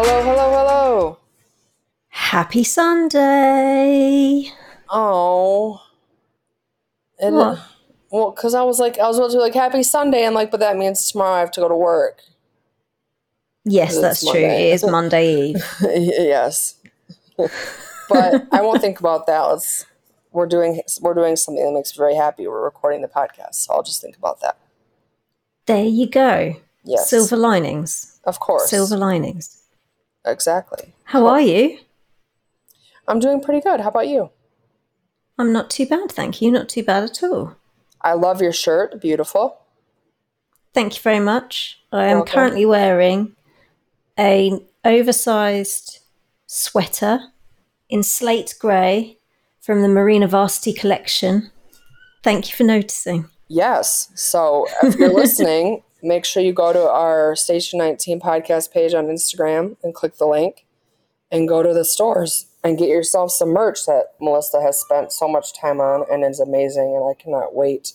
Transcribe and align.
Hello, 0.00 0.22
hello, 0.22 0.50
hello. 0.50 1.18
Happy 2.10 2.62
Sunday. 2.62 4.44
Oh. 4.88 5.82
It, 7.18 7.32
What? 7.32 7.58
Well, 8.08 8.30
because 8.30 8.54
I 8.54 8.62
was 8.62 8.78
like, 8.78 9.00
I 9.00 9.08
was 9.08 9.18
about 9.18 9.32
to 9.32 9.38
be 9.38 9.40
like, 9.40 9.54
Happy 9.54 9.82
Sunday. 9.82 10.22
And 10.22 10.36
like, 10.36 10.52
but 10.52 10.60
that 10.60 10.76
means 10.76 11.10
tomorrow 11.10 11.32
I 11.32 11.40
have 11.40 11.50
to 11.50 11.60
go 11.62 11.68
to 11.68 11.74
work. 11.74 12.20
Yes, 13.64 14.00
that's 14.00 14.24
true. 14.24 14.38
It 14.38 14.72
is 14.72 14.84
Monday 14.86 15.48
Eve. 15.48 15.64
yes. 15.80 16.76
but 17.36 18.46
I 18.52 18.62
won't 18.62 18.80
think 18.80 19.00
about 19.00 19.26
that. 19.26 19.40
Let's. 19.40 19.84
We're 20.30 20.46
doing 20.46 20.80
we're 21.00 21.14
doing 21.14 21.34
something 21.34 21.64
that 21.64 21.72
makes 21.72 21.92
me 21.92 22.00
very 22.00 22.14
happy. 22.14 22.46
We're 22.46 22.62
recording 22.62 23.02
the 23.02 23.08
podcast, 23.08 23.54
so 23.56 23.74
I'll 23.74 23.82
just 23.82 24.00
think 24.00 24.16
about 24.16 24.42
that. 24.42 24.58
There 25.66 25.84
you 25.84 26.06
go. 26.08 26.54
Yes, 26.84 27.10
Silver 27.10 27.36
linings. 27.36 28.20
of 28.22 28.38
course, 28.38 28.70
Silver 28.70 28.96
linings. 28.96 29.57
Exactly. 30.24 30.94
How 31.04 31.26
are 31.26 31.40
you? 31.40 31.78
I'm 33.06 33.20
doing 33.20 33.40
pretty 33.40 33.60
good. 33.60 33.80
How 33.80 33.88
about 33.88 34.08
you? 34.08 34.30
I'm 35.38 35.52
not 35.52 35.70
too 35.70 35.86
bad, 35.86 36.10
thank 36.10 36.42
you. 36.42 36.50
Not 36.50 36.68
too 36.68 36.82
bad 36.82 37.04
at 37.04 37.22
all. 37.22 37.56
I 38.02 38.12
love 38.14 38.42
your 38.42 38.52
shirt. 38.52 39.00
Beautiful. 39.00 39.58
Thank 40.74 40.96
you 40.96 41.02
very 41.02 41.20
much. 41.20 41.80
I 41.92 42.06
am 42.06 42.18
Welcome. 42.18 42.32
currently 42.32 42.66
wearing 42.66 43.34
a 44.18 44.60
oversized 44.84 46.00
sweater 46.46 47.20
in 47.88 48.02
slate 48.02 48.54
grey 48.58 49.18
from 49.60 49.82
the 49.82 49.88
Marina 49.88 50.26
Varsity 50.26 50.72
collection. 50.72 51.50
Thank 52.22 52.50
you 52.50 52.56
for 52.56 52.64
noticing. 52.64 53.28
Yes. 53.48 54.10
So 54.14 54.66
if 54.82 54.96
you're 54.96 55.14
listening, 55.14 55.82
make 56.02 56.24
sure 56.24 56.42
you 56.42 56.52
go 56.52 56.72
to 56.72 56.88
our 56.88 57.34
Station 57.34 57.78
19 57.78 58.20
podcast 58.20 58.72
page 58.72 58.94
on 58.94 59.06
Instagram 59.06 59.76
and 59.82 59.94
click 59.94 60.16
the 60.16 60.26
link 60.26 60.66
and 61.30 61.48
go 61.48 61.62
to 61.62 61.74
the 61.74 61.84
stores 61.84 62.46
and 62.64 62.78
get 62.78 62.88
yourself 62.88 63.30
some 63.30 63.50
merch 63.50 63.86
that 63.86 64.14
Melissa 64.20 64.60
has 64.62 64.80
spent 64.80 65.12
so 65.12 65.28
much 65.28 65.58
time 65.58 65.80
on 65.80 66.04
and 66.10 66.24
is 66.24 66.40
amazing. 66.40 66.94
And 66.96 67.04
I 67.04 67.20
cannot 67.20 67.54
wait 67.54 67.92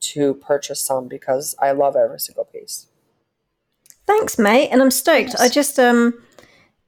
to 0.00 0.34
purchase 0.34 0.80
some 0.80 1.08
because 1.08 1.54
I 1.60 1.72
love 1.72 1.96
every 1.96 2.20
single 2.20 2.44
piece. 2.44 2.86
Thanks, 4.06 4.38
mate. 4.38 4.68
And 4.68 4.82
I'm 4.82 4.90
stoked. 4.90 5.34
I 5.38 5.48
just 5.48 5.78
um 5.78 6.14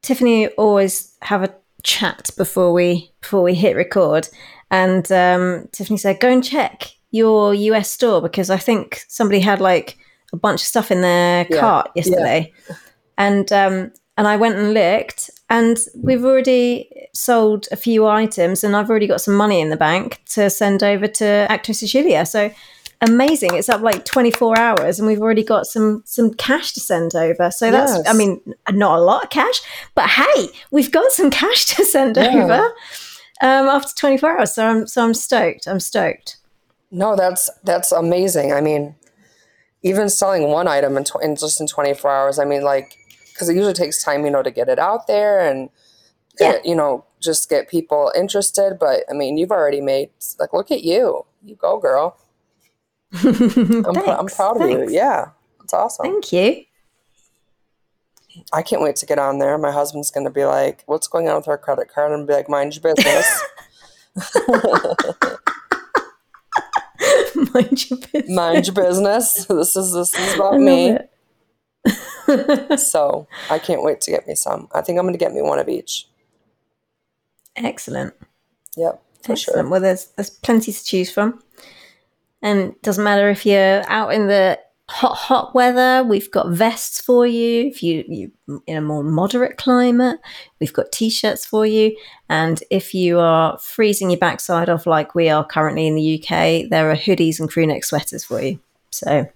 Tiffany 0.02 0.48
always 0.48 1.16
have 1.22 1.42
a 1.42 1.54
chat 1.82 2.30
before 2.36 2.72
we 2.72 3.12
before 3.20 3.42
we 3.42 3.54
hit 3.54 3.76
record. 3.76 4.28
And 4.70 5.10
um 5.10 5.68
Tiffany 5.72 5.98
said, 5.98 6.20
go 6.20 6.30
and 6.30 6.44
check 6.44 6.92
your 7.10 7.54
US 7.54 7.90
store 7.90 8.20
because 8.20 8.50
I 8.50 8.58
think 8.58 9.02
somebody 9.08 9.40
had 9.40 9.60
like 9.60 9.96
a 10.32 10.36
bunch 10.36 10.60
of 10.62 10.66
stuff 10.66 10.90
in 10.90 11.00
their 11.00 11.46
Yeah. 11.50 11.60
cart 11.60 11.90
yesterday. 11.94 12.52
And 13.16 13.50
um 13.52 13.92
and 14.16 14.26
I 14.26 14.36
went 14.36 14.56
and 14.56 14.74
looked 14.74 15.30
and 15.48 15.78
we've 15.96 16.24
already 16.24 16.90
sold 17.14 17.66
a 17.72 17.76
few 17.76 18.06
items 18.06 18.64
and 18.64 18.74
I've 18.76 18.90
already 18.90 19.06
got 19.06 19.20
some 19.20 19.34
money 19.34 19.60
in 19.60 19.70
the 19.70 19.76
bank 19.76 20.20
to 20.30 20.50
send 20.50 20.82
over 20.82 21.06
to 21.06 21.46
Acto 21.48 21.74
Sicilia. 21.74 22.26
So 22.26 22.50
amazing. 23.00 23.54
It's 23.54 23.68
up 23.68 23.80
like 23.80 24.04
24 24.04 24.58
hours 24.58 24.98
and 24.98 25.06
we've 25.06 25.22
already 25.22 25.44
got 25.44 25.66
some 25.66 26.02
some 26.04 26.34
cash 26.34 26.72
to 26.74 26.80
send 26.80 27.14
over. 27.14 27.50
So 27.50 27.70
that's 27.70 27.92
Yes. 27.92 28.08
I 28.08 28.12
mean 28.12 28.40
not 28.72 28.98
a 28.98 29.02
lot 29.02 29.24
of 29.24 29.30
cash, 29.30 29.60
but 29.94 30.08
hey, 30.10 30.48
we've 30.70 30.90
got 30.92 31.12
some 31.12 31.30
cash 31.30 31.66
to 31.76 31.84
send 31.84 32.16
Yeah. 32.16 32.44
over 32.44 32.62
um 33.40 33.68
after 33.68 33.94
24 33.94 34.38
hours. 34.38 34.52
So 34.54 34.66
I'm 34.66 34.86
so 34.86 35.04
I'm 35.04 35.14
stoked. 35.14 35.66
I'm 35.68 35.80
stoked. 35.80 36.36
No, 36.90 37.14
that's 37.16 37.48
that's 37.64 37.92
amazing. 37.92 38.52
I 38.52 38.60
mean, 38.60 38.94
even 39.82 40.08
selling 40.08 40.50
one 40.50 40.68
item 40.68 40.96
in, 40.96 41.04
tw- 41.04 41.22
in 41.22 41.36
just 41.36 41.60
in 41.60 41.66
24 41.66 42.10
hours, 42.10 42.38
I 42.38 42.44
mean, 42.44 42.62
like, 42.62 42.96
because 43.32 43.48
it 43.48 43.54
usually 43.54 43.74
takes 43.74 44.02
time, 44.02 44.24
you 44.24 44.30
know, 44.30 44.42
to 44.42 44.50
get 44.50 44.68
it 44.68 44.78
out 44.78 45.06
there 45.06 45.40
and, 45.40 45.70
get, 46.38 46.64
you 46.64 46.74
know, 46.74 47.04
just 47.20 47.48
get 47.48 47.68
people 47.68 48.12
interested. 48.16 48.78
But 48.78 49.04
I 49.10 49.12
mean, 49.12 49.36
you've 49.36 49.50
already 49.50 49.80
made, 49.80 50.10
like, 50.38 50.52
look 50.52 50.70
at 50.70 50.82
you. 50.82 51.26
You 51.42 51.56
go, 51.56 51.78
girl. 51.78 52.18
I'm, 53.12 53.22
pr- 53.22 53.48
I'm 53.50 53.92
Thanks, 53.94 54.36
proud 54.36 54.60
of 54.60 54.68
you. 54.68 54.86
Yeah, 54.90 55.30
it's 55.62 55.72
awesome. 55.72 56.04
Thank 56.04 56.32
you. 56.32 56.64
I 58.52 58.62
can't 58.62 58.82
wait 58.82 58.96
to 58.96 59.06
get 59.06 59.18
on 59.18 59.38
there. 59.38 59.58
My 59.58 59.72
husband's 59.72 60.10
going 60.10 60.24
to 60.24 60.30
be 60.30 60.44
like, 60.44 60.84
what's 60.86 61.08
going 61.08 61.28
on 61.28 61.36
with 61.36 61.48
our 61.48 61.58
credit 61.58 61.88
card? 61.92 62.12
And 62.12 62.26
be 62.26 62.34
like, 62.34 62.48
mind 62.48 62.76
your 62.76 62.94
business. 62.94 63.42
Mind 67.54 67.90
your 67.90 67.98
business. 68.00 68.28
mind 68.30 68.66
your 68.66 68.74
business. 68.74 69.46
This 69.48 69.76
is, 69.76 69.92
this 69.92 70.14
is 70.14 70.34
about 70.34 70.58
me. 70.60 70.96
So 72.76 73.26
I 73.50 73.58
can't 73.58 73.82
wait 73.82 74.02
to 74.02 74.10
get 74.10 74.26
me 74.28 74.34
some. 74.34 74.68
I 74.74 74.82
think 74.82 74.98
I'm 74.98 75.04
going 75.06 75.14
to 75.14 75.18
get 75.18 75.32
me 75.32 75.40
one 75.40 75.58
of 75.58 75.68
each. 75.68 76.06
Excellent. 77.56 78.12
Yep, 78.76 79.02
for 79.24 79.32
Excellent. 79.32 79.38
sure. 79.64 79.68
Well, 79.70 79.80
there's 79.80 80.06
there's 80.16 80.28
plenty 80.30 80.70
to 80.72 80.84
choose 80.84 81.10
from, 81.10 81.42
and 82.42 82.74
doesn't 82.82 83.02
matter 83.02 83.30
if 83.30 83.46
you're 83.46 83.82
out 83.88 84.12
in 84.12 84.26
the 84.26 84.58
hot 84.88 85.14
hot 85.16 85.54
weather. 85.54 86.02
We've 86.02 86.30
got 86.30 86.48
vests 86.50 87.00
for 87.00 87.26
you. 87.26 87.66
If 87.66 87.82
you 87.82 88.04
you 88.08 88.32
in 88.66 88.76
a 88.76 88.80
more 88.80 89.02
moderate 89.02 89.56
climate, 89.58 90.18
we've 90.60 90.72
got 90.72 90.90
t-shirts 90.92 91.44
for 91.46 91.66
you. 91.66 91.96
And 92.28 92.62
if 92.70 92.94
you 92.94 93.18
are 93.18 93.58
freezing 93.58 94.10
your 94.10 94.18
backside 94.18 94.68
off 94.68 94.86
like 94.86 95.14
we 95.14 95.28
are 95.28 95.44
currently 95.46 95.86
in 95.86 95.94
the 95.94 96.14
UK, 96.22 96.68
there 96.70 96.90
are 96.90 96.96
hoodies 96.96 97.38
and 97.40 97.48
crew 97.50 97.66
neck 97.66 97.84
sweaters 97.84 98.24
for 98.24 98.40
you. 98.40 98.58
So 98.90 99.26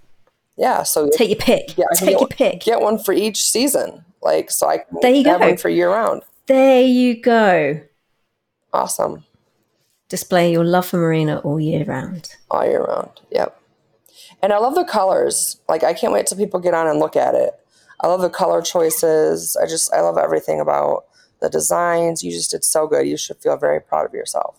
Yeah, 0.56 0.82
so 0.84 1.08
take 1.12 1.28
your 1.30 1.38
pick. 1.38 1.76
Yeah, 1.76 1.84
take 1.94 2.10
your 2.10 2.20
one- 2.20 2.28
pick. 2.28 2.60
get 2.60 2.80
one 2.80 2.98
for 2.98 3.12
each 3.12 3.44
season. 3.44 4.04
Like 4.22 4.50
so 4.50 4.68
I 4.68 4.84
There 5.02 5.10
you 5.10 5.24
have 5.24 5.40
go. 5.40 5.46
one 5.48 5.56
for 5.56 5.68
year 5.68 5.90
round. 5.90 6.22
There 6.46 6.82
you 6.82 7.20
go. 7.20 7.80
Awesome. 8.72 9.24
Display 10.08 10.52
your 10.52 10.64
love 10.64 10.86
for 10.86 10.98
Marina 10.98 11.38
all 11.38 11.58
year 11.60 11.84
round. 11.84 12.36
All 12.50 12.64
year 12.64 12.84
round. 12.84 13.10
Yep. 13.30 13.58
And 14.42 14.52
I 14.52 14.58
love 14.58 14.74
the 14.74 14.84
colors. 14.84 15.60
Like 15.68 15.84
I 15.84 15.94
can't 15.94 16.12
wait 16.12 16.26
till 16.26 16.38
people 16.38 16.60
get 16.60 16.74
on 16.74 16.88
and 16.88 16.98
look 16.98 17.16
at 17.16 17.34
it. 17.34 17.54
I 18.00 18.08
love 18.08 18.20
the 18.20 18.30
color 18.30 18.60
choices. 18.60 19.56
I 19.56 19.66
just 19.66 19.92
I 19.94 20.00
love 20.00 20.18
everything 20.18 20.60
about 20.60 21.04
the 21.40 21.48
designs. 21.48 22.22
You 22.22 22.30
just 22.32 22.50
did 22.50 22.64
so 22.64 22.86
good. 22.86 23.06
You 23.06 23.16
should 23.16 23.38
feel 23.38 23.56
very 23.56 23.80
proud 23.80 24.06
of 24.06 24.14
yourself. 24.14 24.58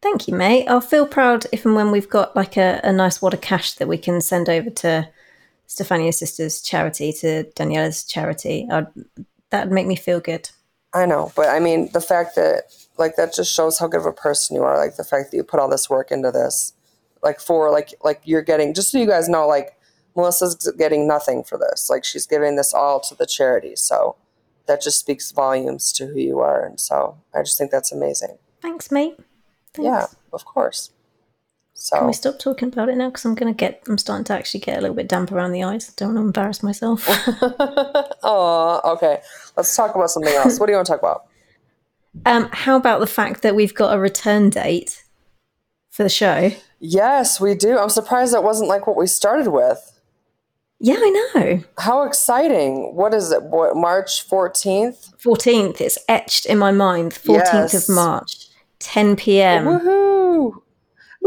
Thank 0.00 0.28
you, 0.28 0.34
mate. 0.34 0.68
I'll 0.68 0.80
feel 0.80 1.06
proud 1.06 1.46
if 1.52 1.64
and 1.64 1.74
when 1.74 1.90
we've 1.90 2.08
got 2.08 2.36
like 2.36 2.56
a, 2.56 2.80
a 2.84 2.92
nice 2.92 3.20
wad 3.20 3.34
of 3.34 3.40
cash 3.40 3.74
that 3.74 3.88
we 3.88 3.98
can 3.98 4.20
send 4.20 4.48
over 4.48 4.70
to 4.70 5.08
Stefania's 5.66 6.18
sister's 6.18 6.62
charity, 6.62 7.12
to 7.14 7.44
Daniela's 7.56 8.04
charity. 8.04 8.66
I'd, 8.70 8.86
that'd 9.50 9.72
make 9.72 9.86
me 9.86 9.96
feel 9.96 10.20
good. 10.20 10.50
I 10.94 11.04
know, 11.04 11.32
but 11.36 11.48
I 11.48 11.60
mean 11.60 11.90
the 11.92 12.00
fact 12.00 12.36
that 12.36 12.64
like 12.96 13.16
that 13.16 13.34
just 13.34 13.54
shows 13.54 13.78
how 13.78 13.88
good 13.88 14.00
of 14.00 14.06
a 14.06 14.12
person 14.12 14.56
you 14.56 14.62
are. 14.62 14.78
Like 14.78 14.96
the 14.96 15.04
fact 15.04 15.30
that 15.30 15.36
you 15.36 15.44
put 15.44 15.60
all 15.60 15.68
this 15.68 15.90
work 15.90 16.10
into 16.10 16.30
this, 16.30 16.72
like 17.22 17.40
for 17.40 17.70
like 17.70 17.94
like 18.02 18.20
you're 18.24 18.42
getting. 18.42 18.74
Just 18.74 18.90
so 18.90 18.98
you 18.98 19.06
guys 19.06 19.28
know, 19.28 19.46
like 19.46 19.78
Melissa's 20.16 20.72
getting 20.76 21.06
nothing 21.06 21.44
for 21.44 21.58
this. 21.58 21.88
Like 21.88 22.04
she's 22.04 22.26
giving 22.26 22.56
this 22.56 22.74
all 22.74 23.00
to 23.00 23.14
the 23.14 23.26
charity. 23.26 23.76
So 23.76 24.16
that 24.66 24.82
just 24.82 24.98
speaks 24.98 25.32
volumes 25.32 25.92
to 25.94 26.06
who 26.06 26.18
you 26.18 26.40
are. 26.40 26.64
And 26.64 26.78
so 26.78 27.18
I 27.34 27.42
just 27.42 27.58
think 27.58 27.70
that's 27.70 27.92
amazing. 27.92 28.38
Thanks, 28.60 28.90
mate. 28.90 29.16
Thanks. 29.74 29.86
Yeah, 29.86 30.06
of 30.32 30.44
course. 30.44 30.90
So 31.74 31.96
Can 31.96 32.08
we 32.08 32.12
stop 32.12 32.40
talking 32.40 32.68
about 32.68 32.88
it 32.88 32.96
now? 32.96 33.08
Because 33.08 33.24
I'm 33.24 33.36
gonna 33.36 33.54
get, 33.54 33.82
I'm 33.88 33.98
starting 33.98 34.24
to 34.24 34.34
actually 34.34 34.60
get 34.60 34.78
a 34.78 34.80
little 34.80 34.96
bit 34.96 35.08
damp 35.08 35.30
around 35.30 35.52
the 35.52 35.62
eyes. 35.62 35.92
Don't 35.92 36.14
want 36.14 36.16
to 36.18 36.26
embarrass 36.26 36.62
myself. 36.62 37.04
oh, 38.24 38.80
okay. 38.96 39.20
Let's 39.56 39.74
talk 39.76 39.94
about 39.94 40.10
something 40.10 40.34
else. 40.34 40.58
What 40.58 40.66
do 40.66 40.72
you 40.72 40.76
want 40.76 40.86
to 40.86 40.92
talk 40.92 41.00
about? 41.00 41.26
um, 42.26 42.48
how 42.52 42.76
about 42.76 42.98
the 42.98 43.06
fact 43.06 43.42
that 43.42 43.54
we've 43.54 43.74
got 43.74 43.94
a 43.94 44.00
return 44.00 44.50
date 44.50 45.04
for 45.90 46.02
the 46.02 46.08
show? 46.08 46.50
Yes, 46.80 47.40
we 47.40 47.54
do. 47.54 47.78
I'm 47.78 47.88
surprised 47.90 48.32
that 48.34 48.44
wasn't 48.44 48.68
like 48.68 48.86
what 48.86 48.96
we 48.96 49.06
started 49.06 49.48
with. 49.50 50.00
Yeah, 50.80 50.96
I 50.98 51.30
know. 51.34 51.64
How 51.78 52.04
exciting. 52.04 52.94
What 52.94 53.12
is 53.12 53.32
it? 53.32 53.42
What, 53.42 53.74
March 53.74 54.28
14th? 54.28 55.16
14th. 55.20 55.80
It's 55.80 55.98
etched 56.08 56.46
in 56.46 56.56
my 56.58 56.70
mind. 56.70 57.12
14th 57.12 57.72
Yes. 57.72 57.88
of 57.88 57.94
March, 57.94 58.46
10 58.78 59.16
p.m. 59.16 59.64
Woohoo! 59.64 60.62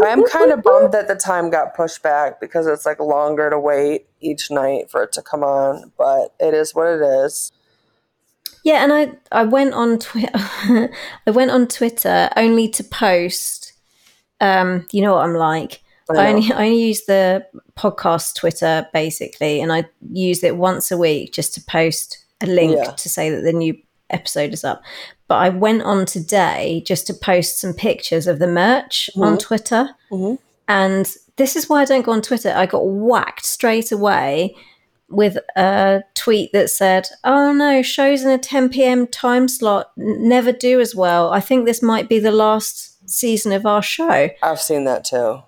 I 0.01 0.07
am 0.07 0.23
kind 0.23 0.51
of 0.53 0.63
bummed 0.63 0.93
that 0.93 1.09
the 1.09 1.15
time 1.15 1.49
got 1.49 1.75
pushed 1.75 2.01
back 2.01 2.39
because 2.39 2.65
it's 2.65 2.85
like 2.85 2.99
longer 3.01 3.49
to 3.49 3.59
wait 3.59 4.07
each 4.21 4.49
night 4.49 4.89
for 4.89 5.03
it 5.03 5.11
to 5.13 5.21
come 5.21 5.43
on, 5.43 5.91
but 5.97 6.33
it 6.39 6.53
is 6.53 6.73
what 6.73 6.87
it 6.87 7.01
is. 7.01 7.51
Yeah, 8.63 8.83
and 8.83 8.93
I 8.93 9.11
I 9.33 9.43
went 9.43 9.73
on 9.73 9.99
Twitter. 9.99 10.29
I 11.27 11.31
went 11.31 11.51
on 11.51 11.67
Twitter 11.67 12.29
only 12.37 12.69
to 12.69 12.83
post. 12.85 13.60
Um, 14.41 14.85
you 14.91 15.01
know 15.01 15.13
what 15.13 15.23
I'm 15.25 15.35
like. 15.35 15.81
I 16.09 16.15
I 16.17 16.29
only 16.29 16.51
I 16.53 16.65
only 16.65 16.83
use 16.83 17.05
the 17.05 17.45
podcast 17.77 18.35
Twitter 18.35 18.87
basically, 18.93 19.61
and 19.61 19.71
I 19.71 19.85
use 20.11 20.43
it 20.43 20.57
once 20.57 20.91
a 20.91 20.97
week 20.97 21.31
just 21.33 21.53
to 21.55 21.61
post 21.61 22.17
a 22.41 22.47
link 22.47 22.75
Yeah. 22.77 22.91
to 22.91 23.07
say 23.09 23.29
that 23.29 23.41
the 23.43 23.53
new 23.53 23.77
episode 24.09 24.51
is 24.53 24.63
up. 24.65 24.81
But 25.27 25.35
I 25.35 25.49
went 25.49 25.83
on 25.83 26.05
today 26.05 26.83
just 26.85 27.07
to 27.07 27.13
post 27.13 27.59
some 27.61 27.73
pictures 27.73 28.27
of 28.27 28.39
the 28.39 28.47
merch 28.47 29.09
on 29.15 29.37
Twitter, 29.37 29.91
Mhm. 30.11 30.37
and 30.67 31.07
this 31.37 31.55
is 31.55 31.69
why 31.69 31.81
I 31.81 31.85
don't 31.85 32.01
go 32.05 32.11
on 32.11 32.21
Twitter. 32.21 32.51
I 32.53 32.65
got 32.65 32.85
whacked 32.85 33.45
straight 33.45 33.91
away 33.91 34.55
with 35.09 35.37
a 35.55 36.03
tweet 36.15 36.51
that 36.53 36.69
said, 36.69 37.07
"Oh 37.23 37.53
no, 37.53 37.81
shows 37.81 38.23
in 38.23 38.29
a 38.31 38.37
10 38.37 38.69
p.m. 38.69 39.07
time 39.07 39.47
slot 39.47 39.91
never 39.97 40.51
do 40.51 40.79
as 40.81 40.93
well. 40.95 41.31
I 41.31 41.39
think 41.39 41.65
this 41.65 41.81
might 41.81 42.09
be 42.09 42.19
the 42.19 42.31
last 42.31 42.90
season 43.05 43.51
of 43.51 43.65
our 43.65 43.81
show." 43.81 44.29
I've 44.41 44.61
seen 44.61 44.85
that 44.85 45.05
too. 45.05 45.43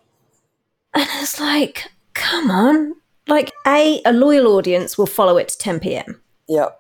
And 0.93 1.07
it's 1.21 1.39
like, 1.39 1.91
come 2.13 2.51
on. 2.51 2.95
Like, 3.27 3.51
A, 3.65 4.01
a 4.05 4.13
loyal 4.13 4.47
audience 4.55 4.97
will 4.97 5.07
follow 5.07 5.37
it 5.37 5.47
to 5.49 5.57
10 5.57 5.79
p.m. 5.79 6.21
Yep. 6.47 6.79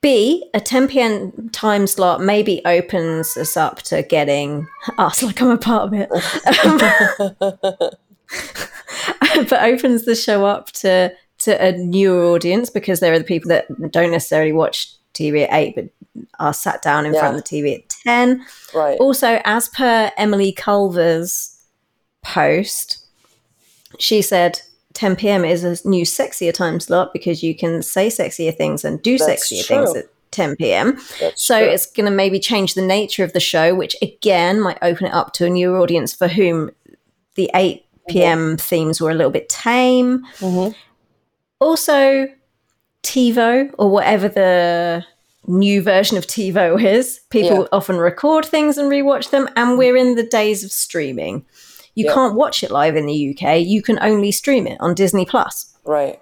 B, 0.00 0.50
a 0.52 0.60
10 0.60 0.88
p.m. 0.88 1.48
time 1.50 1.86
slot 1.86 2.20
maybe 2.20 2.60
opens 2.66 3.38
us 3.38 3.56
up 3.56 3.80
to 3.82 4.02
getting 4.02 4.68
us, 4.98 5.22
like 5.22 5.40
I'm 5.40 5.48
a 5.48 5.56
part 5.56 5.84
of 5.84 5.94
it, 5.94 6.10
um, 6.64 6.78
but 9.48 9.62
opens 9.62 10.04
the 10.04 10.14
show 10.14 10.44
up 10.44 10.72
to, 10.72 11.10
to 11.38 11.64
a 11.64 11.72
newer 11.72 12.24
audience 12.24 12.68
because 12.68 13.00
there 13.00 13.14
are 13.14 13.18
the 13.18 13.24
people 13.24 13.48
that 13.48 13.66
don't 13.90 14.10
necessarily 14.10 14.52
watch 14.52 14.92
TV 15.14 15.44
at 15.44 15.52
8 15.52 15.74
but 15.74 15.86
are 16.38 16.52
sat 16.54 16.82
down 16.82 17.06
in 17.06 17.14
Yeah. 17.14 17.20
front 17.20 17.36
of 17.36 17.42
the 17.44 17.48
TV 17.48 17.74
at 17.74 17.88
10. 18.04 18.44
Right. 18.74 18.98
Also, 19.00 19.40
as 19.44 19.68
per 19.68 20.12
Emily 20.16 20.52
Culver's 20.52 21.56
post, 22.22 22.98
she 23.98 24.22
said 24.22 24.60
10 24.94 25.16
p.m. 25.16 25.44
is 25.44 25.64
a 25.64 25.88
new 25.88 26.04
sexier 26.04 26.52
time 26.52 26.78
slot 26.80 27.12
because 27.12 27.42
you 27.42 27.54
can 27.54 27.82
say 27.82 28.08
sexier 28.08 28.56
things 28.56 28.84
and 28.84 29.02
do 29.02 29.18
That's 29.18 29.50
sexier 29.50 29.66
things 29.66 29.94
at 29.96 30.06
10 30.30 30.56
p.m. 30.56 30.98
That's 31.20 31.42
So 31.42 31.58
true. 31.60 31.68
it's 31.72 31.86
going 31.86 32.06
to 32.06 32.12
maybe 32.12 32.38
change 32.38 32.74
the 32.74 32.82
nature 32.82 33.24
of 33.24 33.32
the 33.32 33.40
show, 33.40 33.74
which 33.74 33.96
again 34.02 34.60
might 34.60 34.78
open 34.82 35.06
it 35.06 35.12
up 35.14 35.32
to 35.34 35.46
a 35.46 35.50
newer 35.50 35.78
audience 35.80 36.14
for 36.14 36.28
whom 36.28 36.70
the 37.34 37.50
8 37.54 37.84
p.m. 38.08 38.56
themes 38.56 39.00
were 39.00 39.10
a 39.10 39.14
little 39.14 39.32
bit 39.32 39.48
tame. 39.48 40.24
Mhm. 40.38 40.74
Also, 41.60 42.28
TiVo 43.04 43.70
or 43.78 43.90
whatever 43.90 44.28
the 44.28 45.04
new 45.46 45.82
version 45.82 46.16
of 46.16 46.26
TiVo 46.26 46.82
is, 46.82 47.20
people 47.30 47.60
Yeah. 47.62 47.66
often 47.72 47.96
record 47.98 48.44
things 48.44 48.78
and 48.78 48.90
rewatch 48.90 49.30
them, 49.30 49.48
and 49.56 49.78
we're 49.78 49.96
in 49.96 50.14
the 50.16 50.22
days 50.26 50.64
of 50.64 50.72
streaming. 50.72 51.44
You 51.94 52.06
Yeah. 52.06 52.14
can't 52.14 52.34
watch 52.34 52.64
it 52.64 52.70
live 52.70 52.96
in 52.96 53.06
the 53.06 53.14
UK. 53.14 53.58
You 53.58 53.82
can 53.82 53.98
only 54.02 54.32
stream 54.32 54.66
it 54.66 54.78
on 54.80 54.94
Disney 54.94 55.24
Plus. 55.24 55.66
Right. 55.84 56.18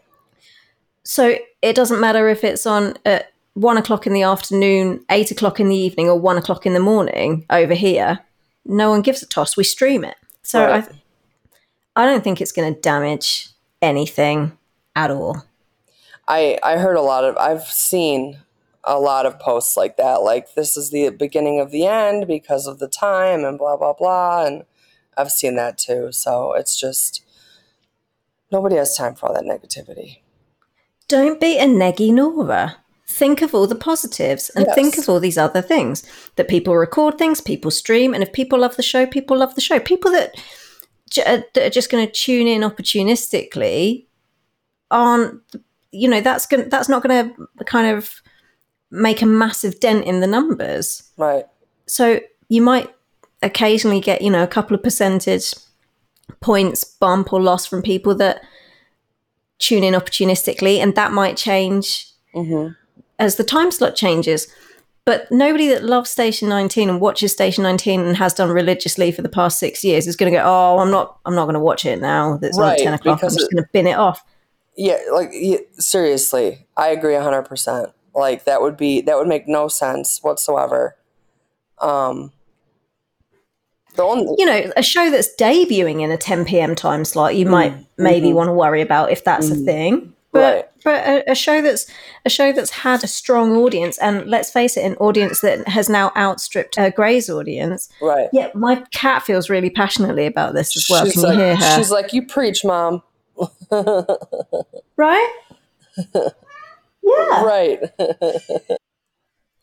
So 1.04 1.36
it 1.62 1.74
doesn't 1.74 2.00
matter 2.00 2.28
if 2.28 2.44
it's 2.44 2.66
on 2.66 2.94
at 3.04 3.30
one 3.54 3.76
o'clock 3.78 4.06
in 4.06 4.12
the 4.12 4.22
afternoon, 4.22 5.04
eight 5.10 5.30
o'clock 5.30 5.60
in 5.60 5.68
the 5.68 5.76
evening, 5.76 6.08
or 6.08 6.18
one 6.18 6.36
o'clock 6.38 6.66
in 6.66 6.74
the 6.74 6.80
morning 6.80 7.44
over 7.50 7.74
here. 7.74 8.18
No 8.64 8.90
one 8.90 9.02
gives 9.02 9.22
a 9.22 9.26
toss. 9.26 9.56
We 9.56 9.64
stream 9.64 10.04
it. 10.04 10.16
So 10.42 10.64
Right. 10.66 10.84
I, 11.96 12.02
I 12.02 12.06
don't 12.06 12.24
think 12.24 12.40
it's 12.40 12.52
going 12.52 12.72
to 12.74 12.80
damage 12.80 13.48
anything 13.80 14.56
at 14.96 15.10
all. 15.10 15.42
I 16.32 16.58
I 16.62 16.78
heard 16.78 16.96
a 16.96 17.02
lot 17.12 17.24
of 17.24 17.36
I've 17.36 17.66
seen 17.66 18.38
a 18.84 18.98
lot 18.98 19.26
of 19.26 19.38
posts 19.38 19.76
like 19.76 19.96
that 19.96 20.22
like 20.22 20.54
this 20.54 20.76
is 20.76 20.90
the 20.90 21.10
beginning 21.10 21.60
of 21.60 21.70
the 21.70 21.86
end 21.86 22.26
because 22.26 22.66
of 22.66 22.78
the 22.78 22.88
time 22.88 23.44
and 23.44 23.58
blah 23.58 23.76
blah 23.76 23.92
blah 23.92 24.44
and 24.46 24.64
I've 25.16 25.30
seen 25.30 25.54
that 25.56 25.78
too 25.78 26.10
so 26.10 26.52
it's 26.54 26.78
just 26.84 27.24
nobody 28.50 28.76
has 28.76 28.96
time 28.96 29.14
for 29.14 29.26
all 29.26 29.34
that 29.34 29.44
negativity 29.44 30.10
Don't 31.08 31.38
be 31.40 31.58
a 31.58 31.66
neggy 31.66 32.10
Nora. 32.12 32.76
Think 33.06 33.42
of 33.42 33.54
all 33.54 33.66
the 33.66 33.74
positives 33.90 34.48
and 34.56 34.66
think 34.74 34.96
of 34.96 35.08
all 35.08 35.20
these 35.20 35.36
other 35.36 35.60
things 35.60 36.02
that 36.36 36.48
people 36.48 36.74
record 36.74 37.18
things, 37.18 37.42
people 37.42 37.70
stream, 37.70 38.14
and 38.14 38.22
if 38.22 38.32
people 38.32 38.58
love 38.60 38.76
the 38.76 38.82
show, 38.82 39.04
people 39.04 39.36
love 39.36 39.54
the 39.54 39.60
show. 39.60 39.78
People 39.78 40.10
that, 40.12 40.30
j- 41.10 41.24
uh, 41.26 41.42
that 41.52 41.66
are 41.66 41.76
just 41.78 41.90
going 41.90 42.06
to 42.06 42.12
tune 42.12 42.46
in 42.46 42.62
opportunistically 42.62 44.06
aren't, 44.90 45.42
you 45.92 46.08
know, 46.08 46.20
that's 46.20 46.46
going 46.46 46.68
that's 46.68 46.88
not 46.88 47.02
going 47.02 47.34
to 47.34 47.64
kind 47.64 47.96
of 47.96 48.20
make 48.90 49.22
a 49.22 49.26
massive 49.26 49.78
dent 49.80 50.04
in 50.04 50.20
the 50.20 50.26
numbers. 50.26 51.10
right 51.16 51.46
So 51.86 52.20
you 52.48 52.62
might 52.62 52.90
occasionally 53.42 54.00
get, 54.00 54.22
you 54.22 54.30
know, 54.30 54.42
a 54.42 54.48
couple 54.48 54.74
of 54.74 54.82
percentage 54.82 55.54
points 56.40 56.84
bump 56.84 57.32
or 57.32 57.40
loss 57.40 57.66
from 57.66 57.82
people 57.82 58.14
that 58.16 58.42
tune 59.58 59.84
in 59.84 59.94
opportunistically, 59.94 60.78
and 60.78 60.94
that 60.94 61.12
might 61.12 61.36
change 61.36 62.08
hmm 62.34 62.68
as 63.18 63.36
the 63.36 63.44
time 63.44 63.70
slot 63.70 63.94
changes. 63.94 64.48
But 65.04 65.30
nobody 65.30 65.68
that 65.68 65.84
loves 65.84 66.10
Station 66.10 66.48
19 66.48 66.88
and 66.88 67.00
watches 67.00 67.32
Station 67.32 67.62
19 67.62 68.00
and 68.00 68.16
has 68.16 68.34
done 68.34 68.50
religiously 68.50 69.10
for 69.12 69.22
the 69.22 69.28
past 69.28 69.58
six 69.58 69.82
years 69.82 70.06
is 70.06 70.16
going 70.16 70.32
to 70.32 70.38
go, 70.38 70.44
"Oh, 70.44 70.78
I'm 70.78 70.90
not, 70.90 71.18
I'm 71.24 71.34
not 71.34 71.44
going 71.44 71.54
to 71.54 71.60
watch 71.60 71.84
it 71.84 72.00
now. 72.00 72.36
That's 72.36 72.58
Right, 72.58 72.78
on 72.80 72.84
10 72.84 72.94
o'clock. 72.94 73.22
I'm 73.22 73.30
just 73.30 73.50
going 73.50 73.62
to 73.62 73.68
bin 73.72 73.86
it 73.86 73.96
off." 73.96 74.24
Yeah 74.76 74.98
like 75.12 75.30
yeah, 75.32 75.58
seriously 75.78 76.66
I 76.76 76.88
agree 76.88 77.14
100% 77.14 77.92
like 78.14 78.44
that 78.44 78.60
would 78.62 78.76
be 78.76 79.00
that 79.02 79.16
would 79.16 79.28
make 79.28 79.48
no 79.48 79.68
sense 79.68 80.20
whatsoever 80.22 80.96
um 81.80 82.32
the 83.94 84.02
only 84.02 84.34
You 84.38 84.46
know, 84.46 84.72
a 84.76 84.82
show 84.82 85.10
that's 85.10 85.28
debuting 85.38 86.00
in 86.02 86.10
a 86.10 86.16
10 86.16 86.44
p.m. 86.46 86.74
time 86.74 87.04
slot, 87.04 87.36
you 87.36 87.46
might 87.46 87.74
maybe 87.98 88.28
mhm. 88.28 88.34
want 88.34 88.48
to 88.48 88.52
worry 88.54 88.80
about 88.80 89.10
if 89.12 89.22
that's 89.24 89.50
a 89.50 89.54
thing. 89.54 90.14
But 90.32 90.40
Right. 90.40 90.64
but 90.82 91.06
a, 91.06 91.32
a 91.32 91.34
show 91.34 91.60
that's 91.60 91.86
a 92.24 92.30
show 92.30 92.52
that's 92.52 92.70
had 92.70 93.04
a 93.04 93.06
strong 93.06 93.54
audience, 93.54 93.98
and 93.98 94.24
let's 94.26 94.50
face 94.50 94.78
it, 94.78 94.84
an 94.86 94.94
audience 94.96 95.42
that 95.42 95.68
has 95.68 95.90
now 95.90 96.10
outstripped 96.16 96.78
uh, 96.78 96.88
Grey's 96.88 97.28
audience. 97.28 97.90
right 98.00 98.28
Yeah, 98.32 98.48
my 98.54 98.76
cat 98.92 99.24
feels 99.24 99.50
really 99.50 99.68
passionately 99.68 100.24
about 100.24 100.54
this 100.54 100.74
as 100.74 100.86
well. 100.88 101.04
she's 101.04 101.12
Can 101.12 101.22
like, 101.24 101.36
you 101.36 101.44
hear 101.44 101.56
her? 101.56 101.76
she's 101.76 101.90
like 101.90 102.14
you 102.14 102.26
preach 102.26 102.64
mom 102.64 103.02
right? 104.96 105.32
yeah. 107.02 107.44
right 107.44 107.80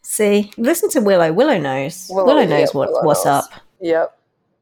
See, 0.03 0.51
listen 0.57 0.89
to 0.91 1.01
Willow. 1.01 1.31
Willow 1.31 1.59
knows. 1.59 2.07
Willow- 2.09 2.25
Willow, 2.25 2.45
knows 2.45 2.69
yeah, 2.73 2.77
what, 2.77 2.89
Willow 2.89 3.03
what's 3.03 3.25
knows. 3.25 3.43
up. 3.43 3.61
Yep. 3.79 4.17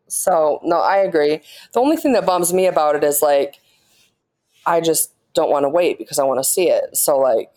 So 0.08 0.60
no, 0.64 0.78
I 0.80 0.98
agree. 0.98 1.42
The 1.74 1.80
only 1.80 1.98
thing 1.98 2.14
that 2.14 2.26
bums 2.26 2.54
me 2.54 2.66
about 2.66 2.96
it 2.96 3.04
is 3.04 3.22
like, 3.22 3.60
I 4.66 4.82
just 4.82 5.14
don't 5.34 5.50
want 5.50 5.64
to 5.64 5.70
wait 5.70 5.98
because 5.98 6.20
I 6.20 6.24
want 6.24 6.40
to 6.40 6.44
see 6.44 6.70
it. 6.70 6.98
So 6.98 7.18
like, 7.18 7.50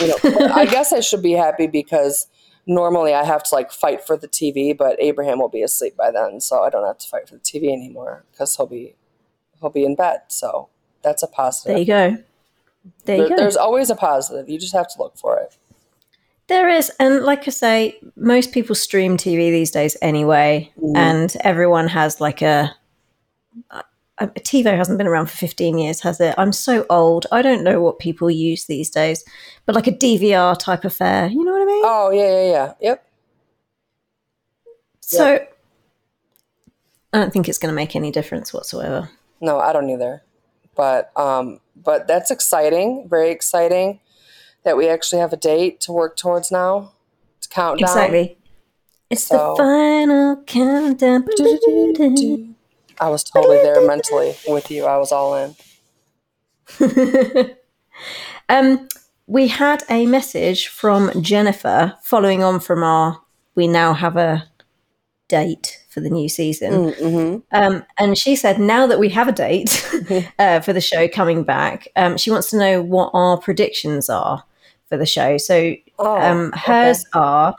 you 0.00 0.08
know, 0.08 0.16
I 0.54 0.64
guess 0.70 0.92
I 0.92 1.00
should 1.00 1.22
be 1.22 1.32
happy 1.32 1.66
because 1.66 2.26
normally 2.66 3.14
I 3.14 3.24
have 3.24 3.42
to 3.44 3.54
like 3.54 3.70
fight 3.70 4.06
for 4.06 4.16
the 4.16 4.28
TV, 4.28 4.76
but 4.76 4.96
Abraham 5.00 5.38
will 5.38 5.48
be 5.48 5.62
asleep 5.62 5.96
by 5.96 6.10
then, 6.10 6.40
so 6.40 6.62
I 6.62 6.70
don't 6.70 6.86
have 6.86 6.98
to 6.98 7.08
fight 7.08 7.28
for 7.28 7.34
the 7.34 7.40
TV 7.40 7.72
anymore 7.72 8.24
because 8.30 8.56
he'll 8.56 8.66
be 8.66 8.94
he'll 9.60 9.70
be 9.70 9.84
in 9.84 9.94
bed. 9.94 10.22
So 10.28 10.68
that's 11.02 11.22
a 11.22 11.26
positive. 11.26 11.70
There 11.74 11.78
you 11.78 11.86
go. 11.86 12.24
There 13.04 13.16
you 13.16 13.28
go. 13.28 13.36
There's 13.36 13.56
always 13.56 13.90
a 13.90 13.96
positive. 13.96 14.48
You 14.48 14.58
just 14.58 14.74
have 14.74 14.88
to 14.88 14.98
look 14.98 15.16
for 15.16 15.38
it. 15.38 15.56
There 16.48 16.68
is, 16.68 16.90
and 17.00 17.24
like 17.24 17.48
I 17.48 17.50
say, 17.50 17.98
most 18.16 18.52
people 18.52 18.74
stream 18.76 19.16
TV 19.16 19.50
these 19.50 19.70
days 19.72 19.96
anyway, 20.00 20.70
Mhm. 20.80 20.96
and 20.96 21.36
everyone 21.40 21.88
has 21.88 22.20
like 22.20 22.40
a, 22.42 22.72
a. 23.72 23.82
a 24.18 24.28
TiVo 24.28 24.76
hasn't 24.76 24.96
been 24.98 25.08
around 25.08 25.26
for 25.28 25.36
15 25.36 25.76
years, 25.78 26.00
has 26.02 26.20
it? 26.20 26.34
I'm 26.38 26.52
so 26.52 26.86
old. 26.88 27.26
I 27.32 27.42
don't 27.42 27.64
know 27.64 27.80
what 27.80 27.98
people 27.98 28.30
use 28.30 28.66
these 28.66 28.90
days, 28.90 29.24
but 29.66 29.74
like 29.74 29.88
a 29.88 29.92
DVR 29.92 30.56
type 30.56 30.84
affair. 30.84 31.26
You 31.26 31.44
know 31.44 31.50
what 31.52 31.62
I 31.62 31.64
mean? 31.64 31.82
Oh 31.84 32.10
yeah, 32.12 32.30
yeah, 32.30 32.50
yeah. 32.52 32.72
Yep. 32.80 33.02
so 35.00 35.46
I 37.12 37.18
don't 37.18 37.32
think 37.32 37.48
it's 37.48 37.58
going 37.58 37.72
to 37.72 37.76
make 37.76 37.96
any 37.96 38.10
difference 38.10 38.52
whatsoever. 38.52 39.10
No, 39.40 39.58
I 39.58 39.72
don't 39.72 39.88
either. 39.90 40.22
But 40.76 41.10
um, 41.18 41.60
but 41.74 42.06
that's 42.06 42.30
exciting. 42.30 43.08
Very 43.08 43.30
exciting 43.30 44.00
that 44.64 44.76
we 44.76 44.88
actually 44.88 45.20
have 45.20 45.32
a 45.32 45.36
date 45.36 45.80
to 45.82 45.92
work 45.92 46.16
towards 46.16 46.50
now. 46.52 46.92
To 47.40 47.48
count 47.48 47.80
down. 47.80 47.88
Exactly. 47.88 48.38
It's 49.10 49.24
So- 49.24 49.54
the 49.56 49.62
final 49.62 50.42
countdown. 50.44 51.24
I 52.98 53.08
was 53.10 53.24
totally 53.24 53.58
there 53.58 53.86
mentally 53.86 54.34
with 54.48 54.70
you. 54.70 54.84
I 54.86 54.96
was 54.96 55.12
all 55.12 55.34
in. 55.36 55.54
um, 58.48 58.88
we 59.26 59.48
had 59.48 59.84
a 59.90 60.06
message 60.06 60.68
from 60.68 61.10
Jennifer 61.22 61.96
following 62.02 62.42
on 62.42 62.60
from 62.60 62.82
our. 62.82 63.20
We 63.54 63.68
now 63.68 63.92
have 63.94 64.16
a 64.16 64.48
date 65.28 65.78
for 65.96 66.02
the 66.02 66.10
new 66.10 66.28
season. 66.28 66.92
Mm-hmm. 66.92 67.56
Um, 67.56 67.82
and 67.98 68.18
she 68.18 68.36
said, 68.36 68.60
now 68.60 68.86
that 68.86 68.98
we 68.98 69.08
have 69.08 69.28
a 69.28 69.32
date 69.32 69.82
uh, 70.38 70.60
for 70.60 70.74
the 70.74 70.80
show 70.82 71.08
coming 71.08 71.42
back, 71.42 71.88
um, 71.96 72.18
she 72.18 72.30
wants 72.30 72.50
to 72.50 72.58
know 72.58 72.82
what 72.82 73.10
our 73.14 73.38
predictions 73.38 74.10
are 74.10 74.44
for 74.90 74.98
the 74.98 75.06
show. 75.06 75.38
So 75.38 75.74
Oh, 75.98 76.20
um, 76.20 76.48
okay. 76.48 76.60
hers 76.60 77.04
are 77.14 77.54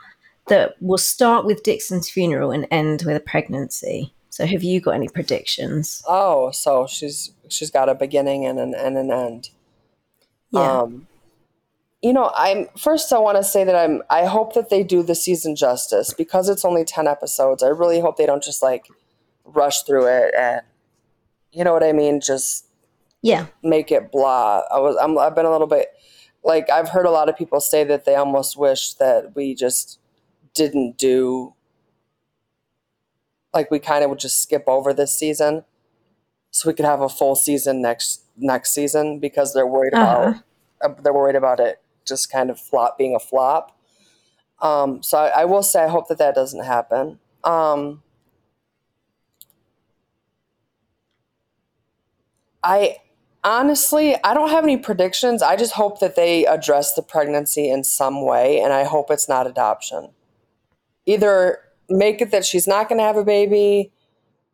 that 0.46 0.76
we'll 0.80 0.98
start 0.98 1.44
with 1.44 1.62
Dixon's 1.62 2.08
funeral 2.08 2.50
and 2.52 2.66
end 2.70 3.02
with 3.04 3.16
a 3.16 3.20
pregnancy. 3.20 4.14
So 4.30 4.46
have 4.46 4.62
you 4.62 4.80
got 4.80 4.92
any 4.92 5.08
predictions? 5.08 6.02
Oh, 6.06 6.52
so 6.52 6.86
she's 6.86 7.32
she's 7.48 7.70
got 7.70 7.88
a 7.88 7.94
beginning 7.94 8.46
and 8.46 8.60
an 8.60 8.74
and 8.74 8.96
an 8.96 9.10
end. 9.10 9.50
Yeah. 10.52 10.82
Um, 10.82 11.07
you 12.02 12.12
know, 12.12 12.30
I'm 12.36 12.66
first. 12.78 13.12
I 13.12 13.18
want 13.18 13.36
to 13.38 13.44
say 13.44 13.64
that 13.64 13.74
I'm. 13.74 14.02
I 14.10 14.24
hope 14.26 14.54
that 14.54 14.70
they 14.70 14.82
do 14.82 15.02
the 15.02 15.14
season 15.14 15.56
justice 15.56 16.14
because 16.14 16.48
it's 16.48 16.64
only 16.64 16.84
ten 16.84 17.06
episodes. 17.08 17.62
I 17.62 17.68
really 17.68 18.00
hope 18.00 18.16
they 18.16 18.26
don't 18.26 18.42
just 18.42 18.62
like 18.62 18.86
rush 19.44 19.82
through 19.82 20.06
it 20.06 20.34
and, 20.38 20.60
you 21.52 21.64
know 21.64 21.72
what 21.72 21.82
I 21.82 21.92
mean, 21.92 22.20
just 22.20 22.66
Yeah. 23.22 23.46
make 23.62 23.90
it 23.90 24.12
blah. 24.12 24.62
I 24.70 24.78
was 24.78 24.96
I'm, 25.00 25.16
I've 25.18 25.34
been 25.34 25.46
a 25.46 25.50
little 25.50 25.66
bit 25.66 25.88
like 26.44 26.70
I've 26.70 26.90
heard 26.90 27.06
a 27.06 27.10
lot 27.10 27.28
of 27.28 27.36
people 27.36 27.58
say 27.60 27.82
that 27.84 28.04
they 28.04 28.14
almost 28.14 28.56
wish 28.58 28.92
that 28.94 29.34
we 29.34 29.54
just 29.54 29.98
didn't 30.54 30.98
do 30.98 31.54
like 33.54 33.70
we 33.70 33.78
kind 33.78 34.04
of 34.04 34.10
would 34.10 34.18
just 34.18 34.42
skip 34.42 34.64
over 34.66 34.92
this 34.92 35.16
season 35.18 35.64
so 36.50 36.68
we 36.68 36.74
could 36.74 36.84
have 36.84 37.00
a 37.00 37.08
full 37.08 37.34
season 37.34 37.80
next 37.82 38.22
next 38.36 38.72
season 38.72 39.18
because 39.18 39.54
they're 39.54 39.66
worried 39.66 39.94
about 39.94 40.36
uh, 40.82 40.88
they're 41.02 41.12
worried 41.12 41.36
about 41.36 41.58
it 41.60 41.80
just 42.08 42.30
kind 42.30 42.50
of 42.50 42.58
flop 42.58 42.98
being 42.98 43.14
a 43.14 43.20
flop. 43.20 43.78
Um, 44.60 45.02
so 45.02 45.18
I, 45.18 45.42
I 45.42 45.44
will 45.44 45.62
say 45.62 45.84
I 45.84 45.88
hope 45.88 46.08
that 46.08 46.18
that 46.18 46.34
doesn't 46.34 46.64
happen. 46.64 47.18
Um, 47.44 48.02
I 52.62 52.96
honestly 53.44 54.16
I 54.24 54.34
don't 54.34 54.50
have 54.50 54.64
any 54.64 54.76
predictions. 54.76 55.42
I 55.42 55.56
just 55.56 55.74
hope 55.74 56.00
that 56.00 56.16
they 56.16 56.44
address 56.44 56.94
the 56.94 57.02
pregnancy 57.02 57.70
in 57.70 57.84
some 57.84 58.24
way, 58.24 58.60
and 58.60 58.72
I 58.72 58.84
hope 58.84 59.10
it's 59.10 59.28
not 59.28 59.46
adoption. 59.46 60.10
Either 61.06 61.60
make 61.88 62.20
it 62.20 62.30
that 62.32 62.44
she's 62.44 62.66
not 62.66 62.88
going 62.88 62.98
to 62.98 63.04
have 63.04 63.16
a 63.16 63.24
baby, 63.24 63.92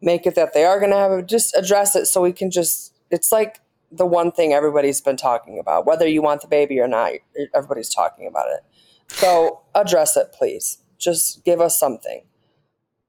make 0.01 0.27
it 0.27 0.35
that 0.35 0.53
they 0.53 0.65
are 0.65 0.79
going 0.79 0.93
to 0.93 0.97
have 0.97 1.11
a, 1.11 1.23
just 1.23 1.57
address 1.57 1.97
it 1.97 2.07
so 2.07 2.21
we 2.21 2.33
can 2.33 2.51
just 2.51 2.95
it's 3.11 3.33
like 3.33 3.61
the 3.97 4.07
one 4.07 4.33
thing 4.33 4.53
everybody's 4.53 5.01
been 5.01 5.17
talking 5.17 5.59
about 5.59 5.87
whether 5.87 6.07
you 6.07 6.23
want 6.23 6.41
the 6.43 6.49
baby 6.49 6.79
or 6.81 6.89
not 6.89 7.13
everybody's 7.55 7.89
talking 7.89 8.27
about 8.27 8.47
it 8.49 8.61
so 9.09 9.61
address 9.75 10.17
it 10.17 10.33
please 10.33 10.79
just 10.99 11.45
give 11.45 11.61
us 11.61 11.79
something 11.79 12.23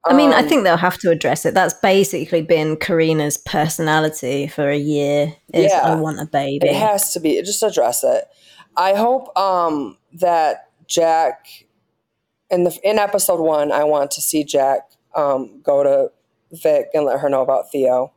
I 0.08 0.12
mean, 0.12 0.32
I 0.32 0.38
Um, 0.38 0.48
think 0.48 0.62
they'll 0.62 0.76
have 0.76 0.98
to 0.98 1.10
address 1.10 1.44
it. 1.44 1.52
That's 1.52 1.74
basically 1.74 2.40
been 2.40 2.76
Carina's 2.76 3.36
personality 3.36 4.46
for 4.46 4.68
a 4.68 4.76
year. 4.76 5.34
Is 5.52 5.72
Yeah. 5.72 5.80
I 5.82 5.96
want 5.96 6.20
a 6.20 6.26
baby. 6.26 6.68
It 6.68 6.76
has 6.76 7.12
to 7.14 7.18
be. 7.18 7.42
Just 7.42 7.60
address 7.64 8.04
it. 8.04 8.24
I 8.76 8.94
hope 8.94 9.36
um, 9.36 9.98
that 10.12 10.70
Jack 10.86 11.46
in 12.50 12.64
the 12.64 12.78
in 12.84 12.98
episode 12.98 13.40
one, 13.40 13.72
I 13.72 13.84
want 13.84 14.12
to 14.12 14.20
see 14.20 14.44
Jack 14.44 14.90
um, 15.16 15.60
go 15.62 15.82
to 15.82 16.12
Vic 16.52 16.88
and 16.94 17.04
let 17.04 17.20
her 17.20 17.28
know 17.28 17.42
about 17.42 17.72
Theo. 17.72 18.12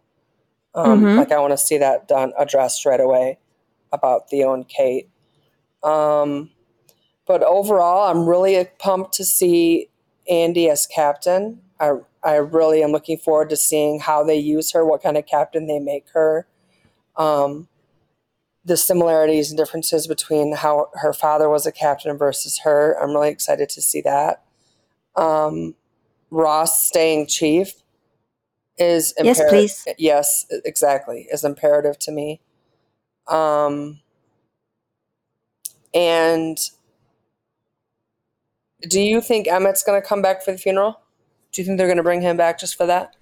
Um, 0.79 1.01
Mhm. 1.01 1.17
Like 1.17 1.31
I 1.31 1.39
want 1.39 1.51
to 1.51 1.57
see 1.57 1.77
that 1.77 2.07
done 2.07 2.31
addressed 2.38 2.86
right 2.86 3.00
away 3.00 3.38
about 3.91 4.29
Theo 4.29 4.53
and 4.53 4.67
Kate. 4.67 5.09
Um, 5.83 6.51
but 7.25 7.43
overall, 7.43 8.09
I'm 8.09 8.27
really 8.27 8.65
pumped 8.79 9.13
to 9.15 9.25
see 9.25 9.89
Andy 10.29 10.69
as 10.69 10.88
captain. 10.88 11.62
I 11.79 11.93
I 12.24 12.36
really 12.36 12.83
am 12.83 12.91
looking 12.91 13.17
forward 13.17 13.50
to 13.50 13.55
seeing 13.57 14.00
how 14.00 14.24
they 14.24 14.36
use 14.38 14.71
her, 14.74 14.86
what 14.86 15.01
kind 15.01 15.17
of 15.17 15.25
captain 15.25 15.67
they 15.67 15.79
make 15.79 16.05
her. 16.13 16.48
Um, 17.15 17.67
the 18.65 18.77
similarities 18.77 19.50
and 19.50 19.57
differences 19.57 20.05
between 20.07 20.53
how 20.53 20.89
her 20.95 21.13
father 21.13 21.50
was 21.50 21.65
a 21.65 21.71
captain 21.71 22.17
versus 22.17 22.59
her. 22.59 22.98
I'm 23.01 23.12
really 23.12 23.29
excited 23.29 23.69
to 23.69 23.81
see 23.81 24.01
that. 24.01 24.43
Um, 25.15 25.75
Ross 26.29 26.86
staying 26.86 27.27
chief 27.27 27.74
is 28.79 29.13
Yes, 29.21 29.39
imperative. 29.39 29.50
please. 29.86 29.88
Yes, 29.98 30.45
exactly, 30.65 31.27
is 31.31 31.43
imperative 31.43 32.00
to 32.00 32.12
me. 32.12 32.41
Um, 33.27 34.00
and 35.93 36.57
do 38.88 39.01
you 39.01 39.21
think 39.21 39.48
Emmett's 39.48 39.83
going 39.83 40.01
to 40.01 40.07
come 40.07 40.21
back 40.21 40.41
for 40.43 40.51
the 40.51 40.57
funeral? 40.57 41.00
Do 41.51 41.62
you 41.62 41.65
think 41.65 41.77
they're 41.77 41.88
going 41.88 41.98
to 41.98 42.03
bring 42.03 42.21
him 42.21 42.38
back 42.38 42.59
just 42.59 42.75
for 42.75 42.86
that? 42.86 43.15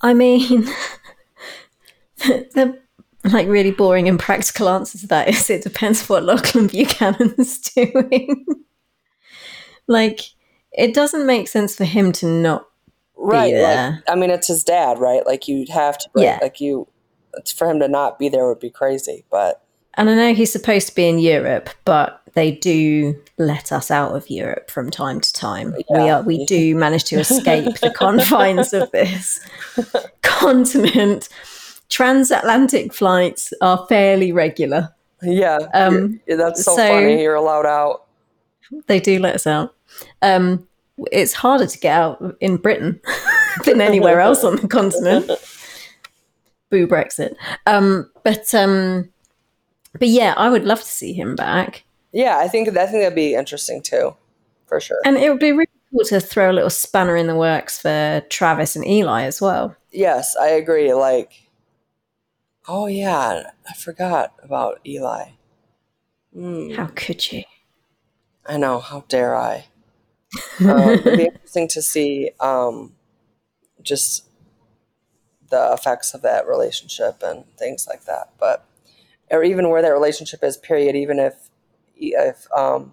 I 0.00 0.14
mean, 0.14 0.66
the 2.18 2.78
like 3.24 3.48
really 3.48 3.72
boring 3.72 4.08
and 4.08 4.18
practical 4.18 4.68
answer 4.68 4.96
to 4.98 5.06
that 5.08 5.28
is 5.28 5.50
it 5.50 5.62
depends 5.62 6.08
what 6.08 6.22
Lachlan 6.22 6.68
Buchanan's 6.68 7.58
doing. 7.74 8.46
like, 9.88 10.20
it 10.72 10.94
doesn't 10.94 11.26
make 11.26 11.48
sense 11.48 11.74
for 11.74 11.84
him 11.84 12.12
to 12.12 12.26
not. 12.26 12.67
Right 13.18 13.52
like, 13.54 14.02
i 14.08 14.14
mean 14.14 14.30
it's 14.30 14.46
his 14.48 14.62
dad 14.64 14.98
right 14.98 15.26
like 15.26 15.48
you'd 15.48 15.68
have 15.68 15.98
to 15.98 16.08
bring, 16.10 16.24
Yeah. 16.24 16.38
like 16.40 16.60
you 16.60 16.86
it's- 17.34 17.52
for 17.52 17.68
him 17.68 17.78
to 17.80 17.88
not 17.88 18.18
be 18.18 18.28
there 18.28 18.46
would 18.48 18.60
be 18.60 18.70
crazy 18.70 19.24
but 19.30 19.62
And 19.94 20.08
I 20.08 20.14
know 20.14 20.32
he's 20.34 20.52
supposed 20.52 20.86
to 20.88 20.94
be 20.94 21.08
in 21.08 21.18
Europe, 21.18 21.70
but 21.84 22.20
they 22.34 22.52
do 22.52 23.16
let 23.36 23.72
us 23.72 23.90
out 23.90 24.14
of 24.14 24.30
Europe 24.30 24.70
from 24.70 24.90
time 24.90 25.18
to 25.20 25.32
time. 25.32 25.74
We 25.90 26.08
are 26.08 26.22
we 26.22 26.44
do 26.56 26.76
manage 26.76 27.04
to 27.10 27.16
escape 27.18 27.80
the 27.80 27.90
confines 27.90 28.72
of 28.72 28.88
this 28.92 29.40
continent. 30.22 31.28
Transatlantic 31.88 32.92
flights 32.94 33.52
are 33.60 33.86
fairly 33.88 34.30
regular. 34.30 34.90
yeah 35.22 35.58
Um, 35.74 36.20
that's 36.28 36.64
so, 36.64 36.76
so- 36.76 36.88
funny 36.88 37.22
you're 37.22 37.34
allowed 37.34 37.66
out 37.66 38.04
They 38.86 39.00
do 39.00 39.18
let 39.18 39.34
us 39.34 39.46
out. 39.46 39.74
Um, 40.22 40.67
it's 41.12 41.32
harder 41.32 41.66
to 41.66 41.78
get 41.78 41.98
out 41.98 42.36
in 42.40 42.56
Britain 42.56 43.00
than 43.64 43.80
anywhere 43.80 44.20
else 44.20 44.44
on 44.44 44.56
the 44.56 44.68
continent. 44.68 45.30
Boo 46.70 46.86
Brexit. 46.86 47.34
Um, 47.66 48.10
but 48.24 48.54
um, 48.54 49.08
but 49.98 50.08
yeah, 50.08 50.34
I 50.36 50.50
would 50.50 50.64
love 50.64 50.80
to 50.80 50.84
see 50.86 51.12
him 51.12 51.34
back. 51.34 51.84
yeah 52.12 52.38
i 52.38 52.48
think 52.48 52.68
i 52.68 52.86
think 52.86 53.02
that'd 53.02 53.14
be 53.14 53.34
interesting 53.34 53.82
too 53.82 54.14
for 54.66 54.80
sure 54.80 55.00
And 55.04 55.16
it 55.16 55.28
would 55.30 55.40
be 55.40 55.52
really 55.52 55.68
cool 55.90 56.04
to 56.06 56.20
throw 56.20 56.50
a 56.50 56.56
little 56.56 56.70
spanner 56.70 57.16
in 57.16 57.26
the 57.26 57.34
works 57.36 57.78
for 57.80 58.22
Travis 58.30 58.76
and 58.76 58.86
Eli 58.86 59.22
as 59.24 59.40
well. 59.40 59.74
yes 59.92 60.36
i 60.36 60.48
agree 60.48 60.92
like 60.94 61.32
oh 62.66 62.86
yeah 62.86 63.50
i 63.68 63.72
forgot 63.74 64.32
about 64.42 64.80
eli 64.86 65.30
Hmm. 66.34 66.70
How 66.74 66.86
could 66.94 67.32
you? 67.32 67.42
I 68.46 68.58
know. 68.58 68.78
How 68.80 69.04
dare 69.08 69.34
I? 69.34 69.64
Um, 70.60 70.90
it'd 70.90 71.16
be 71.16 71.24
interesting 71.32 71.68
to 71.68 71.82
see 71.82 72.30
um, 72.40 72.92
just 73.82 74.26
the 75.50 75.72
effects 75.72 76.14
of 76.14 76.22
that 76.22 76.46
relationship 76.46 77.22
and 77.22 77.44
things 77.56 77.86
like 77.86 78.04
that. 78.04 78.30
But 78.38 78.68
or 79.30 79.42
even 79.42 79.68
where 79.68 79.82
that 79.82 79.88
relationship 79.88 80.42
is. 80.42 80.56
Period. 80.56 80.96
Even 80.96 81.18
if 81.18 81.50
if 81.96 82.46
um, 82.52 82.92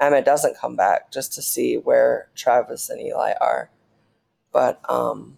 Emmett 0.00 0.24
doesn't 0.24 0.56
come 0.56 0.76
back, 0.76 1.12
just 1.12 1.32
to 1.34 1.42
see 1.42 1.76
where 1.76 2.28
Travis 2.34 2.88
and 2.90 3.00
Eli 3.00 3.32
are. 3.40 3.70
But 4.52 4.80
um, 4.88 5.36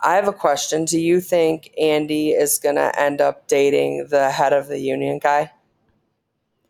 I 0.00 0.16
have 0.16 0.28
a 0.28 0.32
question. 0.32 0.84
Do 0.84 0.98
you 0.98 1.20
think 1.20 1.72
Andy 1.80 2.30
is 2.30 2.58
going 2.58 2.74
to 2.74 2.98
end 2.98 3.20
up 3.20 3.46
dating 3.46 4.08
the 4.10 4.30
head 4.30 4.52
of 4.52 4.66
the 4.66 4.78
union 4.78 5.18
guy? 5.18 5.52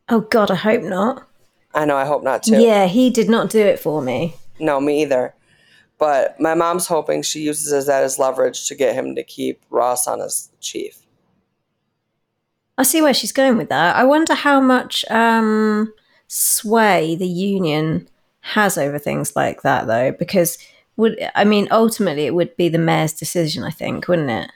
Oh 0.09 0.21
God, 0.21 0.51
I 0.51 0.57
hope 0.57 0.83
not. 0.83 1.29
I 1.75 1.85
know. 1.85 1.97
I 1.97 2.05
hope 2.05 2.23
not 2.23 2.45
too. 2.45 2.61
Yeah, 2.61 2.87
he 2.87 3.11
did 3.11 3.29
not 3.29 3.51
do 3.51 3.61
it 3.61 3.81
for 3.81 4.01
me. 4.01 4.35
No, 4.61 4.81
me 4.81 5.03
either. 5.03 5.35
But 5.99 6.41
my 6.41 6.55
mom's 6.55 6.87
hoping 6.87 7.23
she 7.23 7.41
uses 7.41 7.87
that 7.87 8.05
as 8.05 8.19
leverage 8.19 8.69
to 8.69 8.75
get 8.75 8.95
him 8.95 9.15
to 9.15 9.23
keep 9.23 9.63
Ross 9.71 10.07
on 10.07 10.21
as 10.21 10.51
chief. 10.61 11.01
I 12.77 12.83
see 12.83 13.01
where 13.01 13.15
she's 13.15 13.33
going 13.33 13.57
with 13.57 13.69
that. 13.69 13.97
I 13.97 14.05
wonder 14.05 14.35
how 14.35 14.61
much 14.61 15.05
um, 15.11 15.93
sway 16.27 17.15
the 17.15 17.27
union 17.27 18.09
has 18.41 18.77
over 18.77 18.99
things 18.99 19.37
like 19.37 19.63
that, 19.63 19.87
though, 19.87 20.13
because 20.13 20.59
would 20.97 21.17
I 21.35 21.45
mean 21.45 21.69
ultimately 21.71 22.27
it 22.27 22.35
would 22.35 22.57
be 22.57 22.69
the 22.69 22.79
mayor's 22.79 23.13
decision, 23.13 23.65
I 23.65 23.71
think, 23.71 24.07
wouldn't 24.09 24.31
it? 24.31 24.51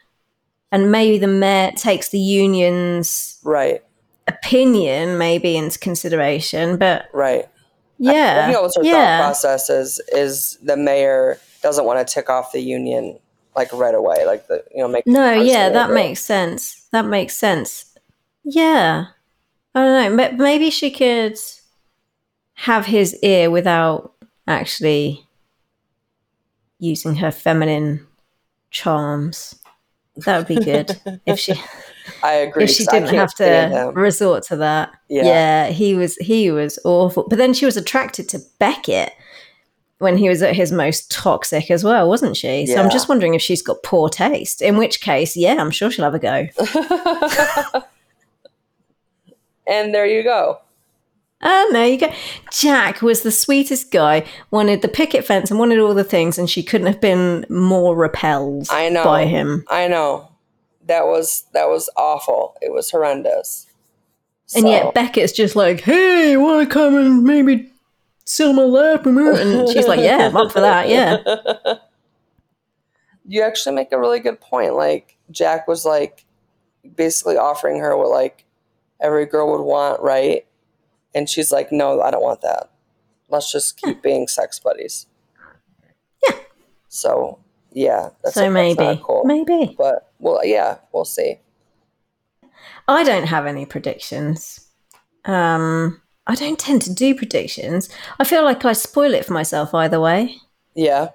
And 0.70 0.92
maybe 0.92 1.18
the 1.18 1.26
mayor 1.26 1.72
takes 1.72 2.10
the 2.10 2.18
union's 2.18 3.38
Right, 3.42 3.82
opinion 4.28 5.18
maybe 5.18 5.56
into 5.56 5.78
consideration, 5.78 6.76
but 6.76 7.06
right. 7.12 7.48
Yeah. 7.98 8.10
I 8.10 8.14
yeah, 8.14 8.46
think 8.46 8.62
was 8.62 8.76
her 8.76 8.82
thought 8.82 8.88
yeah, 8.88 9.20
process 9.20 9.68
is, 9.70 10.00
is 10.12 10.56
the 10.62 10.76
mayor 10.76 11.38
doesn't 11.62 11.84
want 11.84 12.06
to 12.06 12.14
tick 12.14 12.30
off 12.30 12.52
the 12.52 12.60
union 12.60 13.18
like 13.56 13.72
right 13.72 13.94
away, 13.94 14.24
like 14.24 14.46
the 14.46 14.64
you 14.72 14.82
know 14.82 14.88
make 14.88 15.06
no, 15.06 15.32
yeah, 15.32 15.68
that 15.68 15.90
makes 15.90 16.20
sense. 16.20 16.86
That 16.92 17.06
makes 17.06 17.34
sense. 17.34 17.96
Yeah, 18.44 19.06
I 19.74 19.80
don't 19.82 20.16
know. 20.16 20.30
ma- 20.30 20.36
Maybe 20.36 20.70
she 20.70 20.90
could 20.92 21.36
have 22.54 22.86
his 22.86 23.16
ear 23.22 23.50
without 23.50 24.14
actually 24.46 25.26
using 26.78 27.16
her 27.16 27.32
feminine 27.32 28.06
charms. 28.70 29.56
That 30.24 30.38
would 30.38 30.46
be 30.46 30.64
good 30.64 31.00
if 31.26 31.38
she 31.38 31.54
I 32.22 32.32
agree. 32.32 32.64
if 32.64 32.70
she 32.70 32.84
didn't 32.86 33.14
have 33.14 33.34
to 33.36 33.92
resort 33.94 34.42
to 34.44 34.56
that. 34.56 34.90
Yeah. 35.08 35.24
Yeah. 35.24 35.66
he 35.68 35.94
was 35.94 36.16
he 36.16 36.50
was 36.50 36.78
awful. 36.84 37.26
But 37.28 37.36
then 37.38 37.54
she 37.54 37.64
was 37.66 37.76
attracted 37.76 38.28
to 38.30 38.40
Beckett 38.58 39.12
when 39.98 40.16
he 40.16 40.28
was 40.28 40.42
at 40.42 40.54
his 40.54 40.70
most 40.70 41.10
toxic 41.10 41.70
as 41.70 41.82
well, 41.82 42.08
wasn't 42.08 42.36
she? 42.36 42.66
So 42.66 42.74
Yeah. 42.74 42.82
I'm 42.82 42.90
just 42.90 43.08
wondering 43.08 43.34
if 43.34 43.42
she's 43.42 43.62
got 43.62 43.82
poor 43.82 44.08
taste. 44.08 44.62
In 44.62 44.76
which 44.76 45.00
case, 45.00 45.36
yeah, 45.36 45.56
I'm 45.58 45.70
sure 45.72 45.90
she'll 45.90 46.04
have 46.04 46.14
a 46.14 46.18
go. 46.18 46.46
and 49.66 49.94
there 49.94 50.06
you 50.06 50.22
go. 50.22 50.58
Oh, 51.40 51.68
there 51.72 51.86
you 51.86 51.98
go. 51.98 52.12
Jack 52.50 53.00
was 53.00 53.22
the 53.22 53.30
sweetest 53.30 53.92
guy, 53.92 54.24
wanted 54.50 54.82
the 54.82 54.88
picket 54.88 55.24
fence 55.24 55.50
and 55.50 55.60
wanted 55.60 55.78
all 55.78 55.94
the 55.94 56.02
things, 56.02 56.36
and 56.36 56.50
she 56.50 56.64
couldn't 56.64 56.88
have 56.88 57.00
been 57.00 57.46
more 57.48 57.94
repelled 57.94 58.66
I 58.70 58.88
know. 58.88 59.04
by 59.04 59.26
him. 59.26 59.64
I 59.68 59.86
know. 59.86 60.28
That 60.88 61.06
was 61.06 61.44
that 61.52 61.68
was 61.68 61.88
awful. 61.96 62.56
It 62.60 62.72
was 62.72 62.90
horrendous. 62.90 63.66
And 64.54 64.62
So- 64.62 64.70
yet 64.70 64.94
Beckett's 64.94 65.32
just 65.32 65.56
like, 65.56 65.80
hey, 65.82 66.36
want 66.36 66.68
to 66.68 66.72
come 66.72 66.96
and 66.96 67.22
maybe 67.22 67.70
on 68.40 68.56
my 68.56 68.62
lap? 68.62 69.06
And 69.06 69.68
she's 69.70 69.86
like, 69.88 70.00
yeah, 70.00 70.28
I'm 70.28 70.36
up 70.36 70.52
for 70.52 70.60
that. 70.60 70.88
Yeah. 70.88 71.18
you 73.26 73.42
actually 73.42 73.74
make 73.74 73.92
a 73.92 73.98
really 73.98 74.20
good 74.20 74.40
point. 74.40 74.74
Like 74.74 75.16
Jack 75.30 75.68
was 75.68 75.84
like 75.84 76.24
basically 76.96 77.36
offering 77.36 77.78
her 77.80 77.96
what 77.96 78.08
like 78.10 78.44
every 79.00 79.26
girl 79.26 79.50
would 79.52 79.62
want, 79.62 80.02
right? 80.02 80.46
And 81.14 81.28
she's 81.28 81.50
like, 81.50 81.72
"No, 81.72 82.00
I 82.00 82.10
don't 82.10 82.22
want 82.22 82.42
that. 82.42 82.70
Let's 83.28 83.50
just 83.50 83.80
keep 83.80 84.02
being 84.02 84.28
sex 84.28 84.58
buddies." 84.58 85.06
Yeah. 86.22 86.38
So 86.88 87.38
yeah, 87.72 88.10
that's 88.22 88.34
so 88.34 88.50
maybe, 88.50 89.00
cool. 89.02 89.24
maybe. 89.24 89.74
But 89.76 90.07
well, 90.18 90.44
yeah, 90.44 90.78
we'll 90.92 91.04
see. 91.04 91.38
I 92.86 93.04
don't 93.04 93.26
have 93.26 93.46
any 93.46 93.66
predictions. 93.66 94.66
Um, 95.24 96.00
I 96.26 96.34
don't 96.34 96.58
tend 96.58 96.82
to 96.82 96.94
do 96.94 97.14
predictions. 97.14 97.88
I 98.18 98.24
feel 98.24 98.44
like 98.44 98.64
I 98.64 98.72
spoil 98.72 99.14
it 99.14 99.24
for 99.24 99.32
myself 99.34 99.74
either 99.74 100.00
way. 100.00 100.36
Yeah, 100.74 101.08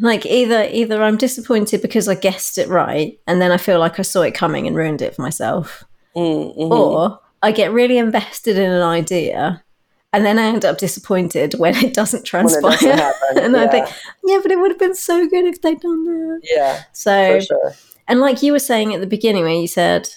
Like 0.00 0.24
either 0.24 0.68
either 0.70 1.02
I'm 1.02 1.16
disappointed 1.16 1.82
because 1.82 2.08
I 2.08 2.14
guessed 2.14 2.58
it 2.58 2.68
right, 2.68 3.18
and 3.26 3.40
then 3.40 3.50
I 3.50 3.56
feel 3.56 3.80
like 3.80 3.98
I 3.98 4.02
saw 4.02 4.22
it 4.22 4.34
coming 4.34 4.66
and 4.66 4.76
ruined 4.76 5.02
it 5.02 5.14
for 5.16 5.22
myself, 5.22 5.84
mm, 6.16 6.56
mhm. 6.56 6.70
or 6.70 7.20
I 7.42 7.52
get 7.52 7.72
really 7.72 7.98
invested 7.98 8.56
in 8.56 8.70
an 8.70 8.82
idea, 8.82 9.64
and 10.12 10.24
then 10.24 10.38
I 10.38 10.44
end 10.44 10.64
up 10.64 10.78
disappointed 10.78 11.54
when 11.54 11.74
it 11.76 11.92
doesn't 11.94 12.32
when 12.32 12.46
it 12.46 12.60
transpire. 12.60 12.70
doesn't 12.72 12.98
happen. 12.98 13.38
and 13.42 13.54
yeah. 13.54 13.62
I 13.62 13.66
think, 13.68 13.88
yeah, 14.24 14.38
but 14.42 14.52
it 14.52 14.58
would 14.58 14.70
have 14.70 14.78
been 14.78 14.94
so 14.94 15.26
good 15.28 15.44
if 15.44 15.60
they'd 15.60 15.80
done 15.80 16.04
that. 16.04 16.40
yeah, 16.44 16.82
So 16.92 17.40
for 17.40 17.46
sure. 17.46 17.74
And 18.08 18.20
like 18.20 18.42
you 18.42 18.52
were 18.52 18.58
saying 18.58 18.94
at 18.94 19.00
the 19.00 19.06
beginning, 19.06 19.44
where 19.44 19.52
you 19.52 19.68
said 19.68 20.08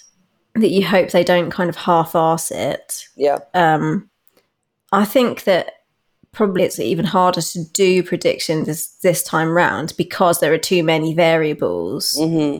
that 0.54 0.70
you 0.70 0.84
hope 0.84 1.10
they 1.10 1.24
don't 1.24 1.50
kind 1.50 1.70
of 1.70 1.76
half-ass 1.76 2.50
it. 2.50 3.06
Yeah, 3.16 3.38
Um, 3.54 4.10
I 4.92 5.04
think 5.04 5.44
that 5.44 5.72
probably 6.32 6.64
it's 6.64 6.78
even 6.78 7.04
harder 7.04 7.40
to 7.42 7.64
do 7.72 8.02
predictions 8.02 8.66
this, 8.66 8.88
this 9.02 9.22
time 9.22 9.50
round 9.50 9.92
because 9.96 10.40
there 10.40 10.52
are 10.52 10.58
too 10.58 10.82
many 10.82 11.14
variables 11.14 12.16
hmm 12.18 12.58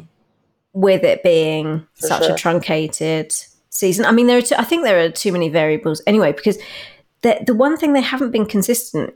with 0.74 1.04
it 1.04 1.22
being 1.22 1.86
For 2.00 2.06
such 2.06 2.24
sure. 2.24 2.34
a 2.34 2.38
truncated 2.38 3.34
season. 3.68 4.06
I 4.06 4.10
mean, 4.12 4.26
there 4.26 4.38
are. 4.38 4.42
Too, 4.42 4.54
I 4.56 4.64
think 4.64 4.84
there 4.84 5.04
are 5.04 5.10
too 5.10 5.30
many 5.30 5.50
variables 5.50 6.00
anyway 6.06 6.32
because 6.32 6.56
the 7.20 7.38
the 7.46 7.54
one 7.54 7.76
thing 7.76 7.92
they 7.92 8.00
haven't 8.00 8.30
been 8.30 8.46
consistent 8.46 9.12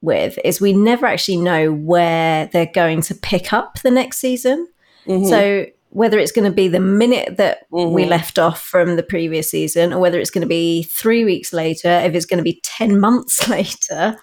with 0.00 0.38
is 0.44 0.60
we 0.60 0.72
never 0.72 1.06
actually 1.06 1.36
know 1.36 1.72
where 1.72 2.46
they're 2.46 2.66
going 2.74 3.00
to 3.02 3.14
pick 3.14 3.52
up 3.52 3.78
the 3.82 3.92
next 3.92 4.18
season. 4.18 4.66
Mm-hmm. 5.08 5.26
So 5.28 5.66
whether 5.90 6.18
it's 6.18 6.32
going 6.32 6.44
to 6.44 6.54
be 6.54 6.68
the 6.68 6.80
minute 6.80 7.38
that 7.38 7.66
we 7.70 8.04
Mhm. 8.04 8.08
left 8.08 8.38
off 8.38 8.60
from 8.62 8.96
the 8.96 9.02
previous 9.02 9.50
season, 9.50 9.92
or 9.92 9.98
whether 10.00 10.20
it's 10.20 10.30
going 10.30 10.42
to 10.42 10.48
be 10.48 10.82
three 10.82 11.24
weeks 11.24 11.52
later, 11.52 11.88
if 11.88 12.14
it's 12.14 12.26
going 12.26 12.38
to 12.38 12.44
be 12.44 12.60
ten 12.62 13.00
months 13.06 13.48
later, 13.48 14.16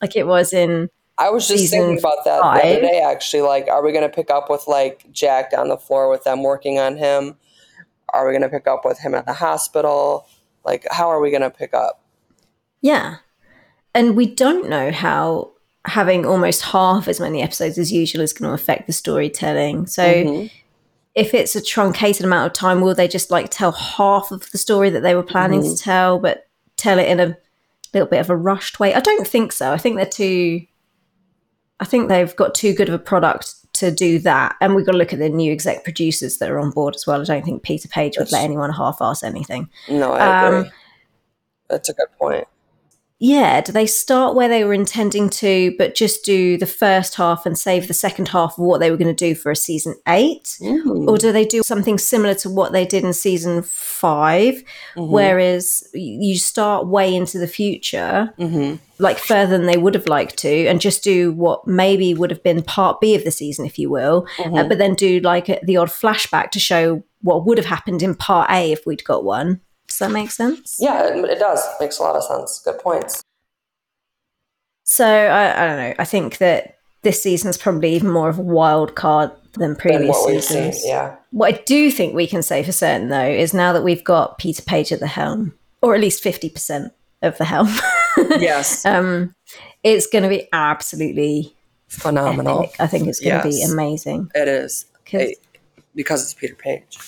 like 0.00 0.16
it 0.16 0.26
was 0.26 0.52
in 0.52 0.88
I 1.18 1.30
was 1.30 1.46
just 1.46 1.70
thinking 1.70 1.98
about 1.98 2.24
that 2.24 2.40
the 2.40 2.68
other 2.68 2.80
day. 2.80 3.00
Actually, 3.00 3.42
like, 3.42 3.68
are 3.68 3.84
we 3.84 3.92
going 3.92 4.02
to 4.02 4.14
pick 4.14 4.30
up 4.30 4.50
with 4.50 4.64
like 4.66 5.06
Jack 5.12 5.52
on 5.56 5.68
the 5.68 5.76
floor 5.76 6.10
with 6.10 6.24
them 6.24 6.42
working 6.42 6.78
on 6.80 6.96
him? 6.96 7.36
Are 8.12 8.26
we 8.26 8.32
going 8.32 8.42
to 8.42 8.48
pick 8.48 8.66
up 8.66 8.84
with 8.84 8.98
him 8.98 9.14
at 9.14 9.26
the 9.26 9.32
hospital? 9.34 10.26
Like, 10.64 10.86
how 10.90 11.08
are 11.08 11.20
we 11.20 11.30
going 11.30 11.42
to 11.42 11.50
pick 11.50 11.72
up? 11.74 12.00
yeah, 12.80 13.16
and 13.94 14.16
we 14.16 14.26
don't 14.26 14.68
know 14.68 14.90
how 14.90 15.52
having 15.84 16.24
almost 16.24 16.62
half 16.62 17.08
as 17.08 17.18
many 17.20 17.42
episodes 17.42 17.76
as 17.78 17.92
usual 17.92 18.22
is 18.22 18.32
going 18.32 18.48
to 18.48 18.54
affect 18.54 18.86
the 18.86 18.92
storytelling. 18.92 19.86
So. 19.86 20.02
Mhm. 20.02 20.50
If 21.14 21.34
it's 21.34 21.54
a 21.54 21.60
truncated 21.60 22.24
amount 22.24 22.46
of 22.46 22.52
time, 22.54 22.80
will 22.80 22.94
they 22.94 23.06
just 23.06 23.30
like 23.30 23.50
tell 23.50 23.70
half 23.72 24.30
of 24.30 24.50
the 24.50 24.56
story 24.56 24.88
that 24.88 25.02
they 25.02 25.14
were 25.14 25.22
planning 25.22 25.60
Mm-hmm. 25.60 25.74
to 25.74 25.82
tell, 25.82 26.18
but 26.18 26.46
tell 26.78 26.98
it 26.98 27.06
in 27.06 27.20
a 27.20 27.36
little 27.92 28.08
bit 28.08 28.20
of 28.20 28.30
a 28.30 28.34
rushed 28.36 28.80
way? 28.80 28.94
I 28.94 29.00
don't 29.00 29.28
think 29.28 29.52
so. 29.52 29.72
I 29.72 29.76
think 29.76 29.96
they're 29.96 30.06
too. 30.06 30.62
I 31.80 31.84
think 31.84 32.08
they've 32.08 32.34
got 32.34 32.54
too 32.54 32.72
good 32.72 32.88
of 32.88 32.94
a 32.94 32.98
product 32.98 33.56
to 33.74 33.90
do 33.90 34.20
that, 34.20 34.56
and 34.62 34.74
we've 34.74 34.86
got 34.86 34.92
to 34.92 34.96
look 34.98 35.12
at 35.12 35.18
the 35.18 35.28
new 35.28 35.52
exec 35.52 35.84
producers 35.84 36.38
that 36.38 36.50
are 36.50 36.58
on 36.58 36.70
board 36.70 36.94
as 36.94 37.06
well. 37.06 37.20
I 37.20 37.24
don't 37.24 37.44
think 37.44 37.62
Peter 37.62 37.88
Paige 37.88 38.16
would 38.16 38.28
That's- 38.28 38.32
let 38.32 38.44
anyone 38.44 38.72
half-ass 38.72 39.22
anything. 39.22 39.68
No, 39.90 40.14
I 40.14 40.46
Um, 40.46 40.54
agree. 40.54 40.70
That's 41.68 41.90
a 41.90 41.92
good 41.92 42.08
point. 42.18 42.48
Yeah, 43.24 43.60
do 43.60 43.70
they 43.70 43.86
start 43.86 44.34
where 44.34 44.48
they 44.48 44.64
were 44.64 44.74
intending 44.74 45.30
to, 45.30 45.76
but 45.78 45.94
just 45.94 46.24
do 46.24 46.58
the 46.58 46.66
first 46.66 47.14
half 47.14 47.46
and 47.46 47.56
save 47.56 47.86
the 47.86 47.94
second 47.94 48.26
half 48.26 48.58
of 48.58 48.64
what 48.64 48.80
they 48.80 48.90
were 48.90 48.96
going 48.96 49.14
to 49.14 49.28
do 49.28 49.36
for 49.36 49.52
a 49.52 49.56
season 49.56 49.94
eight? 50.08 50.56
Mm. 50.60 51.06
Or 51.08 51.16
do 51.18 51.30
they 51.30 51.44
do 51.44 51.62
something 51.62 51.98
similar 51.98 52.34
to 52.34 52.50
what 52.50 52.72
they 52.72 52.84
did 52.84 53.04
in 53.04 53.12
season 53.12 53.62
5 53.62 54.64
Mhm. 54.96 55.08
whereas 55.08 55.84
you 55.94 56.36
start 56.36 56.88
way 56.88 57.14
into 57.14 57.38
the 57.38 57.46
future, 57.46 58.34
Mhm. 58.40 58.80
like 58.98 59.18
further 59.18 59.56
than 59.56 59.66
they 59.68 59.76
would 59.76 59.94
have 59.94 60.08
liked 60.08 60.36
to, 60.38 60.66
and 60.66 60.80
just 60.80 61.04
do 61.04 61.30
what 61.32 61.64
maybe 61.64 62.14
would 62.14 62.30
have 62.30 62.42
been 62.42 62.60
part 62.62 63.00
B 63.00 63.14
of 63.14 63.22
the 63.22 63.30
season, 63.30 63.64
if 63.66 63.78
you 63.78 63.88
will, 63.88 64.26
uh, 64.40 64.48
Mhm. 64.48 64.68
but 64.68 64.78
then 64.78 64.94
do 64.94 65.20
like 65.20 65.48
a, 65.48 65.60
the 65.62 65.76
odd 65.76 65.90
flashback 65.90 66.50
to 66.50 66.58
show 66.58 67.04
what 67.22 67.46
would 67.46 67.56
have 67.58 67.68
happened 67.68 68.02
in 68.02 68.16
part 68.16 68.50
A 68.50 68.72
if 68.72 68.84
we'd 68.84 69.04
got 69.04 69.22
one. 69.24 69.60
Does 70.02 70.08
that 70.08 70.14
make 70.14 70.30
sense? 70.30 70.76
Yeah, 70.78 71.06
it, 71.08 71.24
it 71.24 71.38
does. 71.38 71.64
Makes 71.80 71.98
a 71.98 72.02
lot 72.02 72.16
of 72.16 72.24
sense. 72.24 72.60
Good 72.64 72.78
points. 72.78 73.22
So 74.84 75.06
I, 75.06 75.62
I 75.62 75.66
don't 75.66 75.76
know. 75.76 75.94
I 75.98 76.04
think 76.04 76.38
that 76.38 76.76
this 77.02 77.22
season's 77.22 77.56
probably 77.58 77.94
even 77.94 78.10
more 78.10 78.28
of 78.28 78.38
a 78.38 78.42
wild 78.42 78.94
card 78.94 79.30
than 79.54 79.70
Than 79.70 79.76
previous 79.76 80.08
what 80.10 80.30
we've 80.30 80.42
seen. 80.44 80.72
seasons. 80.72 80.84
Yeah. 80.86 81.16
What 81.30 81.54
I 81.54 81.58
do 81.64 81.90
think 81.90 82.14
we 82.14 82.26
can 82.26 82.42
say 82.42 82.62
for 82.62 82.72
certain, 82.72 83.08
though, 83.08 83.20
is 83.26 83.52
now 83.54 83.72
that 83.72 83.82
we've 83.84 84.04
got 84.04 84.38
Peter 84.38 84.62
Paige 84.62 84.92
at 84.92 85.00
the 85.00 85.06
helm, 85.06 85.54
or 85.82 85.94
at 85.94 86.00
least 86.00 86.22
50% 86.24 86.90
of 87.22 87.38
the 87.38 87.44
helm, 87.44 87.68
Yes. 88.40 88.84
um, 88.84 89.34
it's 89.84 90.06
going 90.06 90.22
to 90.24 90.28
be 90.28 90.48
absolutely 90.52 91.54
Phenomenal. 91.88 92.64
epic. 92.64 92.76
I 92.80 92.86
think 92.86 93.06
it's 93.08 93.20
going 93.20 93.40
to 93.42 93.48
be 93.48 93.62
amazing 93.62 94.30
It 94.34 94.48
is. 94.48 94.86
because 95.04 95.20
Hey, 95.20 95.36
because 95.94 96.22
it's 96.22 96.34
Peter 96.34 96.54
Paige. 96.54 96.98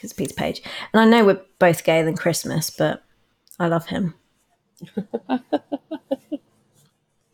It's 0.00 0.12
Peter 0.12 0.34
Paige. 0.34 0.62
And 0.92 1.00
I 1.00 1.04
know 1.04 1.24
we're 1.24 1.40
both 1.58 1.84
gay 1.84 2.02
than 2.02 2.16
Christmas, 2.16 2.70
but 2.70 3.02
I 3.58 3.66
love 3.68 3.86
him. 3.86 4.14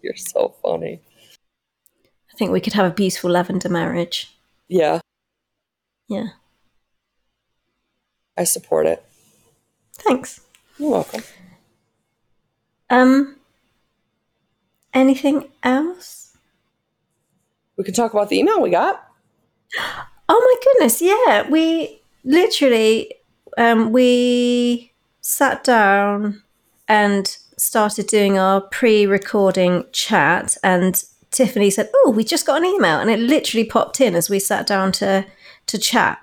You're 0.03 0.17
so 0.17 0.55
funny. 0.63 1.01
I 2.33 2.37
think 2.37 2.51
we 2.51 2.61
could 2.61 2.73
have 2.75 2.91
a 2.91 2.95
beautiful 2.95 3.31
lavender 3.31 3.69
marriage. 3.69 4.31
Yeah, 4.69 5.01
Yeah. 6.09 6.29
I 8.37 8.45
support 8.45 8.87
it. 8.87 9.05
Thanks. 9.93 10.41
You're 10.79 10.91
welcome. 10.91 11.23
Um, 12.91 13.37
anything 14.93 15.49
else? 15.63 16.37
We 17.77 17.85
can 17.85 17.95
talk 17.95 18.13
about 18.13 18.29
the 18.31 18.39
email 18.39 18.61
we 18.61 18.71
got. 18.71 19.07
Oh 20.27 20.41
my 20.41 20.73
goodness, 20.73 21.03
yeah. 21.03 21.47
We 21.51 22.01
literally 22.25 23.15
um 23.59 23.93
we 23.93 24.93
sat 25.21 25.65
down 25.65 26.43
and 26.89 27.37
started 27.57 28.07
doing 28.07 28.39
our 28.39 28.61
pre-recording 28.61 29.85
chat 29.93 30.57
and 30.63 31.05
Tiffany 31.31 31.71
said, 31.71 31.91
"Oh, 31.95 32.11
we 32.11 32.23
just 32.23 32.47
got 32.47 32.59
an 32.59 32.65
email." 32.65 33.01
And 33.01 33.11
it 33.11 33.19
literally 33.19 33.65
popped 33.65 34.01
in 34.01 34.15
as 34.15 34.31
we 34.31 34.39
sat 34.39 34.67
down 34.67 34.93
to 34.93 35.27
to 35.67 35.79
chat. 35.79 36.19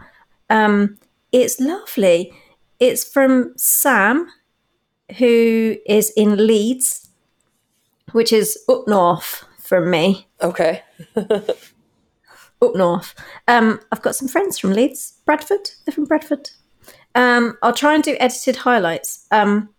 Um 0.50 0.98
it's 1.32 1.60
lovely. 1.60 2.34
It's 2.80 3.04
from 3.04 3.54
Sam 3.58 4.28
who 5.18 5.78
is 5.86 6.12
in 6.16 6.48
Leeds, 6.48 7.10
which 8.12 8.32
is 8.32 8.58
up 8.70 8.88
north 8.88 9.44
from 9.60 9.90
me 9.90 10.28
Okay. 10.42 10.84
up 11.16 12.76
north. 12.76 13.14
Um, 13.48 13.80
I've 13.92 14.02
got 14.02 14.16
some 14.16 14.28
friends 14.28 14.58
from 14.58 14.74
Leeds, 14.74 15.14
Bradford. 15.32 15.72
They're 15.86 15.94
from 15.94 16.04
Bradford. 16.04 16.50
Um, 17.15 17.58
I'll 17.63 17.72
try 17.72 17.96
and 17.96 18.04
do 18.04 18.17
edited 18.20 18.58
highlights. 18.58 19.28
Um, 19.32 19.70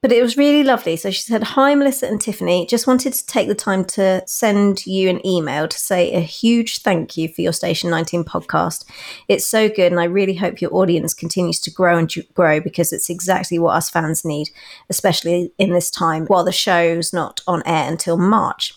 but 0.00 0.12
it 0.12 0.22
was 0.22 0.36
really 0.36 0.62
lovely. 0.62 0.94
So 0.94 1.10
she 1.10 1.22
said, 1.22 1.42
Hi, 1.42 1.74
Melissa 1.74 2.06
and 2.06 2.20
Tiffany. 2.20 2.64
Just 2.66 2.86
wanted 2.86 3.14
to 3.14 3.26
take 3.26 3.48
the 3.48 3.56
time 3.56 3.84
to 3.86 4.22
send 4.28 4.86
you 4.86 5.08
an 5.08 5.26
email 5.26 5.66
to 5.66 5.76
say 5.76 6.12
a 6.12 6.20
huge 6.20 6.82
thank 6.82 7.16
you 7.16 7.26
for 7.26 7.40
your 7.40 7.52
Station 7.52 7.90
19 7.90 8.22
podcast. 8.22 8.84
It's 9.26 9.44
so 9.44 9.68
good, 9.68 9.90
and 9.90 10.00
I 10.00 10.04
really 10.04 10.36
hope 10.36 10.60
your 10.60 10.72
audience 10.72 11.14
continues 11.14 11.58
to 11.62 11.72
grow 11.72 11.98
and 11.98 12.08
grow 12.34 12.60
because 12.60 12.92
it's 12.92 13.10
exactly 13.10 13.58
what 13.58 13.74
us 13.74 13.90
fans 13.90 14.24
need, 14.24 14.50
especially 14.88 15.52
in 15.58 15.70
this 15.70 15.90
time 15.90 16.26
while 16.26 16.44
the 16.44 16.52
show's 16.52 17.12
not 17.12 17.40
on 17.48 17.64
air 17.66 17.90
until 17.90 18.16
March. 18.16 18.72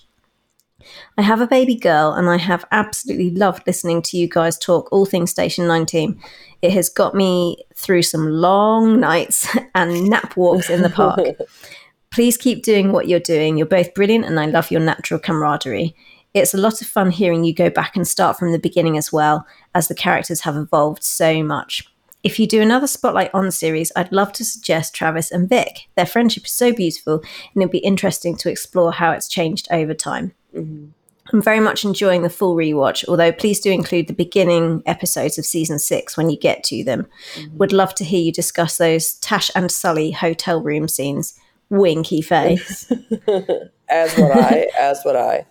I 1.17 1.21
have 1.21 1.41
a 1.41 1.47
baby 1.47 1.75
girl 1.75 2.13
and 2.13 2.29
I 2.29 2.37
have 2.37 2.65
absolutely 2.71 3.31
loved 3.31 3.63
listening 3.65 4.01
to 4.03 4.17
you 4.17 4.27
guys 4.27 4.57
talk 4.57 4.91
all 4.91 5.05
things 5.05 5.31
Station 5.31 5.67
19. 5.67 6.21
It 6.61 6.71
has 6.71 6.89
got 6.89 7.15
me 7.15 7.57
through 7.75 8.03
some 8.03 8.29
long 8.29 8.99
nights 8.99 9.55
and 9.75 10.09
nap 10.09 10.37
walks 10.37 10.69
in 10.69 10.81
the 10.81 10.89
park. 10.89 11.19
Please 12.13 12.37
keep 12.37 12.63
doing 12.63 12.91
what 12.91 13.07
you're 13.07 13.19
doing. 13.19 13.57
You're 13.57 13.67
both 13.67 13.93
brilliant 13.93 14.25
and 14.25 14.39
I 14.39 14.45
love 14.45 14.71
your 14.71 14.81
natural 14.81 15.19
camaraderie. 15.19 15.95
It's 16.33 16.53
a 16.53 16.57
lot 16.57 16.81
of 16.81 16.87
fun 16.87 17.11
hearing 17.11 17.43
you 17.43 17.53
go 17.53 17.69
back 17.69 17.95
and 17.95 18.07
start 18.07 18.37
from 18.37 18.51
the 18.51 18.59
beginning 18.59 18.97
as 18.97 19.11
well, 19.11 19.45
as 19.75 19.87
the 19.87 19.95
characters 19.95 20.41
have 20.41 20.55
evolved 20.55 21.03
so 21.03 21.43
much. 21.43 21.85
If 22.23 22.39
you 22.39 22.47
do 22.47 22.61
another 22.61 22.85
spotlight 22.85 23.31
on 23.33 23.49
series, 23.51 23.91
I'd 23.95 24.11
love 24.11 24.31
to 24.33 24.45
suggest 24.45 24.93
Travis 24.93 25.31
and 25.31 25.49
Vic. 25.49 25.89
Their 25.95 26.05
friendship 26.05 26.45
is 26.45 26.51
so 26.51 26.71
beautiful, 26.71 27.15
and 27.15 27.63
it'd 27.63 27.71
be 27.71 27.79
interesting 27.79 28.37
to 28.37 28.49
explore 28.49 28.91
how 28.91 29.11
it's 29.11 29.27
changed 29.27 29.67
over 29.71 29.95
time. 29.95 30.33
I'm 30.53 31.41
very 31.41 31.59
much 31.59 31.85
enjoying 31.85 32.23
the 32.23 32.29
full 32.29 32.55
rewatch, 32.55 33.07
although 33.07 33.31
please 33.31 33.59
do 33.59 33.71
include 33.71 34.07
the 34.07 34.13
beginning 34.13 34.83
episodes 34.85 35.37
of 35.37 35.45
season 35.45 35.79
six 35.79 36.17
when 36.17 36.29
you 36.29 36.37
get 36.37 36.63
to 36.65 36.83
them. 36.83 37.07
Would 37.53 37.71
love 37.71 37.95
to 37.95 38.03
hear 38.03 38.19
you 38.19 38.31
discuss 38.31 38.77
those 38.77 39.13
Tash 39.15 39.49
and 39.55 39.71
Sully 39.71 40.11
hotel 40.11 40.61
room 40.61 40.87
scenes. 40.87 41.39
Winky 41.69 42.21
face. 42.21 42.91
As 43.89 44.17
would 44.17 44.31
I. 44.31 44.67
as 44.77 45.01
would 45.05 45.15
I. 45.17 45.45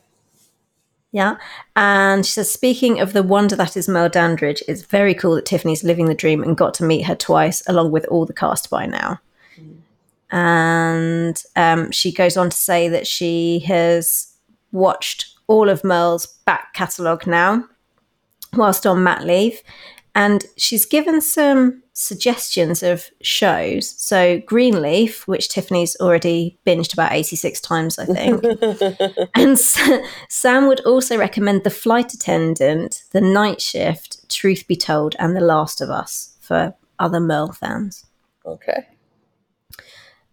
yeah. 1.13 1.37
And 1.77 2.25
she 2.25 2.33
says, 2.33 2.51
speaking 2.51 3.01
of 3.01 3.13
the 3.13 3.23
wonder 3.23 3.55
that 3.57 3.77
is 3.77 3.89
Merle 3.89 4.09
Dandridge, 4.09 4.63
it's 4.67 4.83
very 4.83 5.15
cool 5.15 5.35
that 5.35 5.47
Tiffany's 5.47 5.85
living 5.85 6.07
the 6.07 6.15
dream 6.15 6.43
and 6.43 6.57
got 6.57 6.73
to 6.75 6.85
meet 6.85 7.03
her 7.03 7.15
twice, 7.15 7.63
along 7.67 7.91
with 7.91 8.07
all 8.07 8.25
the 8.27 8.33
cast 8.33 8.71
by 8.71 8.87
now. 8.87 9.21
And 10.31 11.43
um, 11.57 11.91
she 11.91 12.13
goes 12.13 12.37
on 12.37 12.51
to 12.51 12.57
say 12.57 12.89
that 12.89 13.07
she 13.07 13.61
has 13.61 14.30
watched 14.73 15.35
all 15.47 15.69
of 15.69 15.85
Merle's 15.85 16.27
back 16.27 16.75
catalogue 16.75 17.27
now, 17.27 17.65
whilst 18.55 18.87
on 18.87 19.03
mat 19.03 19.25
leave. 19.25 19.61
And 20.15 20.45
she's 20.57 20.87
given 20.87 21.21
some 21.21 21.83
suggestions 21.93 22.83
of 22.83 23.11
shows. 23.21 23.95
So, 24.01 24.41
Greenleaf, 24.41 25.27
which 25.29 25.49
Tiffany's 25.49 25.97
already 26.01 26.59
binged 26.67 26.93
about 26.93 27.13
86 27.13 27.61
times, 27.61 27.99
I 27.99 28.07
think. 28.07 29.29
and 29.35 29.59
Sam 29.59 30.67
would 30.67 30.81
also 30.81 31.17
recommend 31.17 31.63
The 31.63 31.71
Flight 31.71 32.13
Attendant, 32.15 33.05
The 33.13 33.21
Night 33.21 33.61
Shift, 33.61 34.29
Truth 34.31 34.67
Be 34.67 34.77
Told, 34.77 35.15
and 35.19 35.37
The 35.37 35.41
Last 35.41 35.81
of 35.81 35.91
Us 35.91 36.37
for 36.41 36.75
other 36.99 37.21
Merle 37.21 37.53
fans. 37.53 38.07
Okay. 38.45 38.87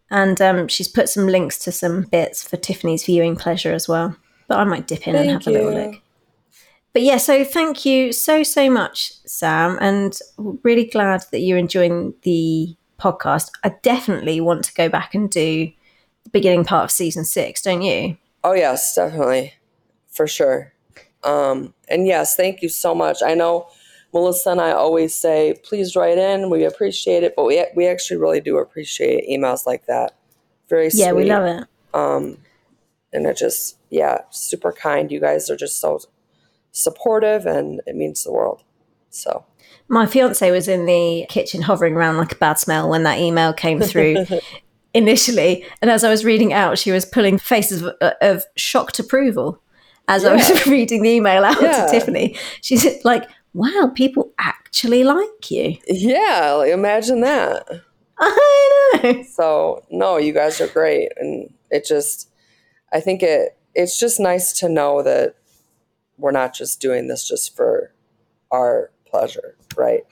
And 0.10 0.42
um, 0.42 0.68
she's 0.68 0.88
put 0.88 1.10
some 1.10 1.28
links 1.28 1.60
to 1.60 1.72
some 1.72 2.04
bits 2.04 2.48
for 2.48 2.58
Tiffany's 2.58 3.06
viewing 3.06 3.36
pleasure 3.36 3.74
as 3.74 3.88
well. 3.88 4.16
But 4.48 4.60
I 4.60 4.64
might 4.64 4.88
dip 4.88 5.08
in 5.08 5.16
and 5.16 5.26
Thank 5.26 5.44
have 5.44 5.54
a 5.54 5.58
little 5.58 5.74
look. 5.74 6.02
But 6.94 7.02
yeah, 7.04 7.18
so 7.18 7.44
thank 7.44 7.86
you 7.86 8.12
so, 8.12 8.44
so 8.44 8.70
much, 8.70 9.14
Sam. 9.26 9.78
And 9.82 10.18
really 10.64 10.86
glad 10.86 11.26
that 11.32 11.42
you're 11.42 11.58
enjoying 11.58 12.14
the 12.24 12.76
podcast. 13.00 13.52
I 13.64 13.76
definitely 13.84 14.42
want 14.42 14.64
to 14.66 14.74
go 14.74 14.90
back 14.90 15.14
and 15.14 15.30
do 15.30 15.72
the 16.24 16.30
beginning 16.32 16.66
part 16.66 16.86
of 16.86 16.92
season 16.92 17.26
six, 17.26 17.62
don't 17.62 17.82
you? 17.82 18.18
Oh 18.44 18.54
yes, 18.54 18.96
definitely, 18.96 19.54
for 20.10 20.28
sure. 20.28 20.74
Um, 21.24 21.74
and 21.88 22.08
yes, 22.08 22.36
thank 22.36 22.62
you 22.62 22.70
so 22.70 22.96
much. 22.96 23.18
I 23.24 23.34
know 23.34 23.68
Melissa 24.14 24.52
and 24.52 24.62
I 24.62 24.72
always 24.72 25.14
say, 25.14 25.60
please 25.64 25.96
write 25.96 26.18
in. 26.18 26.50
We 26.50 26.64
appreciate 26.64 27.24
it, 27.24 27.34
but 27.36 27.46
we 27.46 27.64
we 27.76 27.88
actually 27.88 28.18
really 28.18 28.42
do 28.42 28.58
appreciate 28.58 29.30
emails 29.30 29.66
like 29.66 29.86
that. 29.86 30.16
Very 30.70 30.90
sweet. 30.90 31.02
Yeah, 31.02 31.12
we 31.12 31.26
love 31.26 31.46
it. 31.46 31.68
Um, 31.94 32.38
and 33.14 33.26
it 33.26 33.38
just 33.38 33.78
yeah, 33.90 34.20
super 34.32 34.72
kind. 34.72 35.12
You 35.12 35.20
guys 35.20 35.50
are 35.50 35.56
just 35.58 35.80
so 35.80 36.00
supportive, 36.72 37.46
and 37.46 37.82
it 37.86 37.96
means 37.96 38.24
the 38.24 38.32
world. 38.32 38.64
So 39.10 39.46
My 39.88 40.06
fiance 40.06 40.50
was 40.52 40.68
in 40.68 40.86
the 40.86 41.26
kitchen 41.30 41.64
hovering 41.64 41.96
around 41.96 42.18
like 42.18 42.34
a 42.34 42.36
bad 42.36 42.60
smell 42.60 42.90
when 42.90 43.04
that 43.04 43.20
email 43.20 43.54
came 43.54 43.80
through 43.82 44.26
initially. 44.94 45.66
And 45.82 45.90
as 45.90 46.04
I 46.04 46.10
was 46.10 46.26
reading 46.26 46.54
out, 46.54 46.78
she 46.78 46.92
was 46.92 47.06
pulling 47.06 47.38
faces 47.38 47.82
of, 47.84 47.96
of 48.22 48.44
shocked 48.56 49.00
approval 49.00 49.62
as 50.08 50.24
I 50.26 50.34
was 50.36 50.66
reading 50.68 51.02
the 51.04 51.10
email 51.10 51.44
out 51.44 51.62
Yeah. 51.62 51.86
to 51.86 51.92
Tiffany. 51.92 52.36
She's 52.62 53.04
like, 53.06 53.28
wow, 53.54 53.92
people 53.96 54.32
actually 54.38 55.04
like 55.04 55.50
you. 55.50 55.78
yeah, 55.88 56.52
like, 56.58 56.72
imagine 56.72 57.22
that. 57.22 57.66
I 58.20 59.02
know. 59.04 59.24
So 59.24 59.84
no, 59.90 60.18
you 60.18 60.34
guys 60.34 60.60
are 60.62 60.68
great, 60.68 61.10
and 61.18 61.54
it 61.72 61.86
just, 61.86 62.30
I 62.94 63.00
think 63.00 63.22
it, 63.24 63.58
it's 63.76 64.00
just 64.00 64.20
nice 64.20 64.54
to 64.60 64.70
know 64.70 65.04
that 65.04 65.36
we're 66.18 66.32
not 66.32 66.54
just 66.54 66.80
doing 66.82 67.08
this 67.08 67.28
just 67.28 67.56
for 67.56 67.92
our 68.52 68.92
pleasure, 69.06 69.56
right? 69.76 70.06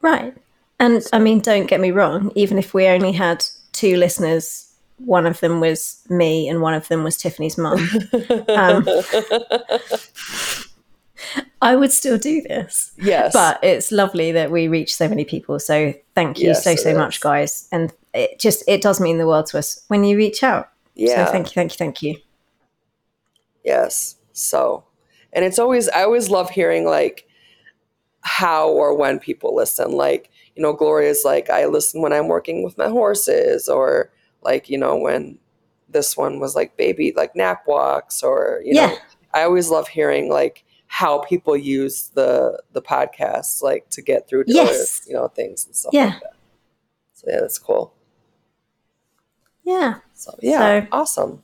Right. 0.00 0.36
And 0.78 1.04
I 1.12 1.18
mean, 1.18 1.40
don't 1.40 1.66
get 1.66 1.80
me 1.80 1.90
wrong, 1.90 2.32
even 2.34 2.58
if 2.58 2.74
we 2.74 2.86
only 2.86 3.12
had 3.12 3.44
two 3.72 3.96
listeners, 3.96 4.68
one 4.98 5.26
of 5.26 5.40
them 5.40 5.60
was 5.60 6.04
me 6.08 6.48
and 6.48 6.60
one 6.60 6.74
of 6.74 6.88
them 6.88 7.02
was 7.04 7.16
Tiffany's 7.16 7.58
mum. 7.58 7.88
Um, 8.48 8.86
I 11.60 11.76
would 11.76 11.92
still 11.92 12.18
do 12.18 12.42
this. 12.42 12.90
Yes, 12.98 13.32
But 13.32 13.62
it's 13.62 13.92
lovely 13.92 14.32
that 14.32 14.50
we 14.50 14.66
reach 14.66 14.94
so 14.94 15.08
many 15.08 15.24
people. 15.24 15.60
So 15.60 15.94
thank 16.16 16.40
you 16.40 16.48
Yes, 16.48 16.64
so, 16.64 16.74
so 16.74 16.94
much, 16.96 17.16
is. 17.16 17.22
guys. 17.22 17.68
And 17.70 17.92
it 18.12 18.40
just, 18.40 18.64
it 18.66 18.82
does 18.82 19.00
mean 19.00 19.18
the 19.18 19.26
world 19.26 19.46
to 19.46 19.58
us 19.58 19.84
when 19.86 20.02
you 20.02 20.16
reach 20.16 20.42
out. 20.42 20.68
Yeah, 20.94 21.24
So 21.26 21.32
thank 21.32 21.46
you, 21.48 21.52
thank 21.54 21.72
you, 21.72 21.76
thank 21.78 22.02
you. 22.02 22.16
yes. 23.64 24.16
So, 24.32 24.84
and 25.32 25.44
it's 25.44 25.58
always, 25.58 25.88
I 25.88 26.02
always 26.04 26.30
love 26.30 26.50
hearing 26.50 26.84
like 26.84 27.26
how 28.22 28.68
or 28.68 28.96
when 28.96 29.18
people 29.18 29.54
listen. 29.54 29.92
Like, 29.92 30.30
you 30.56 30.62
know, 30.62 30.72
Gloria's 30.72 31.22
like, 31.24 31.50
I 31.50 31.66
listen 31.66 32.02
when 32.02 32.12
I'm 32.12 32.28
working 32.28 32.62
with 32.62 32.76
my 32.78 32.88
horses, 32.88 33.68
or 33.68 34.10
like, 34.42 34.68
you 34.68 34.78
know, 34.78 34.96
when 34.96 35.38
this 35.88 36.16
one 36.16 36.40
was 36.40 36.54
like 36.54 36.76
baby, 36.76 37.12
like 37.16 37.34
nap 37.36 37.64
walks, 37.66 38.22
or 38.22 38.60
you 38.64 38.74
know, 38.74 38.96
I 39.34 39.42
always 39.42 39.70
love 39.70 39.88
hearing 39.88 40.30
like 40.30 40.64
how 40.86 41.20
people 41.20 41.56
use 41.56 42.08
the 42.14 42.62
the 42.72 42.82
podcast 42.82 43.62
like 43.62 43.88
to 43.90 44.02
get 44.02 44.28
through 44.28 44.44
to 44.44 44.52
Yes. 44.52 45.00
their, 45.00 45.08
you 45.12 45.14
know 45.20 45.28
things 45.28 45.64
and 45.66 45.74
stuff 45.74 45.92
Yeah. 45.94 46.04
like 46.06 46.20
that. 46.20 46.34
So 47.14 47.26
yeah, 47.28 47.40
that's 47.40 47.58
cool. 47.58 47.94
Yeah. 49.64 49.98
So 50.22 50.38
yeah, 50.40 50.82
So- 50.82 50.86
awesome. 50.92 51.42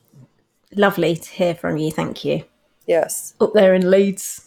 Lovely 0.75 1.17
to 1.17 1.31
hear 1.31 1.55
from 1.55 1.77
you. 1.79 1.91
Thank 1.91 2.25
you. 2.25 2.45
Yes. 2.87 3.35
Up 3.41 3.53
there 3.55 3.75
in 3.75 3.91
Leeds. 3.91 4.45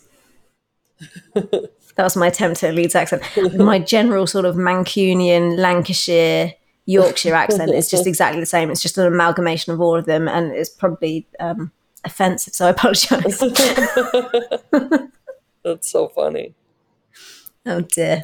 that 1.33 1.71
was 1.97 2.15
my 2.15 2.27
attempt 2.27 2.63
at 2.63 2.69
a 2.71 2.73
Leeds 2.73 2.93
accent. 2.95 3.23
My 3.57 3.79
general 3.79 4.27
sort 4.27 4.45
of 4.45 4.55
Mancunian, 4.55 5.57
Lancashire, 5.57 6.53
Yorkshire 6.85 7.33
accent 7.33 7.73
is 7.73 7.89
just 7.89 8.05
exactly 8.13 8.39
the 8.39 8.45
same. 8.45 8.69
It's 8.69 8.81
just 8.81 8.97
an 8.99 9.07
amalgamation 9.07 9.73
of 9.73 9.81
all 9.81 9.97
of 9.97 10.05
them, 10.05 10.27
and 10.27 10.51
it's 10.51 10.69
probably 10.69 11.27
um, 11.39 11.71
offensive. 12.05 12.53
So 12.53 12.67
I 12.67 12.69
apologise. 12.69 13.39
That's 15.63 15.89
so 15.91 16.07
funny. 16.09 16.53
oh 17.65 17.81
dear. 17.81 18.23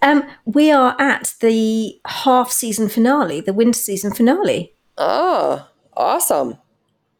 Um, 0.00 0.24
we 0.44 0.70
are 0.72 0.96
at 1.00 1.34
the 1.40 2.00
half 2.06 2.50
season 2.50 2.88
finale, 2.88 3.40
the 3.40 3.52
winter 3.52 3.78
season 3.78 4.12
finale. 4.12 4.74
Ah, 4.98 5.70
awesome. 5.96 6.58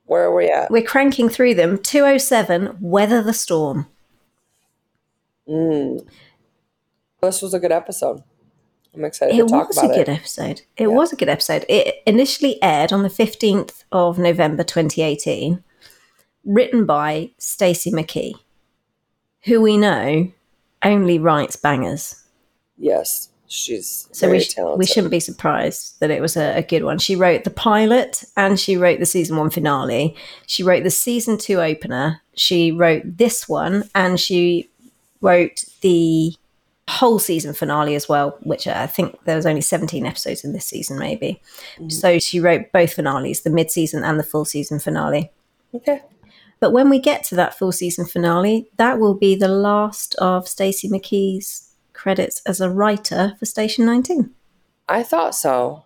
Where 0.07 0.25
are 0.25 0.35
we 0.35 0.49
at? 0.49 0.71
We're 0.71 0.83
cranking 0.83 1.29
through 1.29 1.55
them. 1.55 1.79
207, 1.79 2.77
Weather 2.81 3.23
the 3.23 3.33
Storm. 3.33 3.87
Mm. 5.49 6.07
This 7.23 7.41
was 7.41 7.55
a 7.55 7.61
good 7.61 7.73
episode. 7.73 8.23
I'm 8.95 9.05
excited 9.05 9.39
It 9.39 9.43
to 9.43 9.49
talk 9.49 9.69
was 9.69 9.79
a 9.79 9.89
good 9.89 10.09
episode. 10.09 10.63
It 10.77 10.89
was 10.89 11.13
a 11.13 11.17
good 11.17 11.29
episode. 11.29 11.65
It 11.69 12.03
initially 12.07 12.63
aired 12.63 12.93
on 12.93 13.03
the 13.03 13.09
15th 13.09 13.85
of 13.91 14.19
November 14.19 14.65
2018, 14.65 15.63
written 16.45 16.85
by 16.85 17.31
Stacy 17.39 17.91
McKee, 17.91 18.35
who 19.45 19.63
we 19.63 19.79
know 19.79 20.31
only 20.85 21.19
writes 21.19 21.57
bangers. 21.57 22.22
Yes, 22.77 23.31
she's 23.47 24.09
So 24.13 24.31
we, 24.31 24.41
sh- 24.41 24.57
we 24.77 24.87
shouldn't 24.87 25.11
be 25.11 25.21
surprised 25.21 26.01
that 26.01 26.11
it 26.11 26.21
was 26.21 26.37
a, 26.37 26.57
a 26.57 26.63
good 26.63 26.85
one. 26.85 26.99
She 26.99 27.17
wrote 27.17 27.45
the 27.45 27.51
pilot 27.51 28.25
and 28.37 28.59
she 28.59 28.77
wrote 28.77 28.99
the 28.99 29.07
season 29.07 29.37
one 29.37 29.51
finale. 29.51 30.17
She 30.47 30.63
wrote 30.63 30.85
the 30.85 30.91
season 30.91 31.39
two 31.39 31.61
opener. 31.61 32.23
She 32.35 32.73
wrote 32.73 33.03
this 33.05 33.49
one 33.49 33.89
and 33.95 34.19
she 34.19 34.71
wrote 35.21 35.65
the 35.83 36.35
whole 36.89 37.19
season 37.19 37.55
finale 37.55 37.95
as 37.95 38.09
well, 38.09 38.37
which 38.43 38.67
I 38.67 38.87
think 38.87 39.19
there 39.25 39.37
was 39.37 39.47
only 39.47 39.61
17 39.61 40.05
episodes 40.05 40.45
in 40.45 40.53
this 40.53 40.67
season, 40.67 40.99
maybe. 40.99 41.41
Mm. 41.79 41.93
So 41.93 42.19
she 42.19 42.41
wrote 42.41 42.73
both 42.73 42.95
finales, 42.95 43.43
the 43.43 43.51
mid 43.51 43.71
season 43.71 44.03
and 44.03 44.19
the 44.19 44.25
full 44.25 44.45
season 44.45 44.79
finale. 44.79 45.31
Okay. 45.75 46.03
But 46.61 46.73
when 46.73 46.89
we 46.89 46.99
get 46.99 47.25
to 47.25 47.35
that 47.37 47.59
full 47.59 47.73
season 47.73 48.05
finale, 48.07 48.69
that 48.77 48.99
will 48.99 49.15
be 49.15 49.35
the 49.35 49.49
last 49.49 50.15
of 50.17 50.47
Stacy 50.47 50.89
McKee's 50.89 51.72
credits 52.07 52.43
as 52.47 52.61
a 52.61 52.69
writer 52.69 53.35
for 53.39 53.47
Station 53.47 53.87
19. 53.87 54.31
I 54.89 55.03
thought 55.05 55.35
so. 55.35 55.85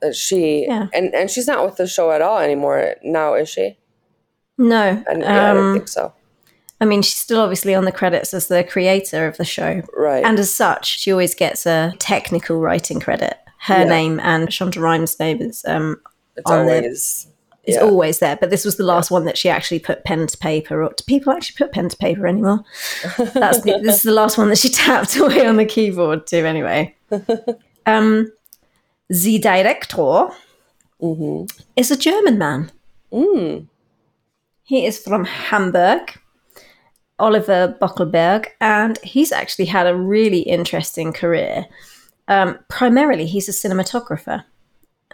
That 0.00 0.16
she 0.16 0.66
Yeah. 0.66 0.86
and 0.92 1.14
and 1.14 1.30
she's 1.30 1.46
not 1.46 1.64
with 1.64 1.76
the 1.76 1.86
show 1.86 2.10
at 2.10 2.20
all 2.22 2.38
anymore 2.38 2.94
now, 3.02 3.34
is 3.34 3.48
she? 3.48 3.78
No, 4.58 4.76
I, 5.08 5.12
yeah, 5.18 5.50
I 5.50 5.54
didn't 5.54 5.66
um, 5.68 5.74
think 5.74 5.88
so. 5.88 6.12
I 6.80 6.84
mean 6.84 7.02
she's 7.02 7.14
still 7.20 7.40
obviously 7.40 7.74
on 7.74 7.84
the 7.84 7.92
credits 7.92 8.34
as 8.34 8.48
the 8.48 8.64
creator 8.64 9.26
of 9.26 9.36
the 9.36 9.44
show, 9.44 9.82
Right. 9.96 10.24
and 10.24 10.38
as 10.38 10.52
such, 10.52 10.98
she 11.00 11.12
always 11.12 11.34
gets 11.34 11.64
a 11.66 11.94
technical 11.98 12.58
writing 12.58 13.00
credit. 13.00 13.34
Her 13.60 13.80
Yeah. 13.82 13.84
name 13.96 14.20
and 14.20 14.48
Shonda 14.48 14.80
Rhimes' 14.80 15.18
name 15.18 15.40
is 15.40 15.64
um, 15.66 16.00
it's 16.36 16.50
on 16.50 16.66
the- 16.66 16.74
always 16.76 17.26
is 17.66 17.76
Yeah. 17.76 17.82
always 17.82 18.18
there. 18.18 18.36
But 18.36 18.50
this 18.50 18.64
was 18.64 18.76
the 18.76 18.84
last 18.84 19.10
one 19.10 19.24
that 19.24 19.36
she 19.38 19.48
actually 19.48 19.78
put 19.80 20.04
pen 20.04 20.26
to 20.26 20.36
paper. 20.38 20.82
Or 20.82 20.90
do 20.96 21.04
people 21.06 21.32
actually 21.32 21.56
put 21.64 21.72
pen 21.72 21.88
to 21.88 21.96
paper 21.96 22.26
anymore? 22.26 22.60
That's 23.16 23.60
the, 23.62 23.80
this 23.82 23.96
is 23.96 24.02
the 24.02 24.12
last 24.12 24.36
one 24.38 24.48
that 24.50 24.58
she 24.58 24.68
tapped 24.84 25.16
away 25.16 25.46
on 25.46 25.56
the 25.56 25.64
keyboard 25.64 26.26
to. 26.28 26.38
Anyway, 26.46 26.94
um, 27.86 28.32
the 29.08 29.38
director 29.38 30.28
is 31.76 31.90
a 31.90 31.96
German 31.96 32.38
man. 32.38 32.70
Mm. 33.12 33.66
He 34.64 34.86
is 34.86 34.98
from 34.98 35.24
Hamburg, 35.24 36.18
Oliver 37.18 37.76
Bokelberg, 37.80 38.46
and 38.60 38.98
he's 39.02 39.30
actually 39.30 39.66
had 39.66 39.86
a 39.86 39.94
really 39.94 40.40
interesting 40.40 41.12
career. 41.12 41.66
Um, 42.28 42.58
primarily, 42.70 43.26
he's 43.26 43.48
a 43.48 43.52
cinematographer. 43.52 44.44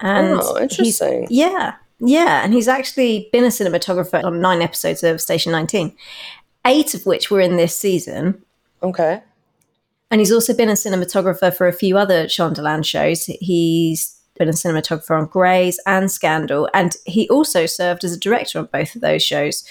And 0.01 0.39
Oh, 0.41 0.57
interesting. 0.59 1.27
yeah, 1.29 1.75
yeah. 2.01 2.43
And 2.43 2.53
he's 2.53 2.69
actually 2.69 3.29
been 3.33 3.45
a 3.45 3.49
cinematographer 3.49 4.25
on 4.25 4.41
nine 4.41 4.63
episodes 4.63 5.03
of 5.03 5.21
Station 5.21 5.53
19, 5.53 5.95
eight 6.67 6.95
of 6.95 7.07
which 7.07 7.31
were 7.31 7.41
in 7.41 7.57
this 7.57 7.77
season. 7.77 8.43
Okay. 8.83 9.23
And 10.11 10.21
he's 10.21 10.33
also 10.33 10.55
been 10.55 10.69
a 10.69 10.73
cinematographer 10.73 11.55
for 11.55 11.69
a 11.69 11.73
few 11.73 11.97
other 11.97 12.25
Shondaland 12.25 12.85
shows. 12.85 13.27
He's 13.27 14.17
been 14.39 14.49
a 14.49 14.53
cinematographer 14.53 15.17
on 15.17 15.27
Grey's 15.27 15.79
and 15.87 16.11
Scandal, 16.11 16.69
and 16.75 16.97
he 17.05 17.29
also 17.29 17.67
served 17.67 18.03
as 18.05 18.13
a 18.13 18.19
director 18.19 18.59
on 18.59 18.69
both 18.73 18.95
of 18.97 19.03
those 19.03 19.23
shows. 19.23 19.65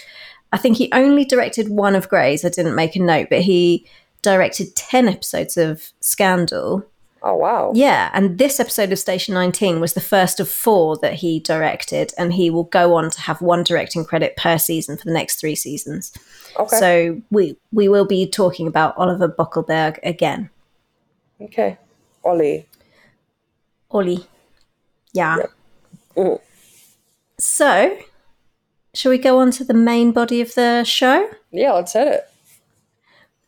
I 0.53 0.57
think 0.57 0.77
he 0.77 0.89
only 0.93 1.25
directed 1.25 1.69
one 1.69 1.95
of 1.95 2.07
Grey's. 2.07 2.45
I 2.45 2.49
didn't 2.49 2.75
make 2.75 2.95
a 2.95 2.99
note, 2.99 3.27
but 3.29 3.41
he 3.41 3.85
directed 4.21 4.75
10 4.75 5.07
episodes 5.09 5.57
of 5.57 5.91
Scandal. 5.99 6.85
Oh 7.21 7.35
wow. 7.35 7.71
Yeah, 7.75 8.09
and 8.13 8.37
this 8.37 8.59
episode 8.59 8.91
of 8.91 8.99
Station 8.99 9.33
19 9.33 9.79
was 9.81 9.93
the 9.93 9.99
first 10.01 10.39
of 10.39 10.47
four 10.47 10.97
that 10.97 11.15
he 11.15 11.39
directed, 11.41 12.13
and 12.17 12.33
he 12.33 12.49
will 12.49 12.63
go 12.63 12.95
on 12.95 13.09
to 13.11 13.21
have 13.21 13.41
one 13.41 13.63
directing 13.63 14.05
credit 14.05 14.37
per 14.37 14.57
season 14.57 14.95
for 14.97 15.03
the 15.05 15.13
next 15.13 15.39
three 15.39 15.55
seasons. 15.55 16.13
Okay. 16.57 16.77
So 16.77 17.21
we 17.29 17.57
we 17.73 17.89
will 17.89 18.05
be 18.05 18.25
talking 18.27 18.67
about 18.67 18.97
Oliver 18.97 19.27
Bokelberg 19.27 19.99
again. 20.03 20.49
okay. 21.41 21.77
Ollie. 22.23 22.65
Ollie. 23.91 24.25
Yeah. 25.13 25.37
Mhm. 26.15 26.39
So, 27.37 27.97
shall 28.93 29.09
we 29.11 29.17
go 29.17 29.39
on 29.39 29.51
to 29.51 29.63
the 29.63 29.73
main 29.73 30.11
body 30.11 30.41
of 30.41 30.53
the 30.55 30.83
show? 30.83 31.29
Yeah, 31.51 31.71
let's 31.73 31.93
hit 31.93 32.07
it. 32.07 32.29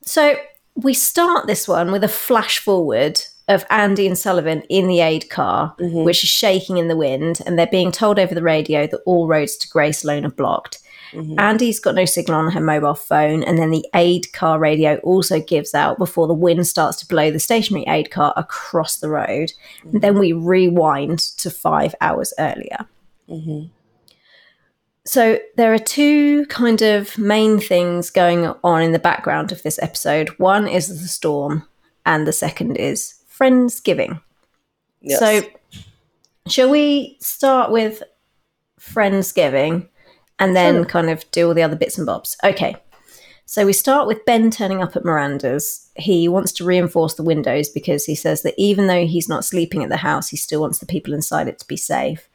So, 0.06 0.36
we 0.76 0.94
start 0.94 1.48
this 1.48 1.68
one 1.68 1.92
with 1.92 2.04
a 2.04 2.08
flash 2.08 2.58
forward 2.60 3.22
of 3.54 3.66
Andy 3.70 4.08
and 4.08 4.18
Sullivan 4.18 4.62
in 4.64 4.88
the 4.88 5.02
aid 5.02 5.30
car, 5.30 5.76
mm-hmm. 5.80 6.04
which 6.04 6.24
is 6.24 6.30
shaking 6.30 6.78
in 6.78 6.88
the 6.88 6.96
wind, 6.96 7.42
and 7.46 7.58
they're 7.58 7.68
being 7.68 7.92
told 7.92 8.18
over 8.18 8.34
the 8.34 8.42
radio 8.42 8.88
that 8.88 9.02
all 9.06 9.28
roads 9.28 9.58
to 9.58 9.70
Grace 9.70 10.04
Lone 10.04 10.26
are 10.26 10.32
blocked. 10.32 10.80
Mm-hmm. 11.12 11.40
Andy's 11.40 11.80
got 11.80 11.96
no 11.96 12.06
signal 12.06 12.40
on 12.40 12.52
her 12.52 12.62
mobile 12.62 12.96
phone, 12.96 13.44
and 13.44 13.58
then 13.58 13.70
the 13.70 13.86
aid 13.94 14.32
car 14.32 14.58
radio 14.60 14.96
also 14.98 15.42
gives 15.42 15.74
out 15.74 15.98
before 15.98 16.28
the 16.28 16.34
wind 16.34 16.66
starts 16.68 16.98
to 17.00 17.08
blow 17.08 17.30
the 17.30 17.40
stationary 17.40 17.86
aid 17.88 18.12
car 18.12 18.34
across 18.38 18.98
the 18.98 19.10
road. 19.10 19.52
And 19.84 20.02
then 20.02 20.18
we 20.18 20.32
rewind 20.32 21.20
to 21.38 21.52
five 21.52 21.94
hours 22.00 22.34
earlier. 22.40 22.88
So 25.04 25.40
there 25.58 25.74
are 25.74 25.80
two 25.80 26.46
kind 26.46 26.82
of 26.82 27.18
main 27.18 27.60
things 27.60 28.10
going 28.10 28.54
on 28.64 28.82
in 28.82 28.92
the 28.92 29.00
background 29.00 29.52
of 29.52 29.64
this 29.64 29.80
episode. 29.82 30.30
One 30.38 30.68
is 30.68 30.88
the 30.88 31.08
storm, 31.08 31.68
and 32.06 32.26
the 32.26 32.34
second 32.34 32.78
is 32.78 33.16
Friendsgiving. 33.38 34.22
Yes. 35.02 35.20
So, 35.20 35.42
shall 36.48 36.70
we 36.70 37.18
start 37.20 37.72
with 37.72 38.04
Friendsgiving 38.80 39.88
and 40.40 40.56
then 40.56 40.76
Sure. 40.76 40.86
kind 40.86 41.10
of 41.10 41.30
do 41.32 41.48
all 41.48 41.54
the 41.54 41.64
other 41.64 41.76
bits 41.76 41.98
and 41.98 42.06
bobs? 42.06 42.38
Okay. 42.44 42.76
So, 43.46 43.66
we 43.66 43.74
start 43.74 44.08
with 44.08 44.26
Ben 44.26 44.50
turning 44.52 44.82
up 44.82 44.96
at 44.96 45.06
Miranda's. 45.06 45.90
He 45.96 46.28
wants 46.28 46.52
to 46.54 46.64
reinforce 46.64 47.16
the 47.16 47.24
windows 47.24 47.70
because 47.70 48.06
he 48.06 48.16
says 48.16 48.44
that 48.44 48.54
even 48.58 48.88
though 48.88 49.06
he's 49.06 49.28
not 49.30 49.46
sleeping 49.46 49.84
at 49.84 49.90
the 49.90 49.98
house, 49.98 50.30
he 50.30 50.38
still 50.38 50.62
wants 50.62 50.80
the 50.80 50.86
people 50.86 51.14
inside 51.14 51.48
it 51.48 51.60
to 51.60 51.68
be 51.68 51.78
safe. 51.78 52.30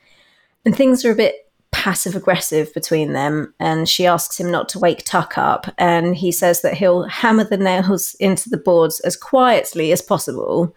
And 0.64 0.76
things 0.76 1.04
are 1.04 1.12
a 1.12 1.16
bit 1.16 1.36
passive 1.70 2.16
aggressive 2.16 2.72
between 2.74 3.12
them. 3.12 3.54
And 3.60 3.88
she 3.88 4.06
asks 4.06 4.40
him 4.40 4.50
not 4.50 4.68
to 4.70 4.78
wake 4.78 5.04
Tuck 5.04 5.38
up. 5.38 5.72
And 5.78 6.16
he 6.16 6.32
says 6.32 6.62
that 6.62 6.74
he'll 6.74 7.04
hammer 7.04 7.44
the 7.44 7.56
nails 7.56 8.14
into 8.20 8.48
the 8.50 8.56
boards 8.56 8.98
as 9.00 9.16
quietly 9.16 9.92
as 9.92 10.02
possible. 10.02 10.74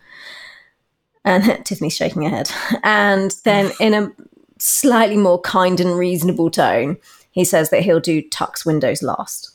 And 1.29 1.43
Tiffany's 1.65 1.95
shaking 1.95 2.23
her 2.23 2.29
head. 2.29 2.49
And 2.83 3.35
then, 3.43 3.71
in 3.79 3.93
a 3.93 4.11
slightly 4.57 5.15
more 5.15 5.39
kind 5.39 5.79
and 5.79 5.95
reasonable 5.95 6.49
tone, 6.49 6.97
he 7.29 7.45
says 7.45 7.69
that 7.69 7.83
he'll 7.83 7.99
do 7.99 8.27
Tuck's 8.29 8.65
windows 8.65 9.03
last. 9.03 9.51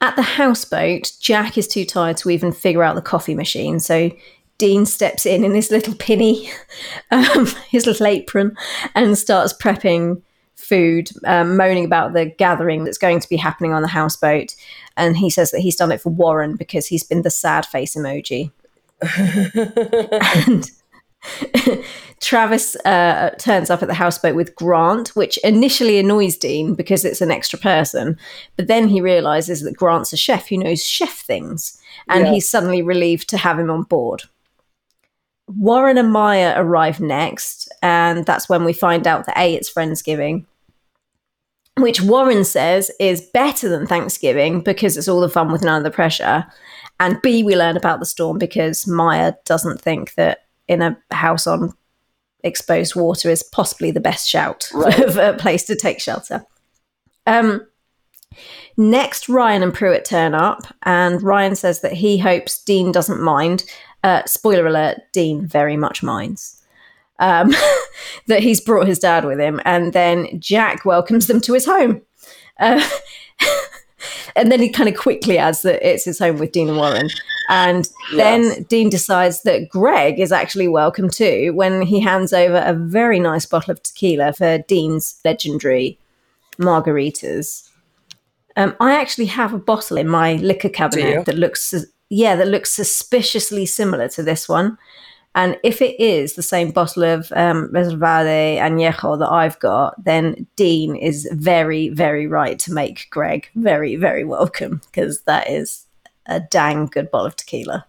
At 0.00 0.16
the 0.16 0.22
houseboat, 0.22 1.12
Jack 1.20 1.58
is 1.58 1.68
too 1.68 1.84
tired 1.84 2.16
to 2.18 2.30
even 2.30 2.50
figure 2.50 2.82
out 2.82 2.94
the 2.94 3.02
coffee 3.02 3.34
machine. 3.34 3.78
So 3.78 4.10
Dean 4.56 4.86
steps 4.86 5.26
in 5.26 5.44
in 5.44 5.54
his 5.54 5.70
little 5.70 5.94
pinny, 5.94 6.50
um, 7.10 7.46
his 7.68 7.86
little 7.86 8.06
apron, 8.06 8.56
and 8.94 9.18
starts 9.18 9.52
prepping 9.52 10.22
food, 10.56 11.10
um, 11.26 11.58
moaning 11.58 11.84
about 11.84 12.14
the 12.14 12.24
gathering 12.24 12.84
that's 12.84 12.98
going 12.98 13.20
to 13.20 13.28
be 13.28 13.36
happening 13.36 13.74
on 13.74 13.82
the 13.82 13.88
houseboat. 13.88 14.54
And 14.96 15.18
he 15.18 15.28
says 15.28 15.50
that 15.50 15.60
he's 15.60 15.76
done 15.76 15.92
it 15.92 16.00
for 16.00 16.10
Warren 16.10 16.56
because 16.56 16.86
he's 16.86 17.04
been 17.04 17.20
the 17.20 17.30
sad 17.30 17.66
face 17.66 17.94
emoji. 17.94 18.50
And 19.02 20.70
Travis 22.20 22.76
uh, 22.84 23.30
turns 23.38 23.70
up 23.70 23.82
at 23.82 23.88
the 23.88 23.94
houseboat 23.94 24.34
with 24.34 24.54
Grant, 24.54 25.08
which 25.16 25.38
initially 25.38 25.98
annoys 25.98 26.36
Dean 26.36 26.74
because 26.74 27.04
it's 27.04 27.20
an 27.20 27.30
extra 27.30 27.58
person. 27.58 28.18
But 28.56 28.66
then 28.66 28.88
he 28.88 29.00
realizes 29.00 29.62
that 29.62 29.76
Grant's 29.76 30.12
a 30.12 30.16
chef 30.16 30.48
who 30.48 30.58
knows 30.58 30.84
chef 30.84 31.18
things. 31.20 31.80
And 32.08 32.26
Yeah. 32.26 32.32
he's 32.32 32.48
suddenly 32.48 32.82
relieved 32.82 33.28
to 33.30 33.38
have 33.38 33.58
him 33.58 33.70
on 33.70 33.82
board. 33.82 34.24
Warren 35.46 35.98
and 35.98 36.10
Maya 36.10 36.54
arrive 36.56 37.00
next, 37.00 37.70
and 37.82 38.24
that's 38.24 38.48
when 38.48 38.64
we 38.64 38.72
find 38.72 39.06
out 39.06 39.26
that 39.26 39.36
A, 39.36 39.54
it's 39.54 39.70
Friendsgiving, 39.70 40.46
which 41.78 42.00
Warren 42.00 42.44
says 42.44 42.90
is 42.98 43.20
better 43.20 43.68
than 43.68 43.86
Thanksgiving 43.86 44.62
because 44.62 44.96
it's 44.96 45.08
all 45.08 45.20
the 45.20 45.28
fun 45.28 45.52
with 45.52 45.62
none 45.62 45.76
of 45.76 45.84
the 45.84 45.90
pressure. 45.90 46.46
And 47.00 47.20
B, 47.22 47.42
we 47.42 47.56
learn 47.56 47.76
about 47.76 48.00
the 48.00 48.06
storm 48.06 48.38
because 48.38 48.86
Maya 48.86 49.34
doesn't 49.44 49.80
think 49.80 50.14
that 50.14 50.46
in 50.68 50.80
a 50.80 50.96
house 51.10 51.46
on 51.46 51.72
exposed 52.42 52.94
water 52.94 53.30
is 53.30 53.42
possibly 53.42 53.90
the 53.90 54.00
best 54.00 54.28
shout 54.28 54.70
of 54.74 55.16
a 55.16 55.34
place 55.34 55.64
to 55.64 55.76
take 55.76 56.00
shelter. 56.00 56.44
Um, 57.26 57.66
next, 58.76 59.28
Ryan 59.28 59.62
and 59.62 59.74
Pruitt 59.74 60.04
turn 60.04 60.34
up, 60.34 60.62
and 60.82 61.22
Ryan 61.22 61.56
says 61.56 61.80
that 61.80 61.94
he 61.94 62.18
hopes 62.18 62.62
Dean 62.62 62.92
doesn't 62.92 63.20
mind. 63.20 63.64
Uh, 64.04 64.22
spoiler 64.26 64.66
alert: 64.66 64.98
Dean 65.12 65.46
very 65.46 65.76
much 65.76 66.02
minds. 66.02 66.60
Um, 67.18 67.54
that 68.26 68.42
he's 68.42 68.60
brought 68.60 68.86
his 68.86 68.98
dad 68.98 69.24
with 69.24 69.40
him, 69.40 69.60
and 69.64 69.92
then 69.92 70.38
Jack 70.38 70.84
welcomes 70.84 71.26
them 71.26 71.40
to 71.42 71.54
his 71.54 71.66
home. 71.66 72.02
Uh, 72.60 72.86
and 74.36 74.50
then 74.50 74.60
he 74.60 74.68
kind 74.68 74.88
of 74.88 74.96
quickly 74.96 75.38
adds 75.38 75.62
that 75.62 75.86
it's 75.86 76.04
his 76.04 76.18
home 76.18 76.38
with 76.38 76.52
Dean 76.52 76.68
and 76.68 76.78
Warren. 76.78 77.08
And 77.48 77.88
then 78.16 78.42
Yes. 78.42 78.64
Dean 78.68 78.88
decides 78.90 79.42
that 79.42 79.68
Greg 79.68 80.18
is 80.18 80.32
actually 80.32 80.68
welcome 80.68 81.10
too 81.10 81.52
when 81.54 81.82
he 81.82 82.00
hands 82.00 82.32
over 82.32 82.56
a 82.56 82.72
very 82.72 83.20
nice 83.20 83.46
bottle 83.46 83.72
of 83.72 83.82
tequila 83.82 84.32
for 84.32 84.58
Dean's 84.58 85.20
legendary 85.24 85.98
margaritas. 86.58 87.68
Um, 88.56 88.74
I 88.80 88.94
actually 88.98 89.26
have 89.26 89.52
a 89.52 89.58
bottle 89.58 89.96
in 89.96 90.08
my 90.08 90.34
liquor 90.34 90.68
cabinet 90.68 91.26
that 91.26 91.36
looks, 91.36 91.74
yeah, 92.08 92.36
that 92.36 92.48
looks 92.48 92.70
suspiciously 92.70 93.66
similar 93.66 94.08
to 94.08 94.22
this 94.22 94.48
one. 94.48 94.78
And 95.34 95.58
if 95.64 95.82
it 95.82 95.98
is 96.00 96.34
the 96.34 96.42
same 96.42 96.70
bottle 96.70 97.02
of 97.02 97.32
um, 97.34 97.68
Reservade 97.72 98.58
Añejo 98.58 99.18
that 99.18 99.30
I've 99.30 99.58
got, 99.58 100.02
then 100.04 100.46
Dean 100.54 100.94
is 100.94 101.28
very, 101.32 101.88
very 101.88 102.28
right 102.28 102.58
to 102.60 102.72
make 102.72 103.08
Greg 103.10 103.48
very, 103.56 103.96
very 103.96 104.24
welcome 104.24 104.80
because 104.86 105.22
that 105.22 105.50
is 105.50 105.86
a 106.26 106.38
dang 106.38 106.86
good 106.86 107.10
bottle 107.10 107.26
of 107.26 107.36
tequila. 107.36 107.84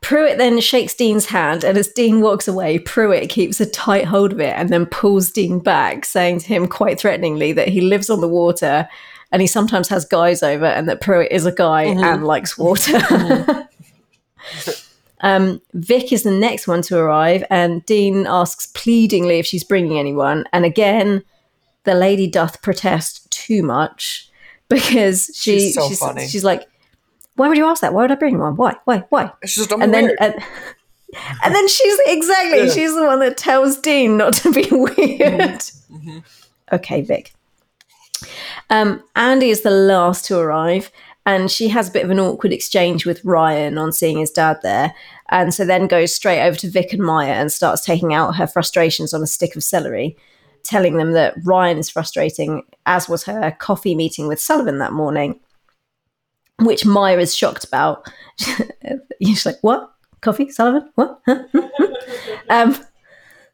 Pruitt 0.00 0.38
then 0.38 0.60
shakes 0.60 0.94
Dean's 0.94 1.26
hand, 1.26 1.62
and 1.62 1.76
as 1.76 1.88
Dean 1.88 2.20
walks 2.20 2.48
away, 2.48 2.78
Pruitt 2.78 3.28
keeps 3.28 3.60
a 3.60 3.66
tight 3.66 4.06
hold 4.06 4.32
of 4.32 4.40
it 4.40 4.54
and 4.56 4.70
then 4.70 4.86
pulls 4.86 5.30
Dean 5.30 5.58
back, 5.58 6.04
saying 6.04 6.40
to 6.40 6.46
him 6.46 6.66
quite 6.66 6.98
threateningly 6.98 7.52
that 7.52 7.68
he 7.68 7.80
lives 7.80 8.08
on 8.08 8.20
the 8.20 8.28
water 8.28 8.88
and 9.32 9.42
he 9.42 9.46
sometimes 9.46 9.88
has 9.88 10.04
guys 10.04 10.42
over, 10.42 10.64
and 10.64 10.88
that 10.88 11.00
Pruitt 11.00 11.30
is 11.30 11.46
a 11.46 11.52
guy 11.52 11.82
and 11.82 12.24
likes 12.24 12.58
water. 12.58 12.98
Um, 15.22 15.60
Vic 15.74 16.12
is 16.12 16.22
the 16.22 16.30
next 16.30 16.66
one 16.66 16.82
to 16.82 16.96
arrive, 16.98 17.44
and 17.50 17.84
Dean 17.86 18.26
asks 18.26 18.66
pleadingly 18.66 19.38
if 19.38 19.46
she's 19.46 19.64
bringing 19.64 19.98
anyone. 19.98 20.44
And 20.52 20.64
again, 20.64 21.22
the 21.84 21.94
lady 21.94 22.26
doth 22.26 22.62
protest 22.62 23.30
too 23.30 23.62
much 23.62 24.28
because 24.68 25.30
she, 25.34 25.52
She's 25.58 25.62
she's, 25.62 25.74
so 25.74 25.88
she's, 25.88 25.98
funny. 25.98 26.28
like, 26.42 26.68
"Why 27.36 27.48
would 27.48 27.56
you 27.58 27.66
ask 27.66 27.80
that? 27.82 27.92
Why 27.92 28.02
would 28.02 28.12
I 28.12 28.16
bring 28.16 28.38
one? 28.38 28.56
Why? 28.56 28.74
Why? 28.84 29.04
Why?" 29.10 29.30
It's 29.42 29.54
just 29.54 29.72
and 29.72 29.92
then, 29.92 30.14
and, 30.20 30.34
And 31.42 31.54
then 31.54 31.66
she's 31.68 31.98
exactly, 32.06 32.66
Yeah. 32.66 32.70
she's 32.72 32.94
the 32.94 33.04
one 33.04 33.18
that 33.20 33.36
tells 33.36 33.78
Dean 33.78 34.16
not 34.16 34.32
to 34.34 34.52
be 34.52 34.62
weird. 34.70 35.58
Mm-hmm. 35.90 36.18
Okay, 36.72 37.02
Vic. 37.02 37.32
Um, 38.68 39.02
Andy 39.16 39.50
is 39.50 39.62
the 39.62 39.70
last 39.70 40.24
to 40.26 40.38
arrive, 40.38 40.92
and 41.30 41.48
she 41.48 41.68
has 41.68 41.88
a 41.88 41.92
bit 41.92 42.04
of 42.04 42.10
an 42.10 42.18
awkward 42.18 42.52
exchange 42.52 43.06
with 43.06 43.24
Ryan 43.24 43.78
on 43.78 43.92
seeing 43.92 44.18
his 44.18 44.32
dad 44.32 44.58
there. 44.64 44.92
And 45.28 45.54
so 45.54 45.64
then 45.64 45.86
goes 45.86 46.12
straight 46.12 46.44
over 46.44 46.56
to 46.56 46.68
Vic 46.68 46.92
and 46.92 47.02
Maya 47.02 47.34
and 47.34 47.52
starts 47.52 47.84
taking 47.84 48.12
out 48.12 48.34
her 48.34 48.48
frustrations 48.48 49.14
on 49.14 49.22
a 49.22 49.28
stick 49.28 49.54
of 49.54 49.62
celery, 49.62 50.16
telling 50.64 50.96
them 50.96 51.12
that 51.12 51.34
Ryan 51.44 51.78
is 51.78 51.88
frustrating, 51.88 52.64
as 52.84 53.08
was 53.08 53.22
her 53.24 53.52
coffee 53.52 53.94
meeting 53.94 54.26
with 54.26 54.40
Sullivan 54.40 54.78
that 54.78 54.92
morning, 54.92 55.38
which 56.58 56.84
Maya 56.84 57.18
is 57.18 57.32
shocked 57.32 57.62
about. 57.62 58.10
She's 59.22 59.46
like, 59.46 59.58
What? 59.60 59.88
Coffee? 60.22 60.50
Sullivan? 60.50 60.90
What? 60.96 61.20
Um, 62.48 62.76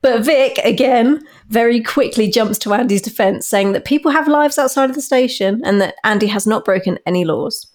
but 0.07 0.25
Vic, 0.25 0.61
again, 0.63 1.27
very 1.49 1.83
quickly 1.83 2.31
jumps 2.31 2.59
to 2.59 2.73
Andy's 2.73 3.03
defense, 3.03 3.45
saying 3.45 3.73
that 3.73 3.85
people 3.85 4.13
have 4.13 4.29
lives 4.29 4.57
outside 4.57 4.89
of 4.89 4.95
the 4.95 5.03
station 5.03 5.61
and 5.65 5.81
that 5.81 5.97
Andy 6.05 6.29
has 6.29 6.47
not 6.47 6.65
broken 6.65 7.01
any 7.07 7.25
laws. 7.25 7.67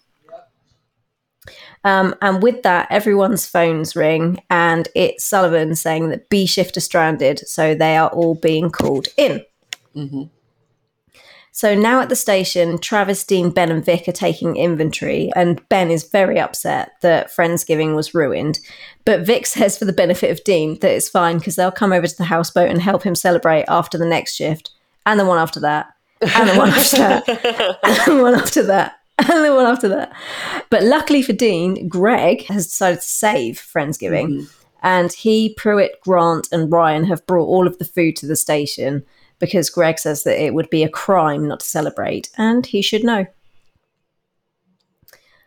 Um, 1.84 2.15
and 2.22 2.41
with 2.41 2.63
that, 2.63 2.88
everyone's 2.89 3.46
phones 3.46 3.98
ring, 3.98 4.41
and 4.50 4.88
it's 4.96 5.26
Sullivan 5.26 5.76
saying 5.76 6.08
that 6.08 6.30
B 6.30 6.46
shift 6.46 6.78
are 6.78 6.80
stranded, 6.80 7.39
so 7.50 7.76
they 7.76 7.98
are 7.98 8.10
all 8.10 8.36
being 8.36 8.70
called 8.70 9.10
in. 9.17 9.44
hmm 9.94 10.24
So 11.52 11.76
now 11.76 12.00
at 12.00 12.08
the 12.08 12.15
station, 12.15 12.78
Travis, 12.78 13.26
Dean, 13.26 13.50
Ben, 13.50 13.72
and 13.72 13.84
Vic 13.84 14.08
are 14.08 14.13
taking 14.13 14.56
inventory, 14.56 15.32
and 15.36 15.67
Ben 15.67 15.91
is 15.91 16.10
very 16.10 16.39
upset 16.39 16.91
that 17.02 17.30
Friendsgiving 17.36 17.94
was 17.94 18.15
ruined. 18.15 18.60
But 19.06 19.22
Vic 19.22 19.46
says, 19.46 19.78
for 19.78 19.86
the 19.86 19.94
benefit 19.94 20.32
of 20.32 20.44
Dean, 20.44 20.78
that 20.80 20.92
it's 20.92 21.10
fine 21.10 21.38
because 21.38 21.56
they'll 21.56 21.72
come 21.72 21.92
over 21.92 22.08
to 22.08 22.18
the 22.18 22.26
houseboat 22.26 22.70
and 22.70 22.82
help 22.82 23.04
him 23.04 23.16
celebrate 23.16 23.66
after 23.68 23.98
the 23.98 24.06
next 24.06 24.36
shift, 24.36 24.72
and 25.06 25.20
the 25.20 25.26
one 25.26 25.40
after 25.40 25.60
that, 25.62 25.94
and 26.22 26.50
the 26.50 26.56
one 26.56 26.70
after 26.70 26.98
that, 26.98 27.28
and 27.84 28.18
the 28.18 28.22
one 28.22 28.36
after 28.36 28.64
that, 28.64 29.00
and 29.18 29.44
the 29.46 29.56
one 29.56 29.66
after 29.66 29.88
that. 29.90 30.14
But 30.70 30.84
luckily 30.84 31.22
for 31.22 31.34
Dean, 31.34 31.88
Greg 31.88 32.46
has 32.46 32.68
decided 32.68 33.02
to 33.02 33.08
save 33.08 33.56
Friendsgiving, 33.56 34.28
mm-hmm. 34.28 34.46
and 34.84 35.12
he, 35.12 35.54
Pruitt, 35.56 36.00
Grant, 36.02 36.48
and 36.52 36.72
Ryan 36.72 37.06
have 37.06 37.26
brought 37.26 37.48
all 37.48 37.68
of 37.68 37.80
the 37.80 37.86
food 37.86 38.16
to 38.18 38.28
the 38.28 38.36
station 38.36 39.04
because 39.40 39.72
Greg 39.72 39.98
says 39.98 40.24
that 40.24 40.42
it 40.42 40.54
would 40.54 40.70
be 40.70 40.84
a 40.84 40.90
crime 40.90 41.48
not 41.48 41.62
to 41.62 41.66
celebrate, 41.66 42.30
and 42.38 42.66
he 42.66 42.82
should 42.82 43.04
know. 43.04 43.26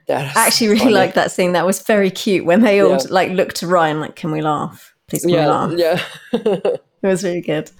I 0.09 0.33
actually 0.35 0.69
really 0.69 0.79
funny. 0.81 0.93
like 0.95 1.15
that 1.15 1.31
scene. 1.33 1.53
That 1.53 1.67
was 1.67 1.81
very 1.83 2.11
cute 2.11 2.45
when 2.45 2.63
they 2.63 2.81
all 2.81 2.91
Yeah. 2.93 2.99
like 3.11 3.31
looked 3.33 3.57
to 3.57 3.67
Ryan 3.67 4.01
like, 4.01 4.17
"Can 4.17 4.31
we 4.33 4.41
laugh? 4.43 4.95
Please, 5.09 5.23
can 5.23 5.31
we 5.33 5.39
laugh?" 5.39 5.73
yeah. 5.77 6.01
It 7.03 7.07
was 7.09 7.23
really 7.25 7.43
good. 7.43 7.71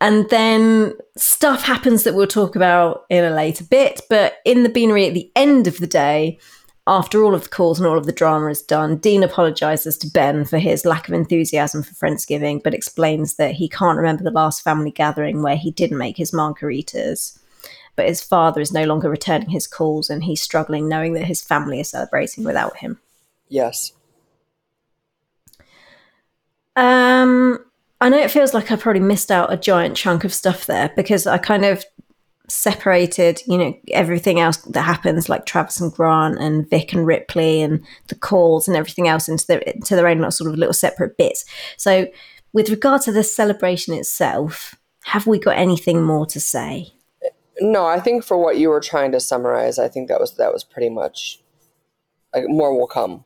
And 0.00 0.28
then 0.30 0.94
stuff 1.16 1.62
happens 1.64 2.04
that 2.04 2.14
we'll 2.14 2.26
talk 2.28 2.54
about 2.56 3.04
in 3.10 3.24
a 3.24 3.30
later 3.30 3.64
bit. 3.64 4.00
But 4.08 4.36
in 4.44 4.62
the 4.62 4.68
beanery 4.68 5.06
at 5.06 5.12
the 5.14 5.30
end 5.36 5.66
of 5.66 5.78
the 5.78 5.86
day, 5.86 6.38
after 6.86 7.22
all 7.22 7.34
of 7.34 7.42
the 7.42 7.48
calls 7.50 7.78
and 7.78 7.86
all 7.86 7.98
of 7.98 8.06
the 8.06 8.12
drama 8.12 8.46
is 8.46 8.62
done, 8.62 8.96
Dean 8.96 9.22
apologizes 9.22 9.98
to 9.98 10.06
Ben 10.10 10.44
for 10.46 10.58
his 10.58 10.86
lack 10.86 11.08
of 11.08 11.14
enthusiasm 11.14 11.82
for 11.82 11.92
Friendsgiving, 11.94 12.62
but 12.62 12.72
explains 12.74 13.34
that 13.36 13.52
he 13.52 13.68
can't 13.68 13.98
remember 13.98 14.22
the 14.24 14.30
last 14.30 14.62
family 14.62 14.90
gathering 14.92 15.42
where 15.42 15.56
he 15.56 15.70
didn't 15.70 15.98
make 15.98 16.16
his 16.16 16.30
margaritas. 16.30 17.38
But 17.98 18.06
his 18.06 18.22
father 18.22 18.60
is 18.60 18.70
no 18.72 18.84
longer 18.84 19.10
returning 19.10 19.50
his 19.50 19.66
calls 19.66 20.08
and 20.08 20.22
he's 20.22 20.40
struggling 20.40 20.88
knowing 20.88 21.14
that 21.14 21.24
his 21.24 21.42
family 21.42 21.80
is 21.80 21.90
celebrating 21.90 22.44
without 22.44 22.76
him. 22.76 23.00
yes. 23.48 23.92
Um, 26.76 27.58
I 28.00 28.08
know 28.08 28.18
it 28.18 28.30
feels 28.30 28.54
like 28.54 28.70
I 28.70 28.76
probably 28.76 29.00
missed 29.00 29.32
out 29.32 29.52
a 29.52 29.56
giant 29.56 29.96
chunk 29.96 30.22
of 30.22 30.32
stuff 30.32 30.66
there 30.66 30.92
because 30.94 31.26
I 31.26 31.38
kind 31.38 31.64
of 31.64 31.84
separated, 32.46 33.42
you 33.48 33.58
know, 33.58 33.76
everything 33.90 34.38
else 34.38 34.58
that 34.58 34.82
happens, 34.82 35.28
like 35.28 35.44
Travis 35.44 35.80
and 35.80 35.92
Grant 35.92 36.38
and 36.38 36.70
Vic 36.70 36.92
and 36.92 37.04
Ripley 37.04 37.62
and 37.62 37.84
the 38.06 38.14
calls 38.14 38.68
and 38.68 38.76
everything 38.76 39.08
else 39.08 39.28
into 39.28 39.44
their 39.48 39.58
into 39.58 39.96
their 39.96 40.06
own 40.06 40.30
sort 40.30 40.52
of 40.52 40.56
little 40.56 40.72
separate 40.72 41.16
bits. 41.16 41.44
So, 41.76 42.06
with 42.52 42.70
regard 42.70 43.02
to 43.02 43.12
the 43.12 43.24
celebration 43.24 43.92
itself, 43.92 44.76
have 45.02 45.26
we 45.26 45.40
got 45.40 45.56
anything 45.56 46.04
more 46.04 46.26
to 46.26 46.38
say? 46.38 46.92
No, 47.60 47.86
I 47.86 48.00
think 48.00 48.24
for 48.24 48.38
what 48.38 48.58
you 48.58 48.68
were 48.68 48.80
trying 48.80 49.12
to 49.12 49.20
summarize, 49.20 49.78
I 49.78 49.88
think 49.88 50.08
that 50.08 50.20
was 50.20 50.36
that 50.36 50.52
was 50.52 50.64
pretty 50.64 50.90
much. 50.90 51.40
Like 52.34 52.44
more 52.46 52.78
will 52.78 52.86
come 52.86 53.24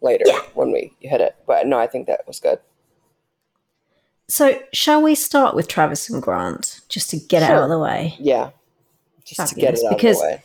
later 0.00 0.24
when 0.54 0.72
we 0.72 0.92
hit 1.00 1.20
it, 1.20 1.36
but 1.46 1.66
no, 1.66 1.78
I 1.78 1.86
think 1.86 2.06
that 2.08 2.26
was 2.26 2.40
good. 2.40 2.58
So, 4.28 4.58
shall 4.72 5.02
we 5.02 5.14
start 5.14 5.54
with 5.54 5.68
Travis 5.68 6.08
and 6.08 6.22
Grant 6.22 6.80
just 6.88 7.10
to 7.10 7.16
get 7.16 7.42
it 7.42 7.50
out 7.50 7.62
of 7.64 7.68
the 7.68 7.78
way? 7.78 8.16
Yeah, 8.18 8.50
just 9.24 9.48
to 9.50 9.54
get 9.54 9.74
it 9.74 9.84
out 9.84 9.96
because- 9.96 10.16
of 10.16 10.22
the 10.22 10.34
way. 10.34 10.42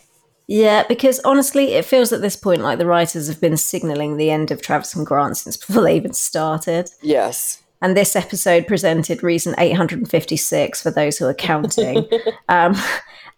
Yeah, 0.52 0.84
because 0.88 1.20
honestly, 1.20 1.74
it 1.74 1.86
feels 1.86 2.12
at 2.12 2.22
this 2.22 2.36
point 2.36 2.62
like 2.62 2.80
the 2.80 2.88
writers 2.88 3.28
have 3.28 3.40
been 3.40 3.56
signaling 3.56 4.18
the 4.18 4.32
end 4.32 4.50
of 4.50 4.64
Travis 4.64 4.96
and 4.96 5.06
Grant 5.06 5.38
since 5.38 5.56
before 5.58 5.84
they 5.84 5.96
even 5.96 6.14
started. 6.14 6.90
Yes, 7.04 7.62
And 7.82 7.96
this 7.96 8.16
episode 8.16 8.68
presented 8.68 9.24
reason 9.24 9.56
856 9.58 10.82
for 10.82 10.92
those 10.92 11.18
who 11.18 11.26
are 11.26 11.34
counting 11.34 12.06
um, 12.50 12.76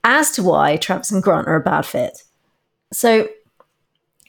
as 0.04 0.32
to 0.32 0.44
why 0.44 0.78
Travis 0.78 1.12
and 1.12 1.22
Grant 1.22 1.48
are 1.48 1.56
a 1.58 1.62
bad 1.64 1.86
fit. 1.86 2.24
So, 2.92 3.30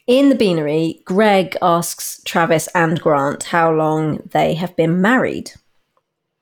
in 0.05 0.29
the 0.29 0.35
beanery, 0.35 1.01
Greg 1.05 1.57
asks 1.61 2.21
Travis 2.25 2.67
and 2.75 2.99
Grant 3.01 3.43
how 3.43 3.71
long 3.71 4.17
they 4.31 4.53
have 4.53 4.75
been 4.75 5.01
married, 5.01 5.51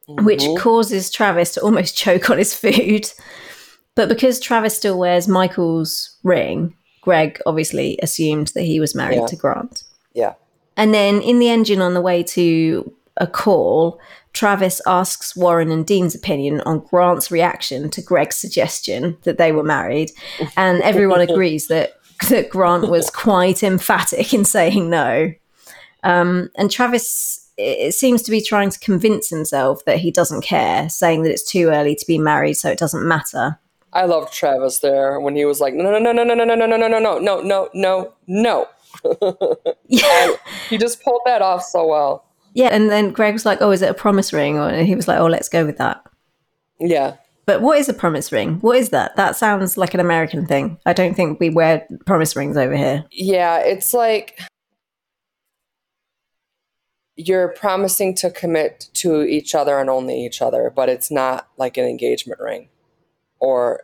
which 0.08 0.42
Mhm. 0.42 0.58
causes 0.58 1.10
Travis 1.12 1.54
to 1.54 1.62
almost 1.62 1.96
choke 2.04 2.30
on 2.30 2.38
his 2.40 2.54
food. 2.56 3.10
But 3.96 4.10
because 4.10 4.40
Travis 4.40 4.76
still 4.76 4.98
wears 4.98 5.28
Michael's 5.28 6.18
ring, 6.24 6.76
Greg 7.02 7.40
obviously 7.46 7.98
assumed 8.02 8.48
that 8.56 8.64
he 8.64 8.80
was 8.80 8.96
married 8.96 9.20
Yeah. 9.22 9.28
to 9.28 9.36
Grant. 9.36 9.84
yeah, 10.14 10.34
And 10.76 10.94
then 10.94 11.22
in 11.22 11.40
the 11.40 11.50
engine 11.50 11.82
on 11.82 11.94
the 11.94 12.02
way 12.02 12.24
to 12.24 12.92
a 13.18 13.28
call, 13.28 14.00
Travis 14.34 14.82
asks 14.86 15.36
Warren 15.36 15.72
and 15.72 15.86
Dean's 15.86 16.16
opinion 16.16 16.62
on 16.62 16.80
Grant's 16.80 17.32
reaction 17.32 17.90
to 17.92 18.02
Greg's 18.02 18.38
suggestion 18.38 19.18
that 19.24 19.38
they 19.38 19.52
were 19.52 19.64
married. 19.64 20.12
And 20.56 20.82
everyone 20.82 21.22
agrees 21.22 21.68
that, 21.68 21.94
that 22.30 22.50
Grant 22.50 22.90
was 22.90 23.10
quite 23.10 23.64
emphatic 23.64 24.34
in 24.34 24.46
saying 24.46 24.90
no. 24.90 25.34
Um, 26.04 26.50
and 26.56 26.72
Travis 26.72 27.42
it 27.58 27.94
seems 27.94 28.22
to 28.24 28.32
be 28.32 28.42
trying 28.42 28.70
to 28.70 28.80
convince 28.80 29.30
himself 29.30 29.86
that 29.86 30.00
he 30.00 30.12
doesn't 30.12 30.42
care, 30.42 30.90
saying 30.90 31.24
that 31.24 31.32
it's 31.32 31.44
too 31.44 31.70
early 31.70 31.96
to 31.96 32.06
be 32.08 32.18
married, 32.18 32.56
so 32.56 32.70
it 32.70 32.80
doesn't 32.80 33.08
matter. 33.08 33.60
I 33.94 34.06
loved 34.06 34.34
Travis 34.34 34.80
there 34.80 35.20
when 35.20 35.36
he 35.36 35.46
was 35.46 35.60
like, 35.60 35.74
no, 35.74 35.84
no, 35.84 36.00
no, 36.00 36.12
no, 36.12 36.24
no, 36.24 36.34
no, 36.34 36.44
no, 36.46 36.56
no, 36.56 36.78
no, 36.78 36.88
no, 36.88 37.00
no, 37.00 37.20
no, 37.20 37.70
no, 37.74 38.14
no, 38.26 38.68
no. 39.04 39.58
Yeah. 39.88 40.32
He 40.70 40.78
just 40.78 41.04
pulled 41.04 41.22
that 41.26 41.42
off 41.42 41.64
so 41.64 41.86
well. 41.88 42.26
Yeah. 42.54 42.70
And 42.72 42.90
then 42.90 43.12
Greg 43.12 43.34
was 43.34 43.46
like, 43.46 43.62
Oh, 43.62 43.72
is 43.72 43.82
it 43.82 43.90
a 43.90 43.94
promise 43.94 44.34
ring? 44.34 44.58
Or 44.58 44.70
and 44.70 44.88
he 44.88 44.96
was 44.96 45.08
like, 45.08 45.20
Oh, 45.20 45.28
let's 45.28 45.50
go 45.50 45.66
with 45.66 45.78
that. 45.78 46.04
Yeah, 46.80 47.18
But 47.46 47.62
what 47.62 47.78
is 47.78 47.90
a 47.90 47.94
promise 47.94 48.32
ring? 48.32 48.56
What 48.62 48.78
is 48.78 48.90
that? 48.90 49.16
That 49.16 49.36
sounds 49.36 49.78
like 49.78 49.94
an 49.94 50.00
American 50.00 50.48
thing. 50.48 50.80
I 50.86 50.94
don't 50.94 51.14
think 51.14 51.40
we 51.40 51.50
wear 51.52 51.86
promise 52.08 52.36
rings 52.36 52.58
over 52.58 52.76
here. 52.76 53.06
yeah. 53.12 53.60
It's 53.60 53.94
like 53.94 54.40
you're 57.16 57.50
promising 57.50 58.16
to 58.16 58.32
commit 58.32 58.90
to 58.94 59.22
each 59.24 59.54
other 59.54 59.78
and 59.80 59.90
only 59.90 60.26
each 60.26 60.42
other, 60.42 60.72
but 60.76 60.90
it's 60.90 61.12
not 61.12 61.48
like 61.58 61.78
an 61.78 61.86
engagement 61.86 62.40
ring. 62.40 62.70
Or, 63.40 63.82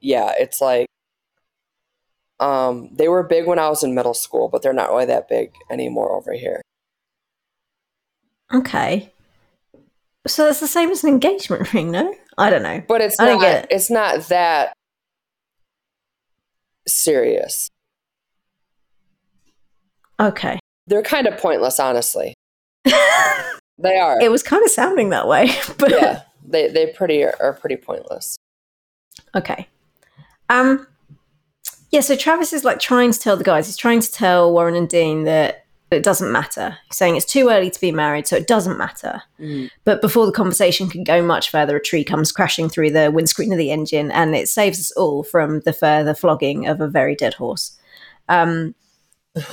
yeah, 0.00 0.32
it's 0.38 0.60
like 0.60 0.86
um, 2.40 2.88
they 2.94 3.08
were 3.08 3.22
big 3.22 3.46
when 3.46 3.58
I 3.58 3.68
was 3.68 3.82
in 3.82 3.94
middle 3.94 4.14
school, 4.14 4.48
but 4.48 4.62
they're 4.62 4.72
not 4.72 4.90
really 4.90 5.06
that 5.06 5.28
big 5.28 5.52
anymore 5.70 6.12
over 6.16 6.32
here. 6.32 6.62
Okay. 8.52 9.12
So 10.26 10.44
that's 10.44 10.60
the 10.60 10.66
same 10.66 10.90
as 10.90 11.04
an 11.04 11.10
engagement 11.10 11.72
ring, 11.74 11.90
no? 11.90 12.14
I 12.36 12.50
don't 12.50 12.62
know. 12.62 12.82
But 12.86 13.00
it's 13.00 13.18
I 13.18 13.34
not. 13.34 13.42
it. 13.44 13.66
It's 13.70 13.90
not 13.90 14.28
that 14.28 14.72
serious. 16.86 17.68
Okay. 20.20 20.58
They're 20.86 21.02
kind 21.02 21.26
of 21.26 21.38
pointless, 21.38 21.78
honestly. 21.80 22.34
They 23.80 23.96
are. 23.96 24.20
It 24.20 24.30
was 24.32 24.42
kind 24.42 24.64
of 24.64 24.70
sounding 24.70 25.10
that 25.10 25.28
way, 25.28 25.50
but 25.78 25.90
yeah, 25.92 26.22
they 26.44 26.66
they 26.68 26.88
pretty 26.88 27.22
are, 27.22 27.36
are 27.38 27.52
pretty 27.52 27.76
pointless. 27.76 28.36
okay. 29.36 29.68
Um 30.48 30.86
yeah, 31.92 32.00
so 32.00 32.16
Travis 32.16 32.52
is 32.52 32.64
like 32.64 32.80
trying 32.80 33.12
to 33.12 33.18
tell 33.20 33.36
the 33.36 33.44
guys, 33.44 33.66
he's 33.66 33.76
trying 33.76 34.00
to 34.00 34.10
tell 34.10 34.52
Warren 34.52 34.74
and 34.74 34.88
Dean 34.88 35.22
that 35.24 35.64
it 35.90 36.02
doesn't 36.02 36.30
matter. 36.30 36.76
He's 36.86 36.96
saying 36.96 37.16
it's 37.16 37.24
too 37.24 37.48
early 37.48 37.70
to 37.70 37.80
be 37.80 37.92
married, 37.92 38.26
so 38.26 38.36
it 38.36 38.46
doesn't 38.46 38.76
matter. 38.76 39.22
But 39.84 40.02
before 40.02 40.26
the 40.26 40.32
conversation 40.32 40.88
can 40.88 41.02
go 41.02 41.22
much 41.22 41.50
further, 41.50 41.76
a 41.76 41.82
tree 41.82 42.04
comes 42.04 42.32
crashing 42.32 42.68
through 42.68 42.90
the 42.90 43.10
windscreen 43.10 43.52
of 43.52 43.58
the 43.58 43.72
engine 43.72 44.10
and 44.10 44.34
it 44.34 44.48
saves 44.48 44.78
us 44.78 44.90
all 44.92 45.22
from 45.22 45.60
the 45.60 45.72
further 45.72 46.14
flogging 46.14 46.66
of 46.66 46.80
a 46.80 46.88
very 46.88 47.14
dead 47.14 47.34
horse. 47.34 47.78
Um, 48.28 48.74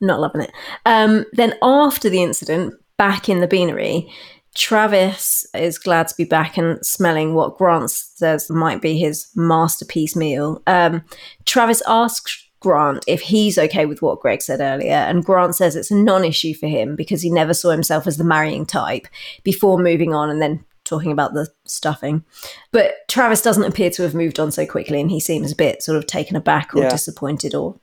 not 0.00 0.20
loving 0.20 0.42
it. 0.42 0.52
Um, 0.84 1.24
then 1.32 1.54
after 1.62 2.08
the 2.08 2.22
incident, 2.22 2.74
back 2.96 3.28
in 3.28 3.40
the 3.40 3.48
beanery, 3.48 4.12
Travis 4.54 5.46
is 5.54 5.78
glad 5.78 6.08
to 6.08 6.16
be 6.16 6.24
back 6.24 6.56
and 6.56 6.84
smelling 6.84 7.34
what 7.34 7.58
Grant 7.58 7.90
says 7.90 8.48
might 8.48 8.80
be 8.80 8.96
his 8.96 9.28
masterpiece 9.34 10.16
meal. 10.16 10.62
Um, 10.66 11.02
Travis 11.44 11.82
asks 11.86 12.45
Grant 12.60 13.04
if 13.06 13.20
he's 13.20 13.58
okay 13.58 13.86
with 13.86 14.02
what 14.02 14.20
Greg 14.20 14.42
said 14.42 14.60
earlier, 14.60 14.94
and 14.94 15.24
Grant 15.24 15.54
says 15.54 15.76
it's 15.76 15.90
a 15.90 15.96
non 15.96 16.24
issue 16.24 16.54
for 16.54 16.66
him 16.66 16.96
because 16.96 17.22
he 17.22 17.30
never 17.30 17.54
saw 17.54 17.70
himself 17.70 18.06
as 18.06 18.16
the 18.16 18.24
marrying 18.24 18.64
type 18.66 19.06
before 19.44 19.78
moving 19.78 20.14
on 20.14 20.30
and 20.30 20.40
then 20.40 20.64
talking 20.84 21.12
about 21.12 21.34
the 21.34 21.48
stuffing. 21.64 22.24
But 22.72 22.94
Travis 23.08 23.42
doesn't 23.42 23.64
appear 23.64 23.90
to 23.90 24.02
have 24.02 24.14
moved 24.14 24.38
on 24.40 24.50
so 24.52 24.64
quickly, 24.66 25.00
and 25.00 25.10
he 25.10 25.20
seems 25.20 25.52
a 25.52 25.56
bit 25.56 25.82
sort 25.82 25.98
of 25.98 26.06
taken 26.06 26.36
aback 26.36 26.74
or 26.74 26.82
Yeah. 26.82 26.88
disappointed 26.88 27.54
or 27.54 27.78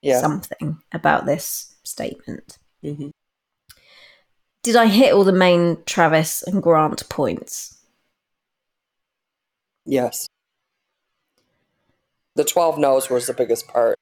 Yeah. 0.00 0.20
something 0.20 0.78
about 0.92 1.26
this 1.26 1.74
statement. 1.82 2.58
Mhm. 2.82 3.10
Did 4.62 4.76
I 4.76 4.86
hit 4.86 5.12
all 5.12 5.24
the 5.24 5.32
main 5.32 5.82
Travis 5.84 6.42
and 6.42 6.62
Grant 6.62 7.08
points? 7.08 7.78
Yes. 9.84 10.26
The 12.34 12.44
12 12.44 12.78
no's 12.78 13.08
was 13.08 13.26
the 13.26 13.32
biggest 13.34 13.68
part. 13.68 13.96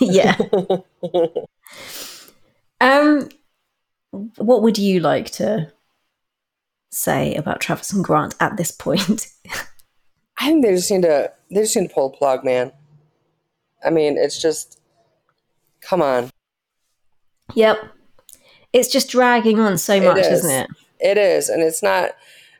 Yeah. 0.00 0.36
Um, 2.80 3.30
what 4.10 4.62
would 4.62 4.76
you 4.76 5.00
like 5.00 5.30
to 5.32 5.72
say 6.90 7.34
about 7.34 7.60
Travis 7.60 7.92
and 7.92 8.04
Grant 8.04 8.34
at 8.40 8.56
this 8.56 8.70
point? 8.70 9.28
I 10.38 10.48
think 10.48 10.62
they 10.62 10.74
just 10.74 10.90
need 10.90 11.02
to 11.02 11.32
they 11.50 11.62
just 11.62 11.76
need 11.76 11.88
to 11.88 11.94
pull 11.94 12.06
a 12.06 12.16
plug, 12.16 12.44
man. 12.44 12.72
I 13.84 13.90
mean, 13.90 14.18
it's 14.18 14.40
just 14.40 14.80
come 15.80 16.02
on. 16.02 16.30
yep. 17.54 17.78
It's 18.72 18.88
just 18.88 19.08
dragging 19.08 19.60
on 19.60 19.78
so 19.78 20.00
much, 20.00 20.18
is. 20.18 20.44
isn't 20.44 20.50
it? 20.50 20.70
It 21.00 21.16
is, 21.18 21.48
and 21.48 21.62
it's 21.62 21.82
not 21.82 22.10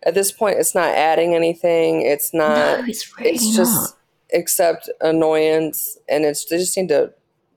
at 0.04 0.14
this 0.14 0.32
point 0.32 0.58
it's 0.58 0.74
not 0.74 0.88
adding 0.88 1.34
anything. 1.34 2.02
It's 2.02 2.32
not 2.32 2.80
no, 2.80 2.84
it's 2.86 3.18
really 3.18 3.32
it's 3.32 3.54
just 3.54 3.96
except 4.30 4.88
annoyance 5.00 5.98
and 6.08 6.24
it's 6.24 6.44
they 6.46 6.58
just 6.58 6.76
need 6.76 6.88
to 6.88 7.12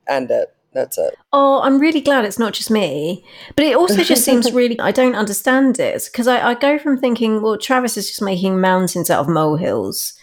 end 0.07 0.31
it. 0.31 0.53
That's 0.73 0.97
it. 0.97 1.15
Oh, 1.33 1.61
I'm 1.61 1.79
really 1.79 2.01
glad 2.01 2.23
it's 2.25 2.37
not 2.37 2.53
just 2.53 2.69
me. 2.69 3.25
But 3.55 3.65
it 3.65 3.75
also 3.75 4.03
just 4.03 4.23
seems 4.23 4.51
really, 4.61 4.79
I 4.79 4.91
don't 4.91 5.15
understand 5.15 5.79
it. 5.79 6.07
Because 6.11 6.27
I, 6.27 6.49
I 6.49 6.53
go 6.53 6.77
from 6.77 6.99
thinking, 6.99 7.41
well, 7.41 7.57
Travis 7.57 7.97
is 7.97 8.07
just 8.07 8.21
making 8.21 8.61
mountains 8.61 9.09
out 9.09 9.21
of 9.21 9.27
molehills, 9.29 10.13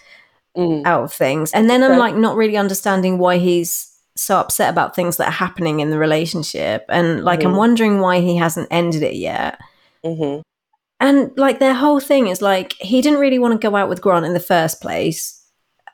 Mm. 0.57 0.86
out 0.86 1.03
of 1.03 1.12
things. 1.12 1.51
And 1.53 1.68
then 1.68 1.82
I'm 1.82 1.99
like 1.99 2.14
not 2.14 2.36
really 2.36 2.57
understanding 2.57 3.18
why 3.18 3.38
he's 3.38 3.90
so 4.16 4.36
upset 4.36 4.70
about 4.70 4.95
things 4.95 5.16
that 5.16 5.26
are 5.26 5.32
happening 5.32 5.80
in 5.80 5.90
the 5.90 5.99
relationship. 5.99 6.84
And 6.88 7.24
like, 7.24 7.42
I'm 7.42 7.55
Mhm. 7.55 7.57
wondering 7.59 7.99
why 7.99 8.20
he 8.20 8.36
hasn't 8.36 8.68
ended 8.70 9.03
it 9.03 9.16
yet. 9.16 9.59
hmm 10.05 10.42
And 11.01 11.32
like, 11.36 11.59
their 11.59 11.74
whole 11.74 11.99
thing 11.99 12.28
is 12.28 12.40
like, 12.40 12.74
he 12.74 13.03
didn't 13.03 13.18
really 13.18 13.40
want 13.40 13.61
to 13.61 13.68
go 13.68 13.74
out 13.74 13.88
with 13.88 14.01
Grant 14.01 14.24
in 14.26 14.32
the 14.34 14.38
first 14.38 14.80
place. 14.80 15.40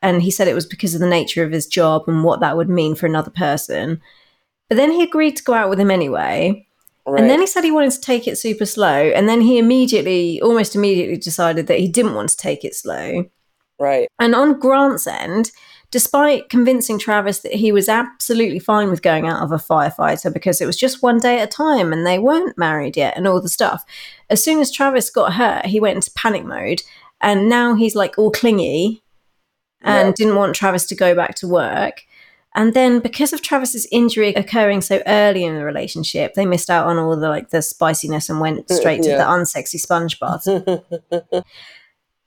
And 0.02 0.22
he 0.22 0.30
said 0.30 0.48
it 0.48 0.54
was 0.54 0.66
because 0.66 0.94
of 0.94 1.00
the 1.00 1.08
nature 1.08 1.44
of 1.44 1.52
his 1.52 1.66
job 1.66 2.04
and 2.06 2.24
what 2.24 2.40
that 2.40 2.56
would 2.56 2.70
mean 2.70 2.94
for 2.94 3.06
another 3.06 3.30
person. 3.30 4.00
But 4.68 4.76
then 4.76 4.92
he 4.92 5.02
agreed 5.02 5.36
to 5.36 5.44
go 5.44 5.54
out 5.54 5.68
with 5.68 5.80
him 5.80 5.90
anyway. 5.90 6.66
Right. 7.06 7.20
And 7.20 7.30
then 7.30 7.40
he 7.40 7.46
said 7.46 7.64
he 7.64 7.70
wanted 7.70 7.92
to 7.92 8.00
take 8.00 8.28
it 8.28 8.38
super 8.38 8.66
slow. 8.66 8.88
And 8.88 9.28
then 9.28 9.40
he 9.40 9.58
immediately, 9.58 10.40
almost 10.40 10.74
immediately, 10.74 11.16
decided 11.16 11.66
that 11.66 11.80
he 11.80 11.88
didn't 11.88 12.14
want 12.14 12.30
to 12.30 12.36
take 12.36 12.64
it 12.64 12.74
slow. 12.74 13.28
right. 13.78 14.08
And 14.18 14.34
on 14.34 14.58
Grant's 14.60 15.06
end, 15.06 15.50
despite 15.90 16.48
convincing 16.48 16.98
Travis 16.98 17.40
that 17.40 17.54
he 17.54 17.72
was 17.72 17.88
absolutely 17.88 18.60
fine 18.60 18.90
with 18.90 19.02
going 19.02 19.26
out 19.26 19.42
of 19.42 19.50
a 19.50 19.56
firefighter 19.56 20.32
because 20.32 20.60
it 20.60 20.66
was 20.66 20.76
just 20.76 21.02
one 21.02 21.18
day 21.18 21.40
at 21.40 21.48
a 21.48 21.50
time 21.50 21.92
and 21.92 22.06
they 22.06 22.18
weren't 22.18 22.56
married 22.56 22.96
yet 22.96 23.16
and 23.16 23.26
all 23.26 23.40
the 23.40 23.48
stuff, 23.48 23.84
as 24.28 24.42
soon 24.42 24.60
as 24.60 24.70
Travis 24.70 25.10
got 25.10 25.34
hurt, 25.34 25.66
he 25.66 25.80
went 25.80 25.96
into 25.96 26.12
panic 26.12 26.44
mode. 26.44 26.82
And 27.20 27.48
now 27.48 27.74
he's 27.74 27.96
like 27.96 28.16
all 28.16 28.30
clingy 28.30 29.02
and 29.82 30.08
Yeah. 30.08 30.14
didn't 30.16 30.36
want 30.36 30.54
Travis 30.54 30.86
to 30.86 30.94
go 30.94 31.14
back 31.14 31.34
to 31.36 31.48
work. 31.48 32.02
And 32.54 32.74
then 32.74 32.98
because 32.98 33.32
of 33.32 33.42
Travis's 33.42 33.86
injury 33.92 34.34
occurring 34.34 34.80
so 34.80 35.00
early 35.06 35.44
in 35.44 35.54
the 35.54 35.64
relationship, 35.64 36.34
they 36.34 36.44
missed 36.46 36.68
out 36.68 36.86
on 36.88 36.98
all 36.98 37.16
the 37.16 37.28
like 37.28 37.50
the 37.50 37.62
spiciness 37.62 38.28
and 38.28 38.40
went 38.40 38.68
straight 38.70 39.02
to 39.02 39.10
the 39.10 39.18
unsexy 39.18 39.78
sponge 39.78 40.18
bath. 40.18 40.46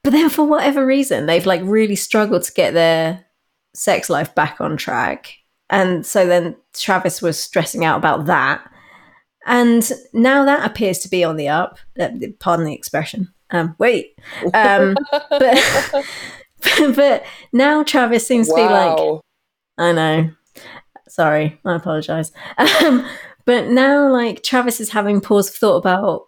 But 0.03 0.11
then 0.11 0.29
for 0.29 0.43
whatever 0.43 0.85
reason, 0.85 1.27
they've 1.27 1.45
like 1.45 1.61
really 1.63 1.95
struggled 1.95 2.43
to 2.43 2.51
get 2.51 2.73
their 2.73 3.23
sex 3.73 4.09
life 4.09 4.35
back 4.35 4.59
on 4.59 4.75
track. 4.75 5.33
And 5.69 6.05
so 6.05 6.27
then 6.27 6.57
Travis 6.73 7.21
was 7.21 7.39
stressing 7.39 7.85
out 7.85 7.99
about 7.99 8.25
that. 8.25 8.69
And 9.45 9.89
now 10.11 10.43
that 10.43 10.69
appears 10.69 10.99
to 10.99 11.09
be 11.09 11.23
on 11.23 11.37
the 11.37 11.47
up. 11.47 11.77
Uh, 11.97 12.09
pardon 12.39 12.65
the 12.65 12.73
expression. 12.73 13.33
Um, 13.51 13.75
wait. 13.79 14.17
Um, 14.53 14.97
but, 15.29 15.57
but 16.95 17.23
now 17.51 17.83
Travis 17.83 18.27
seems 18.27 18.47
to 18.49 18.55
be 18.55 18.61
like. 18.61 19.21
I 19.77 19.91
know. 19.91 20.31
Sorry, 21.07 21.59
I 21.65 21.75
apologize. 21.75 22.31
Um, 22.57 23.07
but 23.45 23.67
now, 23.67 24.09
like, 24.09 24.41
Travis 24.41 24.79
is 24.79 24.91
having 24.91 25.19
pause 25.19 25.49
of 25.49 25.55
thought 25.55 25.75
about 25.77 26.27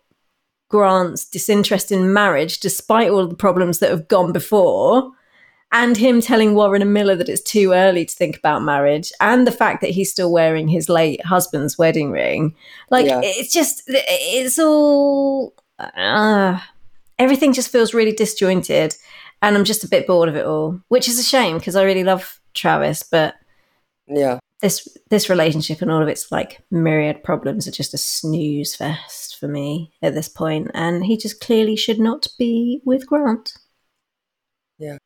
Grant's 0.70 1.30
disinterest 1.30 1.92
in 1.92 2.12
marriage, 2.12 2.60
despite 2.60 3.10
all 3.10 3.26
the 3.26 3.36
problems 3.36 3.80
that 3.80 3.90
have 3.90 4.10
gone 4.10 4.34
before, 4.34 5.12
and 5.72 5.96
him 5.96 6.20
telling 6.20 6.56
Warren 6.56 6.82
and 6.82 6.94
Miller 6.94 7.16
that 7.16 7.30
it's 7.30 7.42
too 7.42 7.72
early 7.72 8.04
to 8.06 8.14
think 8.14 8.38
about 8.38 8.64
marriage, 8.64 9.14
and 9.22 9.48
the 9.48 9.52
fact 9.52 9.80
that 9.82 9.92
he's 9.92 10.12
still 10.12 10.32
wearing 10.32 10.68
his 10.68 10.90
late 10.90 11.24
husband's 11.26 11.78
wedding 11.78 12.12
ring. 12.12 12.54
Like, 12.92 13.06
Yeah. 13.06 13.22
it's 13.24 13.54
just, 13.54 13.84
it's 13.88 14.60
all. 14.60 15.54
Uh, 15.80 16.60
everything 17.18 17.54
just 17.54 17.72
feels 17.72 17.94
really 17.94 18.14
disjointed, 18.14 18.96
and 19.42 19.56
I'm 19.56 19.66
just 19.66 19.84
a 19.84 19.90
bit 19.90 20.08
bored 20.08 20.30
of 20.30 20.36
it 20.36 20.46
all, 20.46 20.80
which 20.88 21.08
is 21.08 21.20
a 21.20 21.24
shame 21.24 21.58
because 21.58 21.76
I 21.76 21.84
really 21.84 22.04
love 22.04 22.40
Travis, 22.54 23.04
but 23.04 23.36
yeah. 24.08 24.40
this 24.62 24.88
this 25.10 25.30
relationship 25.30 25.82
and 25.82 25.92
all 25.92 26.02
of 26.02 26.08
its 26.08 26.32
like 26.32 26.62
myriad 26.72 27.24
problems 27.24 27.68
are 27.68 27.72
just 27.72 27.94
a 27.94 27.98
snooze 27.98 28.76
fest 28.76 29.38
for 29.40 29.48
me 29.48 29.92
at 30.02 30.14
this 30.14 30.30
point 30.30 30.72
and 30.74 31.06
he 31.06 31.18
just 31.18 31.42
clearly 31.42 31.76
should 31.76 32.00
not 32.00 32.28
be 32.38 32.82
with 32.86 33.06
grant. 33.08 33.54
Yeah, 34.78 34.98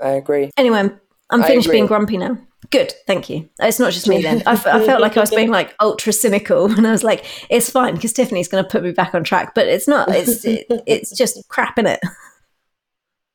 I 0.00 0.10
agree. 0.10 0.50
anyway 0.56 0.78
i'm, 0.80 1.00
I'm 1.30 1.42
finished 1.42 1.66
agree. 1.66 1.78
being 1.78 1.86
grumpy 1.86 2.16
now. 2.16 2.38
Good 2.70 2.94
thank 3.06 3.28
you. 3.30 3.48
It's 3.60 3.78
not 3.78 3.92
just 3.92 4.08
me 4.08 4.22
then. 4.22 4.42
I, 4.46 4.54
f- 4.54 4.66
I 4.66 4.84
felt 4.84 5.00
like 5.00 5.16
i 5.16 5.20
was 5.20 5.30
being 5.30 5.50
like 5.50 5.74
ultra 5.78 6.12
cynical 6.12 6.70
and 6.76 6.86
i 6.86 6.90
was 6.90 7.04
like 7.04 7.24
it's 7.48 7.70
fine 7.70 7.94
because 7.94 8.12
tiffany's 8.12 8.48
going 8.48 8.64
to 8.64 8.68
put 8.68 8.82
me 8.82 8.92
back 8.92 9.14
on 9.14 9.24
track 9.24 9.54
but 9.54 9.68
it's 9.68 9.86
not. 9.86 10.08
It's 10.10 10.44
it, 10.44 10.66
it's 10.86 11.16
just 11.16 11.46
crap 11.48 11.78
in 11.78 11.86
it 11.86 12.00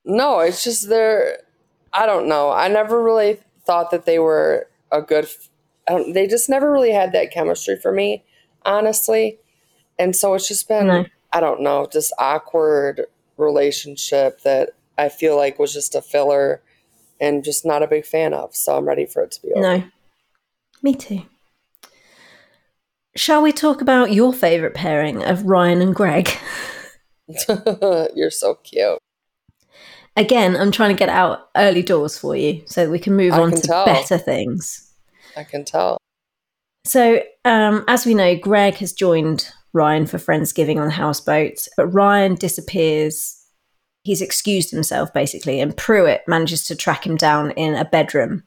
No, 0.06 0.40
it's 0.40 0.64
just 0.64 0.90
they're. 0.90 1.40
I 1.94 2.06
don't 2.06 2.28
know. 2.28 2.52
I 2.52 2.68
never 2.68 3.02
really 3.04 3.40
thought 3.66 3.92
that 3.92 4.06
they 4.06 4.20
were 4.20 4.68
a 4.92 5.02
good. 5.02 5.26
f- 5.26 5.50
I 5.88 5.94
don't, 5.94 6.14
they 6.14 6.28
just 6.28 6.50
never 6.50 6.72
really 6.72 6.92
had 6.92 7.12
that 7.14 7.32
chemistry 7.32 7.76
for 7.78 7.92
me, 7.92 8.24
honestly. 8.66 9.40
And 10.00 10.16
so 10.16 10.34
it's 10.34 10.48
just 10.48 10.68
been. 10.68 10.88
No. 10.88 11.06
I 11.34 11.40
don't 11.40 11.62
know, 11.62 11.88
this 11.90 12.12
awkward 12.20 13.06
relationship 13.38 14.42
that 14.42 14.72
I 14.98 15.08
feel 15.08 15.38
like 15.38 15.58
was 15.60 15.74
just 15.74 15.96
a 15.96 16.02
filler, 16.02 16.62
and 17.22 17.42
just 17.44 17.66
not 17.66 17.84
a 17.84 17.88
big 17.88 18.06
fan 18.06 18.34
of. 18.34 18.54
So 18.54 18.76
I'm 18.78 18.86
ready 18.86 19.06
for 19.06 19.24
it 19.24 19.32
to 19.32 19.42
be 19.42 19.54
over. 19.54 19.62
no 19.62 19.84
me 20.84 20.94
too 20.96 21.22
shall 23.16 23.42
we 23.42 23.52
talk 23.52 23.82
about 23.82 24.12
your 24.12 24.34
favorite 24.34 24.74
pairing 24.74 25.24
of 25.24 25.44
ryan 25.46 25.82
and 25.82 25.96
greg 25.96 26.30
You're 28.14 28.32
so 28.32 28.56
cute. 28.56 28.98
Again, 30.18 30.56
I'm 30.58 30.72
trying 30.72 30.94
to 30.94 31.00
get 31.00 31.10
out 31.10 31.50
early 31.56 31.82
doors 31.82 32.18
for 32.18 32.36
you 32.36 32.64
so 32.66 32.84
that 32.86 32.92
we 32.92 33.00
can 33.00 33.16
move 33.16 33.34
I 33.34 33.40
on 33.40 33.52
can 33.52 33.62
to 33.62 33.68
tell. 33.68 33.86
better 33.86 34.18
things. 34.18 34.94
I 35.38 35.44
can 35.44 35.64
tell. 35.64 35.98
So, 36.86 37.22
um, 37.46 37.86
as 37.88 38.06
we 38.06 38.14
know, 38.14 38.36
Greg 38.36 38.76
has 38.76 38.92
joined 38.92 39.50
Ryan 39.74 40.06
for 40.06 40.18
Friendsgiving 40.18 40.78
on 40.80 40.86
the 40.86 40.92
houseboat, 40.92 41.68
but 41.78 41.88
Ryan 41.88 42.36
disappears. 42.36 43.38
He's 44.04 44.22
excused 44.22 44.72
himself 44.72 45.14
basically, 45.14 45.60
and 45.62 45.78
Pruitt 45.78 46.24
manages 46.28 46.66
to 46.66 46.76
track 46.76 47.06
him 47.06 47.16
down 47.16 47.52
in 47.52 47.76
a 47.76 47.86
bedroom 47.86 48.44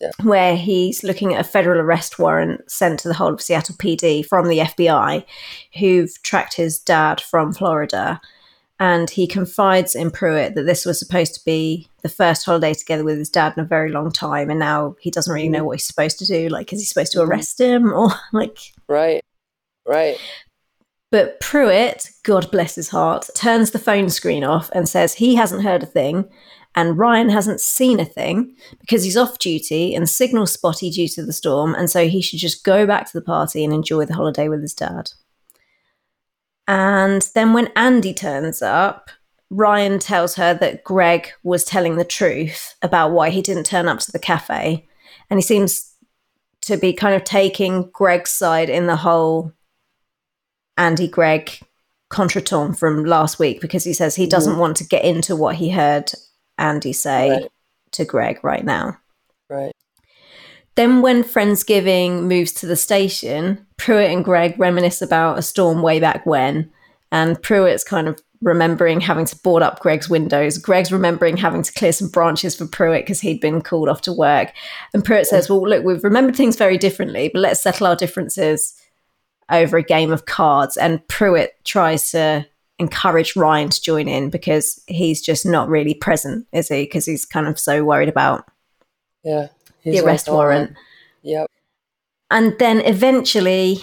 Yeah. 0.00 0.10
where 0.22 0.56
he's 0.56 1.04
looking 1.04 1.34
at 1.34 1.40
a 1.40 1.48
federal 1.48 1.80
arrest 1.80 2.18
warrant 2.18 2.68
sent 2.70 2.98
to 3.00 3.08
the 3.08 3.14
whole 3.14 3.34
of 3.34 3.42
Seattle 3.42 3.76
PD 3.76 4.24
from 4.26 4.48
the 4.48 4.60
FBI, 4.60 5.24
who've 5.78 6.10
tracked 6.22 6.54
his 6.54 6.78
dad 6.78 7.20
from 7.20 7.52
Florida. 7.52 8.20
And 8.80 9.10
he 9.10 9.26
confides 9.26 9.94
in 9.96 10.10
Pruitt 10.12 10.54
that 10.54 10.64
this 10.66 10.84
was 10.86 10.98
supposed 11.00 11.34
to 11.34 11.44
be 11.44 11.88
the 12.02 12.08
first 12.08 12.46
holiday 12.46 12.74
together 12.74 13.02
with 13.02 13.18
his 13.18 13.28
dad 13.28 13.54
in 13.56 13.64
a 13.64 13.66
very 13.66 13.90
long 13.90 14.12
time, 14.12 14.50
and 14.50 14.58
now 14.60 14.94
he 15.00 15.10
doesn't 15.10 15.32
really 15.34 15.48
know 15.48 15.64
what 15.64 15.72
he's 15.78 15.86
supposed 15.86 16.18
to 16.20 16.26
do. 16.26 16.48
Like, 16.48 16.72
is 16.72 16.78
he 16.80 16.84
supposed 16.84 17.12
to 17.12 17.18
Mhm. 17.18 17.26
arrest 17.28 17.60
him 17.60 17.92
or 17.92 18.10
like? 18.32 18.58
Right. 18.88 19.22
Right. 19.86 20.16
But 21.10 21.40
Pruitt, 21.40 22.10
God 22.22 22.50
bless 22.50 22.74
his 22.74 22.90
heart, 22.90 23.28
turns 23.34 23.70
the 23.70 23.78
phone 23.78 24.10
screen 24.10 24.44
off 24.44 24.68
and 24.74 24.88
says 24.88 25.14
he 25.14 25.34
hasn't 25.36 25.62
heard 25.64 25.82
a 25.82 25.86
thing 25.86 26.28
and 26.74 26.98
Ryan 26.98 27.30
hasn't 27.30 27.60
seen 27.62 27.98
a 27.98 28.04
thing 28.04 28.54
because 28.78 29.02
he's 29.02 29.16
off 29.16 29.38
duty 29.38 29.94
and 29.94 30.08
signal 30.08 30.46
spotty 30.46 30.90
due 30.90 31.08
to 31.08 31.24
the 31.24 31.32
storm, 31.32 31.74
and 31.74 31.90
so 31.90 32.06
he 32.06 32.20
should 32.20 32.38
just 32.38 32.62
go 32.62 32.86
back 32.86 33.06
to 33.06 33.12
the 33.18 33.24
party 33.24 33.64
and 33.64 33.72
enjoy 33.72 34.04
the 34.04 34.14
holiday 34.14 34.48
with 34.48 34.60
his 34.60 34.74
dad. 34.74 35.10
And 36.68 37.22
then 37.34 37.54
when 37.54 37.72
Andy 37.74 38.12
turns 38.14 38.60
up, 38.62 39.10
Ryan 39.50 39.98
tells 39.98 40.34
her 40.34 40.52
that 40.54 40.84
Greg 40.84 41.30
was 41.42 41.64
telling 41.64 41.96
the 41.96 42.04
truth 42.04 42.74
about 42.82 43.12
why 43.12 43.30
he 43.30 43.40
didn't 43.40 43.64
turn 43.64 43.88
up 43.88 44.00
to 44.00 44.12
the 44.12 44.18
cafe. 44.18 44.86
And 45.30 45.38
he 45.38 45.42
seems 45.42 45.94
to 46.62 46.76
be 46.76 46.92
kind 46.92 47.14
of 47.14 47.24
taking 47.24 47.88
Greg's 47.92 48.30
side 48.30 48.68
in 48.68 48.86
the 48.86 48.96
whole 48.96 49.52
Andy 50.76 51.08
Greg 51.08 51.58
contretemps 52.10 52.78
from 52.78 53.04
last 53.04 53.38
week 53.38 53.60
because 53.62 53.84
he 53.84 53.94
says 53.94 54.14
he 54.14 54.26
doesn't 54.26 54.54
Mhm. 54.56 54.58
want 54.58 54.76
to 54.76 54.84
get 54.84 55.04
into 55.04 55.34
what 55.34 55.56
he 55.56 55.70
heard 55.70 56.12
Andy 56.58 56.92
say 56.92 57.30
Right. 57.30 57.52
to 57.92 58.04
Greg 58.04 58.44
right 58.44 58.64
now. 58.64 58.98
Right. 59.48 59.72
Then, 60.78 61.02
when 61.02 61.24
Friendsgiving 61.24 62.28
moves 62.28 62.52
to 62.52 62.66
the 62.66 62.76
station, 62.76 63.66
Pruitt 63.78 64.12
and 64.12 64.24
Greg 64.24 64.54
reminisce 64.60 65.02
about 65.02 65.36
a 65.36 65.42
storm 65.42 65.82
way 65.82 65.98
back 65.98 66.24
when, 66.24 66.70
and 67.10 67.42
Pruitt's 67.42 67.82
kind 67.82 68.06
of 68.06 68.22
remembering 68.42 69.00
having 69.00 69.24
to 69.24 69.34
board 69.38 69.64
up 69.64 69.80
Greg's 69.80 70.08
windows. 70.08 70.56
Greg's 70.56 70.92
remembering 70.92 71.36
having 71.36 71.64
to 71.64 71.72
clear 71.72 71.92
some 71.92 72.08
branches 72.08 72.54
for 72.54 72.64
Pruitt 72.64 73.02
because 73.02 73.20
he'd 73.20 73.40
been 73.40 73.60
called 73.60 73.88
off 73.88 74.02
to 74.02 74.12
work. 74.12 74.52
And 74.94 75.04
Pruitt 75.04 75.26
says, 75.26 75.50
Well, 75.50 75.68
look, 75.68 75.84
we've 75.84 76.04
remembered 76.04 76.36
things 76.36 76.54
very 76.54 76.78
differently, 76.78 77.28
but 77.34 77.40
let's 77.40 77.60
settle 77.60 77.88
our 77.88 77.96
differences 77.96 78.80
over 79.50 79.78
a 79.78 79.82
game 79.82 80.12
of 80.12 80.26
cards. 80.26 80.76
And 80.76 81.04
Pruitt 81.08 81.56
tries 81.64 82.12
to 82.12 82.46
encourage 82.78 83.34
Ryan 83.34 83.70
to 83.70 83.82
join 83.82 84.06
in 84.06 84.30
because 84.30 84.80
he's 84.86 85.20
just 85.22 85.44
not 85.44 85.68
really 85.68 85.94
present, 85.94 86.46
is 86.52 86.68
he? 86.68 86.84
Because 86.84 87.04
he's 87.04 87.26
kind 87.26 87.48
of 87.48 87.58
so 87.58 87.82
worried 87.82 88.08
about 88.08 88.48
Yeah. 89.24 89.48
The 89.92 90.04
arrest 90.04 90.28
like, 90.28 90.32
"Oh, 90.32 90.36
warrant. 90.36 90.76
Yep. 91.22 91.50
And 92.30 92.58
then 92.58 92.80
eventually, 92.80 93.78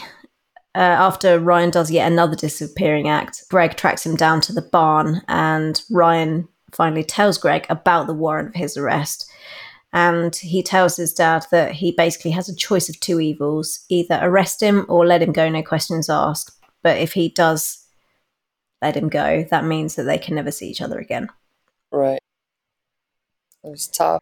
uh, 0.76 0.80
after 0.80 1.40
Ryan 1.40 1.70
does 1.72 1.90
yet 1.92 2.12
another 2.12 2.36
disappearing 2.36 3.08
act, 3.08 3.44
Greg 3.50 3.76
tracks 3.76 4.06
him 4.06 4.16
down 4.16 4.42
to 4.42 4.54
the 4.54 4.62
barn, 4.62 5.22
and 5.28 5.82
Ryan 5.90 6.48
finally 6.72 7.04
tells 7.04 7.38
Greg 7.38 7.66
about 7.70 8.08
the 8.08 8.14
warrant 8.14 8.50
of 8.50 8.56
his 8.56 8.78
arrest. 8.78 9.32
And 9.94 10.36
he 10.36 10.62
tells 10.62 10.98
his 10.98 11.14
dad 11.14 11.46
that 11.52 11.72
he 11.72 11.94
basically 11.94 12.32
has 12.32 12.50
a 12.50 12.56
choice 12.56 12.90
of 12.90 13.00
two 13.00 13.22
evils 13.22 13.86
either 13.88 14.20
arrest 14.22 14.62
him 14.62 14.86
or 14.90 15.06
let 15.06 15.22
him 15.22 15.32
go, 15.32 15.48
no 15.50 15.64
questions 15.64 16.10
asked. 16.10 16.52
But 16.84 16.98
if 16.98 17.14
he 17.14 17.30
does 17.30 17.86
let 18.82 18.98
him 18.98 19.08
go, 19.08 19.46
that 19.50 19.64
means 19.64 19.96
that 19.96 20.04
they 20.04 20.18
can 20.18 20.36
never 20.36 20.52
see 20.52 20.70
each 20.70 20.82
other 20.82 21.00
again. 21.00 21.30
Right. 21.94 22.20
It 23.64 23.70
was 23.70 23.88
tough. 23.88 24.22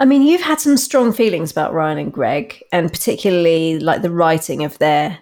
I 0.00 0.06
mean, 0.06 0.22
you've 0.22 0.40
had 0.40 0.58
some 0.58 0.78
strong 0.78 1.12
feelings 1.12 1.52
about 1.52 1.74
Ryan 1.74 1.98
and 1.98 2.12
Greg, 2.12 2.64
and 2.72 2.90
particularly 2.90 3.78
like 3.78 4.00
the 4.00 4.10
writing 4.10 4.64
of 4.64 4.78
their 4.78 5.18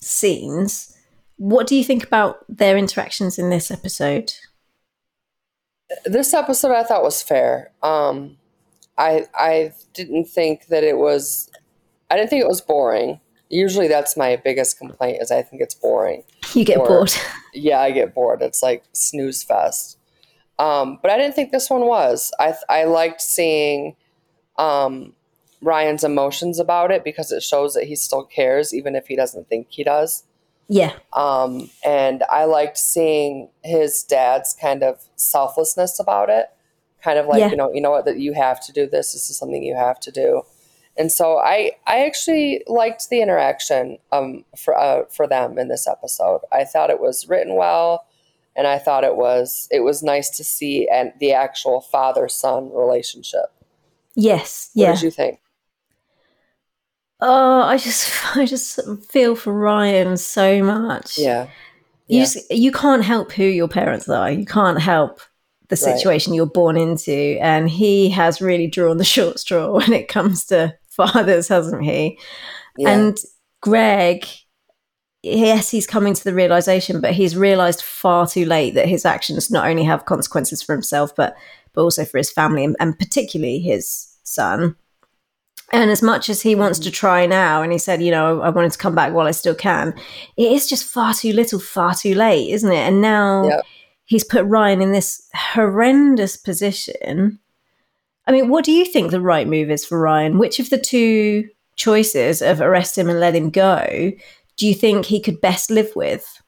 scenes. 0.00 0.96
What 1.36 1.66
do 1.66 1.76
you 1.76 1.84
think 1.84 2.02
about 2.02 2.44
their 2.48 2.76
interactions 2.78 3.38
in 3.38 3.50
this 3.50 3.70
episode? 3.70 4.32
This 6.06 6.32
episode 6.32 6.72
I 6.72 6.82
thought 6.84 7.02
was 7.02 7.22
fair. 7.22 7.72
Um, 7.82 8.38
I 8.96 9.26
I 9.34 9.72
didn't 9.92 10.26
think 10.26 10.66
that 10.68 10.82
it 10.82 10.96
was. 10.96 11.50
I 12.10 12.16
didn't 12.16 12.30
think 12.30 12.42
it 12.42 12.48
was 12.48 12.60
boring. 12.62 13.20
Usually, 13.50 13.86
that's 13.86 14.16
my 14.16 14.36
biggest 14.36 14.78
complaint 14.78 15.20
is 15.20 15.30
I 15.30 15.42
think 15.42 15.60
it's 15.60 15.74
boring. 15.74 16.24
You 16.54 16.64
get 16.64 16.78
Or- 16.78 16.86
bored. 16.88 17.12
Yeah, 17.54 17.80
I 17.82 17.90
get 17.90 18.14
bored. 18.14 18.40
It's 18.40 18.62
like 18.62 18.82
snooze 18.94 19.42
fest. 19.42 19.98
Um, 20.62 20.98
but 21.02 21.10
I 21.10 21.16
didn't 21.18 21.34
think 21.34 21.50
this 21.50 21.68
one 21.70 21.86
was. 21.86 22.32
I 22.38 22.54
I 22.68 22.84
liked 22.84 23.20
seeing 23.20 23.96
um, 24.58 25.14
Ryan's 25.60 26.04
emotions 26.04 26.58
about 26.58 26.90
it 26.90 27.04
because 27.04 27.32
it 27.32 27.42
shows 27.42 27.74
that 27.74 27.84
he 27.84 27.96
still 27.96 28.24
cares, 28.24 28.72
even 28.74 28.94
if 28.94 29.06
he 29.06 29.16
doesn't 29.16 29.48
think 29.48 29.66
he 29.70 29.84
does. 29.84 30.24
Yeah, 30.68 30.92
Um, 31.12 31.68
and 31.84 32.22
I 32.30 32.44
liked 32.44 32.78
seeing 32.78 33.48
his 33.62 34.04
dad's 34.04 34.54
kind 34.58 34.82
of 34.82 35.04
selflessness 35.16 36.00
about 36.00 36.30
it. 36.30 36.46
Kind 37.02 37.18
of 37.18 37.26
like, 37.26 37.40
Yeah. 37.40 37.50
you 37.50 37.56
know, 37.56 37.72
you 37.74 37.80
know 37.80 37.90
what, 37.90 38.04
that 38.06 38.18
you 38.18 38.32
have 38.32 38.64
to 38.66 38.72
do 38.72 38.86
this. 38.86 39.12
This 39.12 39.28
is 39.28 39.36
something 39.36 39.62
you 39.62 39.74
have 39.76 39.98
to 40.00 40.10
do. 40.10 40.42
And 40.96 41.10
so 41.10 41.38
I, 41.38 41.72
I 41.86 42.06
actually 42.06 42.62
liked 42.66 43.10
the 43.10 43.20
interaction 43.20 43.98
um, 44.12 44.44
for 44.56 44.72
uh, 44.78 45.04
for 45.10 45.26
them 45.26 45.58
in 45.58 45.68
this 45.68 45.86
episode. 45.86 46.40
I 46.52 46.64
thought 46.64 46.90
it 46.90 47.00
was 47.00 47.28
written 47.28 47.54
well, 47.54 48.06
and 48.56 48.66
I 48.66 48.78
thought 48.78 49.04
it 49.04 49.16
was 49.16 49.68
it 49.70 49.80
was 49.80 50.02
nice 50.02 50.30
to 50.36 50.44
see 50.44 50.88
and 50.88 51.12
the 51.20 51.32
actual 51.32 51.80
father 51.80 52.28
son 52.28 52.70
relationship. 52.72 53.46
yes, 54.14 54.70
What 54.74 54.82
yeah. 54.82 54.92
did 54.92 55.02
you 55.02 55.10
think? 55.10 55.40
Oh, 57.20 57.62
I 57.62 57.76
just, 57.78 58.10
I 58.36 58.46
just 58.46 58.80
feel 59.10 59.36
for 59.36 59.52
Ryan 59.52 60.16
so 60.16 60.62
much. 60.62 61.18
Yeah, 61.18 61.44
you 62.08 62.18
yeah. 62.18 62.24
just, 62.24 62.50
you 62.50 62.72
can't 62.72 63.04
help 63.04 63.32
who 63.32 63.44
your 63.44 63.68
parents 63.68 64.08
are. 64.08 64.30
You 64.30 64.44
can't 64.44 64.80
help 64.80 65.20
the 65.68 65.76
Right. 65.76 65.96
situation 65.96 66.34
you're 66.34 66.46
born 66.46 66.76
into, 66.76 67.38
and 67.40 67.70
he 67.70 68.10
has 68.10 68.40
really 68.42 68.66
drawn 68.66 68.98
the 68.98 69.04
short 69.16 69.38
straw 69.38 69.72
when 69.72 69.92
it 69.92 70.08
comes 70.08 70.44
to 70.46 70.74
fathers, 70.90 71.48
hasn't 71.48 71.82
he? 71.84 72.18
yeah. 72.76 72.90
And 72.90 73.18
Greg, 73.60 74.26
yes, 75.22 75.70
he's 75.70 75.86
coming 75.86 76.14
to 76.14 76.24
the 76.24 76.34
realization, 76.34 77.00
but 77.00 77.12
he's 77.12 77.36
realized 77.36 77.82
far 77.82 78.26
too 78.26 78.44
late 78.44 78.74
that 78.74 78.88
his 78.88 79.04
actions 79.04 79.50
not 79.50 79.68
only 79.68 79.84
have 79.84 80.04
consequences 80.04 80.62
for 80.62 80.72
himself, 80.72 81.14
but 81.14 81.36
but 81.72 81.82
also 81.82 82.04
for 82.04 82.18
his 82.18 82.30
family 82.30 82.64
and, 82.64 82.76
and 82.80 82.98
particularly 82.98 83.58
his 83.58 84.18
son. 84.24 84.76
And 85.72 85.90
as 85.90 86.02
much 86.02 86.28
as 86.28 86.42
he 86.42 86.54
wants 86.54 86.78
to 86.80 86.90
mm. 86.90 86.92
try 86.92 87.24
now, 87.24 87.62
and 87.62 87.72
he 87.72 87.78
said, 87.78 88.02
you 88.02 88.10
know, 88.10 88.42
I 88.42 88.50
wanted 88.50 88.72
to 88.72 88.78
come 88.78 88.94
back 88.94 89.14
while 89.14 89.26
I 89.26 89.30
still 89.30 89.54
can, 89.54 89.94
it 90.36 90.52
is 90.52 90.68
just 90.68 90.84
far 90.84 91.14
too 91.14 91.32
little, 91.32 91.58
far 91.58 91.94
too 91.94 92.14
late, 92.14 92.50
isn't 92.50 92.70
it? 92.70 92.86
And 92.86 93.00
now 93.00 93.44
Yep. 93.44 93.64
he's 94.04 94.24
put 94.24 94.44
Ryan 94.44 94.82
in 94.82 94.92
this 94.92 95.26
horrendous 95.34 96.36
position. 96.36 97.38
I 98.26 98.32
mean, 98.32 98.50
what 98.50 98.66
do 98.66 98.72
you 98.72 98.84
think 98.84 99.10
the 99.10 99.20
right 99.20 99.48
move 99.48 99.70
is 99.70 99.86
for 99.86 99.98
Ryan? 99.98 100.38
Which 100.38 100.60
of 100.60 100.68
the 100.68 100.78
two 100.78 101.48
choices 101.76 102.42
of 102.42 102.60
arrest 102.60 102.98
him 102.98 103.08
and 103.08 103.18
let 103.18 103.34
him 103.34 103.48
go 103.48 104.12
do 104.56 104.66
you 104.66 104.74
think 104.74 105.06
he 105.06 105.20
could 105.20 105.40
best 105.40 105.70
live 105.70 105.92
with? 105.96 106.42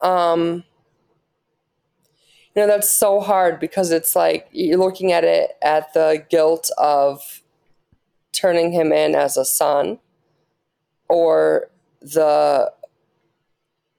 Um, 0.00 0.64
you 2.54 2.62
know, 2.62 2.66
that's 2.66 2.90
so 2.90 3.20
hard 3.20 3.60
because 3.60 3.90
it's 3.90 4.16
like 4.16 4.48
you're 4.52 4.78
looking 4.78 5.12
at 5.12 5.24
it 5.24 5.52
at 5.62 5.92
the 5.94 6.24
guilt 6.28 6.70
of 6.78 7.42
turning 8.32 8.72
him 8.72 8.92
in 8.92 9.14
as 9.14 9.36
a 9.36 9.44
son 9.44 9.98
or 11.08 11.70
the 12.00 12.72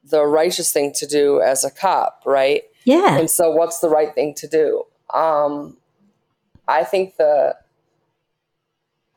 the 0.04 0.26
righteous 0.26 0.72
thing 0.72 0.92
to 0.94 1.06
do 1.06 1.40
as 1.42 1.64
a 1.64 1.70
cop, 1.70 2.24
right? 2.26 2.64
Yeah. 2.84 3.20
And 3.20 3.30
so 3.30 3.52
what's 3.52 3.80
the 3.80 3.90
right 3.90 4.14
thing 4.14 4.34
to 4.36 4.48
do? 4.48 4.86
Um 5.14 5.78
I 6.68 6.84
think 6.84 7.18
the 7.18 7.56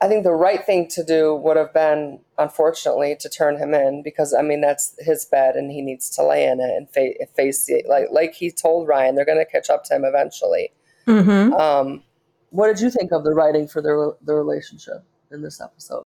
I 0.03 0.09
think 0.09 0.25
the 0.25 0.33
right 0.33 0.65
thing 0.67 0.89
to 0.89 1.05
do 1.05 1.35
would 1.37 1.57
have 1.57 1.73
been, 1.73 2.19
unfortunately, 2.37 3.17
to 3.21 3.29
turn 3.29 3.57
him 3.57 3.73
in 3.73 4.03
because 4.03 4.35
I 4.35 4.43
mean 4.43 4.61
that's 4.61 4.95
his 4.99 5.25
bed 5.25 5.55
and 5.55 5.71
he 5.71 5.81
needs 5.81 6.11
to 6.17 6.27
lay 6.27 6.45
in 6.45 6.59
it 6.61 6.71
and 6.77 6.91
fa- 6.91 7.27
face 7.37 7.69
it. 7.69 7.87
Like 7.89 8.09
like 8.11 8.35
he 8.35 8.51
told 8.51 8.89
Ryan, 8.89 9.15
they're 9.15 9.25
going 9.25 9.39
to 9.39 9.51
catch 9.51 9.71
up 9.71 9.85
to 9.85 9.95
him 9.95 10.05
eventually. 10.05 10.73
hmm 11.07 11.53
Um, 11.55 12.03
what 12.51 12.67
did 12.67 12.81
you 12.81 12.91
think 12.91 13.13
of 13.13 13.23
the 13.23 13.33
writing 13.33 13.69
for 13.69 13.81
the 13.81 14.17
the 14.23 14.35
relationship 14.35 15.05
in 15.31 15.41
this 15.41 15.61
episode? 15.61 16.03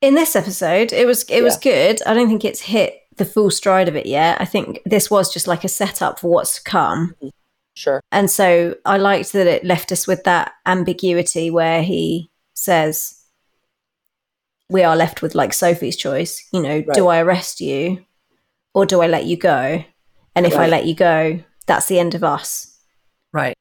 In 0.00 0.14
this 0.14 0.34
episode, 0.34 0.92
it 0.92 1.06
was 1.06 1.24
it 1.24 1.42
was 1.42 1.58
good. 1.58 2.00
I 2.06 2.14
don't 2.14 2.28
think 2.28 2.44
it's 2.44 2.62
hit 2.62 3.02
the 3.16 3.24
full 3.24 3.50
stride 3.50 3.88
of 3.88 3.96
it 3.96 4.06
yet. 4.06 4.40
I 4.40 4.46
think 4.46 4.80
this 4.86 5.10
was 5.10 5.32
just 5.32 5.46
like 5.46 5.64
a 5.64 5.68
setup 5.68 6.20
for 6.20 6.28
what's 6.28 6.56
to 6.56 6.62
come. 6.62 7.14
Sure. 7.74 8.00
And 8.10 8.30
so 8.30 8.76
I 8.86 8.96
liked 8.96 9.32
that 9.34 9.46
it 9.46 9.64
left 9.64 9.92
us 9.92 10.06
with 10.06 10.24
that 10.24 10.52
ambiguity 10.64 11.50
where 11.50 11.82
he 11.82 12.30
says, 12.54 13.15
We 14.68 14.82
are 14.82 14.96
left 14.96 15.22
with 15.22 15.34
like 15.34 15.52
Sophie's 15.52 15.96
choice. 15.96 16.46
You 16.52 16.60
know, 16.60 16.82
do 16.94 17.08
I 17.08 17.20
arrest 17.20 17.60
you 17.60 18.04
or 18.74 18.86
do 18.86 19.00
I 19.00 19.06
let 19.06 19.24
you 19.24 19.36
go? 19.36 19.84
And 20.34 20.44
if 20.46 20.56
I 20.56 20.66
let 20.66 20.86
you 20.86 20.94
go, 20.94 21.40
that's 21.66 21.86
the 21.86 21.98
end 21.98 22.14
of 22.14 22.22
us. 22.22 22.78
Right. 23.32 23.56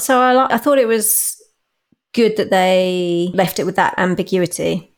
So 0.00 0.20
I, 0.20 0.54
I 0.54 0.58
thought 0.58 0.78
it 0.78 0.88
was 0.88 1.40
good 2.12 2.36
that 2.36 2.50
they 2.50 3.30
left 3.32 3.58
it 3.58 3.64
with 3.64 3.76
that 3.76 3.94
ambiguity. 3.98 4.92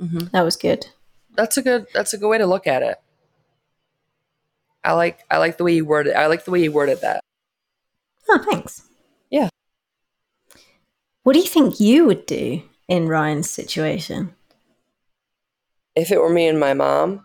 Mm-hmm. 0.00 0.28
That 0.32 0.42
was 0.42 0.56
good. 0.56 0.86
That's 1.36 1.56
a 1.56 1.62
good. 1.62 1.86
That's 1.94 2.14
a 2.14 2.18
good 2.18 2.28
way 2.28 2.38
to 2.38 2.46
look 2.46 2.66
at 2.66 2.82
it. 2.82 2.96
I 4.82 4.92
like. 4.92 5.20
I 5.30 5.38
like 5.38 5.56
the 5.56 5.64
way 5.64 5.74
you 5.74 5.84
worded. 5.84 6.14
I 6.14 6.26
like 6.26 6.44
the 6.44 6.50
way 6.50 6.62
you 6.62 6.72
worded 6.72 7.00
that. 7.02 7.20
Oh, 8.28 8.44
thanks. 8.50 8.82
Yeah. 9.30 9.48
What 11.22 11.34
do 11.34 11.38
you 11.40 11.46
think 11.46 11.78
you 11.78 12.06
would 12.06 12.26
do 12.26 12.62
in 12.88 13.06
Ryan's 13.08 13.50
situation? 13.50 14.34
If 15.98 16.10
it 16.12 16.20
were 16.20 16.28
me 16.30 16.46
and 16.46 16.58
my 16.60 16.74
mom. 16.74 17.24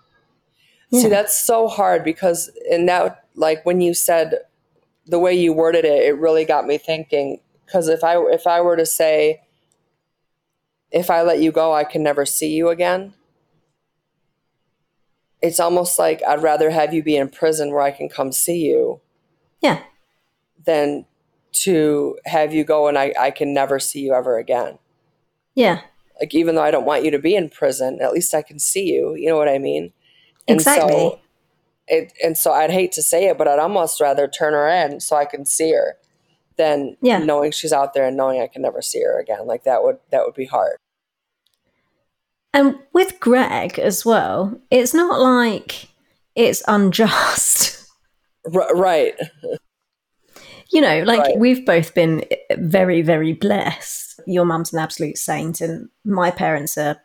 Yeah. 0.89 1.01
See, 1.01 1.09
that's 1.09 1.37
so 1.37 1.67
hard 1.67 2.03
because 2.03 2.51
and 2.69 2.87
that, 2.89 3.25
like 3.35 3.65
when 3.65 3.81
you 3.81 3.93
said 3.93 4.39
the 5.05 5.19
way 5.19 5.33
you 5.33 5.53
worded 5.53 5.85
it, 5.85 6.03
it 6.03 6.17
really 6.17 6.45
got 6.45 6.65
me 6.65 6.77
thinking. 6.77 7.39
Because 7.65 7.87
if 7.87 8.03
I 8.03 8.17
if 8.17 8.45
I 8.47 8.61
were 8.61 8.75
to 8.77 8.85
say, 8.85 9.41
if 10.91 11.09
I 11.09 11.21
let 11.21 11.39
you 11.39 11.51
go, 11.51 11.73
I 11.73 11.83
can 11.83 12.03
never 12.03 12.25
see 12.25 12.53
you 12.53 12.69
again. 12.69 13.13
It's 15.41 15.59
almost 15.59 15.99
like 15.99 16.21
I'd 16.27 16.41
rather 16.41 16.69
have 16.69 16.93
you 16.93 17.03
be 17.03 17.17
in 17.17 17.29
prison 17.29 17.71
where 17.71 17.81
I 17.81 17.91
can 17.91 18.07
come 18.07 18.31
see 18.31 18.65
you 18.65 19.01
Yeah. 19.61 19.83
than 20.65 21.05
to 21.63 22.17
have 22.25 22.53
you 22.53 22.63
go 22.63 22.87
and 22.87 22.97
I, 22.97 23.13
I 23.19 23.29
can 23.31 23.53
never 23.53 23.77
see 23.79 23.99
you 23.99 24.13
ever 24.13 24.37
again. 24.37 24.79
Yeah. 25.53 25.81
Like 26.19 26.33
even 26.35 26.55
though 26.55 26.63
I 26.63 26.71
don't 26.71 26.85
want 26.85 27.03
you 27.03 27.11
to 27.11 27.19
be 27.19 27.35
in 27.35 27.49
prison, 27.49 27.99
at 28.01 28.13
least 28.13 28.33
I 28.33 28.41
can 28.41 28.59
see 28.59 28.85
you. 28.93 29.15
You 29.15 29.29
know 29.29 29.37
what 29.37 29.49
I 29.49 29.57
mean? 29.57 29.91
And 30.47 30.59
Exactly. 30.59 30.91
So 30.93 31.19
it 31.87 32.13
and 32.23 32.37
so 32.37 32.51
I'd 32.53 32.71
hate 32.71 32.91
to 32.93 33.01
say 33.03 33.25
it, 33.27 33.37
but 33.37 33.47
I'd 33.47 33.59
almost 33.59 33.99
rather 33.99 34.27
turn 34.27 34.53
her 34.53 34.67
in 34.69 34.99
so 34.99 35.15
I 35.15 35.25
can 35.25 35.45
see 35.45 35.71
her 35.73 35.97
than 36.55 36.95
Yeah. 37.01 37.17
knowing 37.19 37.51
she's 37.51 37.73
out 37.73 37.93
there 37.93 38.05
and 38.05 38.15
knowing 38.15 38.41
I 38.41 38.47
can 38.47 38.61
never 38.61 38.81
see 38.81 39.01
her 39.03 39.19
again. 39.19 39.47
Like 39.47 39.63
that 39.63 39.83
would 39.83 39.97
that 40.11 40.23
would 40.25 40.35
be 40.35 40.45
hard. 40.45 40.77
And 42.53 42.77
with 42.93 43.19
Greg 43.19 43.79
as 43.79 44.05
well, 44.05 44.61
it's 44.69 44.93
not 44.93 45.19
like 45.19 45.87
it's 46.35 46.61
unjust. 46.67 47.85
R- 48.53 48.75
right. 48.75 49.15
you 50.73 50.81
know, 50.81 51.03
like 51.03 51.19
Right. 51.21 51.37
we've 51.37 51.65
both 51.65 51.93
been 51.93 52.25
very, 52.57 53.01
very 53.01 53.31
blessed. 53.33 54.19
Your 54.27 54.43
mum's 54.45 54.73
an 54.73 54.79
absolute 54.79 55.17
saint, 55.17 55.61
and 55.61 55.89
my 56.03 56.31
parents 56.31 56.77
are 56.77 56.97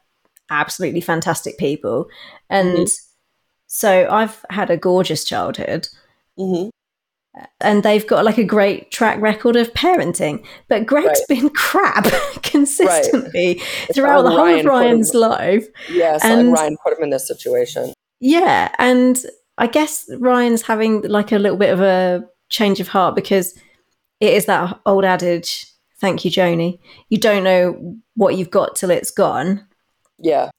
absolutely 0.50 1.00
fantastic 1.02 1.58
people. 1.58 2.06
And 2.50 2.88
so 3.66 4.08
I've 4.10 4.44
had 4.50 4.70
a 4.70 4.76
gorgeous 4.76 5.24
childhood, 5.24 5.88
hmm 6.36 6.68
and 7.60 7.84
they've 7.84 8.04
got 8.06 8.24
like 8.24 8.38
a 8.38 8.42
great 8.42 8.90
track 8.90 9.20
record 9.20 9.54
of 9.54 9.72
parenting. 9.74 10.44
But 10.68 10.86
Greg's 10.86 11.06
Right. 11.06 11.38
been 11.40 11.50
crap 11.54 12.04
consistently 12.42 13.60
It's 13.88 13.94
throughout 13.96 14.22
the 14.22 14.30
whole 14.30 14.38
Ryan 14.44 14.60
of 14.60 14.64
Ryan's 14.66 15.14
life. 15.14 15.66
Yes, 15.88 16.24
And- 16.24 16.40
and 16.40 16.52
Ryan 16.52 16.76
put 16.82 16.96
him 16.98 17.04
in 17.04 17.10
this 17.10 17.28
situation. 17.28 17.92
Yeah, 18.18 18.74
and 18.78 19.24
I 19.56 19.68
guess 19.68 20.10
Ryan's 20.18 20.62
having 20.62 21.02
like 21.02 21.30
a 21.30 21.38
little 21.38 21.58
bit 21.58 21.70
of 21.72 21.80
a 21.80 22.24
change 22.48 22.80
of 22.80 22.88
heart 22.88 23.14
because 23.14 23.54
it 24.20 24.32
is 24.34 24.46
that 24.46 24.78
old 24.86 25.04
adage, 25.04 25.66
thank 26.00 26.24
you, 26.24 26.30
Joni. 26.30 26.78
You 27.08 27.18
don't 27.18 27.44
know 27.44 27.96
what 28.16 28.36
you've 28.36 28.50
got 28.50 28.76
till 28.76 28.90
it's 28.90 29.10
gone. 29.10 29.66
Yeah. 30.18 30.50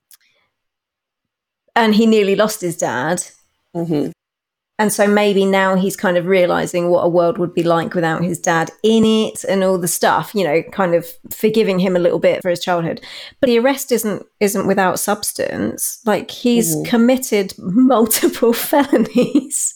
And 1.76 1.96
he 1.96 2.06
nearly 2.06 2.36
lost 2.36 2.62
his 2.62 2.78
dad. 2.78 3.24
hmm 3.74 4.10
And 4.78 4.92
so 4.94 5.08
maybe 5.08 5.46
now 5.46 5.76
he's 5.76 5.96
kind 5.98 6.18
of 6.18 6.26
realizing 6.26 6.90
what 6.90 7.02
a 7.04 7.10
world 7.10 7.38
would 7.38 7.54
be 7.54 7.64
like 7.64 7.94
without 7.94 8.24
his 8.24 8.40
dad 8.40 8.72
in 8.84 9.04
it 9.06 9.44
and 9.44 9.64
all 9.64 9.78
the 9.78 9.88
stuff, 9.90 10.34
you 10.34 10.44
know, 10.44 10.62
kind 10.72 10.96
of 10.96 11.06
forgiving 11.32 11.80
him 11.80 11.96
a 11.96 12.00
little 12.00 12.20
bit 12.20 12.42
for 12.42 12.50
his 12.50 12.60
childhood. 12.62 13.02
But 13.40 13.48
the 13.48 13.60
arrest 13.60 13.92
isn't 13.92 14.26
isn't 14.40 14.68
without 14.68 15.00
substance. 15.00 16.00
Like 16.06 16.32
he's 16.32 16.76
Mhm. 16.76 16.86
committed 16.86 17.54
multiple 17.60 18.54
felonies. 18.70 19.74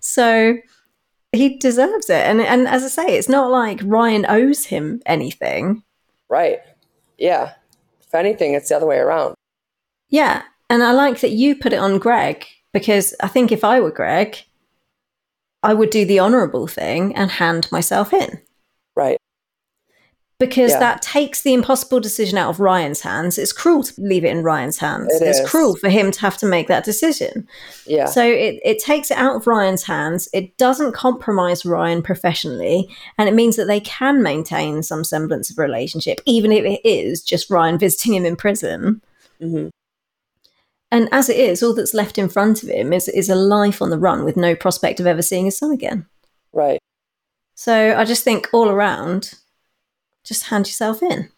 So 0.00 0.56
he 1.36 1.56
deserves 1.58 2.10
it. 2.10 2.24
And 2.26 2.40
and 2.40 2.66
as 2.66 2.84
I 2.84 2.88
say, 2.88 3.16
it's 3.16 3.28
not 3.28 3.50
like 3.50 3.80
Ryan 3.82 4.26
owes 4.28 4.66
him 4.66 5.00
anything. 5.06 5.82
Right. 6.28 6.60
Yeah. 7.18 7.54
If 8.00 8.14
anything, 8.14 8.54
it's 8.54 8.68
the 8.68 8.76
other 8.76 8.86
way 8.86 8.98
around. 8.98 9.34
Yeah. 10.08 10.42
And 10.68 10.82
I 10.82 10.92
like 10.92 11.20
that 11.20 11.30
you 11.30 11.56
put 11.56 11.72
it 11.72 11.78
on 11.78 11.98
Greg 11.98 12.44
because 12.72 13.14
I 13.22 13.28
think 13.28 13.52
if 13.52 13.64
I 13.64 13.80
were 13.80 13.90
Greg, 13.90 14.36
I 15.62 15.74
would 15.74 15.90
do 15.90 16.04
the 16.04 16.20
honourable 16.20 16.66
thing 16.66 17.14
and 17.14 17.30
hand 17.30 17.68
myself 17.72 18.12
in 18.12 18.40
Right. 18.94 19.18
Because 20.38 20.72
Yeah. 20.72 20.80
that 20.80 21.00
takes 21.02 21.40
the 21.42 21.54
impossible 21.54 21.98
decision 21.98 22.36
out 22.36 22.50
of 22.50 22.60
Ryan's 22.60 23.00
hands. 23.00 23.38
It's 23.38 23.52
cruel 23.52 23.82
to 23.84 23.94
leave 23.98 24.24
it 24.24 24.28
in 24.28 24.42
Ryan's 24.42 24.76
hands. 24.78 25.14
It 25.14 25.26
it's 25.26 25.38
is. 25.40 25.48
cruel 25.48 25.76
for 25.76 25.88
him 25.88 26.10
to 26.10 26.20
have 26.20 26.36
to 26.38 26.46
make 26.46 26.68
that 26.68 26.84
decision. 26.84 27.48
Yeah. 27.86 28.04
So 28.04 28.22
it, 28.22 28.60
it 28.62 28.78
takes 28.78 29.10
it 29.10 29.16
out 29.16 29.36
of 29.36 29.46
Ryan's 29.46 29.84
hands. 29.84 30.28
It 30.34 30.56
doesn't 30.58 30.92
compromise 30.92 31.64
Ryan 31.64 32.02
professionally. 32.02 32.86
And 33.16 33.28
it 33.28 33.34
means 33.34 33.56
that 33.56 33.66
they 33.66 33.80
can 33.80 34.22
maintain 34.22 34.82
some 34.82 35.04
semblance 35.04 35.50
of 35.50 35.56
relationship, 35.56 36.20
even 36.26 36.52
if 36.52 36.64
it 36.64 36.80
is 36.86 37.22
just 37.22 37.48
Ryan 37.48 37.78
visiting 37.78 38.12
him 38.14 38.26
in 38.26 38.36
prison. 38.36 39.00
hmm 39.40 39.68
And 40.90 41.08
as 41.12 41.30
it 41.30 41.38
is, 41.38 41.62
all 41.62 41.74
that's 41.74 41.94
left 41.94 42.18
in 42.18 42.28
front 42.28 42.62
of 42.62 42.68
him 42.68 42.92
is, 42.92 43.08
is 43.08 43.30
a 43.30 43.34
life 43.34 43.80
on 43.80 43.88
the 43.88 43.98
run 43.98 44.22
with 44.24 44.36
no 44.36 44.54
prospect 44.54 45.00
of 45.00 45.06
ever 45.06 45.22
seeing 45.22 45.46
his 45.46 45.56
son 45.56 45.72
again. 45.72 46.04
Right. 46.52 46.78
So 47.54 47.96
I 47.96 48.04
just 48.04 48.22
think 48.22 48.48
all 48.52 48.68
around, 48.68 49.32
just 50.26 50.46
hand 50.46 50.66
yourself 50.66 51.02
in. 51.02 51.30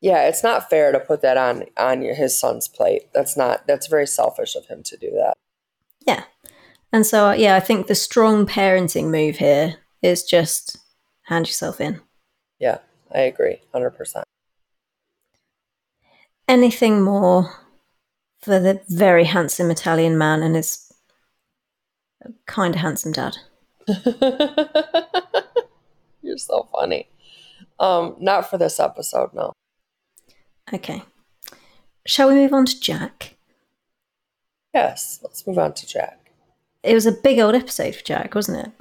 Yeah, 0.00 0.28
it's 0.28 0.42
not 0.44 0.68
fair 0.68 0.92
to 0.92 1.00
put 1.00 1.22
that 1.22 1.36
on 1.36 1.64
on 1.76 2.02
your, 2.02 2.14
his 2.14 2.38
son's 2.38 2.68
plate. 2.68 3.08
That's 3.14 3.36
not. 3.36 3.66
That's 3.66 3.86
very 3.86 4.06
selfish 4.06 4.54
of 4.54 4.66
him 4.66 4.82
to 4.84 4.96
do 4.96 5.10
that. 5.12 5.34
Yeah. 6.06 6.24
And 6.92 7.04
so, 7.04 7.32
yeah, 7.32 7.56
I 7.56 7.60
think 7.60 7.86
the 7.86 7.94
strong 7.94 8.46
parenting 8.46 9.10
move 9.10 9.36
here 9.36 9.76
is 10.02 10.22
just 10.22 10.78
hand 11.22 11.46
yourself 11.46 11.80
in. 11.80 12.00
Yeah, 12.58 12.78
I 13.12 13.20
agree, 13.20 13.62
hundred 13.72 13.90
percent. 13.92 14.24
Anything 16.46 17.02
more 17.02 17.52
for 18.40 18.60
the 18.60 18.80
very 18.88 19.24
handsome 19.24 19.70
Italian 19.70 20.16
man 20.16 20.42
and 20.42 20.54
his 20.54 20.92
kind 22.46 22.74
of 22.74 22.80
handsome 22.80 23.12
dad? 23.12 23.38
You're 26.22 26.38
so 26.38 26.68
funny. 26.72 27.08
Um, 27.78 28.16
not 28.18 28.48
for 28.48 28.58
this 28.58 28.80
episode, 28.80 29.30
no. 29.34 29.52
Okay. 30.72 31.02
Shall 32.06 32.28
we 32.28 32.34
move 32.34 32.52
on 32.52 32.66
to 32.66 32.80
Jack? 32.80 33.36
Yes, 34.74 35.20
let's 35.22 35.46
move 35.46 35.58
on 35.58 35.72
to 35.74 35.86
Jack. 35.86 36.30
it 36.82 36.94
was 36.94 37.06
a 37.06 37.12
big 37.12 37.38
old 37.38 37.54
episode 37.54 37.94
for 37.96 38.02
Jack, 38.04 38.34
wasn't 38.34 38.66
it? 38.66 38.72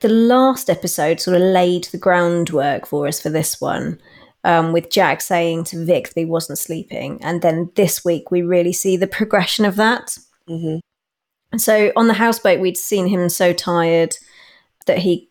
The 0.00 0.08
last 0.08 0.68
episode 0.68 1.20
sort 1.20 1.36
of 1.36 1.42
laid 1.42 1.84
the 1.84 1.98
groundwork 1.98 2.86
for 2.86 3.06
us 3.06 3.20
for 3.20 3.30
this 3.30 3.60
one, 3.60 4.00
um, 4.42 4.72
with 4.72 4.90
Jack 4.90 5.20
saying 5.20 5.64
to 5.64 5.84
Vic 5.84 6.08
that 6.08 6.20
he 6.20 6.24
wasn't 6.24 6.58
sleeping. 6.58 7.22
And 7.22 7.40
then 7.42 7.70
this 7.76 8.04
week, 8.04 8.30
we 8.30 8.42
really 8.42 8.72
see 8.72 8.96
the 8.96 9.06
progression 9.06 9.64
of 9.64 9.76
that. 9.76 10.16
hmm 10.48 10.78
So 11.56 11.92
on 11.94 12.08
the 12.08 12.14
houseboat, 12.14 12.58
we'd 12.60 12.76
seen 12.76 13.06
him 13.06 13.28
so 13.28 13.52
tired 13.52 14.16
that 14.86 14.98
he 14.98 15.30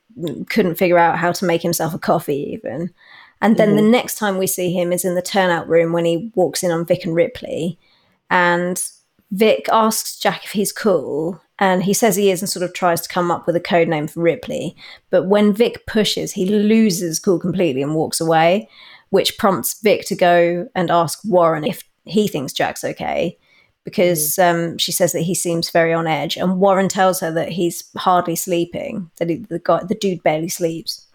couldn't 0.50 0.76
figure 0.76 0.98
out 0.98 1.18
how 1.18 1.32
to 1.32 1.46
make 1.46 1.62
himself 1.62 1.94
a 1.94 2.00
coffee, 2.00 2.52
even. 2.54 2.92
And 3.42 3.58
then 3.58 3.76
the 3.76 3.82
mm-hmm. 3.82 3.92
next 3.92 4.16
time 4.16 4.38
we 4.38 4.48
see 4.48 4.72
him 4.72 4.94
is 4.94 5.04
in 5.04 5.16
the 5.16 5.22
turnout 5.22 5.68
room 5.68 5.94
when 5.94 6.06
he 6.06 6.32
walks 6.36 6.64
in 6.64 6.72
on 6.72 6.86
Vic 6.86 7.06
and 7.06 7.16
Ripley. 7.16 7.80
And 8.30 8.82
Vic 9.32 9.68
asks 9.72 10.20
Jack 10.20 10.44
if 10.44 10.52
he's 10.52 10.72
cool. 10.72 11.42
And 11.58 11.84
he 11.84 11.94
says 11.94 12.16
he 12.16 12.32
is 12.32 12.42
and 12.42 12.50
sort 12.50 12.64
of 12.64 12.74
tries 12.74 13.02
to 13.02 13.10
come 13.10 13.32
up 13.32 13.46
with 13.46 13.56
a 13.56 13.60
code 13.60 13.88
name 13.88 14.08
for 14.08 14.22
Ripley. 14.22 14.76
But 15.10 15.28
when 15.28 15.54
Vic 15.54 15.86
pushes, 15.88 16.34
he 16.34 16.46
loses 16.46 17.20
cool 17.20 17.40
completely 17.40 17.82
and 17.82 17.96
walks 17.96 18.22
away, 18.22 18.70
which 19.10 19.38
prompts 19.38 19.80
Vic 19.82 20.06
to 20.06 20.16
go 20.16 20.68
and 20.76 20.92
ask 20.92 21.20
Warren 21.24 21.64
if 21.64 21.84
he 22.06 22.28
thinks 22.28 22.54
Jack's 22.54 22.84
okay 22.84 23.38
because 23.84 24.38
um, 24.38 24.78
she 24.78 24.92
says 24.92 25.12
that 25.14 25.22
he 25.22 25.34
seems 25.34 25.70
very 25.70 25.94
on 25.94 26.08
edge, 26.08 26.38
and 26.38 26.60
Warren 26.60 26.88
tells 26.88 27.20
her 27.20 27.32
that 27.32 27.50
he's 27.50 27.90
hardly 27.98 28.36
sleeping, 28.36 29.10
that 29.18 29.30
he, 29.30 29.38
the 29.38 29.60
guy, 29.60 29.84
the 29.84 29.96
dude, 29.96 30.24
barely 30.24 30.50
sleeps. 30.50 31.08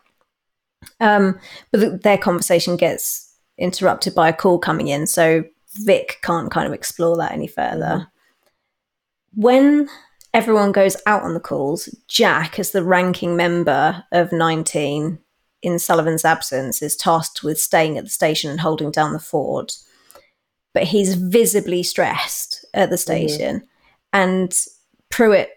Um, 1.00 1.38
but 1.70 1.80
th- 1.80 2.00
their 2.02 2.18
conversation 2.18 2.76
gets 2.76 3.34
interrupted 3.58 4.14
by 4.14 4.28
a 4.28 4.32
call 4.32 4.58
coming 4.58 4.88
in, 4.88 5.06
so 5.06 5.44
Vic 5.74 6.18
can't 6.22 6.50
kind 6.50 6.66
of 6.66 6.72
explore 6.72 7.16
that 7.18 7.32
any 7.32 7.46
further. 7.46 8.08
When 9.34 9.88
everyone 10.34 10.72
goes 10.72 10.96
out 11.06 11.22
on 11.22 11.34
the 11.34 11.40
calls, 11.40 11.88
Jack, 12.08 12.58
as 12.58 12.72
the 12.72 12.84
ranking 12.84 13.36
member 13.36 14.04
of 14.12 14.32
19 14.32 15.18
in 15.62 15.78
Sullivan's 15.78 16.24
absence, 16.24 16.82
is 16.82 16.96
tasked 16.96 17.42
with 17.42 17.60
staying 17.60 17.96
at 17.96 18.04
the 18.04 18.10
station 18.10 18.50
and 18.50 18.60
holding 18.60 18.90
down 18.90 19.12
the 19.12 19.18
fort 19.18 19.76
but 20.76 20.84
he's 20.84 21.14
visibly 21.14 21.82
stressed 21.82 22.66
at 22.74 22.90
the 22.90 22.96
mm-hmm. 22.96 23.00
station. 23.00 23.62
And 24.12 24.54
Pruitt 25.08 25.48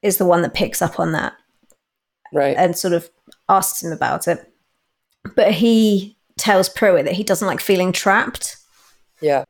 is 0.00 0.16
the 0.16 0.24
one 0.24 0.40
that 0.40 0.54
picks 0.54 0.80
up 0.80 0.98
on 0.98 1.12
that 1.12 1.34
Right. 2.32 2.56
and 2.56 2.74
sort 2.74 2.94
of 2.94 3.10
asks 3.50 3.82
him 3.82 3.92
about 3.92 4.26
it. 4.28 4.50
But 5.36 5.52
he 5.52 6.16
tells 6.38 6.70
Pruitt 6.70 7.04
that 7.04 7.12
he 7.12 7.22
doesn't 7.22 7.46
like 7.46 7.60
feeling 7.60 7.92
trapped 7.92 8.56
yeah. 9.20 9.44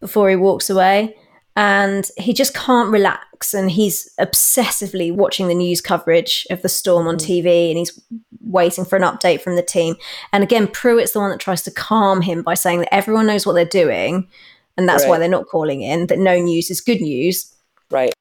before 0.00 0.28
he 0.28 0.34
walks 0.34 0.68
away. 0.68 1.16
And 1.56 2.08
he 2.16 2.32
just 2.32 2.54
can't 2.54 2.90
relax. 2.90 3.54
And 3.54 3.70
he's 3.70 4.12
obsessively 4.18 5.12
watching 5.12 5.48
the 5.48 5.54
news 5.54 5.80
coverage 5.80 6.46
of 6.50 6.62
the 6.62 6.68
storm 6.68 7.06
on 7.06 7.16
mm. 7.16 7.42
TV 7.42 7.68
and 7.68 7.78
he's 7.78 7.98
waiting 8.40 8.84
for 8.84 8.96
an 8.96 9.02
update 9.02 9.40
from 9.40 9.56
the 9.56 9.62
team. 9.62 9.96
And 10.32 10.42
again, 10.42 10.68
Pruitt's 10.68 11.12
the 11.12 11.20
one 11.20 11.30
that 11.30 11.40
tries 11.40 11.62
to 11.62 11.70
calm 11.70 12.22
him 12.22 12.42
by 12.42 12.54
saying 12.54 12.80
that 12.80 12.94
everyone 12.94 13.26
knows 13.26 13.46
what 13.46 13.54
they're 13.54 13.64
doing. 13.64 14.28
And 14.76 14.88
that's 14.88 15.04
why 15.06 15.18
they're 15.18 15.28
not 15.28 15.46
calling 15.46 15.82
in, 15.82 16.06
that 16.06 16.18
no 16.18 16.38
news 16.38 16.70
is 16.70 16.80
good 16.80 17.02
news. 17.02 17.54
Right. 17.90 18.14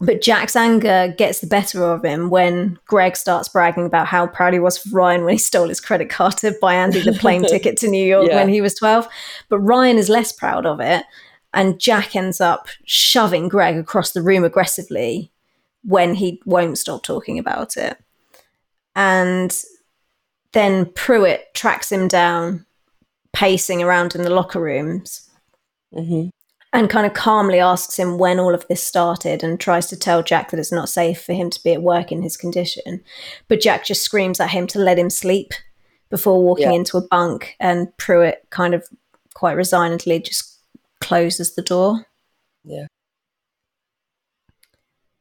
But 0.00 0.20
Jack's 0.20 0.56
anger 0.56 1.14
gets 1.16 1.38
the 1.38 1.46
better 1.46 1.84
of 1.84 2.04
him 2.04 2.28
when 2.28 2.76
Greg 2.86 3.16
starts 3.16 3.48
bragging 3.48 3.86
about 3.86 4.08
how 4.08 4.26
proud 4.26 4.52
he 4.52 4.58
was 4.58 4.78
for 4.78 4.88
Ryan 4.90 5.24
when 5.24 5.34
he 5.34 5.38
stole 5.38 5.68
his 5.68 5.80
credit 5.80 6.10
card 6.10 6.38
to 6.38 6.56
buy 6.60 6.74
Andy 6.74 7.02
the 7.02 7.12
plane 7.12 7.44
ticket 7.48 7.76
to 7.78 7.88
New 7.88 8.04
York 8.04 8.26
Yeah. 8.28 8.34
when 8.34 8.48
he 8.48 8.60
was 8.60 8.74
12. 8.74 9.06
But 9.48 9.60
Ryan 9.60 9.98
is 9.98 10.08
less 10.08 10.32
proud 10.32 10.66
of 10.66 10.80
it. 10.80 11.04
And 11.54 11.78
Jack 11.78 12.16
ends 12.16 12.40
up 12.40 12.68
shoving 12.84 13.48
Greg 13.48 13.76
across 13.76 14.12
the 14.12 14.22
room 14.22 14.44
aggressively 14.44 15.30
when 15.84 16.14
he 16.14 16.40
won't 16.46 16.78
stop 16.78 17.02
talking 17.02 17.38
about 17.38 17.76
it. 17.76 17.98
And 18.94 19.54
then 20.52 20.86
Pruitt 20.86 21.52
tracks 21.54 21.90
him 21.90 22.08
down, 22.08 22.64
pacing 23.32 23.82
around 23.82 24.14
in 24.14 24.22
the 24.22 24.30
locker 24.30 24.60
rooms 24.60 25.28
hmm 25.92 26.28
and 26.74 26.88
kind 26.88 27.06
of 27.06 27.12
calmly 27.12 27.58
asks 27.60 27.98
him 27.98 28.16
when 28.16 28.40
all 28.40 28.54
of 28.54 28.66
this 28.66 28.82
started 28.82 29.44
and 29.44 29.60
tries 29.60 29.88
to 29.88 29.96
tell 29.96 30.22
Jack 30.22 30.50
that 30.50 30.58
it's 30.58 30.72
not 30.72 30.88
safe 30.88 31.20
for 31.22 31.34
him 31.34 31.50
to 31.50 31.62
be 31.62 31.74
at 31.74 31.82
work 31.82 32.10
in 32.10 32.22
his 32.22 32.34
condition. 32.36 33.02
But 33.46 33.60
Jack 33.60 33.84
just 33.84 34.02
screams 34.02 34.40
at 34.40 34.48
him 34.48 34.66
to 34.68 34.78
let 34.78 34.98
him 34.98 35.10
sleep 35.10 35.52
before 36.08 36.42
walking 36.42 36.70
Yeah. 36.70 36.78
into 36.78 36.96
a 36.96 37.06
bunk, 37.08 37.56
and 37.60 37.94
Pruitt 37.98 38.46
kind 38.48 38.72
of 38.72 38.88
quite 39.34 39.52
resignedly 39.54 40.20
just 40.20 40.51
closes 41.02 41.54
the 41.54 41.62
door. 41.62 42.06
Yeah. 42.64 42.86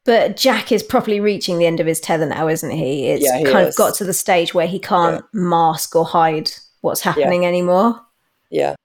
But 0.04 0.36
Jack 0.36 0.72
is 0.72 0.82
properly 0.82 1.20
reaching 1.20 1.60
the 1.60 1.68
end 1.68 1.80
of 1.80 1.86
his 1.86 2.00
tether 2.00 2.26
now, 2.26 2.48
isn't 2.48 2.72
he? 2.72 3.08
It's 3.08 3.24
Yeah, 3.24 3.38
he 3.38 3.44
kind 3.46 3.68
is. 3.68 3.76
of 3.76 3.78
got 3.78 3.94
to 3.96 4.04
the 4.04 4.14
stage 4.14 4.54
where 4.54 4.68
he 4.68 4.80
can't 4.80 5.24
mask 5.34 5.96
or 5.96 6.06
hide 6.06 6.52
what's 6.82 7.02
happening 7.02 7.46
anymore. 7.46 8.02
Yeah. 8.50 8.76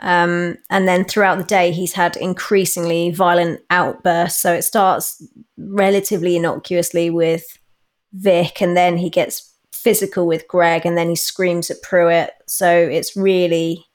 Um, 0.00 0.58
and 0.68 0.88
then 0.88 1.04
throughout 1.04 1.38
the 1.38 1.44
day, 1.44 1.70
he's 1.70 1.92
had 1.92 2.16
increasingly 2.16 3.10
violent 3.10 3.60
outbursts. 3.70 4.40
So 4.42 4.52
it 4.52 4.62
starts 4.62 5.22
relatively 5.56 6.36
innocuously 6.36 7.10
with 7.10 7.58
Vic, 8.12 8.60
and 8.60 8.76
then 8.76 8.96
he 8.96 9.08
gets 9.08 9.54
physical 9.72 10.26
with 10.26 10.48
Greg, 10.48 10.84
and 10.84 10.98
then 10.98 11.08
he 11.08 11.16
screams 11.16 11.70
at 11.70 11.80
Pruitt. 11.80 12.32
So 12.46 12.68
it's 12.68 13.16
really 13.16 13.85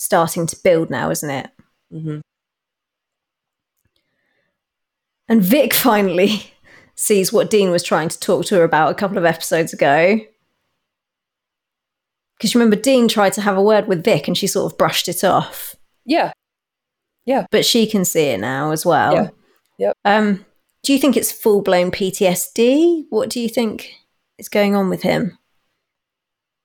starting 0.00 0.46
to 0.46 0.56
build 0.64 0.88
now, 0.88 1.10
isn't 1.10 1.28
it? 1.30 1.50
hmm 1.92 2.20
And 5.28 5.42
Vic 5.42 5.74
finally 5.88 6.54
sees 6.94 7.32
what 7.32 7.50
Dean 7.50 7.70
was 7.70 7.82
trying 7.82 8.08
to 8.08 8.18
talk 8.18 8.46
to 8.46 8.56
her 8.56 8.64
about 8.64 8.90
a 8.90 8.94
couple 8.94 9.18
of 9.18 9.26
episodes 9.26 9.74
ago. 9.74 10.18
Because 12.36 12.54
you 12.54 12.60
remember, 12.60 12.80
Dean 12.80 13.08
tried 13.08 13.34
to 13.34 13.42
have 13.42 13.58
a 13.58 13.62
word 13.62 13.88
with 13.88 14.02
Vic 14.02 14.26
and 14.26 14.36
she 14.36 14.46
sort 14.46 14.72
of 14.72 14.78
brushed 14.78 15.06
it 15.06 15.22
off. 15.22 15.76
Yeah. 16.06 16.32
Yeah. 17.26 17.46
But 17.50 17.66
she 17.66 17.86
can 17.86 18.06
see 18.06 18.24
it 18.24 18.40
now 18.40 18.70
as 18.70 18.86
well. 18.86 19.14
Yeah. 19.14 19.28
Yep. 19.78 19.96
Um, 20.06 20.46
do 20.82 20.94
you 20.94 20.98
think 20.98 21.14
it's 21.14 21.30
full 21.30 21.60
blown 21.60 21.90
PTSD? 21.90 23.04
What 23.10 23.28
do 23.28 23.38
you 23.38 23.50
think 23.50 23.92
is 24.38 24.48
going 24.48 24.74
on 24.74 24.88
with 24.88 25.02
him? 25.02 25.38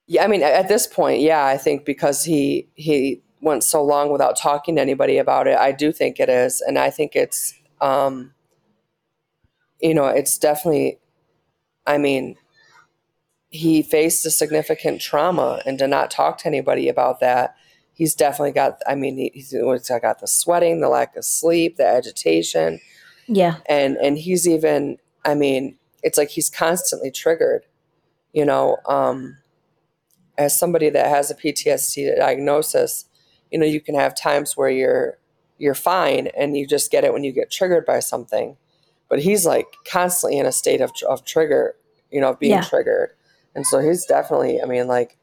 Yeah, 0.08 0.24
I 0.24 0.28
mean, 0.28 0.44
at 0.44 0.54
at 0.54 0.68
this 0.68 0.88
point, 0.88 1.22
yeah, 1.22 1.46
I 1.46 1.58
think 1.58 1.84
because 1.84 2.24
he 2.24 2.70
he 2.76 3.24
went 3.46 3.64
so 3.64 3.82
long 3.84 4.12
without 4.12 4.36
talking 4.38 4.76
to 4.76 4.82
anybody 4.82 5.18
about 5.18 5.48
it, 5.48 5.56
I 5.58 5.72
do 5.72 5.92
think 5.94 6.20
it 6.20 6.28
is, 6.30 6.60
and 6.62 6.78
I 6.78 6.90
think 6.90 7.16
it's, 7.16 7.54
um, 7.80 8.34
you 9.80 9.94
know, 9.94 10.08
it's 10.08 10.38
definitely. 10.38 11.00
I 11.88 12.00
mean, 12.00 12.36
he 13.50 13.84
faced 13.84 14.26
a 14.26 14.32
significant 14.32 15.00
trauma, 15.00 15.62
and 15.66 15.78
to 15.80 15.88
not 15.88 16.10
talk 16.10 16.40
to 16.40 16.48
anybody 16.48 16.90
about 16.90 17.20
that, 17.20 17.56
he's 17.94 18.16
definitely 18.16 18.52
got. 18.52 18.82
I 18.88 18.96
mean, 18.96 19.18
he- 19.18 19.32
he's 19.34 19.54
got 19.54 20.20
the 20.20 20.28
sweating, 20.28 20.82
the 20.82 20.90
lack 20.90 21.16
of 21.16 21.24
sleep, 21.24 21.78
the 21.78 21.86
agitation, 21.86 22.82
Yeah, 23.28 23.58
and 23.68 23.98
and 23.98 24.18
he's 24.18 24.48
even 24.48 24.98
i 25.24 25.34
mean 25.34 25.78
it's 26.04 26.18
like 26.20 26.30
he's 26.30 26.50
constantly 26.52 27.10
triggered 27.10 27.66
you 28.34 28.46
know 28.46 28.78
um 28.86 29.38
as 30.38 30.58
somebody 30.60 30.92
that 30.92 31.08
has 31.08 31.32
a 31.32 31.36
ptsd 31.36 32.16
diagnosis 32.18 33.06
you 33.56 33.60
know 33.62 33.66
you 33.66 33.80
can 33.80 33.96
have 33.96 34.14
times 34.14 34.58
where 34.58 34.70
you're 34.70 35.18
you're 35.58 35.74
fine 35.94 36.28
and 36.38 36.58
you 36.58 36.68
just 36.68 36.92
get 36.92 37.06
it 37.06 37.14
when 37.14 37.24
you 37.24 37.32
get 37.32 37.50
triggered 37.50 37.86
by 37.86 38.00
something 38.02 38.58
but 39.10 39.20
he's 39.22 39.46
like 39.46 39.68
constantly 39.90 40.38
in 40.38 40.46
a 40.46 40.52
state 40.52 40.82
of, 40.82 40.92
of 41.08 41.24
trigger 41.24 41.74
you 42.12 42.20
know 42.20 42.32
of 42.32 42.40
being 42.40 42.52
Yeah. 42.52 42.64
triggered 42.64 43.12
and 43.56 43.66
so 43.66 43.80
he's 43.80 44.04
definitely 44.06 44.62
i 44.62 44.66
mean 44.66 44.88
like 44.88 45.16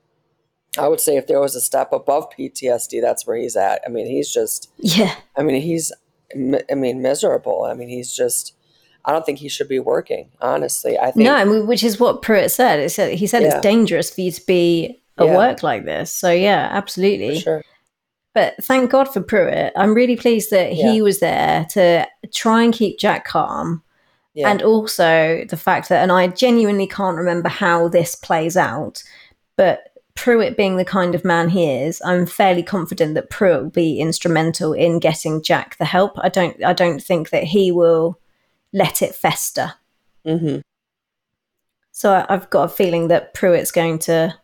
i 0.78 0.88
would 0.88 1.00
say 1.00 1.18
if 1.18 1.26
there 1.26 1.40
was 1.40 1.54
a 1.54 1.60
step 1.60 1.92
above 1.92 2.24
ptsd 2.30 3.02
that's 3.02 3.26
where 3.26 3.36
he's 3.36 3.54
at 3.56 3.82
i 3.86 3.90
mean 3.90 4.06
he's 4.06 4.32
just 4.32 4.70
yeah, 4.78 5.14
I 5.36 5.42
mean, 5.42 5.60
he's, 5.60 5.92
I 6.34 6.74
mean, 6.74 7.02
miserable. 7.02 7.64
I 7.70 7.74
mean, 7.74 7.88
he's 7.90 8.10
just, 8.16 8.54
I 9.04 9.12
don't 9.12 9.24
think 9.26 9.38
he 9.38 9.48
should 9.50 9.68
be 9.68 9.78
working, 9.78 10.30
honestly. 10.40 10.98
I 10.98 11.10
think, 11.10 11.24
no, 11.26 11.34
I 11.36 11.44
mean, 11.44 11.66
which 11.66 11.84
is 11.84 12.00
what 12.00 12.22
Pruitt 12.22 12.50
said. 12.50 12.80
It 12.80 12.88
said 12.90 13.14
he 13.18 13.26
said 13.26 13.42
Yeah. 13.42 13.48
it's 13.56 13.60
dangerous 13.60 14.08
for 14.14 14.22
you 14.22 14.32
to 14.32 14.46
be 14.46 15.02
at 15.18 15.26
Yeah. 15.26 15.36
work 15.36 15.62
like 15.62 15.84
this. 15.84 16.10
So 16.12 16.30
yeah, 16.32 16.68
absolutely. 16.72 17.38
sure. 17.38 17.62
But 18.34 18.54
thank 18.64 18.90
God 18.90 19.12
for 19.12 19.20
Pruitt. 19.20 19.72
I'm 19.76 19.94
really 19.94 20.16
pleased 20.16 20.50
that 20.50 20.72
he 20.72 20.96
Yeah. 20.96 21.02
was 21.02 21.20
there 21.20 21.66
to 21.70 22.06
try 22.32 22.62
and 22.62 22.72
keep 22.72 22.98
Jack 22.98 23.26
calm. 23.26 23.82
Yeah. 24.34 24.50
And 24.50 24.62
also 24.62 25.44
the 25.48 25.58
fact 25.58 25.90
that, 25.90 26.02
and 26.02 26.10
I 26.10 26.28
genuinely 26.28 26.86
can't 26.86 27.18
remember 27.18 27.50
how 27.50 27.88
this 27.88 28.14
plays 28.14 28.56
out, 28.56 29.02
but 29.56 29.90
Pruitt 30.14 30.56
being 30.56 30.76
the 30.76 30.84
kind 30.84 31.14
of 31.14 31.24
man 31.24 31.50
he 31.50 31.70
is, 31.70 32.00
I'm 32.04 32.24
fairly 32.26 32.62
confident 32.62 33.14
that 33.14 33.28
Pruitt 33.28 33.62
will 33.62 33.70
be 33.70 34.00
instrumental 34.00 34.72
in 34.72 34.98
getting 34.98 35.42
Jack 35.42 35.76
the 35.76 35.84
help. 35.84 36.12
I 36.18 36.30
don't, 36.30 36.62
I 36.64 36.72
don't 36.72 37.02
think 37.02 37.28
that 37.30 37.44
he 37.44 37.70
will 37.70 38.18
let 38.72 39.02
it 39.02 39.14
fester. 39.14 39.74
hmm 40.24 40.58
So 41.92 42.24
I've 42.28 42.48
got 42.48 42.64
a 42.64 42.68
feeling 42.74 43.08
that 43.08 43.34
Pruitt's 43.34 43.70
going 43.70 43.98
to 44.00 44.34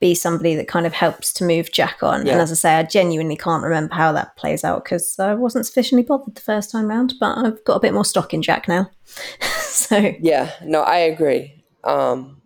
be 0.00 0.14
somebody 0.14 0.54
that 0.54 0.66
kind 0.66 0.86
of 0.86 0.94
helps 0.94 1.32
to 1.34 1.44
move 1.44 1.70
Jack 1.70 2.02
on. 2.02 2.20
And 2.20 2.40
as 2.40 2.50
I 2.50 2.54
say, 2.54 2.74
I 2.74 2.82
genuinely 2.84 3.36
can't 3.36 3.62
remember 3.62 3.94
how 3.94 4.12
that 4.12 4.34
plays 4.36 4.64
out 4.64 4.82
because 4.82 5.18
I 5.18 5.34
wasn't 5.34 5.66
sufficiently 5.66 6.02
bothered 6.02 6.34
the 6.34 6.40
first 6.40 6.70
time 6.70 6.88
round, 6.88 7.14
but 7.20 7.36
I've 7.36 7.62
got 7.64 7.76
a 7.76 7.80
bit 7.80 7.92
more 7.92 8.04
stock 8.04 8.32
in 8.32 8.40
Jack 8.40 8.66
now. 8.66 8.90
so 9.50 10.12
Yeah. 10.20 10.52
No, 10.64 10.80
I 10.80 10.98
agree. 10.98 11.62
Um, 11.84 12.40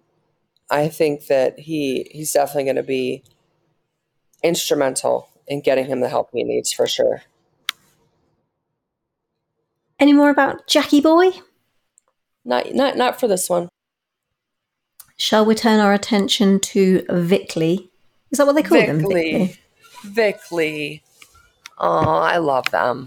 I 0.68 0.88
think 0.88 1.26
that 1.28 1.60
he, 1.60 2.08
he's 2.10 2.32
definitely 2.32 2.64
going 2.64 2.76
to 2.76 2.82
be 2.82 3.22
instrumental 4.42 5.28
in 5.46 5.60
getting 5.60 5.86
him 5.86 6.00
the 6.00 6.08
help 6.08 6.30
he 6.32 6.42
needs 6.42 6.72
for 6.72 6.88
sure. 6.88 7.22
Any 10.00 10.12
more 10.12 10.30
about 10.30 10.66
Jackie 10.66 11.00
Boy? 11.00 11.30
Not, 12.44 12.74
not, 12.74 12.96
not 12.96 13.20
for 13.20 13.28
this 13.28 13.48
one. 13.48 13.68
Shall 15.16 15.44
we 15.44 15.54
turn 15.54 15.80
our 15.80 15.92
attention 15.92 16.60
to 16.60 17.02
Vickley? 17.08 17.88
Is 18.30 18.38
that 18.38 18.46
what 18.46 18.54
they 18.54 18.62
call 18.62 18.84
them? 18.84 19.00
Vickley. 19.00 19.56
Vickley. 20.04 21.00
Oh, 21.78 22.18
I 22.18 22.38
love 22.38 22.70
them. 22.70 23.06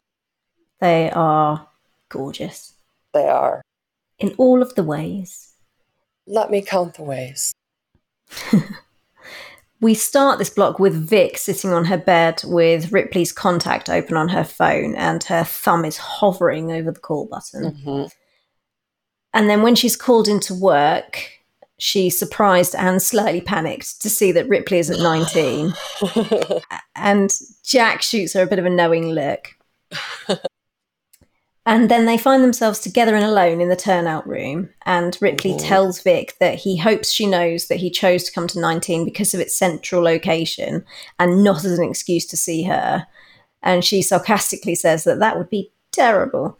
They 0.79 1.09
are 1.11 1.67
gorgeous 2.09 2.73
They 3.13 3.27
are. 3.27 3.61
in 4.19 4.33
all 4.37 4.61
of 4.61 4.75
the 4.75 4.83
ways. 4.83 5.53
Let 6.25 6.51
me 6.51 6.61
count 6.61 6.95
the 6.95 7.03
ways. 7.03 7.53
We 9.79 9.93
start 9.93 10.39
this 10.39 10.49
block 10.49 10.79
with 10.79 10.95
Vic 10.95 11.37
sitting 11.37 11.71
on 11.71 11.85
her 11.85 11.99
bed 11.99 12.41
with 12.45 12.91
Ripley's 12.91 13.31
contact 13.31 13.89
open 13.91 14.17
on 14.17 14.29
her 14.29 14.43
phone, 14.43 14.95
and 14.95 15.23
her 15.25 15.43
thumb 15.43 15.85
is 15.85 15.97
hovering 15.97 16.71
over 16.71 16.91
the 16.91 16.99
call 16.99 17.27
button. 17.27 17.75
hmm 17.75 18.05
And 19.35 19.47
then 19.47 19.61
when 19.61 19.75
she's 19.75 19.95
called 19.95 20.27
into 20.27 20.55
work, 20.55 21.29
she's 21.79 22.17
surprised 22.17 22.75
and 22.75 23.01
slightly 23.01 23.41
panicked 23.41 24.01
to 24.01 24.09
see 24.09 24.31
that 24.31 24.49
Ripley 24.49 24.79
isn't 24.79 25.01
19. 25.01 25.73
and 26.95 27.33
Jack 27.63 28.01
shoots 28.01 28.33
her 28.33 28.41
a 28.43 28.47
bit 28.47 28.59
of 28.59 28.65
a 28.65 28.69
knowing 28.69 29.09
look. 29.09 29.49
and 31.65 31.91
then 31.91 32.05
they 32.05 32.17
find 32.17 32.43
themselves 32.43 32.79
together 32.79 33.13
and 33.13 33.25
alone 33.25 33.59
in 33.59 33.67
the 33.69 33.75
turnout 33.75 34.25
room. 34.27 34.69
And 34.85 35.17
Ripley 35.21 35.51
Mhm. 35.53 35.67
tells 35.67 36.01
Vic 36.01 36.35
that 36.39 36.55
he 36.55 36.77
hopes 36.77 37.11
she 37.11 37.25
knows 37.27 37.67
that 37.67 37.77
he 37.77 37.89
chose 37.91 38.23
to 38.23 38.31
come 38.31 38.47
to 38.47 38.59
19 38.59 39.03
because 39.03 39.33
of 39.33 39.39
its 39.41 39.55
central 39.55 40.01
location 40.01 40.85
and 41.19 41.43
not 41.43 41.65
as 41.65 41.77
an 41.77 41.87
excuse 41.89 42.25
to 42.27 42.37
see 42.37 42.63
her. 42.63 43.05
And 43.61 43.83
she 43.83 44.01
sarcastically 44.01 44.75
says 44.75 45.03
that 45.03 45.19
that 45.19 45.37
would 45.37 45.49
be 45.49 45.71
terrible. 45.91 46.57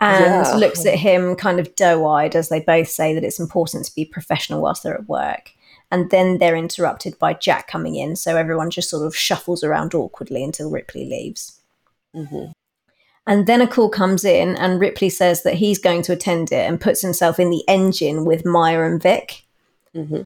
And 0.00 0.46
Yeah. 0.46 0.56
looks 0.56 0.86
at 0.86 0.98
him 0.98 1.36
kind 1.36 1.60
of 1.60 1.74
doe 1.76 2.06
eyed 2.06 2.34
as 2.34 2.48
they 2.48 2.60
both 2.60 2.88
say 2.88 3.14
that 3.14 3.24
it's 3.24 3.38
important 3.40 3.84
to 3.84 3.94
be 3.94 4.04
professional 4.04 4.62
whilst 4.62 4.82
they're 4.82 4.94
at 4.94 5.08
work. 5.08 5.50
And 5.90 6.10
then 6.10 6.38
they're 6.38 6.56
interrupted 6.56 7.18
by 7.18 7.34
Jack 7.34 7.68
coming 7.68 7.96
in. 7.96 8.16
So 8.16 8.36
everyone 8.36 8.70
just 8.70 8.88
sort 8.88 9.06
of 9.06 9.14
shuffles 9.16 9.62
around 9.62 9.94
awkwardly 9.94 10.42
until 10.42 10.70
Ripley 10.70 11.04
leaves. 11.04 11.60
hmm 12.14 12.46
And 13.26 13.46
then 13.46 13.60
a 13.60 13.66
call 13.66 13.90
comes 13.90 14.24
in, 14.24 14.56
and 14.56 14.80
Ripley 14.80 15.10
says 15.10 15.42
that 15.42 15.54
he's 15.54 15.78
going 15.78 16.02
to 16.02 16.12
attend 16.12 16.50
it 16.52 16.66
and 16.68 16.80
puts 16.80 17.02
himself 17.02 17.38
in 17.38 17.50
the 17.50 17.62
engine 17.68 18.24
with 18.24 18.46
Maya 18.46 18.82
and 18.82 19.02
Vic. 19.02 19.44
hmm 19.94 20.22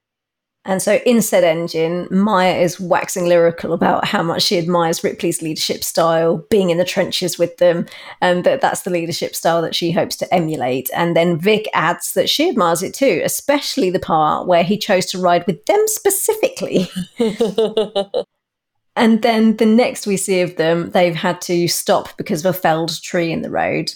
And 0.66 0.80
so 0.80 0.94
in 1.04 1.20
said 1.20 1.44
engine, 1.44 2.08
Maya 2.10 2.56
is 2.56 2.80
waxing 2.80 3.26
lyrical 3.26 3.74
about 3.74 4.06
how 4.06 4.22
much 4.22 4.42
she 4.42 4.56
admires 4.56 5.04
Ripley's 5.04 5.42
leadership 5.42 5.84
style, 5.84 6.38
being 6.48 6.70
in 6.70 6.78
the 6.78 6.84
trenches 6.84 7.38
with 7.38 7.58
them, 7.58 7.86
and 8.22 8.44
that 8.44 8.62
that's 8.62 8.82
the 8.82 8.90
leadership 8.90 9.34
style 9.34 9.60
that 9.60 9.74
she 9.74 9.92
hopes 9.92 10.16
to 10.16 10.34
emulate. 10.34 10.88
And 10.94 11.14
then 11.14 11.38
Vic 11.38 11.68
adds 11.74 12.14
that 12.14 12.30
she 12.30 12.48
admires 12.48 12.82
it 12.82 12.94
too, 12.94 13.20
especially 13.24 13.90
the 13.90 13.98
part 13.98 14.46
where 14.46 14.64
he 14.64 14.78
chose 14.78 15.04
to 15.06 15.18
ride 15.18 15.46
with 15.46 15.66
them 15.66 15.82
specifically. 15.86 16.88
and 18.96 19.20
then 19.20 19.58
the 19.58 19.66
next 19.66 20.06
we 20.06 20.16
see 20.16 20.40
of 20.40 20.56
them, 20.56 20.90
they've 20.92 21.14
had 21.14 21.42
to 21.42 21.68
stop 21.68 22.16
because 22.16 22.44
of 22.44 22.54
a 22.54 22.58
felled 22.58 23.02
tree 23.02 23.30
in 23.30 23.42
the 23.42 23.50
road. 23.50 23.92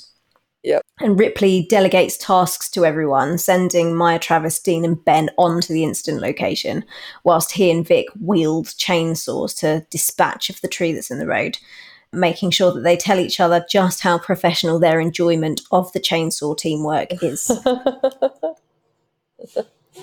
And 1.01 1.18
Ripley 1.18 1.66
delegates 1.68 2.16
tasks 2.16 2.68
to 2.70 2.84
everyone, 2.84 3.38
sending 3.38 3.94
Maya, 3.94 4.18
Travis, 4.18 4.59
Dean, 4.59 4.84
and 4.84 5.03
Ben 5.05 5.30
onto 5.38 5.72
the 5.72 5.84
incident 5.84 6.20
location, 6.20 6.84
whilst 7.22 7.53
he 7.53 7.70
and 7.70 7.86
Vic 7.86 8.07
wield 8.20 8.66
chainsaws 8.66 9.57
to 9.61 9.86
dispatch 9.90 10.51
of 10.51 10.61
the 10.61 10.68
tree 10.68 10.92
that's 10.92 11.11
in 11.11 11.20
the 11.20 11.26
road, 11.26 11.59
making 12.12 12.51
sure 12.51 12.72
that 12.72 12.80
they 12.80 12.96
tell 12.96 13.20
each 13.20 13.38
other 13.38 13.64
just 13.70 14.01
how 14.01 14.18
professional 14.18 14.80
their 14.80 14.99
enjoyment 14.99 15.61
of 15.70 15.92
the 15.92 16.01
chainsaw 16.01 16.57
teamwork 16.57 17.22
is. 17.22 17.46
that 17.62 18.57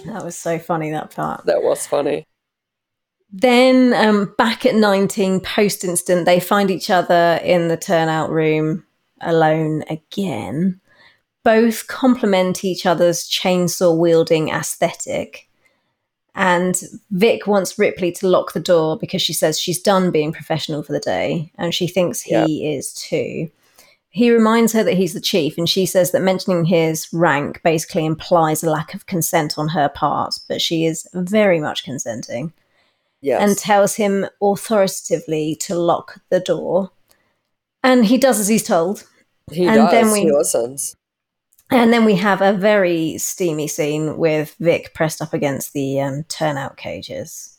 was 0.06 0.38
so 0.38 0.58
funny, 0.60 0.91
that 0.91 1.14
part. 1.14 1.46
that 1.46 1.62
was 1.62 1.86
funny. 1.86 2.26
Then, 3.32 3.93
um, 3.93 4.34
back 4.38 4.66
at 4.66 4.76
19, 4.76 5.41
post 5.41 5.84
instant, 5.84 6.26
they 6.26 6.39
find 6.39 6.72
each 6.72 6.89
other 6.89 7.38
in 7.43 7.68
the 7.68 7.76
turnout 7.76 8.30
room 8.30 8.86
alone 9.20 9.84
again. 9.89 10.80
Both 11.46 11.88
complement 11.88 12.66
each 12.66 12.86
other's 12.86 13.24
chainsaw 13.30 13.96
wielding 13.98 14.50
aesthetic. 14.50 15.48
And 16.34 16.76
Vic 17.12 17.48
wants 17.48 17.80
Ripley 17.80 18.12
to 18.14 18.28
lock 18.28 18.52
the 18.52 18.60
door 18.60 18.98
because 18.98 19.22
she 19.22 19.32
says 19.32 19.58
she's 19.58 19.80
done 19.82 20.12
being 20.12 20.34
professional 20.34 20.84
for 20.84 20.91
the 20.91 21.00
day, 21.00 21.52
and 21.58 21.74
she 21.74 21.88
thinks 21.88 22.22
he 22.22 22.34
Yeah. 22.34 22.46
is 22.78 22.93
too. 22.93 23.50
He 24.10 24.32
reminds 24.32 24.74
her 24.74 24.84
that 24.84 24.96
he's 24.98 25.14
the 25.14 25.22
chief, 25.22 25.58
and 25.58 25.70
she 25.70 25.86
says 25.86 26.12
that 26.12 26.22
mentioning 26.22 26.66
his 26.66 27.08
rank 27.14 27.62
basically 27.64 28.06
implies 28.06 28.64
a 28.64 28.70
lack 28.70 28.93
of 28.93 29.06
consent 29.06 29.58
on 29.58 29.70
her 29.70 29.88
part, 29.88 30.39
but 30.50 30.62
she 30.62 30.86
is 30.86 31.08
very 31.14 31.60
much 31.60 31.84
consenting 31.84 32.52
Yes. 33.22 33.41
and 33.41 33.58
tells 33.58 33.96
him 33.96 34.26
authoritatively 34.41 35.56
to 35.62 35.76
lock 35.76 36.22
the 36.30 36.39
door. 36.39 36.91
And 37.84 38.06
he 38.06 38.18
does 38.18 38.39
as 38.39 38.48
he's 38.48 38.64
told. 38.64 39.06
he 39.52 39.68
and 39.68 39.76
does. 39.76 39.91
then 39.91 40.12
we- 40.12 40.22
He 40.22 40.32
listens. 40.32 40.96
And 41.72 41.91
then 41.91 42.05
we 42.05 42.16
have 42.16 42.41
a 42.41 42.53
very 42.53 43.18
steamy 43.18 43.68
scene 43.68 44.18
with 44.18 44.55
Vic 44.59 44.93
pressed 44.93 45.22
up 45.22 45.34
against 45.34 45.74
the 45.74 45.99
um, 45.99 46.24
turnout 46.26 46.78
cages. 46.78 47.51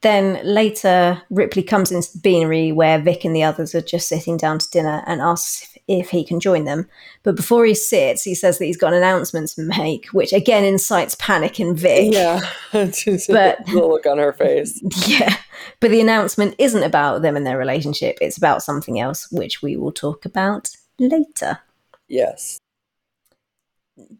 Then 0.00 0.40
later, 0.44 1.22
Ripley 1.30 1.62
comes 1.62 1.92
into 1.92 2.12
the 2.12 2.18
beanery 2.18 2.72
where 2.72 2.98
Vic 3.00 3.24
and 3.24 3.36
the 3.36 3.44
others 3.44 3.72
are 3.74 3.80
just 3.80 4.08
sitting 4.08 4.36
down 4.36 4.58
to 4.58 4.68
dinner 4.70 5.04
and 5.06 5.20
asks 5.20 5.62
if, 5.62 5.82
if 5.86 6.10
he 6.10 6.24
can 6.24 6.40
join 6.40 6.64
them. 6.64 6.88
But 7.22 7.36
before 7.36 7.64
he 7.64 7.74
sits, 7.74 8.24
he 8.24 8.34
says 8.34 8.58
that 8.58 8.64
he's 8.64 8.76
got 8.76 8.92
an 8.94 8.98
announcement 8.98 9.50
to 9.50 9.62
make, 9.62 10.06
which 10.06 10.32
again 10.32 10.64
incites 10.64 11.14
panic 11.20 11.60
in 11.60 11.76
Vic. 11.76 12.12
Yeah. 12.12 12.40
Just 12.72 13.28
But- 13.28 13.64
the 13.66 13.74
look 13.74 14.06
on 14.06 14.18
her 14.18 14.32
face. 14.32 14.82
Yeah, 15.06 15.36
but 15.78 15.90
the 15.92 16.00
announcement 16.00 16.56
isn't 16.58 16.82
about 16.82 17.22
them 17.22 17.36
and 17.36 17.46
their 17.46 17.58
relationship. 17.58 18.18
It's 18.20 18.38
about 18.38 18.62
something 18.64 18.98
else, 18.98 19.30
which 19.30 19.62
we 19.62 19.76
will 19.76 19.92
talk 19.92 20.24
about 20.24 20.70
later. 20.98 21.60
Yes. 22.08 22.58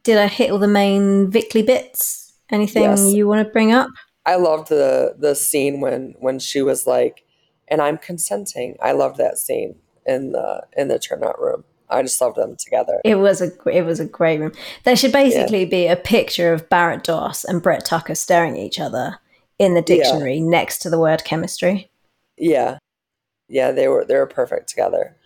Did 0.03 0.19
I 0.19 0.27
hit 0.27 0.51
all 0.51 0.59
the 0.59 0.69
main 0.69 1.31
Vickley 1.31 1.65
bits? 1.65 2.33
Anything 2.51 2.83
Yes. 2.83 3.13
you 3.13 3.27
want 3.27 3.47
to 3.47 3.51
bring 3.53 3.73
up? 3.73 3.89
I 4.27 4.37
loved 4.37 4.69
the 4.69 5.15
the 5.19 5.35
scene 5.35 5.81
when 5.81 6.15
when 6.21 6.39
she 6.39 6.63
was 6.63 6.87
like, 6.87 7.25
and 7.69 7.81
I'm 7.81 7.99
consenting. 7.99 8.77
I 8.81 8.93
loved 8.93 9.17
that 9.17 9.39
scene 9.39 9.77
in 10.07 10.33
the 10.33 10.63
in 10.77 10.89
the 10.89 10.99
turnout 10.99 11.41
room. 11.41 11.65
I 11.89 12.03
just 12.03 12.21
loved 12.21 12.37
them 12.37 12.57
together. 12.57 13.01
It 13.05 13.17
was 13.17 13.41
a 13.41 13.51
it 13.69 13.83
was 13.83 14.01
a 14.01 14.05
great 14.07 14.41
room. 14.41 14.53
There 14.85 14.97
should 14.97 15.13
basically 15.13 15.65
be 15.65 15.87
a 15.87 15.97
picture 15.97 16.53
of 16.53 16.69
Barrett 16.69 17.05
Doss 17.05 17.45
and 17.45 17.63
Brett 17.63 17.85
Tucker 17.85 18.15
staring 18.15 18.53
at 18.53 18.61
each 18.63 18.79
other 18.81 19.19
in 19.59 19.75
the 19.75 19.81
Yeah. 19.81 19.97
dictionary 19.97 20.41
next 20.41 20.79
to 20.81 20.91
the 20.91 20.99
word 20.99 21.25
chemistry. 21.25 21.91
Yeah, 22.37 22.79
yeah, 23.49 23.73
they 23.73 23.89
were 23.89 24.05
they 24.05 24.15
were 24.17 24.27
perfect 24.27 24.69
together. 24.69 25.17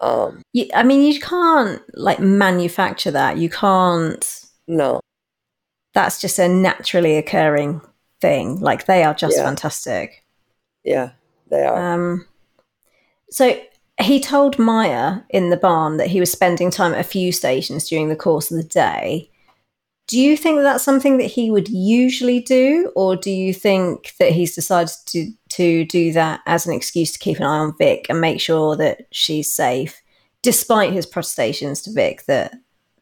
Um, 0.00 0.42
I 0.74 0.82
mean, 0.84 1.02
you 1.02 1.18
can't 1.20 1.82
like 1.94 2.20
manufacture 2.20 3.10
that. 3.10 3.36
You 3.38 3.50
can't. 3.50 4.44
no, 4.66 5.00
That's 5.94 6.20
just 6.20 6.38
a 6.38 6.48
naturally 6.48 7.16
occurring 7.16 7.80
thing. 8.20 8.60
Like 8.60 8.86
they 8.86 9.02
are 9.04 9.14
just 9.14 9.36
Yeah. 9.36 9.44
fantastic. 9.44 10.24
yeah, 10.84 11.10
they 11.50 11.64
are. 11.64 11.94
Um, 11.94 12.26
so 13.30 13.58
he 14.00 14.20
told 14.20 14.58
Maya 14.58 15.20
in 15.30 15.50
the 15.50 15.56
barn 15.56 15.96
that 15.96 16.06
he 16.08 16.20
was 16.20 16.30
spending 16.30 16.70
time 16.70 16.94
at 16.94 17.00
a 17.00 17.04
few 17.04 17.32
stations 17.32 17.88
during 17.88 18.08
the 18.08 18.16
course 18.16 18.50
of 18.50 18.56
the 18.56 18.62
day. 18.68 19.30
Do 20.08 20.18
you 20.18 20.36
think 20.36 20.62
that's 20.62 20.84
something 20.84 21.18
that 21.18 21.24
he 21.24 21.50
would 21.50 21.68
usually 21.68 22.40
do, 22.40 22.90
or 22.96 23.14
do 23.14 23.30
you 23.30 23.54
think 23.54 24.14
that 24.18 24.32
he's 24.32 24.54
decided 24.54 24.94
to 25.06 25.30
to 25.50 25.84
do 25.84 26.12
that 26.12 26.40
as 26.46 26.66
an 26.66 26.74
excuse 26.74 27.12
to 27.12 27.18
keep 27.18 27.38
an 27.38 27.44
eye 27.44 27.58
on 27.58 27.76
Vic 27.78 28.06
and 28.08 28.20
make 28.20 28.40
sure 28.40 28.76
that 28.76 29.06
she's 29.12 29.52
safe, 29.52 30.02
despite 30.42 30.92
his 30.92 31.06
protestations 31.06 31.82
to 31.82 31.92
Vic 31.92 32.24
that 32.26 32.54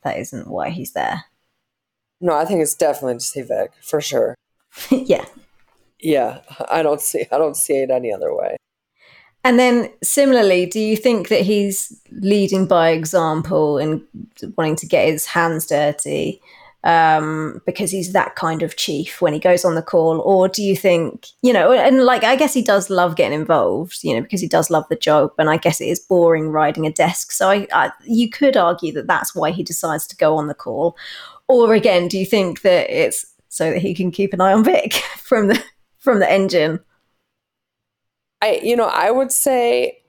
that 0.02 0.18
isn't 0.18 0.48
why 0.48 0.70
he's 0.70 0.92
there? 0.92 1.24
no, 2.20 2.34
I 2.34 2.44
think 2.44 2.62
it's 2.62 2.74
definitely 2.74 3.14
to 3.14 3.20
see 3.20 3.42
Vic 3.42 3.72
for 3.82 4.00
sure. 4.00 4.34
yeah. 4.90 5.24
Yeah, 6.00 6.40
I 6.68 6.82
don't 6.82 7.00
see 7.00 7.24
I 7.32 7.38
don't 7.38 7.56
see 7.56 7.78
it 7.78 7.90
any 7.90 8.12
other 8.12 8.34
way. 8.34 8.56
And 9.44 9.58
then 9.58 9.90
similarly, 10.02 10.66
do 10.66 10.80
you 10.80 10.96
think 10.96 11.28
that 11.28 11.42
he's 11.42 12.00
leading 12.10 12.66
by 12.66 12.90
example 12.90 13.78
and 13.78 14.02
wanting 14.56 14.76
to 14.76 14.86
get 14.86 15.06
his 15.06 15.26
hands 15.26 15.66
dirty 15.66 16.42
um, 16.86 17.60
because 17.66 17.90
he's 17.90 18.12
that 18.12 18.36
kind 18.36 18.62
of 18.62 18.76
chief 18.76 19.20
when 19.20 19.32
he 19.32 19.40
goes 19.40 19.64
on 19.64 19.74
the 19.74 19.82
call? 19.82 20.20
Or 20.20 20.46
do 20.46 20.62
you 20.62 20.76
think, 20.76 21.26
you 21.42 21.52
know, 21.52 21.72
and 21.72 22.04
like, 22.04 22.22
I 22.22 22.36
guess 22.36 22.54
he 22.54 22.62
does 22.62 22.88
love 22.88 23.16
getting 23.16 23.40
involved, 23.40 23.98
you 24.04 24.14
know, 24.14 24.22
because 24.22 24.40
he 24.40 24.46
does 24.46 24.70
love 24.70 24.84
the 24.88 24.94
job. 24.94 25.32
And 25.36 25.50
I 25.50 25.56
guess 25.56 25.80
it 25.80 25.86
is 25.86 25.98
boring 25.98 26.50
riding 26.50 26.86
a 26.86 26.92
desk. 26.92 27.32
So 27.32 27.50
I, 27.50 27.66
I, 27.72 27.90
you 28.04 28.30
could 28.30 28.56
argue 28.56 28.92
that 28.92 29.08
that's 29.08 29.34
why 29.34 29.50
he 29.50 29.64
decides 29.64 30.06
to 30.06 30.16
go 30.16 30.36
on 30.36 30.46
the 30.46 30.54
call. 30.54 30.96
Or 31.48 31.74
again, 31.74 32.06
do 32.06 32.18
you 32.18 32.24
think 32.24 32.62
that 32.62 32.88
it's 32.88 33.26
so 33.48 33.72
that 33.72 33.82
he 33.82 33.92
can 33.92 34.12
keep 34.12 34.32
an 34.32 34.40
eye 34.40 34.52
on 34.52 34.62
Vic 34.62 34.92
from 35.16 35.48
the 35.48 35.60
from 35.98 36.20
the 36.20 36.30
engine? 36.30 36.78
I 38.40 38.60
you 38.62 38.76
know, 38.76 38.86
I 38.86 39.10
would 39.10 39.32
say 39.32 40.02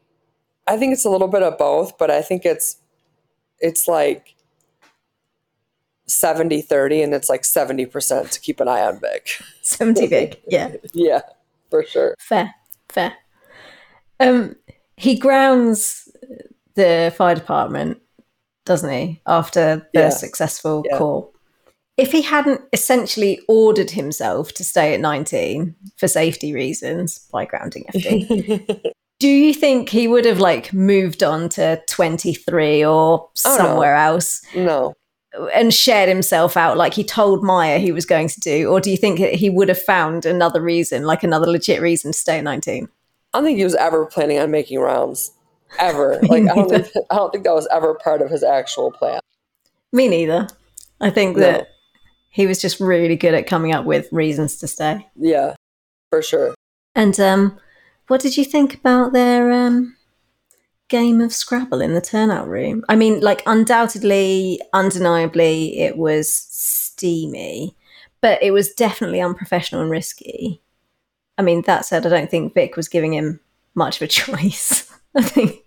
I 0.67 0.77
think 0.77 0.93
it's 0.93 1.05
a 1.05 1.09
little 1.09 1.27
bit 1.27 1.41
of 1.41 1.57
both, 1.57 1.97
but 1.97 2.11
I 2.11 2.21
think 2.21 2.45
it's 2.45 2.77
it's 3.59 3.87
like 3.87 4.35
70 6.07 6.61
30 6.61 7.01
and 7.01 7.13
it's 7.13 7.29
like 7.29 7.41
70% 7.43 8.31
to 8.31 8.39
keep 8.39 8.59
an 8.59 8.67
eye 8.67 8.81
on 8.81 8.99
Vic. 8.99 9.41
70 9.61 10.07
Vic, 10.07 10.41
yeah. 10.47 10.73
Yeah, 10.93 11.21
for 11.69 11.83
sure. 11.83 12.15
Fair, 12.19 12.53
fair. 12.89 13.13
Um, 14.19 14.55
he 14.95 15.17
grounds 15.17 16.07
the 16.75 17.13
fire 17.15 17.35
department, 17.35 17.99
doesn't 18.65 18.89
he, 18.91 19.21
after 19.27 19.87
the 19.93 19.99
Yeah. 19.99 20.09
successful 20.09 20.83
Yeah. 20.89 20.97
call? 20.97 21.33
If 21.97 22.11
he 22.11 22.21
hadn't 22.21 22.61
essentially 22.73 23.39
ordered 23.47 23.89
himself 23.91 24.53
to 24.53 24.63
stay 24.63 24.93
at 24.93 24.99
19 24.99 25.75
for 25.97 26.07
safety 26.07 26.53
reasons 26.53 27.27
by 27.31 27.45
grounding 27.45 27.85
FD, 27.93 28.83
do 29.19 29.27
you 29.27 29.51
think 29.53 29.89
he 29.89 30.07
would 30.07 30.25
have 30.25 30.39
like 30.39 30.71
moved 30.73 31.23
on 31.23 31.49
to 31.49 31.81
23 31.87 32.85
or 32.85 32.91
Oh, 33.19 33.29
no. 33.45 33.57
somewhere 33.57 33.95
else 33.95 34.41
no. 34.55 34.93
And 35.53 35.73
shared 35.73 36.09
himself 36.09 36.55
out 36.57 36.77
like 36.77 36.93
he 36.93 37.03
told 37.03 37.43
Maya 37.43 37.79
he 37.79 37.91
was 37.91 38.05
going 38.05 38.27
to 38.29 38.39
do? 38.39 38.69
Or 38.69 38.79
do 38.79 38.89
you 38.91 38.97
think 38.97 39.19
he 39.19 39.49
would 39.49 39.69
have 39.69 39.81
found 39.81 40.25
another 40.25 40.61
reason, 40.61 41.03
like 41.03 41.23
another 41.23 41.47
legit 41.47 41.81
reason 41.81 42.11
to 42.11 42.17
stay 42.17 42.37
at 42.37 42.43
19? 42.43 42.87
I 43.33 43.37
don't 43.37 43.45
think 43.45 43.57
he 43.57 43.63
was 43.63 43.75
ever 43.75 44.05
planning 44.05 44.39
on 44.39 44.51
making 44.51 44.79
rounds. 44.79 45.31
Ever. 45.79 46.19
Like 46.29 46.43
I 46.43 46.55
don't 46.55 46.69
think 46.69 46.87
I 47.11 47.15
don't 47.15 47.31
think 47.31 47.43
that 47.43 47.53
was 47.53 47.67
ever 47.71 47.93
part 47.95 48.21
of 48.21 48.29
his 48.29 48.41
actual 48.43 48.91
plan. 48.91 49.19
Me 49.91 50.07
neither. 50.07 50.47
I 51.01 51.09
think 51.09 51.35
No. 51.35 51.43
that 51.43 51.67
he 52.29 52.47
was 52.47 52.61
just 52.61 52.79
really 52.79 53.15
good 53.15 53.33
at 53.33 53.47
coming 53.47 53.73
up 53.73 53.85
with 53.85 54.07
reasons 54.13 54.55
to 54.59 54.67
stay. 54.67 55.05
Yeah. 55.15 55.55
For 56.09 56.21
sure. 56.21 56.55
And 56.95 57.19
um, 57.19 57.59
what 58.07 58.21
did 58.21 58.37
you 58.37 58.45
think 58.45 58.75
about 58.75 59.11
their 59.11 59.51
um, 59.51 59.96
game 60.89 61.21
of 61.21 61.33
Scrabble 61.33 61.81
in 61.81 61.93
the 61.93 62.01
turnout 62.01 62.47
room? 62.47 62.83
I 62.89 62.95
mean, 62.95 63.19
like, 63.21 63.43
undoubtedly, 63.45 64.59
undeniably, 64.73 65.79
it 65.79 65.97
was 65.97 66.33
steamy, 66.33 67.75
but 68.21 68.41
it 68.41 68.51
was 68.51 68.73
definitely 68.73 69.21
unprofessional 69.21 69.81
and 69.81 69.91
risky. 69.91 70.61
I 71.37 71.43
mean, 71.43 71.61
that 71.63 71.85
said, 71.85 72.05
I 72.05 72.09
don't 72.09 72.31
think 72.31 72.53
Vic 72.53 72.75
was 72.75 72.87
giving 72.87 73.13
him 73.13 73.39
much 73.75 73.97
of 73.97 74.03
a 74.03 74.07
choice. 74.07 74.91
I 75.15 75.21
think 75.21 75.63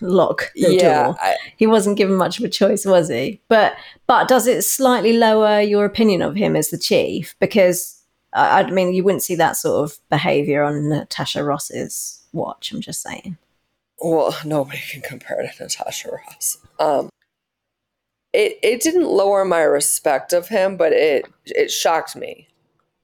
lock 0.00 0.52
the 0.54 0.74
yeah. 0.74 1.04
door. 1.04 1.16
I, 1.20 1.36
he 1.56 1.66
wasn't 1.66 1.98
given 1.98 2.16
much 2.16 2.38
of 2.38 2.44
a 2.44 2.48
choice, 2.48 2.84
was 2.84 3.08
he? 3.08 3.40
But 3.48 3.76
but 4.06 4.28
does 4.28 4.46
it 4.46 4.62
slightly 4.62 5.12
lower 5.12 5.60
your 5.60 5.84
opinion 5.84 6.22
of 6.22 6.34
him 6.34 6.56
as 6.56 6.70
the 6.70 6.78
chief? 6.78 7.34
Because 7.38 8.02
I, 8.32 8.62
I 8.62 8.70
mean, 8.70 8.92
you 8.92 9.04
wouldn't 9.04 9.22
see 9.22 9.36
that 9.36 9.56
sort 9.56 9.84
of 9.84 9.98
behavior 10.08 10.62
on 10.62 10.88
Natasha 10.88 11.44
Ross's 11.44 12.22
watch. 12.32 12.72
I'm 12.72 12.80
just 12.80 13.02
saying. 13.02 13.36
Well, 14.02 14.36
nobody 14.44 14.80
can 14.90 15.00
compare 15.00 15.36
to 15.36 15.62
Natasha 15.62 16.10
Ross. 16.10 16.58
Um, 16.80 17.08
it 18.32 18.58
it 18.62 18.80
didn't 18.80 19.06
lower 19.06 19.44
my 19.44 19.60
respect 19.62 20.32
of 20.32 20.48
him, 20.48 20.76
but 20.76 20.92
it 20.92 21.26
it 21.46 21.70
shocked 21.70 22.16
me 22.16 22.48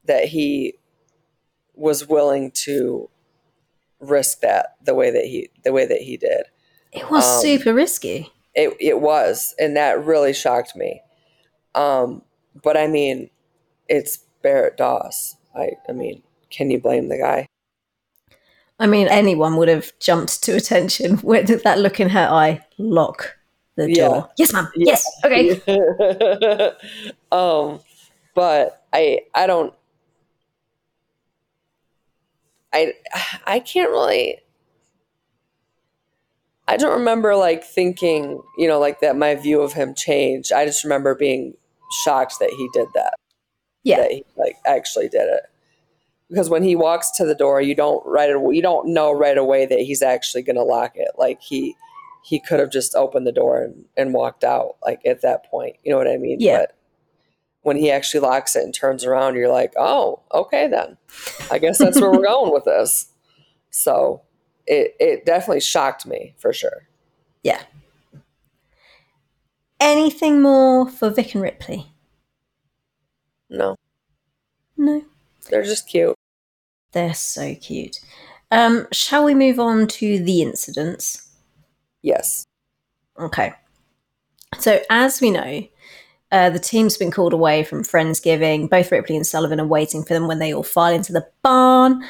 that 0.04 0.24
he 0.24 0.74
was 1.74 2.08
willing 2.08 2.50
to 2.50 3.08
risk 4.00 4.40
that 4.40 4.76
the 4.84 4.94
way 4.94 5.10
that 5.10 5.24
he 5.24 5.50
the 5.64 5.72
way 5.72 5.86
that 5.86 6.00
he 6.00 6.16
did. 6.16 6.46
It 6.92 7.10
was 7.10 7.24
Um, 7.24 7.42
super 7.42 7.74
risky. 7.74 8.32
It 8.54 8.76
it 8.80 9.00
was, 9.00 9.54
and 9.58 9.76
that 9.76 10.04
really 10.04 10.32
shocked 10.32 10.74
me. 10.74 11.02
Um, 11.74 12.22
but 12.60 12.76
I 12.76 12.88
mean, 12.88 13.30
it's 13.88 14.18
Barrett 14.42 14.76
Doss. 14.76 15.36
I 15.54 15.72
I 15.88 15.92
mean, 15.92 16.22
can 16.50 16.70
you 16.70 16.80
blame 16.80 17.08
the 17.08 17.18
guy? 17.18 17.46
I 18.78 18.86
mean, 18.86 19.08
anyone 19.08 19.56
would 19.56 19.68
have 19.68 19.92
jumped 19.98 20.42
to 20.44 20.54
attention 20.54 21.20
with 21.22 21.62
that 21.64 21.78
look 21.78 22.00
in 22.00 22.10
her 22.10 22.28
eye. 22.30 22.64
Lock 22.78 23.36
the 23.76 23.90
Yeah. 23.90 24.08
door. 24.08 24.30
Yes, 24.36 24.52
ma'am. 24.52 24.68
Yeah. 24.76 24.92
Yes. 24.92 25.04
Okay. 25.24 26.72
um, 27.32 27.80
but 28.34 28.84
I 28.92 29.20
I 29.34 29.46
don't 29.46 29.74
I 32.72 32.94
I 33.46 33.60
can't 33.60 33.90
really 33.90 34.40
I 36.66 36.76
don't 36.76 36.98
remember 36.98 37.34
like 37.34 37.64
thinking, 37.64 38.42
you 38.58 38.68
know, 38.68 38.78
like 38.78 39.00
that 39.00 39.16
my 39.16 39.34
view 39.34 39.62
of 39.62 39.72
him 39.72 39.94
changed. 39.94 40.52
I 40.52 40.66
just 40.66 40.84
remember 40.84 41.14
being 41.14 41.54
shocked 42.04 42.34
that 42.40 42.50
he 42.50 42.68
did 42.74 42.88
that. 42.94 43.14
Yeah. 43.84 44.02
That 44.02 44.12
he 44.12 44.24
like 44.36 44.56
actually 44.66 45.08
did 45.08 45.28
it. 45.28 45.44
Because 46.30 46.50
when 46.50 46.62
he 46.62 46.76
walks 46.76 47.10
to 47.12 47.24
the 47.24 47.34
door, 47.34 47.60
you 47.62 47.74
don't 47.74 48.04
right 48.06 48.30
away, 48.30 48.54
you 48.54 48.62
don't 48.62 48.88
know 48.92 49.12
right 49.12 49.38
away 49.38 49.64
that 49.66 49.78
he's 49.80 50.02
actually 50.02 50.42
going 50.42 50.56
to 50.56 50.62
lock 50.62 50.92
it. 50.94 51.08
Like 51.16 51.40
he 51.40 51.74
he 52.22 52.38
could 52.40 52.60
have 52.60 52.70
just 52.70 52.94
opened 52.94 53.26
the 53.26 53.32
door 53.32 53.62
and, 53.62 53.86
and 53.96 54.12
walked 54.12 54.44
out 54.44 54.76
like 54.84 55.00
at 55.06 55.22
that 55.22 55.46
point. 55.50 55.76
You 55.84 55.92
know 55.92 55.98
what 55.98 56.08
I 56.08 56.18
mean? 56.18 56.36
Yeah. 56.40 56.58
But 56.58 56.74
when 57.62 57.76
he 57.78 57.90
actually 57.90 58.20
locks 58.20 58.54
it 58.56 58.62
and 58.64 58.74
turns 58.74 59.04
around, 59.04 59.36
you're 59.36 59.48
like, 59.52 59.72
oh, 59.78 60.20
okay 60.34 60.68
then. 60.68 60.96
I 61.50 61.58
guess 61.58 61.78
that's 61.78 62.00
where 62.00 62.10
we're 62.10 62.22
going 62.26 62.52
with 62.52 62.64
this. 62.64 63.10
So 63.70 64.22
it 64.66 64.94
it 65.00 65.24
definitely 65.24 65.60
shocked 65.60 66.04
me 66.06 66.34
for 66.38 66.52
sure. 66.52 66.88
Yeah. 67.42 67.62
Anything 69.80 70.42
more 70.42 70.90
for 70.90 71.08
Vic 71.08 71.34
and 71.34 71.42
Ripley? 71.42 71.92
No, 73.48 73.76
No. 74.76 75.04
they're 75.48 75.62
just 75.62 75.88
cute. 75.88 76.14
They're 76.92 77.14
so 77.14 77.54
cute. 77.54 78.00
Um, 78.50 78.86
shall 78.92 79.24
we 79.24 79.34
move 79.34 79.60
on 79.60 79.86
to 79.88 80.18
the 80.22 80.42
incidents? 80.42 81.28
Yes. 82.02 82.46
Okay. 83.18 83.52
So, 84.58 84.80
as 84.88 85.20
we 85.20 85.30
know, 85.30 85.66
uh, 86.30 86.50
the 86.50 86.58
team's 86.58 86.96
been 86.96 87.10
called 87.10 87.32
away 87.32 87.64
from 87.64 87.82
Friendsgiving. 87.82 88.70
Both 88.70 88.92
Ripley 88.92 89.16
and 89.16 89.26
Sullivan 89.26 89.60
are 89.60 89.66
waiting 89.66 90.02
for 90.02 90.14
them 90.14 90.26
when 90.26 90.38
they 90.38 90.52
all 90.52 90.62
file 90.62 90.94
into 90.94 91.12
the 91.12 91.26
barn. 91.42 92.02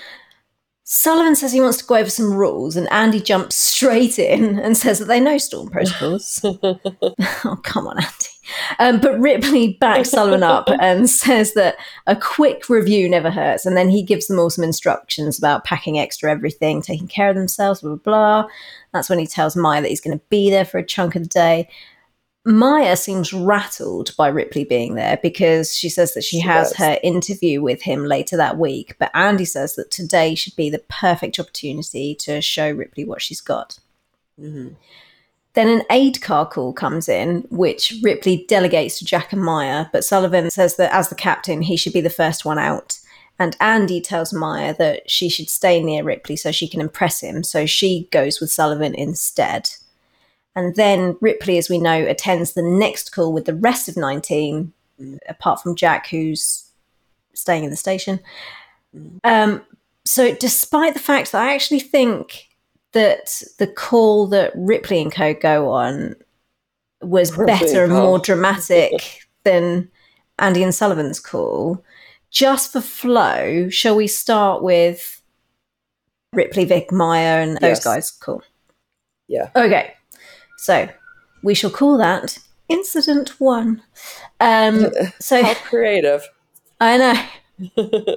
Sullivan 0.91 1.37
says 1.37 1.53
he 1.53 1.61
wants 1.61 1.77
to 1.77 1.85
go 1.85 1.97
over 1.97 2.09
some 2.09 2.33
rules, 2.33 2.75
and 2.75 2.91
Andy 2.91 3.21
jumps 3.21 3.57
straight 3.57 4.19
in 4.19 4.59
and 4.59 4.75
says 4.75 4.99
that 4.99 5.05
they 5.05 5.21
know 5.21 5.37
storm 5.37 5.69
protocols. 5.69 6.41
oh, 6.45 7.61
come 7.63 7.87
on, 7.87 7.99
Andy. 7.99 8.39
Um, 8.79 8.99
but 8.99 9.21
Ripley 9.21 9.77
backs 9.79 10.09
Sullivan 10.09 10.43
up 10.43 10.71
and 10.81 11.11
says 11.11 11.53
that 11.53 11.77
a 12.07 12.17
quick 12.17 12.71
review 12.71 13.07
never 13.07 13.31
hurts. 13.31 13.67
And 13.67 13.77
then 13.77 13.91
he 13.91 14.03
gives 14.03 14.29
them 14.29 14.39
all 14.39 14.49
some 14.49 14.65
instructions 14.65 15.37
about 15.37 15.65
packing 15.65 15.99
extra 15.99 16.31
everything, 16.31 16.81
taking 16.81 17.07
care 17.07 17.29
of 17.29 17.37
themselves, 17.37 17.83
blah, 17.83 17.97
blah, 17.97 18.43
blah. 18.43 18.51
That's 18.95 19.11
when 19.11 19.19
he 19.19 19.27
tells 19.27 19.57
Maya 19.57 19.83
that 19.83 19.91
he's 19.91 20.01
going 20.01 20.19
to 20.19 20.25
be 20.31 20.49
there 20.49 20.65
for 20.65 20.79
a 20.79 20.87
chunk 20.87 21.17
of 21.17 21.23
the 21.23 21.29
day. 21.29 21.69
Maya 22.49 22.97
seems 22.97 23.33
rattled 23.35 24.17
by 24.17 24.29
Ripley 24.29 24.65
being 24.65 24.95
there 24.95 25.19
because 25.23 25.77
she 25.77 25.91
says 25.91 26.15
that 26.15 26.25
she, 26.25 26.39
She 26.39 26.47
has 26.47 26.71
does. 26.71 26.79
her 26.79 26.99
interview 27.03 27.61
with 27.61 27.83
him 27.83 28.07
later 28.07 28.39
that 28.39 28.57
week. 28.57 28.97
But 28.99 29.11
Andy 29.15 29.45
says 29.45 29.75
that 29.75 29.91
today 29.91 30.35
should 30.35 30.57
be 30.57 30.71
the 30.71 30.83
perfect 30.89 31.39
opportunity 31.39 32.15
to 32.21 32.41
show 32.41 32.71
Ripley 32.71 33.05
what 33.05 33.21
she's 33.21 33.43
got. 33.43 33.79
hmm 34.39 34.69
Then 35.53 35.69
an 35.69 35.83
aid 35.91 36.23
car 36.23 36.47
call 36.47 36.73
comes 36.73 37.07
in, 37.07 37.47
which 37.51 37.95
Ripley 38.03 38.47
delegates 38.49 38.99
to 38.99 39.05
Jack 39.05 39.33
and 39.35 39.43
Maya, 39.45 39.87
but 39.93 40.05
Sullivan 40.05 40.51
says 40.51 40.77
that 40.77 40.93
as 40.95 41.11
the 41.11 41.15
captain, 41.15 41.61
he 41.63 41.77
should 41.77 41.93
be 41.93 42.01
the 42.01 42.09
first 42.11 42.47
one 42.47 42.59
out. 42.59 42.99
And 43.39 43.57
Andy 43.61 44.01
tells 44.01 44.33
Maya 44.33 44.75
that 44.79 45.09
she 45.11 45.29
should 45.29 45.51
stay 45.51 45.83
near 45.83 46.03
Ripley 46.03 46.35
so 46.37 46.51
she 46.51 46.67
can 46.67 46.81
impress 46.81 47.21
him, 47.21 47.45
so 47.45 47.67
she 47.67 48.09
goes 48.11 48.41
with 48.41 48.51
Sullivan 48.51 48.95
instead. 48.95 49.71
And 50.59 50.75
then 50.75 51.17
Ripley, 51.21 51.57
as 51.57 51.69
we 51.71 51.79
know, 51.79 52.05
attends 52.05 52.55
the 52.55 52.63
next 52.63 53.11
call 53.13 53.33
with 53.33 53.45
the 53.45 53.55
rest 53.55 53.89
of 53.89 53.97
19, 53.97 54.73
Mm. 55.01 55.19
apart 55.29 55.63
from 55.63 55.77
Jack, 55.77 56.09
who's 56.09 56.65
staying 57.33 57.63
in 57.63 57.71
the 57.71 57.77
station. 57.77 58.19
Mm. 58.93 59.21
Um, 59.23 59.63
so, 60.05 60.35
despite 60.35 60.95
the 60.95 60.99
fact 61.01 61.31
that 61.31 61.41
I 61.41 61.55
actually 61.55 61.79
think 61.79 62.49
that 62.91 63.41
the 63.59 63.69
call 63.69 64.27
that 64.29 64.51
Ripley 64.57 65.01
and 65.01 65.13
Co 65.13 65.33
go 65.33 65.71
on 65.71 66.17
was 67.01 67.37
Ripley 67.37 67.47
better 67.47 67.85
and 67.85 67.93
and 67.93 68.03
more 68.03 68.19
dramatic 68.19 69.21
than 69.45 69.89
Andy 70.41 70.65
and 70.65 70.75
Sullivan's 70.75 71.21
call, 71.21 71.85
just 72.33 72.73
for 72.73 72.81
flow, 72.81 73.69
shall 73.69 73.95
we 73.95 74.09
start 74.09 74.65
with 74.65 75.23
Ripley, 76.33 76.65
Vic, 76.65 76.91
Maya, 76.91 77.41
and 77.43 77.53
those 77.59 77.79
Yes. 77.79 77.85
guys? 77.85 78.11
Cool. 78.11 78.43
Yeah. 79.29 79.51
Okay. 79.55 79.95
So 80.59 80.89
we 81.43 81.55
shall 81.55 81.71
call 81.71 81.97
that 81.99 82.39
incident 82.69 83.41
one. 83.41 83.83
Um, 84.41 84.89
so 85.21 85.43
How 85.43 85.55
creative. 85.55 86.23
I 86.81 86.97
know. 86.97 88.15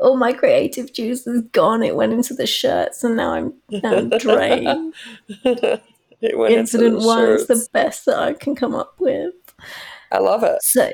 All 0.00 0.16
my 0.16 0.32
creative 0.32 0.92
juice 0.92 1.26
is 1.26 1.42
gone. 1.52 1.82
It 1.82 1.96
went 1.96 2.12
into 2.12 2.32
the 2.34 2.46
shirts, 2.46 3.02
and 3.02 3.16
now 3.16 3.32
I'm 3.32 3.54
now 3.70 3.96
I'm 3.96 4.10
drained. 4.10 4.94
It 6.20 6.36
went 6.36 6.52
into 6.52 6.60
Incident 6.60 6.98
one 7.02 7.30
is 7.30 7.46
the 7.46 7.66
best 7.72 8.04
that 8.04 8.18
I 8.18 8.34
can 8.34 8.54
come 8.54 8.74
up 8.74 8.94
with. 8.98 9.32
I 10.12 10.18
love 10.18 10.42
it. 10.42 10.62
So, 10.62 10.92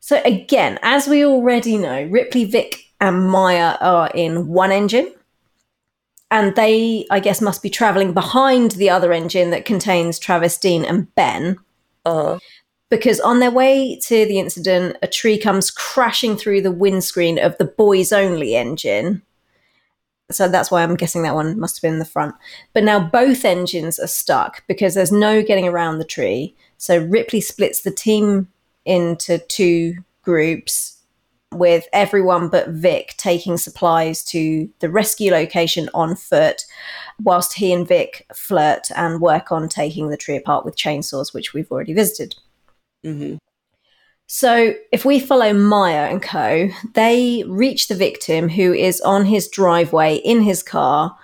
so 0.00 0.20
again, 0.24 0.78
as 0.82 1.06
we 1.06 1.24
already 1.24 1.78
know, 1.78 2.02
Ripley, 2.04 2.44
Vic, 2.44 2.84
and 3.00 3.28
Maya 3.28 3.76
are 3.80 4.10
in 4.12 4.48
one 4.48 4.72
engine, 4.72 5.14
and 6.34 6.56
they, 6.56 7.06
I 7.12 7.20
guess, 7.20 7.40
must 7.40 7.62
be 7.62 7.70
traveling 7.70 8.12
behind 8.12 8.72
the 8.72 8.90
other 8.90 9.12
engine 9.12 9.50
that 9.50 9.64
contains 9.64 10.18
Travis, 10.18 10.58
Dean, 10.58 10.84
and 10.84 11.14
Ben. 11.14 11.56
Uh-huh. 12.04 12.38
because 12.90 13.18
on 13.20 13.38
their 13.38 13.50
way 13.50 13.98
to 14.08 14.26
the 14.26 14.38
incident, 14.38 14.96
a 15.00 15.06
tree 15.06 15.38
comes 15.38 15.70
crashing 15.70 16.36
through 16.36 16.60
the 16.60 16.70
windscreen 16.70 17.38
of 17.38 17.56
the 17.56 17.64
boys 17.64 18.12
only 18.12 18.56
engine. 18.56 19.22
So 20.30 20.48
that's 20.48 20.70
why 20.70 20.82
I'm 20.82 20.96
guessing 20.96 21.22
that 21.22 21.34
one 21.34 21.58
must 21.58 21.76
have 21.76 21.82
been 21.82 21.94
in 21.94 21.98
the 21.98 22.04
front. 22.04 22.34
But 22.74 22.84
now 22.84 22.98
both 22.98 23.44
engines 23.44 23.98
are 23.98 24.06
stuck 24.08 24.66
because 24.66 24.94
there's 24.94 25.12
no 25.12 25.42
getting 25.42 25.66
around 25.66 25.98
the 25.98 26.04
tree. 26.04 26.54
So 26.76 26.98
Ripley 26.98 27.40
splits 27.40 27.82
the 27.82 27.90
team 27.90 28.48
into 28.84 29.38
two 29.38 29.94
groups 30.22 30.93
with 31.56 31.86
everyone 31.92 32.48
but 32.48 32.68
Vic 32.68 33.14
taking 33.16 33.56
supplies 33.56 34.24
to 34.24 34.68
the 34.80 34.90
rescue 34.90 35.30
location 35.30 35.88
on 35.94 36.16
foot, 36.16 36.62
whilst 37.22 37.54
he 37.54 37.72
and 37.72 37.86
Vic 37.86 38.26
flirt 38.34 38.90
and 38.94 39.20
work 39.20 39.52
on 39.52 39.68
taking 39.68 40.08
the 40.08 40.16
tree 40.16 40.36
apart 40.36 40.64
with 40.64 40.76
chainsaws, 40.76 41.32
which 41.32 41.54
we've 41.54 41.70
already 41.70 41.92
visited. 41.92 42.34
hmm 43.02 43.36
So, 44.26 44.74
if 44.92 45.04
we 45.04 45.20
follow 45.20 45.52
Maya 45.52 46.10
and 46.10 46.22
co, 46.22 46.68
they 46.94 47.44
reach 47.46 47.88
the 47.88 47.94
victim 47.94 48.48
who 48.48 48.72
is 48.72 49.00
on 49.00 49.26
his 49.26 49.48
driveway 49.48 50.16
in 50.16 50.42
his 50.42 50.62
car, 50.62 51.16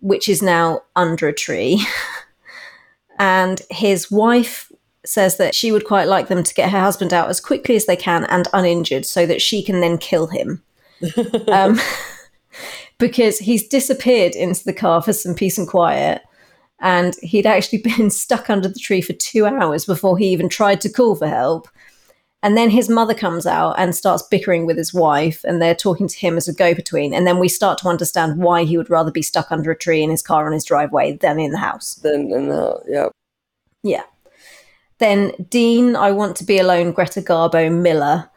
which 0.00 0.28
is 0.28 0.42
now 0.42 0.82
under 0.96 1.28
a 1.28 1.32
tree. 1.32 1.86
and 3.18 3.62
his 3.70 4.10
wife 4.10 4.70
says 5.04 5.36
that 5.36 5.54
she 5.54 5.72
would 5.72 5.84
quite 5.84 6.08
like 6.08 6.28
them 6.28 6.42
to 6.42 6.54
get 6.54 6.70
her 6.70 6.80
husband 6.80 7.12
out 7.12 7.28
as 7.28 7.40
quickly 7.40 7.76
as 7.76 7.86
they 7.86 7.96
can 7.96 8.24
and 8.24 8.48
uninjured 8.52 9.06
so 9.06 9.26
that 9.26 9.42
she 9.42 9.62
can 9.62 9.80
then 9.80 9.98
kill 9.98 10.28
him. 10.28 10.62
um, 11.48 11.78
because 12.98 13.38
he's 13.38 13.68
disappeared 13.68 14.34
into 14.34 14.64
the 14.64 14.72
car 14.72 15.02
for 15.02 15.12
some 15.12 15.34
peace 15.34 15.58
and 15.58 15.68
quiet. 15.68 16.22
And 16.80 17.14
he'd 17.22 17.46
actually 17.46 17.82
been 17.96 18.10
stuck 18.10 18.50
under 18.50 18.68
the 18.68 18.78
tree 18.78 19.00
for 19.00 19.12
two 19.14 19.46
hours 19.46 19.84
before 19.84 20.18
he 20.18 20.28
even 20.28 20.48
tried 20.48 20.80
to 20.82 20.92
call 20.92 21.16
for 21.16 21.28
help. 21.28 21.68
And 22.42 22.58
then 22.58 22.68
his 22.68 22.90
mother 22.90 23.14
comes 23.14 23.46
out 23.46 23.76
and 23.78 23.96
starts 23.96 24.22
bickering 24.22 24.66
with 24.66 24.76
his 24.76 24.92
wife, 24.92 25.42
and 25.44 25.62
they're 25.62 25.74
talking 25.74 26.06
to 26.06 26.18
him 26.18 26.36
as 26.36 26.46
a 26.46 26.52
go 26.52 26.74
between. 26.74 27.14
And 27.14 27.26
then 27.26 27.38
we 27.38 27.48
start 27.48 27.78
to 27.78 27.88
understand 27.88 28.36
why 28.36 28.64
he 28.64 28.76
would 28.76 28.90
rather 28.90 29.10
be 29.10 29.22
stuck 29.22 29.50
under 29.50 29.70
a 29.70 29.78
tree 29.78 30.02
in 30.02 30.10
his 30.10 30.20
car 30.20 30.46
on 30.46 30.52
his 30.52 30.64
driveway 30.64 31.16
than 31.16 31.40
in 31.40 31.52
the 31.52 31.58
house. 31.58 31.94
Then 31.94 32.30
and 32.34 32.50
the 32.50 32.82
yep. 32.86 33.12
Yeah. 33.82 34.02
Then 34.98 35.32
Dean, 35.48 35.96
I 35.96 36.12
want 36.12 36.36
to 36.36 36.44
be 36.44 36.58
alone, 36.58 36.92
Greta 36.92 37.20
Garbo 37.20 37.70
Miller 37.72 38.30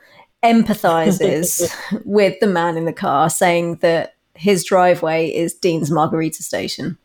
empathizes 0.43 1.71
with 2.05 2.39
the 2.39 2.47
man 2.47 2.77
in 2.77 2.85
the 2.85 2.93
car, 2.93 3.29
saying 3.29 3.77
that 3.77 4.15
his 4.35 4.63
driveway 4.63 5.27
is 5.29 5.53
Dean's 5.53 5.91
Margarita 5.91 6.43
station. 6.43 6.97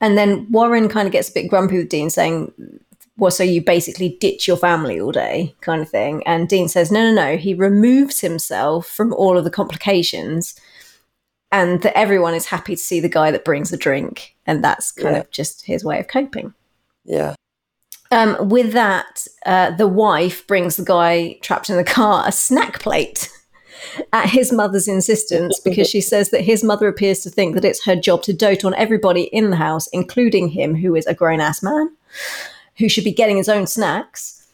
And 0.00 0.18
then 0.18 0.46
Warren 0.50 0.88
kind 0.88 1.06
of 1.06 1.12
gets 1.12 1.28
a 1.28 1.32
bit 1.32 1.48
grumpy 1.48 1.78
with 1.78 1.88
Dean, 1.88 2.10
saying, 2.10 2.52
Well, 3.16 3.30
so 3.30 3.44
you 3.44 3.62
basically 3.62 4.16
ditch 4.20 4.48
your 4.48 4.56
family 4.56 5.00
all 5.00 5.12
day, 5.12 5.54
kind 5.60 5.80
of 5.80 5.88
thing. 5.88 6.22
And 6.26 6.48
Dean 6.48 6.68
says, 6.68 6.90
No, 6.90 7.02
no, 7.02 7.14
no. 7.14 7.36
He 7.36 7.54
removes 7.54 8.20
himself 8.20 8.88
from 8.88 9.12
all 9.14 9.38
of 9.38 9.44
the 9.44 9.50
complications 9.50 10.58
and 11.52 11.82
that 11.82 11.96
everyone 11.96 12.34
is 12.34 12.46
happy 12.46 12.74
to 12.74 12.80
see 12.80 12.98
the 12.98 13.08
guy 13.08 13.30
that 13.30 13.44
brings 13.44 13.72
a 13.72 13.76
drink. 13.76 14.34
And 14.46 14.64
that's 14.64 14.90
kind 14.90 15.14
Yeah. 15.16 15.20
of 15.20 15.30
just 15.30 15.66
his 15.66 15.84
way 15.84 16.00
of 16.00 16.08
coping. 16.08 16.54
Yeah. 17.04 17.34
Um, 18.12 18.48
with 18.48 18.72
that, 18.72 19.26
uh, 19.46 19.70
the 19.70 19.88
wife 19.88 20.46
brings 20.46 20.76
the 20.76 20.84
guy 20.84 21.38
trapped 21.42 21.70
in 21.70 21.76
the 21.76 21.84
car 21.84 22.24
a 22.26 22.30
snack 22.32 22.80
plate 22.80 23.28
at 24.12 24.28
his 24.28 24.52
mother's 24.52 24.86
insistence 24.86 25.58
because 25.64 25.88
she 25.88 26.00
says 26.00 26.30
that 26.30 26.42
his 26.42 26.62
mother 26.62 26.86
appears 26.88 27.20
to 27.20 27.30
think 27.30 27.54
that 27.54 27.64
it's 27.64 27.84
her 27.86 27.96
job 27.96 28.22
to 28.24 28.32
dote 28.32 28.64
on 28.64 28.74
everybody 28.74 29.22
in 29.24 29.50
the 29.50 29.56
house, 29.56 29.86
including 29.88 30.48
him, 30.48 30.74
who 30.74 30.94
is 30.94 31.06
a 31.06 31.14
grown 31.14 31.40
ass 31.40 31.62
man 31.62 31.90
who 32.78 32.88
should 32.88 33.04
be 33.04 33.12
getting 33.12 33.36
his 33.38 33.48
own 33.48 33.66
snacks. 33.66 34.46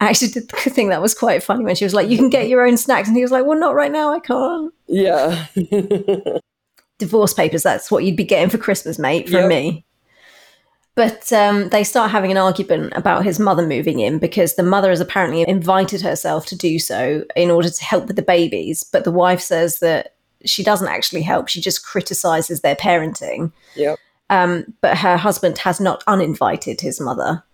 I 0.00 0.08
actually 0.08 0.28
did 0.28 0.48
think 0.52 0.88
that 0.88 1.02
was 1.02 1.14
quite 1.14 1.42
funny 1.42 1.64
when 1.64 1.74
she 1.76 1.84
was 1.84 1.92
like, 1.94 2.08
You 2.08 2.16
can 2.16 2.30
get 2.30 2.48
your 2.48 2.66
own 2.66 2.76
snacks. 2.78 3.08
And 3.08 3.16
he 3.16 3.22
was 3.22 3.30
like, 3.30 3.44
Well, 3.44 3.58
not 3.58 3.74
right 3.74 3.92
now, 3.92 4.12
I 4.14 4.20
can't. 4.20 4.72
Yeah. 4.86 5.46
divorce 6.98 7.34
papers. 7.34 7.62
That's 7.62 7.90
what 7.90 8.04
you'd 8.04 8.16
be 8.16 8.24
getting 8.24 8.48
for 8.50 8.58
Christmas, 8.58 8.98
mate, 8.98 9.28
from 9.28 9.40
Yep. 9.40 9.48
me. 9.48 9.84
But 11.00 11.32
um, 11.32 11.70
they 11.70 11.82
start 11.82 12.10
having 12.10 12.30
an 12.30 12.36
argument 12.36 12.92
about 12.94 13.24
his 13.24 13.40
mother 13.40 13.66
moving 13.66 14.00
in 14.00 14.18
because 14.18 14.56
the 14.56 14.62
mother 14.62 14.90
has 14.90 15.00
apparently 15.00 15.48
invited 15.48 16.02
herself 16.02 16.44
to 16.48 16.54
do 16.54 16.78
so 16.78 17.24
in 17.34 17.50
order 17.50 17.70
to 17.70 17.84
help 17.84 18.06
with 18.06 18.16
the 18.16 18.22
babies. 18.22 18.84
But 18.84 19.04
the 19.04 19.10
wife 19.10 19.40
says 19.40 19.78
that 19.78 20.14
she 20.44 20.62
doesn't 20.62 20.88
actually 20.88 21.22
help, 21.22 21.48
she 21.48 21.58
just 21.58 21.86
criticizes 21.86 22.60
their 22.60 22.76
parenting. 22.76 23.50
yep. 23.74 23.98
Um, 24.28 24.74
but 24.82 24.98
her 24.98 25.16
husband 25.16 25.56
has 25.56 25.80
not 25.80 26.04
uninvited 26.06 26.82
his 26.82 27.00
mother. 27.00 27.44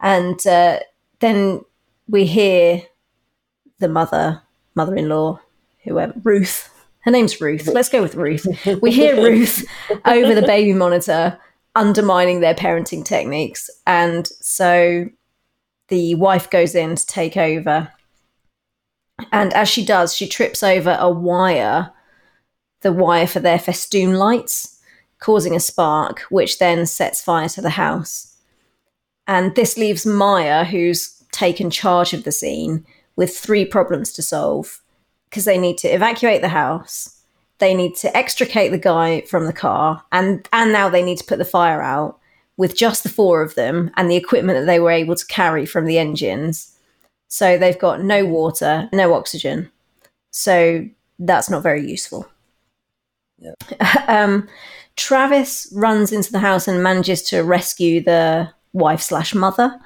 And 0.00 0.44
uh, 0.44 0.80
then 1.20 1.60
we 2.08 2.26
hear 2.26 2.82
the 3.78 3.88
mother, 3.88 4.42
mother 4.74 4.96
in 4.96 5.08
law, 5.08 5.38
whoever, 5.84 6.14
Ruth. 6.24 6.70
Her 7.02 7.12
name's 7.12 7.40
Ruth. 7.40 7.68
Let's 7.68 7.88
go 7.88 8.02
with 8.02 8.16
Ruth. 8.16 8.48
We 8.82 8.90
hear 8.90 9.14
Ruth 9.22 9.64
over 10.04 10.34
the 10.34 10.42
baby 10.42 10.72
monitor 10.72 11.38
undermining 11.74 12.40
their 12.40 12.54
parenting 12.54 13.04
techniques. 13.04 13.68
And 13.86 14.26
so 14.40 15.08
the 15.88 16.14
wife 16.14 16.50
goes 16.50 16.74
in 16.74 16.96
to 16.96 17.06
take 17.06 17.36
over. 17.36 17.92
And 19.32 19.52
as 19.52 19.68
she 19.68 19.84
does, 19.84 20.14
she 20.14 20.28
trips 20.28 20.62
over 20.62 20.96
a 20.98 21.10
wire, 21.10 21.92
the 22.82 22.92
wire 22.92 23.26
for 23.26 23.40
their 23.40 23.58
festoon 23.58 24.14
lights 24.14 24.80
causing 25.20 25.56
a 25.56 25.60
spark, 25.60 26.20
which 26.28 26.58
then 26.58 26.84
sets 26.84 27.22
fire 27.22 27.48
to 27.48 27.62
the 27.62 27.70
house. 27.70 28.36
And 29.26 29.54
this 29.54 29.78
leaves 29.78 30.04
Maya, 30.04 30.64
who's 30.64 31.22
taken 31.32 31.70
charge 31.70 32.12
of 32.12 32.24
the 32.24 32.32
scene, 32.32 32.84
with 33.16 33.36
three 33.36 33.64
problems 33.64 34.12
to 34.12 34.22
solve 34.22 34.82
because 35.30 35.46
they 35.46 35.58
need 35.58 35.78
to 35.78 35.88
evacuate 35.88 36.42
the 36.42 36.48
house, 36.48 37.22
they 37.58 37.74
need 37.74 37.96
to 37.96 38.16
extricate 38.16 38.70
the 38.70 38.78
guy 38.78 39.22
from 39.22 39.46
the 39.46 39.52
car, 39.52 40.02
and, 40.12 40.48
and 40.52 40.72
now 40.72 40.88
they 40.88 41.02
need 41.02 41.18
to 41.18 41.24
put 41.24 41.38
the 41.38 41.44
fire 41.44 41.82
out 41.82 42.18
with 42.56 42.76
just 42.76 43.02
the 43.02 43.08
four 43.08 43.42
of 43.42 43.54
them 43.54 43.90
and 43.96 44.10
the 44.10 44.16
equipment 44.16 44.58
that 44.58 44.66
they 44.66 44.78
were 44.78 44.90
able 44.90 45.16
to 45.16 45.26
carry 45.26 45.66
from 45.66 45.86
the 45.86 45.98
engines. 45.98 46.76
So 47.28 47.58
they've 47.58 47.78
got 47.78 48.02
no 48.02 48.24
water, 48.24 48.88
no 48.92 49.14
oxygen. 49.14 49.70
So 50.30 50.88
that's 51.18 51.50
not 51.50 51.62
very 51.62 51.88
useful. 51.88 52.26
um, 54.08 54.48
Travis 54.96 55.68
runs 55.74 56.12
into 56.12 56.30
the 56.30 56.38
house 56.38 56.68
and 56.68 56.82
manages 56.82 57.22
to 57.24 57.42
rescue 57.42 58.02
the 58.02 58.50
wife 58.72 59.00
slash 59.00 59.34
mother. 59.34 59.80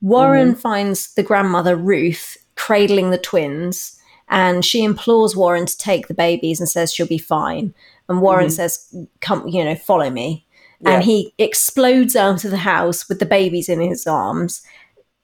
Warren 0.00 0.54
finds 0.54 1.14
the 1.14 1.22
grandmother 1.22 1.76
Ruth 1.76 2.36
cradling 2.54 3.10
the 3.10 3.18
twins, 3.18 3.95
and 4.28 4.64
she 4.64 4.82
implores 4.82 5.36
Warren 5.36 5.66
to 5.66 5.78
take 5.78 6.08
the 6.08 6.14
babies 6.14 6.60
and 6.60 6.68
says 6.68 6.92
she'll 6.92 7.06
be 7.06 7.18
fine. 7.18 7.74
And 8.08 8.20
Warren 8.20 8.46
mm-hmm. 8.46 8.52
says, 8.52 8.94
"Come, 9.20 9.46
you 9.48 9.64
know, 9.64 9.74
follow 9.74 10.10
me." 10.10 10.46
Yeah. 10.80 10.90
And 10.92 11.04
he 11.04 11.32
explodes 11.38 12.16
out 12.16 12.44
of 12.44 12.50
the 12.50 12.58
house 12.58 13.08
with 13.08 13.18
the 13.18 13.26
babies 13.26 13.68
in 13.68 13.80
his 13.80 14.06
arms, 14.06 14.62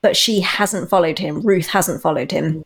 but 0.00 0.16
she 0.16 0.40
hasn't 0.40 0.88
followed 0.88 1.18
him. 1.18 1.42
Ruth 1.42 1.68
hasn't 1.68 2.02
followed 2.02 2.32
him. 2.32 2.64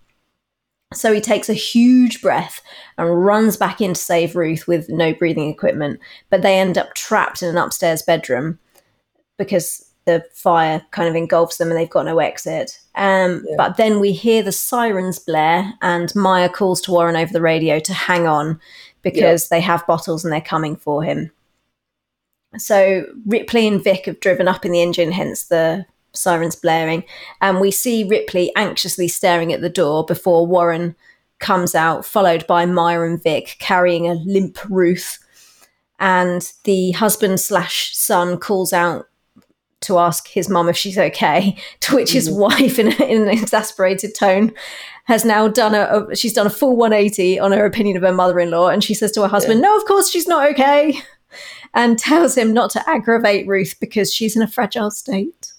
So 0.95 1.13
he 1.13 1.21
takes 1.21 1.49
a 1.49 1.55
huge 1.55 2.23
breath 2.23 2.63
and 2.97 3.25
runs 3.25 3.57
back 3.57 3.81
in 3.81 3.95
to 3.95 4.01
save 4.01 4.37
Ruth 4.37 4.69
with 4.69 4.89
no 4.89 5.13
breathing 5.13 5.51
equipment. 5.51 5.99
But 6.31 6.43
they 6.43 6.59
end 6.59 6.79
up 6.79 6.95
trapped 6.95 7.43
in 7.43 7.49
an 7.49 7.57
upstairs 7.57 8.03
bedroom 8.03 8.61
because 9.37 9.86
the 10.07 10.25
fire 10.33 10.83
kind 10.93 11.09
of 11.09 11.15
engulfs 11.15 11.59
them 11.59 11.69
and 11.69 11.77
they've 11.77 11.91
got 11.91 12.07
no 12.07 12.19
exit. 12.21 12.81
Um, 12.95 13.45
Yeah. 13.47 13.57
But 13.57 13.77
then 13.77 14.01
we 14.01 14.13
hear 14.13 14.43
the 14.43 14.53
sirens 14.53 15.19
blare, 15.19 15.75
and 15.83 16.15
Maya 16.15 16.49
calls 16.49 16.81
to 16.83 16.93
Warren 16.93 17.17
over 17.17 17.33
the 17.33 17.41
radio 17.41 17.79
to 17.81 17.93
hang 17.93 18.27
on 18.27 18.59
because 19.03 19.49
they 19.49 19.61
have 19.61 19.87
bottles 19.87 20.25
and 20.25 20.33
they're 20.33 20.41
coming 20.41 20.77
for 20.77 21.03
him. 21.03 21.31
So 22.59 23.05
Ripley 23.27 23.69
and 23.69 23.83
Vic 23.83 24.07
have 24.07 24.21
driven 24.21 24.49
up 24.49 24.65
in 24.65 24.73
the 24.73 24.83
engine, 24.83 25.13
hence 25.13 25.45
the 25.45 25.85
sirens 26.13 26.57
blaring. 26.57 27.05
And 27.41 27.61
we 27.61 27.71
see 27.71 28.05
Ripley 28.05 28.51
anxiously 28.57 29.09
staring 29.09 29.53
at 29.53 29.61
the 29.61 29.69
door 29.69 30.05
before 30.05 30.47
Warren 30.47 30.97
comes 31.39 31.75
out, 31.75 32.07
followed 32.07 32.47
by 32.47 32.65
Maya 32.65 33.03
and 33.03 33.23
Vic 33.23 33.57
carrying 33.59 34.09
a 34.09 34.15
limp 34.15 34.59
Ruth. 34.71 35.19
And 35.99 36.51
the 36.65 36.93
husband 36.93 37.41
slash 37.41 37.97
son 37.97 38.39
calls 38.39 38.73
out 38.73 39.07
to 39.83 39.99
ask 39.99 40.29
his 40.29 40.49
mum 40.49 40.69
if 40.69 40.77
she's 40.77 40.99
okay, 40.99 41.57
to 41.81 41.95
which 41.95 42.13
his 42.13 42.31
wife, 42.31 42.79
in, 42.79 42.93
in 43.03 43.23
an 43.23 43.29
exasperated 43.29 44.15
tone, 44.15 44.53
has 45.05 45.25
now 45.25 45.49
done 45.49 45.75
a, 45.75 46.07
a 46.11 46.17
she's 46.17 46.33
done 46.33 46.47
a 46.47 46.51
full 46.51 46.77
180 46.77 47.39
on 47.39 47.53
her 47.53 47.65
opinion 47.65 47.97
of 47.97 48.03
her 48.03 48.13
mother-in-law, 48.13 48.69
and 48.69 48.83
she 48.83 48.95
says 48.95 49.13
to 49.13 49.23
her 49.23 49.29
husband, 49.29 49.61
"No, 49.61 49.77
of 49.77 49.85
course 49.85 50.11
she's 50.11 50.27
not 50.27 50.49
okay," 50.51 50.99
and 51.75 51.99
tells 51.99 52.37
him 52.37 52.53
not 52.53 52.71
to 52.71 52.89
aggravate 52.89 53.47
Ruth 53.47 53.77
because 53.81 54.13
she's 54.13 54.37
in 54.37 54.43
a 54.43 54.49
fragile 54.49 54.91
state. 54.91 55.53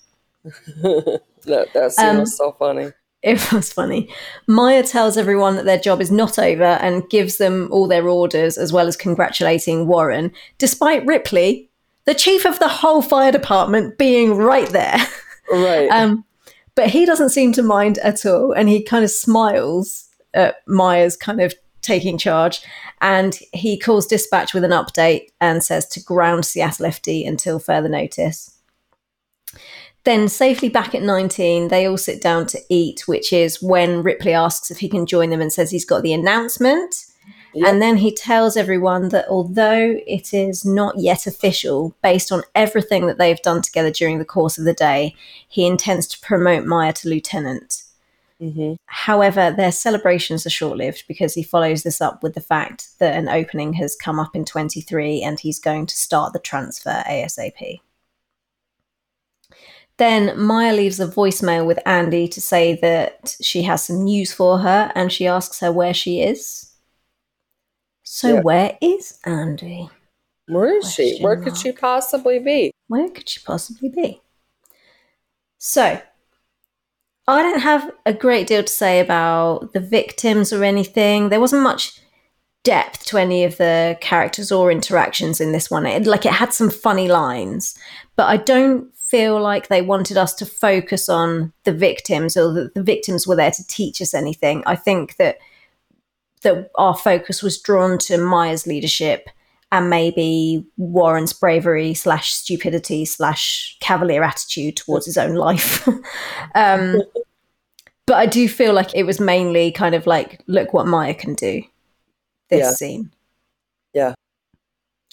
That, 1.46 1.74
that 1.74 1.94
scene 1.94 2.10
Um, 2.10 2.18
was 2.20 2.36
so 2.36 2.52
funny. 2.52 2.92
It 3.24 3.52
was 3.52 3.72
funny. 3.72 4.14
Maya 4.48 4.84
tells 4.84 5.18
everyone 5.18 5.56
that 5.56 5.66
their 5.66 5.80
job 5.80 6.02
is 6.02 6.12
not 6.12 6.38
over 6.38 6.64
and 6.64 7.10
gives 7.10 7.38
them 7.38 7.70
all 7.72 7.88
their 7.88 8.08
orders, 8.08 8.58
as 8.58 8.72
well 8.72 8.88
as 8.88 8.96
congratulating 8.96 9.88
Warren, 9.88 10.32
despite 10.58 11.06
Ripley, 11.06 11.67
the 12.08 12.16
chief 12.16 12.46
of 12.46 12.58
the 12.58 12.70
whole 12.70 13.02
fire 13.04 13.32
department, 13.32 13.98
being 14.00 14.36
right 14.36 14.70
there. 14.70 14.98
Right. 15.52 15.90
Um, 15.90 16.26
but 16.76 16.90
he 16.90 17.06
doesn't 17.06 17.30
seem 17.30 17.54
to 17.54 17.64
mind 17.64 18.00
at 18.00 18.26
all, 18.26 18.52
and 18.52 18.68
he 18.68 18.84
kind 18.84 19.04
of 19.04 19.12
smiles 19.12 20.10
at 20.34 20.58
Maya's 20.68 21.16
kind 21.16 21.42
of 21.42 21.54
taking 21.82 22.18
charge, 22.18 22.62
and 23.02 23.40
he 23.54 23.80
calls 23.80 24.08
dispatch 24.08 24.54
with 24.54 24.64
an 24.64 24.72
update 24.72 25.28
and 25.40 25.64
says 25.64 25.88
to 25.88 26.04
ground 26.04 26.46
Seattle 26.46 26.86
FD 26.88 27.28
until 27.28 27.60
further 27.60 27.90
notice. 27.90 28.58
Then, 30.04 30.28
safely 30.28 30.70
back 30.70 30.94
at 30.94 31.02
19, 31.02 31.70
they 31.70 31.86
all 31.86 31.98
sit 31.98 32.22
down 32.22 32.46
to 32.48 32.60
eat, 32.70 33.08
which 33.08 33.34
is 33.34 33.62
when 33.62 34.04
Ripley 34.04 34.34
asks 34.34 34.70
if 34.70 34.80
he 34.80 34.88
can 34.88 35.06
join 35.06 35.30
them 35.30 35.42
and 35.42 35.52
says 35.52 35.72
he's 35.72 35.86
got 35.86 36.04
the 36.04 36.14
announcement. 36.14 37.07
Yep. 37.58 37.68
And 37.68 37.82
then 37.82 37.98
he 37.98 38.14
tells 38.14 38.56
everyone 38.56 39.10
that 39.10 39.28
although 39.28 40.00
it 40.06 40.32
is 40.32 40.64
not 40.64 41.00
yet 41.00 41.26
official, 41.26 41.96
based 42.04 42.32
on 42.32 42.44
everything 42.54 43.08
that 43.08 43.18
they've 43.18 43.42
done 43.42 43.64
together 43.64 43.90
during 43.90 44.20
the 44.20 44.26
course 44.26 44.60
of 44.60 44.66
the 44.66 44.76
day, 44.76 45.16
he 45.48 45.66
intends 45.66 46.06
to 46.08 46.20
promote 46.20 46.66
Maya 46.66 46.94
to 46.94 47.10
lieutenant. 47.10 47.82
hmm 48.40 48.76
However, 48.86 49.52
their 49.52 49.72
celebrations 49.72 50.46
are 50.46 50.52
short 50.52 50.78
lived 50.78 51.06
because 51.08 51.34
he 51.34 51.42
follows 51.42 51.82
this 51.82 52.00
up 52.00 52.22
with 52.22 52.36
the 52.36 52.42
fact 52.42 53.00
that 53.00 53.18
an 53.18 53.28
opening 53.28 53.74
has 53.74 53.96
come 53.96 54.20
up 54.20 54.36
in 54.36 54.46
23 54.46 55.24
and 55.24 55.40
he's 55.40 55.60
going 55.60 55.88
to 55.88 55.96
start 55.98 56.34
the 56.34 56.40
transfer 56.40 57.04
ASAP. 57.10 57.80
Then 59.98 60.40
Maya 60.40 60.76
leaves 60.76 61.00
a 61.00 61.08
voicemail 61.08 61.66
with 61.66 61.80
Andy 61.88 62.28
to 62.28 62.40
say 62.40 62.76
that 62.84 63.36
she 63.42 63.64
has 63.64 63.86
some 63.86 64.04
news 64.04 64.32
for 64.32 64.60
her 64.60 64.92
and 64.94 65.12
she 65.12 65.26
asks 65.26 65.60
her 65.62 65.72
where 65.72 65.94
she 65.94 66.22
is. 66.22 66.67
So, 68.18 68.34
Yeah. 68.34 68.42
where 68.42 68.78
is 68.82 69.20
Andy? 69.26 69.92
Where 70.48 70.76
is 70.80 70.92
she? 70.92 71.20
Question 71.20 71.24
Where 71.24 71.38
could 71.38 71.56
she 71.56 71.72
possibly 71.72 72.40
be? 72.40 72.72
Where 72.88 73.10
could 73.10 73.30
she 73.30 73.40
possibly 73.42 73.90
be? 73.90 74.24
So, 75.60 76.02
I 77.28 77.44
don't 77.44 77.60
have 77.60 77.92
a 78.08 78.14
great 78.14 78.48
deal 78.48 78.64
to 78.64 78.74
say 78.74 79.00
about 79.00 79.74
the 79.74 79.80
victims 79.80 80.52
or 80.52 80.64
anything. 80.64 81.30
There 81.30 81.40
wasn't 81.40 81.62
much 81.62 82.02
depth 82.64 83.06
to 83.06 83.20
any 83.20 83.44
of 83.44 83.58
the 83.58 84.00
characters 84.02 84.52
or 84.52 84.72
interactions 84.72 85.40
in 85.40 85.52
this 85.52 85.70
one. 85.70 85.86
It, 85.86 86.08
like 86.08 86.26
it 86.26 86.34
had 86.34 86.54
some 86.54 86.72
funny 86.72 87.08
lines, 87.08 87.78
but 88.16 88.26
I 88.26 88.38
don't 88.38 88.92
feel 88.98 89.40
like 89.40 89.68
they 89.68 89.84
wanted 89.84 90.18
us 90.18 90.34
to 90.34 90.46
focus 90.48 91.08
on 91.08 91.54
the 91.66 91.72
victims 91.72 92.36
or 92.36 92.52
that 92.54 92.74
the 92.74 92.82
victims 92.82 93.28
were 93.28 93.36
there 93.36 93.52
to 93.52 93.68
teach 93.68 94.02
us 94.02 94.16
anything. 94.16 94.64
I 94.66 94.76
think 94.76 95.18
that 95.18 95.38
that 96.44 96.70
our 96.76 96.96
focus 96.96 97.42
was 97.42 97.60
drawn 97.62 97.98
to 98.00 98.18
Maya's 98.18 98.68
leadership 98.68 99.30
and 99.72 99.90
maybe 99.90 100.66
Warren's 100.78 101.34
bravery 101.34 101.94
slash 101.94 102.32
stupidity 102.34 103.06
slash 103.06 103.76
cavalier 103.82 104.24
attitude 104.24 104.78
towards 104.78 105.06
his 105.06 105.18
own 105.18 105.36
life. 105.36 105.88
um, 106.56 107.02
but 108.06 108.16
I 108.16 108.26
do 108.26 108.48
feel 108.48 108.74
like 108.74 108.96
it 108.96 109.04
was 109.04 109.20
mainly 109.20 109.72
kind 109.72 109.94
of 109.94 110.08
like, 110.08 110.42
look 110.48 110.74
what 110.74 110.88
Maya 110.88 111.14
can 111.14 111.34
do. 111.34 111.64
This 112.50 112.60
Yeah. 112.62 112.72
scene. 112.72 113.12
Yeah. 113.94 114.14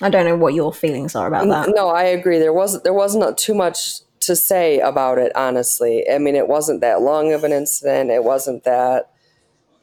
I 0.00 0.10
don't 0.10 0.24
know 0.24 0.36
what 0.36 0.54
your 0.54 0.72
feelings 0.72 1.16
are 1.16 1.26
about 1.26 1.48
that. 1.48 1.72
No, 1.74 1.88
I 1.88 2.04
agree. 2.04 2.38
There 2.38 2.52
wasn't 2.52 2.84
there 2.84 2.92
wasn't 2.92 3.36
too 3.38 3.54
much 3.54 4.00
to 4.20 4.36
say 4.36 4.78
about 4.80 5.18
it, 5.18 5.32
honestly. 5.36 6.04
I 6.08 6.18
mean, 6.18 6.34
it 6.36 6.48
wasn't 6.48 6.80
that 6.80 7.00
long 7.02 7.32
of 7.32 7.44
an 7.44 7.52
incident. 7.52 8.10
It 8.10 8.24
wasn't 8.24 8.64
that 8.64 9.10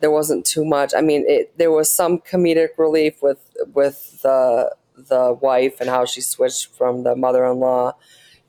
there 0.01 0.11
wasn't 0.11 0.45
too 0.45 0.65
much. 0.65 0.93
I 0.95 1.01
mean, 1.01 1.23
it 1.27 1.57
there 1.57 1.71
was 1.71 1.89
some 1.89 2.19
comedic 2.19 2.69
relief 2.77 3.21
with 3.21 3.39
with 3.73 4.21
the 4.21 4.75
the 4.95 5.33
wife 5.41 5.79
and 5.81 5.89
how 5.89 6.05
she 6.05 6.21
switched 6.21 6.75
from 6.75 7.03
the 7.03 7.15
mother-in-law, 7.15 7.93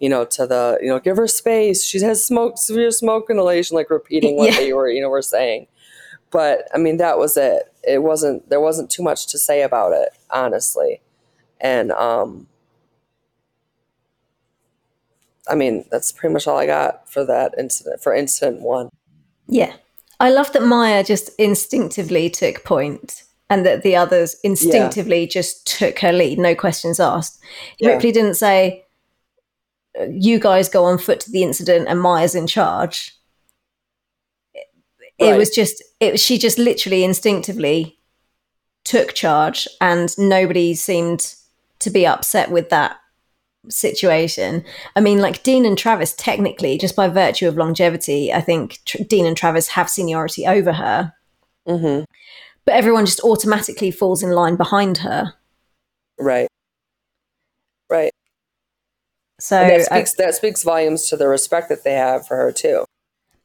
you 0.00 0.08
know, 0.08 0.24
to 0.26 0.46
the 0.46 0.78
you 0.82 0.88
know, 0.88 0.98
give 0.98 1.16
her 1.16 1.28
space. 1.28 1.84
She 1.84 2.00
has 2.00 2.24
smoke 2.24 2.58
severe 2.58 2.90
smoke 2.90 3.30
inhalation, 3.30 3.76
like 3.76 3.90
repeating 3.90 4.36
what 4.36 4.50
Yeah. 4.52 4.58
they 4.58 4.72
were 4.72 4.88
you 4.90 5.00
know 5.02 5.08
were 5.10 5.22
saying. 5.22 5.66
But 6.30 6.68
I 6.74 6.78
mean, 6.78 6.96
that 6.98 7.18
was 7.18 7.36
it. 7.36 7.72
It 7.86 8.02
wasn't 8.02 8.48
there 8.48 8.60
wasn't 8.60 8.90
too 8.90 9.02
much 9.02 9.26
to 9.28 9.38
say 9.38 9.62
about 9.62 9.92
it, 9.92 10.10
honestly 10.30 11.00
and 11.64 11.92
um 11.92 12.48
i 15.48 15.54
mean 15.54 15.84
that's 15.90 16.10
pretty 16.12 16.32
much 16.32 16.46
all 16.46 16.58
i 16.58 16.66
got 16.66 17.08
for 17.08 17.24
that 17.24 17.54
incident 17.58 18.02
for 18.02 18.12
incident 18.14 18.60
one 18.60 18.88
Yeah. 19.46 19.74
I 20.22 20.30
love 20.30 20.52
that 20.52 20.62
Maya 20.62 21.02
just 21.02 21.30
instinctively 21.36 22.30
took 22.30 22.62
point 22.62 23.24
and 23.50 23.66
that 23.66 23.82
the 23.82 23.96
others 23.96 24.36
instinctively 24.44 25.26
just 25.26 25.66
took 25.66 25.98
her 25.98 26.12
lead, 26.12 26.38
no 26.38 26.54
questions 26.54 27.00
asked. 27.00 27.40
Yeah. 27.80 27.90
Ripley 27.90 28.12
didn't 28.12 28.36
say, 28.36 28.86
you 30.08 30.38
guys 30.38 30.68
go 30.68 30.84
on 30.84 30.96
foot 30.98 31.18
to 31.20 31.30
the 31.32 31.42
incident 31.42 31.88
and 31.88 32.00
Maya's 32.00 32.36
in 32.36 32.46
charge. 32.46 33.12
It, 34.54 34.66
it 35.18 35.30
Right. 35.32 35.36
was 35.36 35.50
just, 35.50 35.82
it, 35.98 36.20
she 36.20 36.38
just 36.38 36.56
literally 36.56 37.02
instinctively 37.02 37.98
took 38.84 39.14
charge 39.14 39.66
and 39.80 40.16
nobody 40.16 40.72
seemed 40.74 41.34
to 41.80 41.90
be 41.90 42.06
upset 42.06 42.52
with 42.52 42.70
that 42.70 42.96
situation. 43.68 44.64
I 44.96 45.00
mean, 45.00 45.20
like 45.20 45.42
Dean 45.42 45.64
and 45.64 45.76
Travis, 45.78 46.14
technically, 46.14 46.78
just 46.78 46.96
by 46.96 47.08
virtue 47.08 47.48
of 47.48 47.56
longevity, 47.56 48.32
I 48.32 48.40
think 48.40 48.80
Tr- 48.84 49.02
Dean 49.08 49.26
and 49.26 49.36
Travis 49.36 49.68
have 49.68 49.88
seniority 49.88 50.46
over 50.46 50.72
her, 50.72 51.12
mm-hmm. 51.66 52.04
But 52.64 52.74
everyone 52.74 53.06
just 53.06 53.20
automatically 53.20 53.90
falls 53.90 54.22
in 54.22 54.30
line 54.30 54.56
behind 54.56 54.98
her. 54.98 55.34
right. 56.18 56.48
Right. 57.90 58.12
So, 59.38 59.56
and 59.56 59.70
that 59.70 59.86
speaks 59.86 60.14
that 60.14 60.34
speaks 60.34 60.62
volumes 60.62 61.08
to 61.08 61.16
the 61.16 61.28
respect 61.28 61.68
that 61.68 61.84
they 61.84 61.94
have 61.94 62.26
for 62.26 62.36
her 62.36 62.52
too 62.52 62.84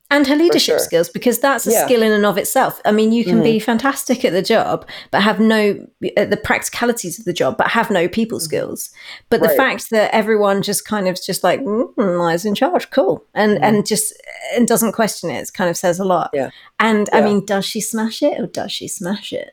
and 0.09 0.25
her 0.27 0.35
leadership 0.35 0.77
sure. 0.77 0.79
skills, 0.79 1.09
because 1.09 1.39
that's 1.39 1.67
a 1.67 1.71
Yeah. 1.71 1.85
skill 1.85 2.01
in 2.01 2.11
and 2.11 2.25
of 2.25 2.37
itself. 2.37 2.79
I 2.85 2.91
mean, 2.91 3.11
you 3.11 3.25
can 3.25 3.43
be 3.43 3.59
fantastic 3.59 4.23
at 4.23 4.31
the 4.31 4.41
job, 4.41 4.87
but 5.11 5.21
have 5.21 5.39
no 5.39 5.85
at 6.15 6.29
the 6.29 6.37
practicalities 6.37 7.19
of 7.19 7.25
the 7.25 7.33
job, 7.33 7.57
but 7.57 7.67
have 7.67 7.89
no 7.91 8.07
people 8.07 8.39
skills. 8.39 8.89
But 9.29 9.41
the 9.41 9.47
Mm-hmm. 9.47 9.57
Fact 9.57 9.89
that 9.89 10.13
everyone 10.13 10.61
just 10.61 10.85
kind 10.85 11.07
of 11.07 11.21
just 11.21 11.43
like 11.43 11.59
mm, 11.61 11.89
Maya's 11.97 12.45
in 12.45 12.55
charge, 12.55 12.89
cool, 12.89 13.25
and 13.33 13.61
and 13.63 13.85
just 13.85 14.13
and 14.55 14.67
doesn't 14.67 14.93
question 14.93 15.29
it, 15.29 15.41
it 15.41 15.53
kind 15.53 15.69
of 15.69 15.75
says 15.77 15.99
a 15.99 16.05
lot. 16.05 16.27
Mm-hmm. 16.33 16.37
Yeah. 16.45 16.49
And 16.79 17.09
I 17.11 17.21
mean, 17.21 17.45
does 17.45 17.65
she 17.65 17.81
smash 17.81 18.21
it 18.21 18.39
or 18.39 18.47
does 18.47 18.71
she 18.71 18.87
smash 18.87 19.33
it? 19.33 19.51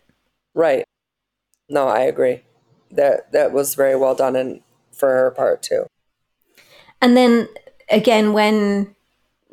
right 0.56 0.84
no 1.68 1.88
i 1.88 1.98
agree 2.00 2.42
that 2.92 3.32
that 3.32 3.50
was 3.52 3.74
very 3.74 3.96
well 3.96 4.14
done 4.14 4.36
and 4.36 4.60
for 4.92 5.08
her 5.08 5.30
part 5.32 5.62
too 5.62 5.86
And 7.02 7.16
then 7.16 7.48
again, 7.90 8.32
when 8.32 8.94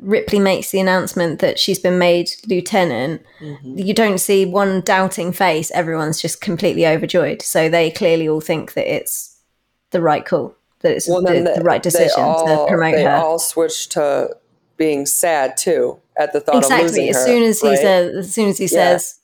Ripley 0.02 0.38
makes 0.40 0.70
the 0.70 0.80
announcement 0.80 1.38
that 1.40 1.58
she's 1.58 1.78
been 1.78 1.98
made 1.98 2.28
lieutenant, 2.46 3.22
Mm-hmm. 3.40 3.78
you 3.78 3.94
don't 3.94 4.18
see 4.18 4.44
one 4.44 4.80
doubting 4.82 5.32
face. 5.32 5.70
Everyone's 5.72 6.20
just 6.20 6.40
completely 6.40 6.86
overjoyed. 6.86 7.42
So 7.42 7.68
they 7.68 7.90
clearly 7.90 8.28
all 8.28 8.40
think 8.40 8.74
that 8.74 8.92
it's 8.92 9.38
the 9.90 10.00
right 10.00 10.24
call, 10.24 10.54
that 10.80 10.92
it's 10.92 11.08
well 11.08 11.22
the, 11.22 11.52
the 11.56 11.62
right 11.64 11.82
decision 11.82 12.20
all, 12.22 12.46
to 12.46 12.66
promote 12.68 12.94
they 12.96 13.04
her. 13.04 13.10
all 13.16 13.38
switched 13.38 13.92
to 13.92 14.36
being 14.76 15.06
sad 15.06 15.56
too 15.56 15.98
at 16.16 16.32
the 16.32 16.40
thought 16.40 16.56
of 16.56 16.62
exactly. 16.62 17.08
As 17.08 17.16
her, 17.16 17.24
soon 17.26 17.42
as 17.44 17.60
he 17.60 17.68
right? 17.68 17.78
says, 17.78 18.16
as 18.16 18.34
soon 18.34 18.48
as 18.48 18.58
he 18.58 18.64
Yeah. 18.64 18.68
says, 18.70 19.18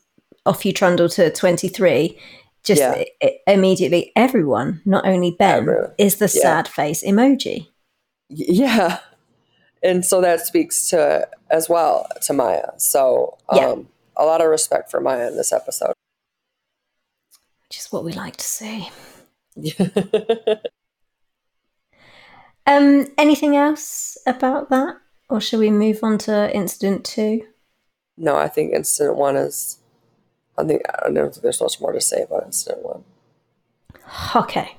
"Off 0.46 0.64
you 0.64 0.72
trundle 0.72 1.08
to 1.10 1.30
23," 1.30 2.18
just 2.64 2.80
Yeah. 2.80 3.02
i- 3.22 3.38
immediately 3.46 4.12
everyone, 4.16 4.80
not 4.84 5.06
only 5.06 5.30
Ben, 5.38 5.58
Everyone. 5.60 5.90
is 5.98 6.16
the 6.16 6.26
Yeah. 6.34 6.42
sad 6.42 6.68
face 6.68 7.02
emoji. 7.02 7.68
yeah 8.30 8.98
and 9.82 10.04
so 10.04 10.20
that 10.20 10.40
speaks 10.46 10.88
to 10.90 11.28
as 11.50 11.68
well 11.68 12.06
to 12.22 12.32
maya 12.32 12.70
so 12.76 13.36
um 13.48 13.58
Yeah. 13.58 13.74
a 14.16 14.24
lot 14.24 14.40
of 14.40 14.48
respect 14.48 14.90
for 14.90 15.00
maya 15.00 15.28
in 15.28 15.36
this 15.36 15.52
episode 15.52 15.94
Which 17.68 17.78
is 17.78 17.92
what 17.92 18.04
we 18.04 18.12
like 18.12 18.36
to 18.36 18.44
see. 18.44 18.90
Um, 22.66 23.06
anything 23.16 23.56
else 23.56 24.18
about 24.26 24.68
that, 24.68 24.96
or 25.30 25.40
shall 25.40 25.58
we 25.60 25.70
move 25.70 26.00
on 26.02 26.18
to 26.18 26.54
incident 26.54 27.04
two? 27.04 27.46
no 28.20 28.34
i 28.36 28.48
think 28.48 28.72
incident 28.74 29.16
one 29.16 29.36
is 29.36 29.78
i 30.58 30.64
think 30.64 30.82
i 31.02 31.08
don't 31.08 31.30
think 31.32 31.42
there's 31.42 31.60
much 31.60 31.80
more 31.80 31.92
to 31.92 32.00
say 32.00 32.22
about 32.22 32.44
incident 32.44 32.82
one 32.84 33.04
Okay. 34.36 34.76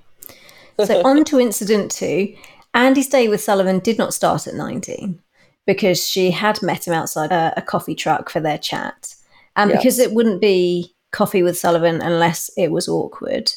So 0.85 1.01
on 1.03 1.23
to 1.25 1.39
incident 1.39 1.89
two. 1.91 2.35
Andy's 2.73 3.07
day 3.09 3.27
with 3.27 3.41
Sullivan 3.41 3.79
did 3.79 3.97
not 3.97 4.13
start 4.13 4.47
at 4.47 4.53
19 4.53 5.21
because 5.65 6.07
she 6.07 6.31
had 6.31 6.61
met 6.61 6.87
him 6.87 6.93
outside 6.93 7.31
a, 7.31 7.53
a 7.57 7.61
coffee 7.61 7.95
truck 7.95 8.29
for 8.29 8.39
their 8.39 8.57
chat. 8.57 9.15
And 9.55 9.71
because 9.71 9.99
it 9.99 10.13
wouldn't 10.13 10.41
be 10.41 10.95
coffee 11.11 11.43
with 11.43 11.57
Sullivan 11.57 12.01
unless 12.01 12.49
it 12.57 12.71
was 12.71 12.87
awkward, 12.87 13.51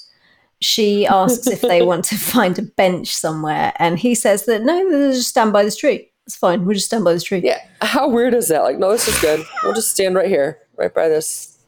she 0.61 1.07
asks 1.21 1.47
if 1.47 1.61
they 1.61 1.83
want 1.83 2.05
to 2.07 2.17
find 2.17 2.59
a 2.59 2.63
bench 2.63 3.15
somewhere. 3.15 3.73
And 3.79 3.99
he 3.99 4.15
says 4.15 4.47
that 4.47 4.63
no, 4.63 4.91
they'll 4.91 5.13
just 5.13 5.29
stand 5.29 5.53
by 5.53 5.63
this 5.65 5.77
tree. 5.77 6.11
It's 6.27 6.37
fine. 6.37 6.65
We'll 6.65 6.75
just 6.75 6.87
stand 6.87 7.05
by 7.05 7.13
this 7.15 7.25
tree. 7.25 7.41
yeah 7.43 7.59
how 7.81 8.09
weird 8.09 8.33
is 8.33 8.47
that 8.49 8.63
like 8.63 8.79
no 8.79 8.93
this 8.93 9.09
is 9.09 9.21
good 9.21 9.45
we'll 9.65 9.75
just 9.75 9.91
stand 9.91 10.15
right 10.15 10.29
here 10.29 10.61
right 10.77 10.95
by 10.95 11.09
this 11.09 11.59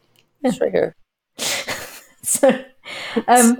just 0.43 0.61
right 0.61 0.71
here 0.71 0.95
So, 2.25 2.49
um, 3.27 3.57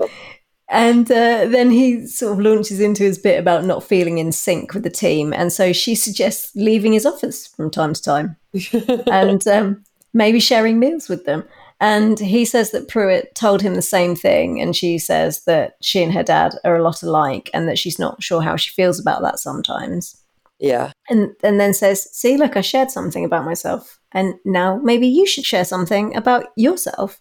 and 0.68 1.10
uh, 1.10 1.46
then 1.46 1.70
he 1.70 2.06
sort 2.06 2.32
of 2.32 2.40
launches 2.40 2.80
into 2.80 3.04
his 3.04 3.18
bit 3.18 3.38
about 3.38 3.64
not 3.64 3.84
feeling 3.84 4.18
in 4.18 4.32
sync 4.32 4.74
with 4.74 4.82
the 4.82 4.90
team, 4.90 5.32
and 5.32 5.52
so 5.52 5.72
she 5.72 5.94
suggests 5.94 6.54
leaving 6.56 6.92
his 6.92 7.06
office 7.06 7.46
from 7.46 7.70
time 7.70 7.94
to 7.94 8.02
time 8.02 8.36
and 9.06 9.46
um, 9.46 9.84
maybe 10.12 10.40
sharing 10.40 10.78
meals 10.78 11.08
with 11.08 11.24
them. 11.24 11.44
And 11.78 12.18
he 12.18 12.44
says 12.46 12.70
that 12.70 12.88
Pruitt 12.88 13.34
told 13.34 13.60
him 13.60 13.74
the 13.74 13.82
same 13.82 14.16
thing, 14.16 14.60
and 14.60 14.74
she 14.74 14.98
says 14.98 15.44
that 15.44 15.76
she 15.82 16.02
and 16.02 16.12
her 16.12 16.22
dad 16.22 16.54
are 16.64 16.76
a 16.76 16.82
lot 16.82 17.02
alike, 17.02 17.48
and 17.54 17.68
that 17.68 17.78
she's 17.78 17.98
not 17.98 18.22
sure 18.22 18.42
how 18.42 18.56
she 18.56 18.70
feels 18.70 18.98
about 18.98 19.22
that 19.22 19.38
sometimes. 19.38 20.20
yeah 20.58 20.90
And 21.08 21.30
and 21.44 21.60
then 21.60 21.74
says, 21.74 22.08
"See, 22.12 22.36
look, 22.36 22.56
I 22.56 22.62
shared 22.62 22.90
something 22.90 23.24
about 23.24 23.44
myself, 23.44 24.00
and 24.10 24.34
now 24.44 24.80
maybe 24.82 25.06
you 25.06 25.26
should 25.26 25.44
share 25.44 25.64
something 25.64 26.16
about 26.16 26.46
yourself." 26.56 27.20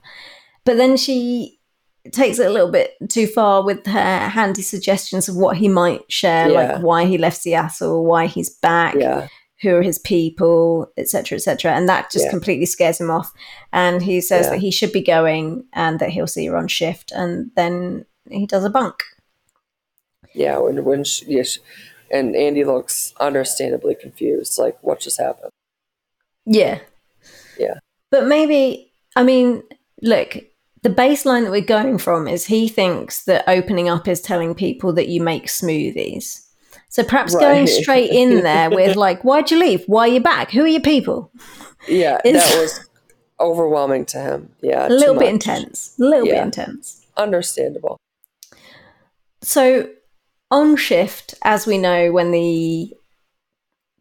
But 0.63 0.77
then 0.77 0.97
she 0.97 1.59
takes 2.13 2.39
it 2.39 2.45
a 2.47 2.49
little 2.49 2.71
bit 2.71 2.93
too 3.09 3.27
far 3.27 3.63
with 3.63 3.85
her 3.87 4.29
handy 4.29 4.61
suggestions 4.61 5.27
of 5.29 5.35
what 5.35 5.57
he 5.57 5.67
might 5.67 6.01
share, 6.11 6.49
Yeah. 6.49 6.73
like 6.73 6.81
why 6.83 7.05
he 7.05 7.17
left 7.17 7.37
Seattle, 7.41 8.05
why 8.05 8.27
he's 8.27 8.49
back, 8.49 8.95
yeah 8.95 9.27
who 9.61 9.73
are 9.73 9.81
his 9.81 9.97
people, 9.99 10.91
etc., 10.97 11.37
etc. 11.37 11.71
And 11.71 11.87
that 11.87 12.11
just 12.11 12.25
Yeah. 12.25 12.29
completely 12.31 12.65
scares 12.65 12.99
him 12.99 13.09
off. 13.09 13.31
And 13.71 14.01
he 14.03 14.19
says 14.19 14.49
that 14.49 14.59
he 14.59 14.69
should 14.69 14.91
be 14.91 15.01
going 15.01 15.63
and 15.71 15.97
that 15.99 16.09
he'll 16.09 16.27
see 16.27 16.45
her 16.47 16.57
on 16.57 16.67
shift. 16.67 17.11
And 17.13 17.51
then 17.55 18.05
he 18.29 18.45
does 18.45 18.65
a 18.65 18.69
bunk. 18.69 19.01
yeah 20.33 20.57
when 20.57 20.83
when 20.83 21.03
she, 21.05 21.41
she, 21.45 21.59
and 22.11 22.35
andy 22.35 22.65
looks 22.65 23.13
understandably 23.21 23.95
confused 23.95 24.59
like 24.59 24.77
what 24.81 24.99
just 24.99 25.19
happened 25.19 25.51
Yeah. 26.45 26.79
Yeah. 27.57 27.75
But 28.11 28.27
maybe, 28.27 28.91
I 29.15 29.23
mean, 29.23 29.63
look, 30.01 30.35
the 30.85 30.91
baseline 30.91 31.43
that 31.45 31.49
we're 31.51 31.61
going 31.61 31.97
from 31.97 32.27
is 32.27 32.45
he 32.45 32.67
thinks 32.67 33.23
that 33.23 33.43
opening 33.47 33.89
up 33.89 34.07
is 34.07 34.21
telling 34.21 34.53
people 34.53 34.93
that 34.93 35.07
you 35.07 35.19
make 35.19 35.47
smoothies. 35.47 36.45
So 36.89 37.03
perhaps 37.03 37.33
going 37.35 37.65
straight 37.65 38.11
in 38.11 38.43
there 38.43 38.69
with, 38.69 38.95
like, 39.07 39.23
why'd 39.23 39.49
you 39.49 39.57
leave? 39.57 39.83
Why 39.87 40.01
are 40.01 40.13
you 40.13 40.19
back? 40.19 40.51
Who 40.51 40.61
are 40.61 40.67
your 40.67 40.81
people? 40.81 41.31
yeah 41.87 42.19
Is- 42.23 42.35
that 42.35 42.61
was 42.61 42.87
overwhelming 43.39 44.05
to 44.05 44.19
him 44.19 44.49
yeah 44.61 44.87
A 44.87 44.89
little 44.89 45.17
bit 45.17 45.29
intense. 45.29 45.95
A 45.99 46.03
little 46.03 46.25
bit 46.25 46.37
intense. 46.41 47.05
understandable 47.17 47.97
So 49.41 49.89
on 50.51 50.75
shift, 50.75 51.33
as 51.43 51.65
we 51.65 51.79
know, 51.79 52.11
when 52.11 52.29
the 52.29 52.93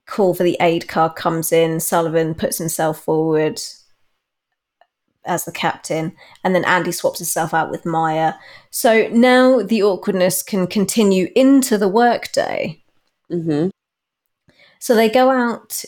call 0.07 0.35
for 0.35 0.43
the 0.43 0.59
aid 0.61 0.87
car 0.87 1.13
comes 1.13 1.51
in, 1.51 1.81
Sullivan 1.81 2.35
puts 2.35 2.59
himself 2.59 3.01
forward 3.01 3.61
as 5.27 5.45
the 5.45 5.53
captain, 5.53 6.15
and 6.43 6.55
then 6.55 6.65
Andy 6.65 6.93
swaps 6.93 7.19
himself 7.19 7.55
out 7.55 7.71
with 7.71 7.87
Maya. 7.87 8.35
So 8.71 9.09
now 9.09 9.63
the 9.63 9.83
awkwardness 9.83 10.43
can 10.43 10.67
continue 10.67 11.29
into 11.35 11.79
the 11.79 11.89
workday. 11.89 12.83
Mm-hmm. 13.31 13.69
So 14.79 14.95
they 14.95 15.09
go 15.09 15.31
out 15.31 15.83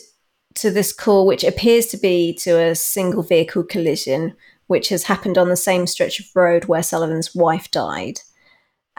to 0.55 0.71
this 0.71 0.91
call, 0.91 1.27
which 1.27 1.43
appears 1.43 1.85
to 1.87 1.97
be 1.97 2.33
to 2.33 2.59
a 2.59 2.75
single 2.75 3.21
vehicle 3.21 3.63
collision, 3.63 4.35
which 4.65 4.89
has 4.89 5.03
happened 5.03 5.37
on 5.37 5.49
the 5.49 5.55
same 5.55 5.85
stretch 5.85 6.19
of 6.19 6.25
road 6.35 6.65
where 6.65 6.83
Sullivan's 6.83 7.35
wife 7.35 7.69
died. 7.69 8.21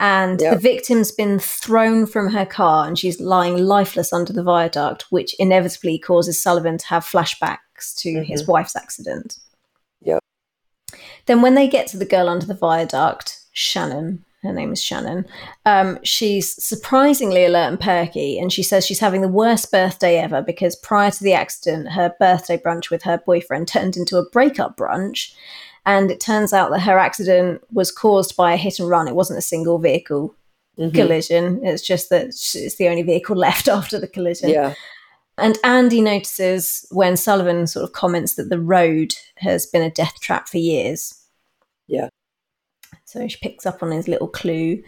And 0.01 0.41
Yep. 0.41 0.55
the 0.55 0.61
victim's 0.61 1.11
been 1.11 1.41
thrown 1.41 2.07
from 2.07 2.31
her 2.31 2.47
car 2.47 2.87
and 2.87 2.97
she's 2.97 3.21
lying 3.21 3.57
lifeless 3.59 4.13
under 4.13 4.33
the 4.33 4.45
viaduct, 4.45 5.07
which 5.11 5.35
inevitably 5.41 5.99
causes 5.99 6.41
Sullivan 6.41 6.79
to 6.79 6.87
have 6.87 7.05
flashbacks 7.05 7.97
to 7.97 8.23
his 8.23 8.47
wife's 8.47 8.77
accident. 8.77 9.39
Yep. 10.03 10.23
Then, 11.27 11.43
when 11.43 11.55
they 11.55 11.69
get 11.69 11.87
to 11.89 11.97
the 11.97 12.05
girl 12.05 12.29
under 12.29 12.47
the 12.47 12.55
viaduct, 12.55 13.41
Shannon, 13.53 14.25
her 14.43 14.53
name 14.53 14.73
is 14.73 14.83
Shannon, 14.83 15.27
um, 15.67 15.99
she's 16.05 16.63
surprisingly 16.63 17.45
alert 17.45 17.69
and 17.69 17.81
perky, 17.81 18.39
and 18.39 18.53
she 18.53 18.63
says 18.63 18.87
she's 18.87 19.01
having 19.01 19.21
the 19.21 19.29
worst 19.29 19.71
birthday 19.73 20.19
ever 20.19 20.41
because 20.43 20.77
prior 20.77 21.11
to 21.11 21.25
the 21.25 21.33
accident, 21.33 21.93
her 21.93 22.15
birthday 22.21 22.57
brunch 22.57 22.91
with 22.91 23.03
her 23.03 23.19
boyfriend 23.19 23.69
turned 23.69 23.97
into 23.97 24.17
a 24.17 24.29
breakup 24.31 24.77
brunch. 24.77 25.33
And 25.87 26.11
it 26.11 26.21
turns 26.21 26.53
out 26.53 26.71
that 26.71 26.81
her 26.81 26.99
accident 26.99 27.63
was 27.73 27.91
caused 27.91 28.37
by 28.37 28.53
a 28.53 28.57
hit 28.59 28.79
and 28.79 28.89
run. 28.89 29.09
It 29.09 29.15
wasn't 29.15 29.39
a 29.39 29.43
single 29.43 29.79
vehicle 29.79 30.35
Mhm. 30.79 30.95
collision. 30.95 31.61
It's 31.65 31.83
just 31.83 32.09
that 32.11 32.27
it's 32.27 32.75
the 32.77 32.89
only 32.89 33.03
vehicle 33.03 33.35
left 33.47 33.69
after 33.69 33.99
the 33.99 34.07
collision. 34.07 34.51
Yeah. 34.51 34.75
And 35.39 35.59
Andy 35.65 36.01
notices 36.01 36.87
when 36.91 37.17
Sullivan 37.17 37.67
sort 37.67 37.85
of 37.85 37.93
comments 37.93 38.35
that 38.35 38.49
the 38.51 38.61
road 38.61 39.15
has 39.37 39.67
been 39.67 39.83
a 39.83 39.91
death 39.91 40.21
trap 40.21 40.49
for 40.49 40.59
years. 40.59 41.15
Yeah. 41.87 42.09
So 43.05 43.27
she 43.29 43.39
picks 43.41 43.65
up 43.65 43.83
on 43.83 43.91
his 43.91 44.09
little 44.09 44.29
clue. 44.29 44.83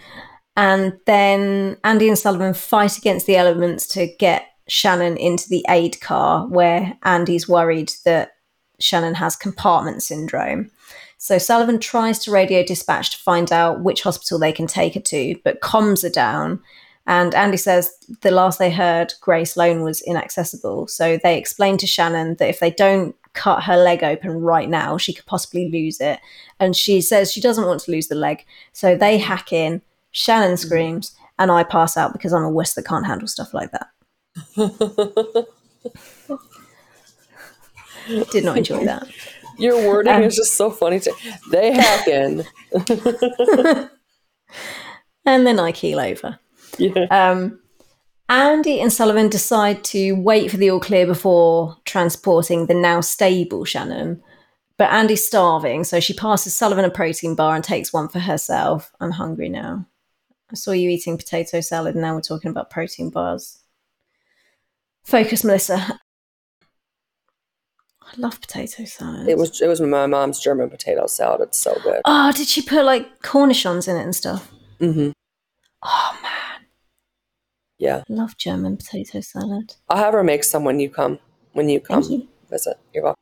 And 0.57 0.99
then 1.07 1.79
Andy 1.85 2.09
and 2.09 2.19
Sullivan 2.19 2.55
fight 2.55 2.99
against 2.99 3.27
the 3.27 3.37
elements 3.37 3.87
to 3.89 4.07
get 4.19 4.47
Shannon 4.69 5.17
into 5.17 5.49
the 5.49 5.65
aid 5.69 6.01
car, 6.01 6.47
where 6.47 6.99
Andy's 7.03 7.49
worried 7.49 7.93
that 8.05 8.33
Shannon 8.79 9.15
has 9.15 9.37
compartment 9.37 10.03
syndrome. 10.03 10.71
So 11.19 11.39
Sullivan 11.39 11.79
tries 11.79 12.19
to 12.21 12.31
radio 12.31 12.65
dispatch 12.65 13.11
to 13.11 13.19
find 13.19 13.53
out 13.53 13.83
which 13.83 14.03
hospital 14.03 14.39
they 14.39 14.53
can 14.53 14.67
take 14.67 14.95
her 14.95 15.01
to, 15.01 15.37
but 15.45 15.61
comms 15.61 16.05
are 16.05 16.11
down. 16.11 16.63
And 17.11 17.35
Andy 17.35 17.57
says 17.57 17.91
the 18.21 18.31
last 18.31 18.61
they 18.61 18.71
heard, 18.71 19.15
Grey 19.21 19.45
Sloan 19.45 19.83
was 19.83 20.01
inaccessible. 20.03 20.87
So 20.87 21.19
they 21.21 21.37
explain 21.37 21.77
to 21.79 21.87
Shannon 21.87 22.37
that 22.37 22.49
if 22.49 22.61
they 22.61 22.71
don't 22.71 23.17
cut 23.33 23.65
her 23.65 23.77
leg 23.77 24.05
open 24.05 24.41
right 24.41 24.69
now, 24.69 24.97
she 24.97 25.13
could 25.13 25.27
possibly 25.27 25.69
lose 25.69 26.01
it. 26.01 26.21
And 26.61 26.77
she 26.77 27.01
says 27.01 27.33
she 27.33 27.41
doesn't 27.41 27.67
want 27.67 27.81
to 27.81 27.91
lose 27.91 28.07
the 28.07 28.15
leg. 28.15 28.45
So 28.73 28.95
they 28.95 29.19
hack 29.19 29.53
in, 29.53 29.83
Shannon 30.13 30.57
screams, 30.57 31.17
and 31.37 31.51
I 31.51 31.65
pass 31.65 31.97
out 31.97 32.13
because 32.13 32.33
I'm 32.33 32.45
a 32.45 32.51
wuss 32.51 32.75
that 32.75 32.87
can't 32.87 33.07
handle 33.07 33.27
stuff 33.27 33.53
like 33.53 33.73
that. 33.73 33.89
Did 38.31 38.45
not 38.45 38.59
enjoy 38.59 38.85
that. 38.85 39.09
Your 39.59 39.85
wording 39.89 40.13
Um, 40.13 40.23
is 40.23 40.37
just 40.37 40.55
so 40.55 40.71
funny. 40.71 41.01
To, 41.01 41.13
they 41.51 41.73
hack 41.73 42.07
in. 42.07 42.45
And 45.27 45.47
then 45.47 45.61
I 45.61 45.71
keel 45.71 46.01
over. 46.01 46.39
Yeah. 46.79 47.05
Um, 47.11 47.61
Andy 48.29 48.81
and 48.81 48.93
Sullivan 48.93 49.29
decide 49.29 49.83
to 49.85 50.13
wait 50.13 50.51
for 50.51 50.57
the 50.57 50.71
all 50.71 50.79
clear 50.81 51.05
before 51.05 51.77
transporting 51.85 52.67
the 52.67 52.75
now 52.75 53.01
stable 53.01 53.65
Shannon. 53.65 54.23
But 54.77 54.93
Andy's 54.93 55.27
starving, 55.27 55.85
so 55.85 56.01
she 56.01 56.15
passes 56.15 56.55
Sullivan 56.55 56.85
a 56.85 56.91
protein 56.91 57.35
bar 57.35 57.55
and 57.55 57.63
takes 57.65 57.93
one 57.93 58.09
for 58.09 58.21
herself. 58.21 58.93
I'm 59.01 59.11
hungry 59.11 59.49
now. 59.49 59.85
I 60.51 60.55
saw 60.55 60.71
you 60.73 60.89
eating 60.89 61.19
potato 61.19 61.61
salad, 61.61 61.95
and 61.97 62.03
now 62.03 62.15
we're 62.15 62.21
talking 62.23 62.51
about 62.51 62.71
protein 62.71 63.11
bars. 63.11 63.59
Focus, 65.05 65.45
Melissa. 65.45 65.99
I 68.03 68.13
love 68.17 68.41
potato 68.41 68.85
salad. 68.85 69.29
It 69.29 69.39
was 69.39 69.61
it 69.61 69.69
was 69.69 69.81
my 69.81 70.07
mom's 70.07 70.41
German 70.41 70.71
potato 70.71 71.07
salad. 71.07 71.43
It's 71.43 71.59
so 71.59 71.77
good. 71.83 72.01
Oh, 72.05 72.33
did 72.33 72.49
she 72.49 72.63
put 72.63 72.85
like 72.85 73.23
cornichons 73.23 73.87
in 73.87 73.97
it 73.97 74.03
and 74.03 74.15
stuff? 74.17 74.51
hmm 74.79 75.11
Oh 75.83 76.19
man, 76.23 76.30
Yeah, 77.81 78.03
love 78.11 78.37
German 78.37 78.77
potato 78.77 79.21
salad. 79.21 79.75
I'll 79.89 79.97
have 79.97 80.13
her 80.13 80.23
make 80.23 80.45
some 80.45 80.65
when 80.65 80.81
you 80.81 80.91
come. 80.91 81.19
When 81.55 81.69
you 81.71 81.81
come 81.81 82.03
you. 82.03 82.29
visit, 82.51 82.77
you're 82.93 83.03
welcome. 83.05 83.17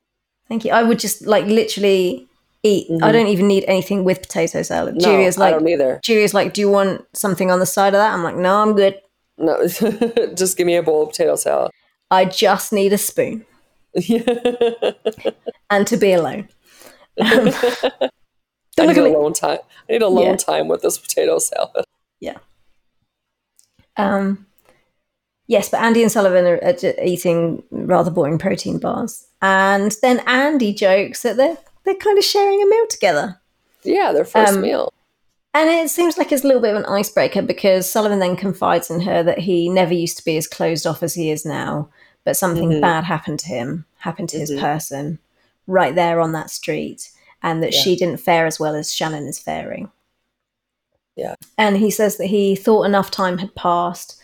Thank 0.48 0.64
you. 0.64 0.72
I 0.72 0.82
would 0.82 0.98
just 0.98 1.24
like 1.26 1.46
literally 1.46 2.26
eat. 2.64 2.88
I 2.90 2.94
Mhm. 3.08 3.12
don't 3.12 3.26
even 3.28 3.46
need 3.46 3.64
anything 3.68 4.02
with 4.02 4.20
potato 4.20 4.62
salad. 4.62 4.96
No, 4.96 5.00
Julia's 5.00 5.38
I 5.38 5.42
like, 5.42 5.54
don't 5.54 5.68
either. 5.68 6.00
Julia's 6.02 6.34
like, 6.34 6.52
do 6.54 6.60
you 6.60 6.68
want 6.68 7.06
something 7.16 7.52
on 7.52 7.60
the 7.60 7.66
side 7.66 7.94
of 7.94 7.98
that? 8.00 8.12
I'm 8.12 8.24
like, 8.24 8.34
no, 8.36 8.56
I'm 8.56 8.74
good. 8.74 9.00
No, 9.38 9.64
just 10.34 10.56
give 10.56 10.66
me 10.66 10.74
a 10.74 10.82
bowl 10.82 11.02
of 11.04 11.10
potato 11.10 11.36
salad. 11.36 11.70
I 12.10 12.24
just 12.24 12.72
need 12.72 12.92
a 12.92 12.98
spoon 12.98 13.46
and 15.70 15.86
to 15.86 15.96
be 15.96 16.12
alone. 16.14 16.48
Um, 17.20 17.50
I 18.80 18.86
need 18.86 18.96
me. 18.96 19.10
alone 19.14 19.34
time. 19.34 19.58
I 19.88 19.92
need 19.92 20.02
alone 20.02 20.24
Yeah. 20.30 20.36
time 20.36 20.66
with 20.66 20.82
this 20.82 20.98
potato 20.98 21.38
salad. 21.38 21.84
Yeah. 22.18 22.38
Um, 23.96 24.46
yes, 25.48 25.68
but 25.68 25.80
Andy 25.80 26.02
and 26.02 26.12
Sullivan 26.12 26.46
are, 26.46 26.58
are 26.62 27.04
eating 27.04 27.62
rather 27.72 28.10
boring 28.12 28.38
protein 28.38 28.78
bars, 28.78 29.26
and 29.42 29.96
then 30.02 30.20
Andy 30.20 30.72
jokes 30.72 31.22
that 31.22 31.36
they're 31.36 31.58
they're 31.84 31.94
kind 31.96 32.18
of 32.18 32.24
sharing 32.24 32.62
a 32.62 32.66
meal 32.66 32.86
together. 32.88 33.40
Yeah, 33.82 34.12
their 34.12 34.24
first 34.24 34.52
Um, 34.54 34.60
meal. 34.60 34.92
And 35.54 35.70
it 35.70 35.88
seems 35.88 36.18
like 36.18 36.30
it's 36.30 36.44
a 36.44 36.46
little 36.46 36.60
bit 36.60 36.74
of 36.74 36.84
an 36.84 36.86
icebreaker 36.86 37.40
because 37.40 37.90
Sullivan 37.90 38.18
then 38.18 38.36
confides 38.36 38.90
in 38.90 39.00
her 39.00 39.22
that 39.22 39.38
he 39.38 39.68
never 39.70 39.94
used 39.94 40.18
to 40.18 40.24
be 40.24 40.36
as 40.36 40.46
closed 40.46 40.86
off 40.86 41.02
as 41.02 41.14
he 41.14 41.30
is 41.30 41.46
now, 41.46 41.88
but 42.24 42.36
something 42.36 42.68
Mhm. 42.70 42.80
bad 42.82 43.04
happened 43.04 43.38
to 43.40 43.46
him, 43.46 43.86
happened 44.00 44.28
to 44.28 44.38
his 44.38 44.50
Mhm. 44.50 44.60
person 44.60 45.18
right 45.66 45.94
there 45.94 46.20
on 46.20 46.32
that 46.32 46.50
street, 46.50 47.08
and 47.42 47.62
that 47.62 47.72
Yeah. 47.72 47.80
she 47.80 47.96
didn't 47.96 48.20
fare 48.20 48.44
as 48.44 48.60
well 48.60 48.74
as 48.74 48.94
Shannon 48.94 49.26
is 49.26 49.38
faring. 49.38 49.90
Yeah. 51.16 51.34
And 51.56 51.78
he 51.78 51.90
says 51.90 52.16
that 52.18 52.26
he 52.26 52.54
thought 52.54 52.84
enough 52.84 53.10
time 53.10 53.38
had 53.38 53.54
passed 53.54 54.16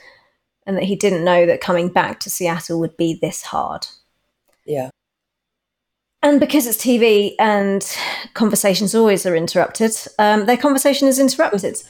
and 0.66 0.77
that 0.77 0.85
he 0.85 0.97
didn't 0.97 1.24
know 1.24 1.47
that 1.47 1.61
coming 1.61 1.89
back 1.89 2.20
to 2.20 2.31
Seattle 2.31 2.81
would 2.81 2.97
be 2.97 3.19
this 3.20 3.43
hard. 3.43 3.86
Yeah. 4.65 4.91
And 6.24 6.41
because 6.41 6.66
it's 6.66 6.78
TV 6.78 7.35
and 7.39 7.86
conversations 8.32 8.95
always 8.95 9.27
are 9.27 9.36
interrupted, 9.36 9.93
um, 10.19 10.47
their 10.47 10.57
conversation 10.57 11.07
is 11.07 11.19
interrupted 11.19 11.82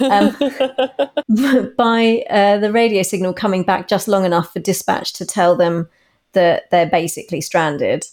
um, 0.00 0.36
by 1.78 2.24
uh, 2.28 2.58
the 2.58 2.72
radio 2.72 3.02
signal 3.02 3.32
coming 3.32 3.62
back 3.62 3.86
just 3.86 4.08
long 4.08 4.24
enough 4.24 4.52
for 4.52 4.58
dispatch 4.58 5.12
to 5.14 5.24
tell 5.24 5.54
them 5.54 5.88
that 6.32 6.68
they're 6.72 6.90
basically 6.90 7.40
stranded. 7.40 8.04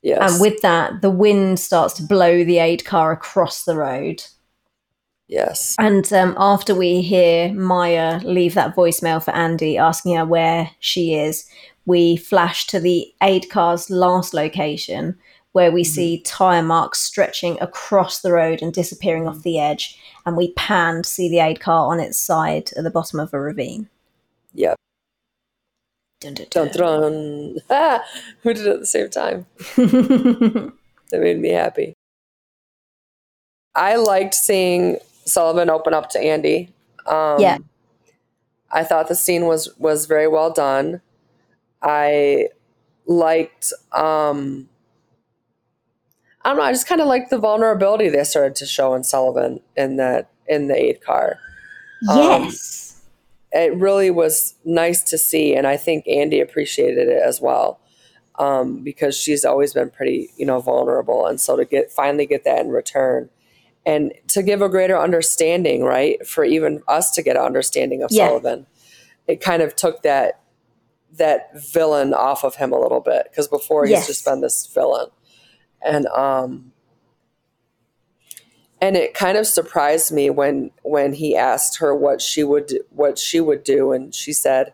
yes. 0.00 0.32
And 0.32 0.40
with 0.40 0.62
that, 0.62 1.02
the 1.02 1.10
wind 1.10 1.60
starts 1.60 1.92
to 1.94 2.02
blow 2.02 2.42
the 2.42 2.58
aid 2.58 2.86
car 2.86 3.12
across 3.12 3.64
the 3.64 3.76
road. 3.76 4.22
Yes. 5.30 5.76
And 5.78 6.10
um, 6.12 6.34
after 6.38 6.74
we 6.74 7.00
hear 7.00 7.52
Maya 7.54 8.20
leave 8.24 8.54
that 8.54 8.76
voicemail 8.76 9.22
for 9.22 9.30
Andy 9.30 9.78
asking 9.78 10.16
her 10.16 10.24
where 10.26 10.70
she 10.80 11.14
is, 11.14 11.48
we 11.86 12.16
flash 12.16 12.66
to 12.68 12.78
the 12.78 13.12
aid 13.22 13.48
car's 13.50 13.88
last 13.90 14.34
location 14.34 15.16
where 15.52 15.72
we 15.72 15.82
see 15.82 16.20
tyre 16.22 16.62
marks 16.62 17.00
stretching 17.00 17.58
across 17.60 18.20
the 18.20 18.30
road 18.32 18.62
and 18.62 18.72
disappearing 18.72 19.26
off 19.26 19.42
the 19.42 19.58
edge. 19.58 19.98
And 20.24 20.36
we 20.36 20.52
pan 20.52 21.02
to 21.02 21.08
see 21.08 21.28
the 21.28 21.40
aid 21.40 21.60
car 21.60 21.90
on 21.90 21.98
its 21.98 22.18
side 22.18 22.70
at 22.76 22.84
the 22.84 22.90
bottom 22.90 23.18
of 23.18 23.34
a 23.34 23.40
ravine. 23.40 23.88
Yep. 24.54 24.76
Dun, 26.20 26.34
dun, 26.34 26.46
Dun, 26.50 26.68
dun. 26.68 26.76
dun. 26.76 27.56
Ah, 27.70 28.04
who 28.42 28.54
did 28.54 28.66
it 28.66 28.74
at 28.74 28.80
the 28.80 28.86
same 28.86 29.08
time? 29.10 29.46
That 31.10 31.20
made 31.20 31.40
me 31.40 31.50
happy. 31.50 31.94
I 33.74 33.96
liked 33.96 34.34
seeing 34.34 34.98
Sullivan 35.30 35.70
open 35.70 35.94
up 35.94 36.10
to 36.10 36.18
Andy. 36.20 36.72
Um, 37.06 37.40
Yeah. 37.40 37.58
I 38.72 38.84
thought 38.84 39.08
the 39.08 39.14
scene 39.16 39.46
was 39.46 39.76
was 39.78 40.06
very 40.06 40.28
well 40.28 40.52
done. 40.52 41.00
I 41.82 42.48
liked. 43.06 43.72
Um, 43.92 44.68
I 46.44 46.50
don't 46.50 46.58
know. 46.58 46.62
I 46.64 46.72
just 46.72 46.86
kind 46.86 47.00
of 47.00 47.06
liked 47.06 47.30
the 47.30 47.38
vulnerability 47.38 48.08
they 48.08 48.24
started 48.24 48.54
to 48.56 48.66
show 48.66 48.94
in 48.94 49.04
Sullivan 49.04 49.60
in 49.76 49.96
that 49.96 50.30
in 50.46 50.68
the 50.68 50.76
aid 50.76 51.00
car. 51.02 51.38
Um, 52.08 52.16
yes. 52.44 53.02
it 53.52 53.74
really 53.74 54.10
was 54.10 54.54
nice 54.64 55.02
to 55.02 55.18
see 55.18 55.54
and 55.54 55.66
i 55.66 55.76
think 55.76 56.08
andy 56.08 56.40
appreciated 56.40 57.08
it 57.08 57.22
as 57.22 57.42
well 57.42 57.78
um, 58.38 58.82
because 58.82 59.14
she's 59.14 59.44
always 59.44 59.74
been 59.74 59.90
pretty 59.90 60.30
you 60.38 60.46
know 60.46 60.60
vulnerable 60.60 61.26
and 61.26 61.38
so 61.42 61.56
to 61.58 61.66
get 61.66 61.92
finally 61.92 62.24
get 62.24 62.42
that 62.44 62.64
in 62.64 62.70
return 62.70 63.28
and 63.86 64.12
to 64.28 64.42
give 64.42 64.62
a 64.62 64.68
greater 64.68 64.98
understanding, 64.98 65.82
right, 65.84 66.26
for 66.26 66.44
even 66.44 66.82
us 66.86 67.10
to 67.12 67.22
get 67.22 67.36
an 67.36 67.42
understanding 67.42 68.02
of 68.02 68.10
Yeah. 68.12 68.28
Sullivan. 68.28 68.66
It 69.26 69.40
kind 69.40 69.62
of 69.62 69.76
took 69.76 70.02
that 70.02 70.40
that 71.16 71.50
villain 71.60 72.14
off 72.14 72.44
of 72.44 72.54
him 72.56 72.72
a 72.72 72.78
little 72.78 73.00
bit 73.00 73.26
because 73.30 73.48
before 73.48 73.84
he's 73.84 73.92
Yes. 73.92 74.06
just 74.06 74.24
been 74.24 74.40
this 74.40 74.66
villain, 74.66 75.08
and 75.82 76.06
um, 76.08 76.72
and 78.80 78.96
it 78.96 79.12
kind 79.14 79.36
of 79.36 79.46
surprised 79.46 80.12
me 80.12 80.30
when 80.30 80.70
when 80.82 81.12
he 81.14 81.36
asked 81.36 81.78
her 81.78 81.94
what 81.94 82.20
she 82.20 82.44
would 82.44 82.72
what 82.90 83.18
she 83.18 83.40
would 83.40 83.64
do, 83.64 83.92
and 83.92 84.14
she 84.14 84.32
said, 84.32 84.72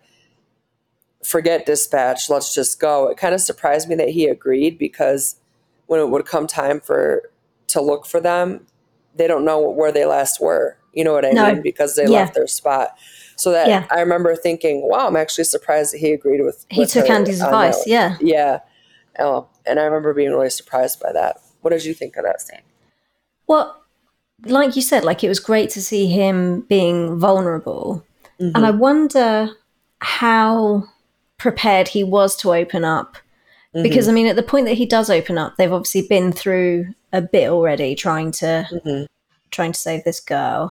"Forget 1.25 1.67
dispatch, 1.67 2.29
let's 2.31 2.55
just 2.55 2.79
go." 2.81 3.09
It 3.09 3.17
kind 3.17 3.35
of 3.35 3.41
surprised 3.41 3.89
me 3.89 3.95
that 3.97 4.11
he 4.11 4.27
agreed 4.27 4.79
because 4.79 5.37
when 5.87 6.01
it 6.01 6.09
would 6.11 6.27
come 6.27 6.47
time 6.47 6.81
for 6.81 7.31
to 7.69 7.81
look 7.81 8.07
for 8.07 8.21
them, 8.21 8.67
they 9.17 9.27
don't 9.27 9.45
know 9.45 9.59
where 9.61 9.93
they 9.93 10.05
last 10.05 10.41
were. 10.41 10.77
You 10.93 11.05
know 11.05 11.13
what 11.13 11.25
I 11.25 11.31
No. 11.31 11.53
mean? 11.53 11.63
Because 11.63 11.95
they 11.97 12.05
Yeah. 12.05 12.21
left 12.21 12.35
their 12.35 12.47
spot. 12.47 12.97
So 13.37 13.51
that 13.51 13.69
Yeah. 13.69 13.85
I 13.91 14.01
remember 14.01 14.35
thinking, 14.35 14.89
"Wow, 14.89 15.07
I'm 15.07 15.17
actually 15.17 15.45
surprised 15.45 15.93
that 15.93 15.99
he 15.99 16.13
agreed 16.13 16.43
with." 16.43 16.65
He 16.71 16.81
with 16.81 16.91
took 16.93 17.11
Andy's 17.11 17.43
on 17.43 17.51
that 17.51 17.67
advice. 17.69 17.87
Yeah. 17.87 18.17
Yeah. 18.21 18.61
Oh, 19.19 19.47
and 19.67 19.79
I 19.79 19.85
remember 19.85 20.15
being 20.15 20.31
really 20.31 20.51
surprised 20.51 21.01
by 21.01 21.13
that. 21.13 21.39
What 21.61 21.71
did 21.71 21.85
you 21.85 21.95
think 21.95 22.17
of 22.17 22.25
that 22.25 22.41
scene? 22.41 22.61
Well, 23.47 23.77
like 24.45 24.77
you 24.77 24.83
said, 24.83 25.05
like 25.05 25.23
it 25.25 25.29
was 25.29 25.41
great 25.41 25.71
to 25.71 25.83
see 25.83 26.07
him 26.07 26.61
being 26.69 27.19
vulnerable. 27.19 28.05
Mm-hmm. 28.41 28.57
And 28.57 28.67
I 28.67 28.71
wonder 28.71 29.51
how 30.01 30.85
prepared 31.39 31.89
he 31.89 32.05
was 32.05 32.37
to 32.37 32.53
open 32.55 32.85
up. 32.85 33.17
Mm-hmm. 33.75 33.83
Because 33.83 34.09
I 34.09 34.13
mean, 34.13 34.27
at 34.27 34.37
the 34.37 34.43
point 34.43 34.67
that 34.67 34.75
he 34.75 34.87
does 34.87 35.11
open 35.11 35.37
up, 35.39 35.57
they've 35.57 35.73
obviously 35.73 36.03
been 36.03 36.33
through 36.33 36.87
a 37.17 37.23
bit 37.23 37.49
already 37.51 37.95
trying 37.95 38.31
to 38.33 38.69
Mhm. 38.73 39.07
trying 39.51 39.73
to 39.73 39.79
save 39.81 40.05
this 40.05 40.21
girl. 40.21 40.69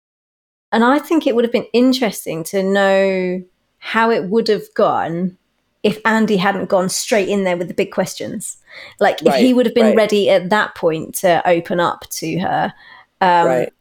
And 0.71 0.83
I 0.83 0.99
think 0.99 1.25
it 1.25 1.35
would 1.35 1.45
have 1.45 1.51
been 1.51 1.67
interesting 1.73 2.43
to 2.45 2.63
know 2.63 3.41
how 3.77 4.09
it 4.11 4.29
would 4.29 4.47
have 4.47 4.73
gone 4.73 5.37
if 5.83 5.99
Andy 6.05 6.37
hadn't 6.37 6.69
gone 6.69 6.89
straight 6.89 7.27
in 7.29 7.43
there 7.43 7.57
with 7.57 7.67
the 7.67 7.73
big 7.73 7.91
questions. 7.91 8.57
Like 8.99 9.21
if 9.23 9.35
he 9.35 9.53
would 9.53 9.65
have 9.65 9.75
been 9.75 9.87
right. 9.87 9.95
ready 9.95 10.29
at 10.29 10.49
that 10.49 10.75
point 10.75 11.15
to 11.15 11.47
open 11.47 11.79
up 11.79 12.09
to 12.11 12.39
her. 12.39 12.73
Um, 13.21 13.47
right. 13.47 13.73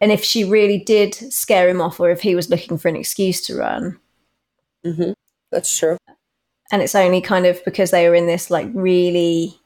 and 0.00 0.12
if 0.12 0.22
she 0.24 0.44
really 0.44 0.78
did 0.78 1.14
scare 1.32 1.68
him 1.68 1.80
off 1.80 1.98
or 2.00 2.10
if 2.10 2.20
he 2.22 2.34
was 2.34 2.48
looking 2.50 2.78
for 2.78 2.88
an 2.88 2.96
excuse 2.96 3.44
to 3.46 3.56
run 3.56 3.98
hmm 4.84 5.12
That's 5.50 5.76
true. 5.76 5.96
and 6.72 6.80
it's 6.82 6.94
only 6.94 7.20
kind 7.20 7.44
of 7.46 7.62
because 7.64 7.90
they 7.90 8.08
were 8.08 8.14
in 8.14 8.26
this 8.26 8.50
like 8.50 8.68
really 8.72 9.58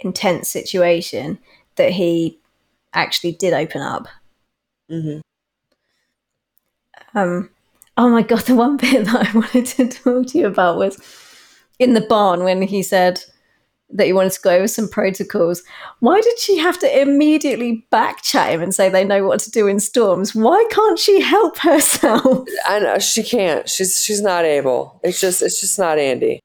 intense 0.00 0.48
situation 0.48 1.38
that 1.76 1.92
he 1.92 2.38
actually 2.92 3.32
did 3.32 3.52
open 3.52 3.80
up 3.80 4.08
hmm 4.88 5.18
um 7.14 7.48
oh 7.96 8.08
my 8.08 8.22
god 8.22 8.40
the 8.46 8.54
one 8.54 8.76
bit 8.76 9.04
that 9.04 9.28
i 9.28 9.38
wanted 9.38 9.66
to 9.66 9.88
talk 9.88 10.26
to 10.26 10.38
you 10.38 10.46
about 10.46 10.76
was 10.76 10.98
in 11.78 11.94
the 11.94 12.00
barn 12.00 12.44
when 12.44 12.62
he 12.62 12.82
said 12.82 13.22
that 13.92 14.06
he 14.06 14.12
wanted 14.12 14.32
to 14.32 14.40
go 14.40 14.50
over 14.50 14.68
some 14.68 14.88
protocols 14.88 15.62
why 16.00 16.20
did 16.20 16.38
she 16.38 16.58
have 16.58 16.78
to 16.78 17.00
immediately 17.00 17.86
back 17.90 18.22
chat 18.22 18.52
him 18.52 18.62
and 18.62 18.74
say 18.74 18.88
they 18.88 19.04
know 19.04 19.24
what 19.24 19.40
to 19.40 19.50
do 19.50 19.66
in 19.66 19.80
storms 19.80 20.34
why 20.34 20.64
can't 20.70 20.98
she 20.98 21.20
help 21.20 21.58
herself 21.58 22.46
I 22.66 22.78
know 22.78 22.98
she 22.98 23.22
can't. 23.22 23.68
She's 23.68 24.02
she's 24.02 24.20
not 24.20 24.44
able. 24.44 25.00
It's 25.02 25.20
just 25.20 25.42
it's 25.42 25.60
just 25.60 25.78
not 25.78 25.98
Andy. 25.98 26.40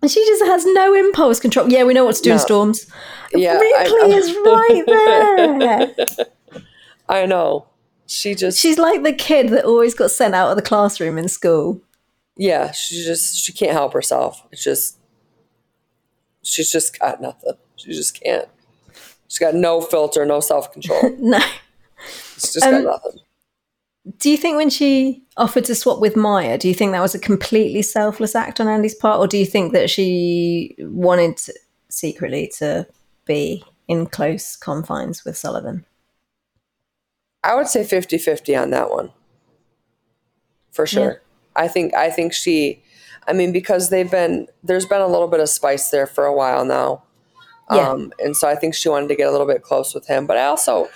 And 0.00 0.10
she 0.10 0.24
just 0.26 0.44
has 0.44 0.64
no 0.66 0.94
impulse 0.94 1.40
control. 1.40 1.68
Yeah, 1.68 1.84
we 1.84 1.92
know 1.94 2.04
what 2.04 2.14
to 2.16 2.22
do 2.22 2.32
in 2.32 2.38
storms. 2.38 2.86
Yeah, 3.34 3.58
Ripley 3.58 4.12
is 4.12 4.32
right 4.34 4.84
there. 4.86 6.26
I 7.08 7.26
know. 7.26 7.66
She 8.06 8.34
just 8.34 8.58
She's 8.58 8.78
like 8.78 9.02
the 9.02 9.12
kid 9.12 9.48
that 9.50 9.64
always 9.64 9.94
got 9.94 10.10
sent 10.10 10.34
out 10.34 10.50
of 10.50 10.56
the 10.56 10.62
classroom 10.62 11.18
in 11.18 11.28
school. 11.28 11.80
yeah. 12.36 12.70
She 12.72 13.02
just 13.04 13.36
she 13.44 13.52
can't 13.52 13.72
help 13.72 13.92
herself. 13.92 14.42
It's 14.52 14.62
just 14.64 14.98
she's 16.42 16.70
just 16.70 16.98
got 16.98 17.20
nothing. 17.20 17.54
She 17.76 17.92
just 17.92 18.20
can't. 18.22 18.48
She's 19.28 19.38
got 19.38 19.54
no 19.54 19.80
filter, 19.80 20.24
no 20.24 20.40
self 20.40 20.72
control. 20.72 21.00
No. 21.18 21.38
She's 22.34 22.52
just 22.54 22.64
Um, 22.64 22.84
got 22.84 23.02
nothing. 23.04 23.20
Do 24.16 24.30
you 24.30 24.36
think 24.36 24.56
when 24.56 24.70
she 24.70 25.22
offered 25.36 25.66
to 25.66 25.74
swap 25.74 26.00
with 26.00 26.16
Maya, 26.16 26.56
do 26.56 26.66
you 26.68 26.74
think 26.74 26.92
that 26.92 27.02
was 27.02 27.14
a 27.14 27.18
completely 27.18 27.82
selfless 27.82 28.34
act 28.34 28.60
on 28.60 28.68
Andy's 28.68 28.94
part? 28.94 29.20
Or 29.20 29.26
do 29.26 29.36
you 29.36 29.44
think 29.44 29.72
that 29.74 29.90
she 29.90 30.74
wanted 30.78 31.36
to, 31.38 31.52
secretly 31.90 32.50
to 32.58 32.86
be 33.26 33.62
in 33.86 34.06
close 34.06 34.56
confines 34.56 35.24
with 35.24 35.36
Sullivan? 35.36 35.84
I 37.44 37.54
would 37.54 37.68
say 37.68 37.82
50-50 37.82 38.60
on 38.60 38.70
that 38.70 38.90
one. 38.90 39.10
For 40.72 40.86
sure. 40.86 41.22
I 41.56 41.66
think 41.66 41.92
I 41.94 42.08
think 42.08 42.32
she 42.32 42.82
I 43.26 43.32
mean 43.32 43.52
because 43.52 43.90
they've 43.90 44.10
been 44.10 44.46
there's 44.62 44.86
been 44.86 45.00
a 45.00 45.08
little 45.08 45.26
bit 45.26 45.40
of 45.40 45.48
spice 45.48 45.90
there 45.90 46.06
for 46.06 46.24
a 46.24 46.34
while 46.34 46.64
now. 46.64 47.02
Yeah. 47.72 47.90
Um 47.90 48.12
and 48.20 48.36
so 48.36 48.48
I 48.48 48.54
think 48.54 48.74
she 48.74 48.88
wanted 48.88 49.08
to 49.08 49.16
get 49.16 49.26
a 49.26 49.32
little 49.32 49.46
bit 49.46 49.62
close 49.62 49.92
with 49.92 50.06
him, 50.06 50.26
but 50.26 50.36
I 50.36 50.44
also 50.44 50.88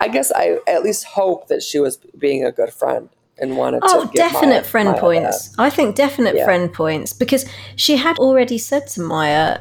I 0.00 0.08
guess 0.08 0.30
I 0.32 0.58
at 0.66 0.82
least 0.82 1.04
hope 1.04 1.48
that 1.48 1.62
she 1.62 1.78
was 1.80 1.96
being 2.18 2.44
a 2.44 2.52
good 2.52 2.72
friend 2.72 3.08
and 3.38 3.56
wanted 3.56 3.82
Oh, 3.84 4.02
to 4.02 4.06
give 4.06 4.14
definite 4.30 4.66
friend 4.66 4.90
Maya 4.90 5.00
points. 5.00 5.54
I 5.58 5.70
think 5.70 5.94
definite 5.96 6.36
Yeah. 6.36 6.44
friend 6.44 6.72
points 6.72 7.12
because 7.12 7.46
she 7.76 7.96
had 7.96 8.18
already 8.18 8.58
said 8.58 8.86
to 8.88 9.00
Maya, 9.00 9.58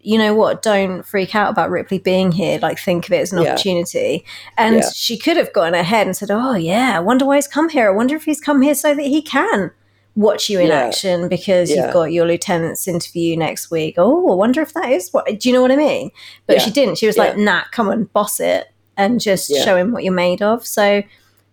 you 0.00 0.18
know 0.18 0.34
what, 0.34 0.62
don't 0.62 1.02
freak 1.02 1.34
out 1.34 1.50
about 1.50 1.70
Ripley 1.70 1.98
being 1.98 2.32
here. 2.32 2.58
Like, 2.60 2.78
think 2.78 3.06
of 3.06 3.12
it 3.12 3.20
as 3.22 3.32
an 3.32 3.42
Yeah. 3.42 3.52
opportunity. 3.52 4.24
And 4.58 4.76
Yeah. 4.76 4.90
she 4.94 5.16
could 5.16 5.38
have 5.38 5.52
gone 5.54 5.74
ahead 5.74 6.06
and 6.06 6.14
said, 6.14 6.30
oh, 6.30 6.54
yeah, 6.54 6.92
I 6.96 7.00
wonder 7.00 7.24
why 7.24 7.36
he's 7.36 7.48
come 7.48 7.70
here. 7.70 7.88
I 7.88 7.92
wonder 7.92 8.14
if 8.14 8.24
he's 8.24 8.40
come 8.40 8.60
here 8.60 8.74
so 8.74 8.94
that 8.94 9.02
he 9.02 9.22
can 9.22 9.70
watch 10.14 10.48
you 10.50 10.60
in 10.60 10.68
Yeah. 10.68 10.84
action 10.84 11.28
because 11.28 11.70
Yeah. 11.70 11.84
you've 11.86 11.92
got 11.94 12.12
your 12.12 12.26
lieutenant's 12.26 12.86
interview 12.86 13.36
next 13.36 13.70
week. 13.70 13.94
Oh, 13.96 14.30
I 14.30 14.34
wonder 14.34 14.60
if 14.60 14.74
that 14.74 14.90
is 14.92 15.08
what. 15.12 15.24
Do 15.26 15.48
you 15.48 15.54
know 15.54 15.62
what 15.62 15.72
I 15.72 15.76
mean? 15.76 16.10
But 16.46 16.56
Yeah. 16.56 16.62
she 16.62 16.70
didn't. 16.70 16.98
She 16.98 17.06
was 17.06 17.16
like, 17.16 17.36
nah, 17.38 17.62
come 17.72 17.88
on, 17.88 18.04
boss 18.12 18.40
it 18.40 18.66
and 18.96 19.20
just 19.20 19.50
Yeah. 19.50 19.64
show 19.64 19.76
him 19.76 19.92
what 19.92 20.04
you're 20.04 20.12
made 20.12 20.42
of. 20.42 20.66
So 20.66 21.02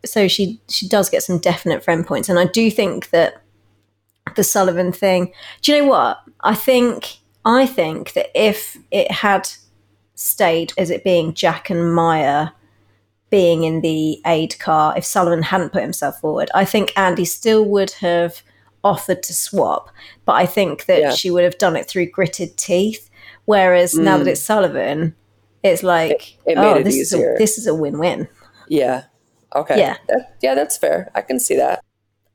so 0.06 0.28
she 0.28 0.60
she 0.70 0.88
does 0.88 1.10
get 1.10 1.24
some 1.24 1.38
definite 1.38 1.84
friend 1.84 2.06
points 2.06 2.30
and 2.30 2.40
i 2.40 2.46
do 2.46 2.72
think 2.72 3.10
that 3.10 3.42
the 4.36 4.44
sullivan 4.44 4.92
thing 4.92 5.32
do 5.62 5.72
you 5.74 5.82
know 5.82 5.88
what 5.88 6.20
i 6.42 6.56
think 6.56 7.18
i 7.46 7.66
think 7.66 8.14
that 8.14 8.28
if 8.36 8.78
it 8.92 9.12
had 9.12 9.48
stayed 10.16 10.74
as 10.78 10.90
it 10.90 11.04
being 11.04 11.34
jack 11.34 11.70
and 11.70 11.94
maya 11.94 12.50
being 13.30 13.64
in 13.64 13.82
the 13.82 14.20
aid 14.26 14.58
car 14.60 14.98
if 14.98 15.06
sullivan 15.06 15.44
hadn't 15.44 15.72
put 15.74 15.82
himself 15.82 16.20
forward 16.20 16.50
i 16.54 16.66
think 16.66 16.92
andy 16.98 17.26
still 17.26 17.64
would 17.66 17.92
have 17.92 18.42
offered 18.84 19.22
to 19.22 19.34
swap 19.34 19.90
but 20.26 20.34
i 20.34 20.46
think 20.46 20.86
that 20.86 21.00
Yeah. 21.02 21.12
she 21.12 21.30
would 21.30 21.44
have 21.44 21.58
done 21.58 21.76
it 21.76 21.88
through 21.88 22.08
gritted 22.08 22.58
teeth 22.58 23.10
whereas 23.46 23.96
now 23.96 24.18
that 24.18 24.26
mm. 24.26 24.32
it's 24.32 24.42
sullivan 24.42 25.16
it's 25.64 25.84
like 25.84 26.38
it 26.46 26.58
made 26.58 26.64
oh 26.66 26.76
it 26.76 26.84
this 26.84 26.96
is, 26.96 27.14
a, 27.14 27.36
this 27.38 27.58
is 27.58 27.68
a 27.68 27.76
win-win 27.76 28.28
Yeah. 28.68 29.04
Okay. 29.56 29.78
Yeah. 29.78 29.98
That, 30.08 30.38
yeah, 30.42 30.56
that's 30.56 30.78
fair. 30.78 31.12
I 31.14 31.22
can 31.22 31.40
see 31.40 31.58
that. 31.58 31.84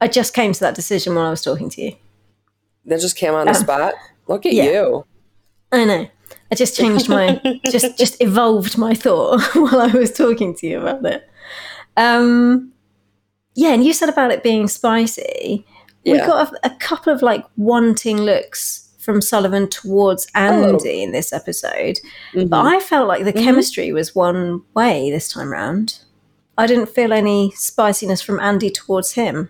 I 0.00 0.08
just 0.08 0.34
came 0.34 0.52
to 0.52 0.60
that 0.60 0.74
decision 0.74 1.14
when 1.14 1.24
I 1.24 1.30
was 1.30 1.42
talking 1.42 1.70
to 1.70 1.80
you. 1.80 1.92
That 2.84 3.00
just 3.00 3.16
came 3.16 3.32
on 3.34 3.46
the 3.46 3.52
Um, 3.54 3.62
spot. 3.62 3.94
Look 4.28 4.44
at 4.44 4.52
yeah. 4.52 4.64
you. 4.64 5.06
I 5.72 5.84
know. 5.84 6.06
I 6.52 6.54
just 6.54 6.76
changed 6.76 7.08
my 7.08 7.40
just 7.70 7.96
just 7.98 8.20
evolved 8.22 8.76
my 8.76 8.94
thought 8.94 9.40
while 9.54 9.80
I 9.80 9.88
was 9.88 10.12
talking 10.12 10.54
to 10.56 10.66
you 10.66 10.80
about 10.80 11.04
it. 11.06 11.28
Um 11.96 12.72
yeah, 13.54 13.72
and 13.72 13.82
you 13.84 13.94
said 13.94 14.10
about 14.10 14.30
it 14.30 14.42
being 14.42 14.68
spicy. 14.68 15.64
We 16.04 16.18
got 16.18 16.52
a, 16.52 16.66
a 16.66 16.76
couple 16.78 17.12
of 17.12 17.22
like 17.22 17.44
wanting 17.56 18.18
looks 18.18 18.85
from 19.06 19.22
Sullivan 19.22 19.68
towards. 19.68 20.26
Andy 20.34 21.00
in 21.04 21.12
this 21.12 21.32
episode, 21.32 22.00
Mhm. 22.34 22.48
but 22.50 22.66
I 22.66 22.80
felt 22.80 23.06
like 23.06 23.24
the 23.24 23.32
Mhm. 23.32 23.44
chemistry 23.44 23.92
was 23.92 24.14
one 24.16 24.62
way 24.74 25.10
this 25.12 25.28
time 25.28 25.50
round. 25.52 26.00
I 26.58 26.66
didn't 26.66 26.88
feel 26.88 27.12
any 27.12 27.52
spiciness 27.54 28.20
from 28.20 28.40
Andy 28.40 28.68
towards 28.68 29.12
him. 29.12 29.48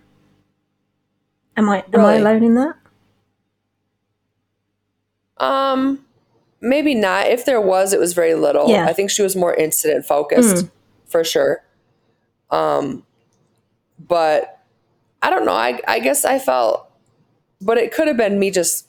Am 1.56 1.70
I 1.70 1.84
am 1.92 2.04
I 2.04 2.16
alone 2.16 2.44
in 2.44 2.54
that? 2.56 2.74
Um, 5.38 6.04
maybe 6.60 6.94
not. 6.94 7.26
If 7.28 7.46
there 7.46 7.60
was, 7.60 7.92
it 7.94 8.00
was 8.00 8.12
very 8.12 8.34
little. 8.34 8.68
Yeah. 8.68 8.86
I 8.86 8.92
think 8.92 9.10
she 9.10 9.22
was 9.22 9.34
more 9.34 9.54
incident 9.54 10.04
focused 10.06 10.66
for 11.06 11.24
sure. 11.24 11.64
Um, 12.50 13.04
but 13.98 14.60
I 15.22 15.30
don't 15.30 15.46
know. 15.46 15.52
I 15.54 15.80
I 15.88 15.98
guess 16.00 16.24
I 16.26 16.38
felt, 16.38 16.86
but 17.60 17.78
it 17.78 17.92
could 17.92 18.06
have 18.06 18.16
been 18.18 18.38
me 18.38 18.50
just 18.50 18.86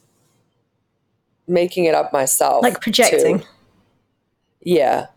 making 1.48 1.86
it 1.86 1.96
up 1.96 2.12
myself, 2.14 2.64
Like 2.64 2.82
projecting. 2.82 3.40
too. 3.40 3.46
Yeah. 4.62 5.08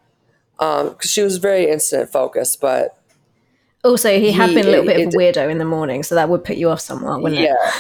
Um, 0.59 0.91
because 0.91 1.11
she 1.11 1.23
was 1.23 1.39
very 1.39 1.69
incident 1.71 2.11
focused, 2.13 2.61
but 2.61 2.97
Also, 3.83 4.19
he 4.19 4.33
had 4.33 4.51
He- 4.51 4.55
been 4.57 4.67
a 4.67 4.71
little 4.71 4.85
bit 4.85 5.01
of 5.07 5.15
a 5.15 5.17
weirdo 5.17 5.51
in 5.51 5.59
the 5.59 5.65
morning, 5.65 6.03
so 6.03 6.15
that 6.15 6.29
would 6.29 6.45
put 6.45 6.57
you 6.57 6.69
off 6.69 6.81
somewhat, 6.81 7.23
wouldn't 7.23 7.41
it? 7.41 7.45
yeah, 7.45 7.71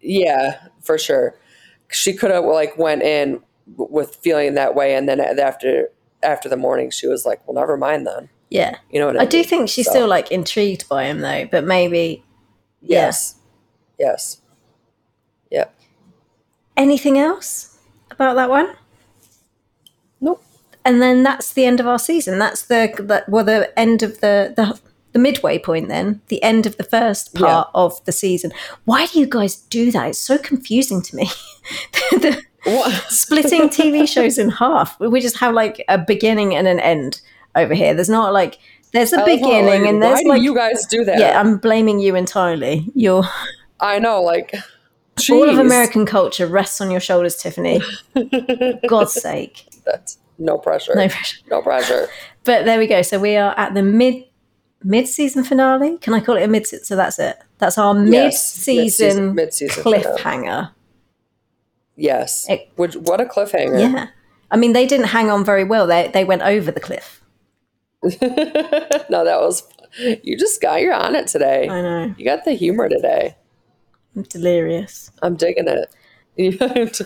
yeah, 0.00 0.56
for 0.82 0.98
sure. 0.98 1.34
She 1.90 2.12
could 2.12 2.30
have 2.30 2.44
like 2.44 2.78
went 2.78 3.02
in 3.02 3.40
with 3.76 4.14
feeling 4.22 4.54
that 4.54 4.74
way, 4.76 4.94
and 4.94 5.08
then 5.08 5.20
after 5.20 5.88
after 6.22 6.48
the 6.48 6.56
morning, 6.56 6.90
she 6.90 7.06
was 7.08 7.26
like, 7.26 7.40
"Well, 7.46 7.54
never 7.60 7.76
mind 7.76 8.06
then." 8.06 8.28
Yeah. 8.50 8.76
You 8.90 9.00
know 9.00 9.06
what 9.06 9.18
I, 9.18 9.22
I 9.22 9.24
do 9.26 9.38
mean? 9.38 9.46
think 9.46 9.68
she's 9.68 9.86
So, 9.86 9.90
still 9.92 10.06
like 10.08 10.30
intrigued 10.30 10.88
by 10.88 11.04
him 11.04 11.20
though, 11.20 11.48
but 11.50 11.64
maybe 11.64 12.24
yeah. 12.80 13.06
yes, 13.06 13.34
yes. 13.98 14.40
Anything 16.76 17.18
else 17.18 17.78
about 18.10 18.34
that 18.34 18.50
one? 18.50 18.74
Nope. 20.20 20.42
And 20.84 21.00
then 21.00 21.22
that's 21.22 21.52
the 21.52 21.64
end 21.64 21.80
of 21.80 21.86
our 21.86 21.98
season. 21.98 22.38
That's 22.38 22.62
the 22.62 22.94
that 23.00 23.28
well 23.28 23.44
the 23.44 23.76
end 23.78 24.02
of 24.02 24.20
the 24.20 24.52
the 24.56 24.78
the 25.12 25.18
midway 25.18 25.58
point 25.58 25.88
then, 25.88 26.20
the 26.28 26.42
end 26.42 26.66
of 26.66 26.76
the 26.76 26.84
first 26.84 27.34
part 27.34 27.70
of 27.74 28.04
the 28.04 28.12
season. 28.12 28.52
Why 28.84 29.06
do 29.06 29.18
you 29.18 29.26
guys 29.26 29.56
do 29.56 29.90
that? 29.92 30.08
It's 30.08 30.18
so 30.18 30.36
confusing 30.36 31.00
to 31.00 31.16
me. 31.16 31.30
the, 32.10 32.42
What? 32.64 32.92
splitting 33.10 33.68
TV 33.70 34.06
shows 34.06 34.36
in 34.36 34.50
half. 34.50 35.00
We 35.00 35.20
just 35.20 35.38
have 35.38 35.54
like 35.54 35.82
a 35.88 35.96
beginning 35.96 36.54
and 36.54 36.68
an 36.68 36.80
end 36.80 37.22
over 37.54 37.72
here. 37.72 37.94
There's 37.94 38.10
not 38.10 38.34
like 38.34 38.58
there's 38.92 39.14
a 39.14 39.16
oh, 39.16 39.20
how, 39.20 39.24
beginning 39.24 39.82
like, 39.82 39.88
and 39.88 40.02
there's 40.02 40.16
why 40.18 40.22
do 40.22 40.28
like 40.28 40.42
you 40.42 40.54
guys 40.54 40.84
do 40.86 41.04
that? 41.04 41.18
yeah. 41.18 41.40
I'm 41.40 41.56
blaming 41.56 41.98
you 41.98 42.14
entirely. 42.14 42.86
You're 42.94 43.24
I 43.80 43.98
know, 43.98 44.20
like 44.20 44.54
all 45.30 45.48
of. 45.48 45.58
American 45.58 46.06
culture 46.06 46.46
rests 46.46 46.80
on 46.80 46.90
your 46.90 47.00
shoulders, 47.00 47.36
Tiffany. 47.36 47.80
God's 48.88 49.12
sake, 49.14 49.66
That's 49.84 50.18
no 50.38 50.58
pressure. 50.58 50.94
no 50.94 51.02
No, 51.02 51.08
pressure. 51.08 51.62
pressure. 51.62 52.08
But 52.44 52.64
there 52.64 52.78
we 52.78 52.86
go. 52.86 53.02
So 53.02 53.18
we 53.18 53.36
are 53.36 53.54
at 53.58 53.74
the 53.74 53.82
mid 53.82 54.24
mid 54.82 55.08
season 55.08 55.42
finale. 55.44 55.98
Can 55.98 56.14
I 56.14 56.20
call 56.20 56.36
it 56.36 56.42
a 56.42 56.48
mid? 56.48 56.66
Season? 56.66 56.84
So 56.84 56.96
that's 56.96 57.18
it. 57.18 57.36
That's 57.58 57.78
our 57.78 57.94
mid 57.94 58.34
season 58.34 59.34
mid-season 59.34 59.82
finale. 59.82 60.04
cliffhanger. 60.04 60.70
Yes. 61.96 62.46
It- 62.48 62.70
Which 62.76 62.94
what 62.96 63.20
a 63.20 63.24
cliffhanger. 63.24 63.80
Yeah. 63.80 64.08
I 64.50 64.56
mean, 64.56 64.74
they 64.74 64.86
didn't 64.86 65.06
hang 65.06 65.30
on 65.30 65.44
very 65.44 65.64
well. 65.64 65.86
They 65.86 66.08
they 66.12 66.24
went 66.24 66.42
over 66.42 66.70
the 66.70 66.80
cliff. 66.80 67.22
no, 68.02 69.24
that 69.24 69.38
was 69.40 69.62
you 70.22 70.36
just 70.38 70.60
got 70.60 70.80
you're 70.82 70.92
on 70.94 71.14
it 71.16 71.26
today. 71.26 71.68
I 71.68 71.80
know. 71.82 72.14
You 72.18 72.24
got 72.24 72.44
the 72.44 72.52
humor 72.52 72.88
today. 72.88 73.36
I'm 74.16 74.22
delirious. 74.22 75.10
I'm 75.22 75.36
digging 75.36 75.68
it. 75.68 75.92
You 76.38 76.52
don't. 76.52 77.00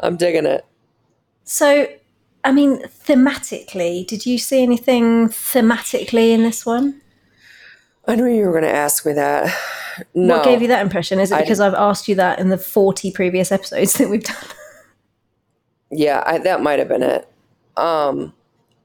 I'm 0.00 0.16
digging 0.16 0.46
it. 0.46 0.64
So, 1.44 1.86
I 2.44 2.50
mean, 2.50 2.82
thematically, 2.84 4.06
did 4.06 4.24
you 4.24 4.38
see 4.38 4.62
anything 4.62 5.28
thematically 5.28 6.30
in 6.30 6.44
this 6.44 6.64
one? 6.64 7.02
I 8.08 8.16
knew 8.16 8.24
you 8.24 8.46
were 8.46 8.52
going 8.52 8.64
to 8.64 8.74
ask 8.74 9.04
me 9.04 9.12
that. 9.12 9.54
No. 10.14 10.36
What 10.36 10.46
gave 10.46 10.62
you 10.62 10.68
that 10.68 10.80
impression? 10.80 11.20
Is 11.20 11.30
it 11.30 11.34
I 11.34 11.40
because 11.42 11.60
I've 11.60 11.74
asked 11.74 12.08
you 12.08 12.14
that 12.14 12.38
in 12.38 12.48
the 12.48 12.56
40 12.56 13.12
previous 13.12 13.52
episodes 13.52 13.92
that 13.94 14.08
we've 14.08 14.24
done? 14.24 14.36
Yeah, 15.90 16.22
I, 16.26 16.38
that 16.38 16.62
might 16.62 16.80
have 16.80 16.88
been 16.88 17.02
it. 17.04 17.28
Um, 17.76 18.34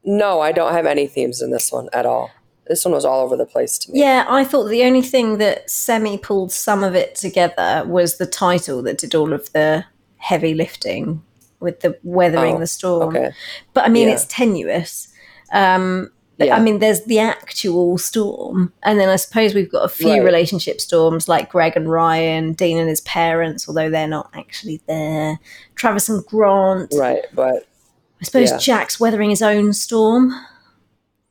no, 0.04 0.40
I 0.40 0.52
don't 0.52 0.72
have 0.74 0.86
any 0.86 1.08
themes 1.08 1.42
in 1.42 1.50
this 1.50 1.72
one 1.72 1.90
at 1.94 2.06
all. 2.06 2.30
This 2.68 2.86
one 2.86 2.94
was 2.94 3.06
all 3.06 3.22
over 3.26 3.36
the 3.36 3.46
place 3.46 3.78
to 3.80 3.92
me. 3.92 4.00
Yeah, 4.00 4.26
I 4.30 4.44
thought 4.46 4.66
the 4.70 4.84
only 4.84 5.02
thing 5.02 5.38
that 5.40 5.70
semi 5.70 6.18
pulled 6.18 6.52
some 6.52 6.84
of 6.84 6.96
it 6.96 7.16
together 7.16 7.84
was 7.86 8.18
the 8.18 8.26
title 8.28 8.82
that 8.84 8.98
did 8.98 9.16
all 9.16 9.34
of 9.34 9.52
the 9.54 9.84
heavy 10.18 10.54
lifting 10.54 11.22
with 11.60 11.82
the 11.82 11.98
weathering 12.04 12.56
Oh, 12.56 12.60
the 12.60 12.68
storm. 12.68 13.16
Okay. 13.16 13.32
But 13.74 13.86
I 13.86 13.90
mean, 13.90 14.08
Yeah. 14.08 14.14
it's 14.14 14.26
tenuous. 14.26 15.08
Um, 15.52 16.12
Yeah. 16.38 16.56
I 16.56 16.60
mean, 16.60 16.80
there's 16.80 17.02
the 17.02 17.20
actual 17.20 18.00
storm, 18.00 18.74
and 18.82 19.00
then 19.00 19.10
I 19.10 19.16
suppose 19.18 19.54
we've 19.54 19.72
got 19.72 19.84
a 19.86 19.90
few 19.90 20.10
Right. 20.10 20.24
relationship 20.24 20.82
storms 20.82 21.28
like 21.28 21.52
Greg 21.52 21.74
and 21.76 21.92
Ryan, 21.92 22.54
Dean 22.54 22.80
and 22.80 22.90
his 22.90 23.02
parents, 23.02 23.68
although 23.68 23.92
they're 23.92 24.08
not 24.08 24.30
actually 24.34 24.82
there. 24.88 25.40
Travis 25.76 26.10
and 26.10 26.26
Grant. 26.26 26.94
Right, 26.96 27.26
but 27.34 27.68
I 28.20 28.24
suppose 28.24 28.50
Yeah. 28.52 28.58
Jack's 28.58 29.00
weathering 29.00 29.30
his 29.30 29.44
own 29.44 29.74
storm. 29.74 30.34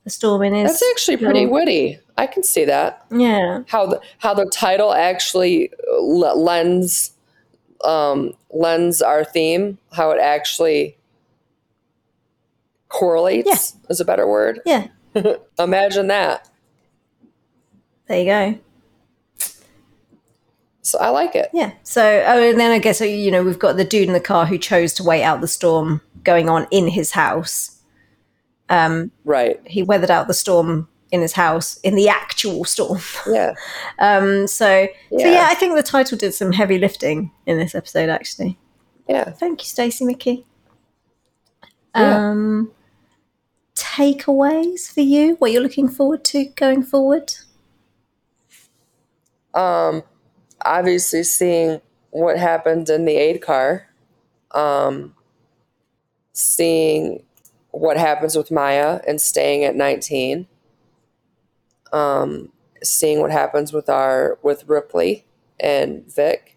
The 0.04 0.10
storm 0.10 0.42
in 0.42 0.54
his. 0.54 0.70
that's 0.70 0.82
actually 0.92 1.18
pretty 1.18 1.40
little- 1.40 1.54
witty. 1.54 1.98
I 2.16 2.26
can 2.26 2.42
see 2.42 2.64
that. 2.66 3.04
Yeah. 3.10 3.62
How 3.68 3.86
the 3.86 4.00
how 4.18 4.34
the 4.34 4.46
title 4.46 4.92
actually 4.92 5.70
l- 5.88 6.42
lends 6.42 7.12
um, 7.82 8.34
lends 8.50 9.00
our 9.02 9.24
theme. 9.24 9.78
How 9.92 10.10
it 10.10 10.20
actually 10.20 10.96
correlates 12.88 13.74
is 13.88 14.00
a 14.00 14.04
better 14.04 14.26
word. 14.26 14.60
Yeah. 14.66 14.88
Imagine 15.58 16.08
that. 16.08 16.48
There 18.08 18.18
you 18.18 18.24
go. 18.26 18.58
So 20.82 20.98
I 20.98 21.10
like 21.10 21.36
it. 21.36 21.50
Yeah. 21.52 21.72
So, 21.84 22.02
oh, 22.26 22.50
and 22.50 22.58
then 22.58 22.72
I 22.72 22.78
guess, 22.78 23.00
you 23.00 23.30
know, 23.30 23.44
we've 23.44 23.58
got 23.58 23.76
the 23.76 23.84
dude 23.84 24.08
in 24.08 24.12
the 24.14 24.20
car 24.20 24.46
who 24.46 24.58
chose 24.58 24.92
to 24.94 25.04
wait 25.04 25.22
out 25.22 25.40
the 25.40 25.46
storm 25.48 26.00
going 26.24 26.48
on 26.48 26.66
in 26.70 26.88
his 26.88 27.12
house. 27.12 27.79
Um, 28.70 29.10
Right. 29.24 29.60
he 29.66 29.82
weathered 29.82 30.10
out 30.10 30.26
the 30.28 30.34
storm 30.34 30.88
in 31.12 31.20
his 31.20 31.32
house 31.32 31.78
in 31.80 31.96
the 31.96 32.08
actual 32.08 32.64
storm. 32.64 33.00
Yeah. 33.26 33.54
Um, 33.98 34.46
so, 34.46 34.86
so 35.10 35.18
Yeah. 35.18 35.32
yeah, 35.32 35.46
I 35.50 35.54
think 35.54 35.74
the 35.74 35.82
title 35.82 36.16
did 36.16 36.32
some 36.34 36.52
heavy 36.52 36.78
lifting 36.78 37.32
in 37.46 37.58
this 37.58 37.74
episode, 37.74 38.08
actually. 38.08 38.56
Yeah. 39.08 39.30
Thank 39.32 39.60
you, 39.60 39.66
Stacy 39.66 40.04
McKee. 40.04 40.44
Yeah. 41.96 42.30
Um, 42.30 42.70
takeaways 43.74 44.92
for 44.92 45.00
you? 45.00 45.34
What 45.40 45.50
you're 45.52 45.62
looking 45.62 45.88
forward 45.88 46.24
to 46.26 46.44
going 46.56 46.82
forward? 46.82 47.32
um, 49.52 50.04
obviously 50.64 51.24
seeing 51.24 51.80
what 52.10 52.38
happened 52.38 52.88
in 52.88 53.04
the 53.04 53.16
aid 53.16 53.42
car, 53.42 53.88
um, 54.52 55.12
seeing 56.32 57.24
what 57.72 57.96
happens 57.96 58.36
with 58.36 58.50
Maya 58.50 59.00
and 59.06 59.20
staying 59.20 59.64
at 59.64 59.76
19, 59.76 60.46
um, 61.92 62.50
seeing 62.82 63.20
what 63.20 63.30
happens 63.30 63.72
with 63.72 63.88
our 63.88 64.38
with 64.42 64.68
Ripley 64.68 65.26
and 65.58 66.04
Vic, 66.12 66.56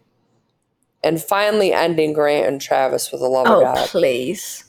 and 1.02 1.20
finally 1.22 1.72
ending 1.72 2.12
Grant 2.12 2.46
and 2.46 2.60
Travis 2.60 3.10
with 3.12 3.20
the 3.20 3.28
love 3.28 3.46
Oh, 3.48 3.64
of 3.66 3.88
please. 3.88 4.64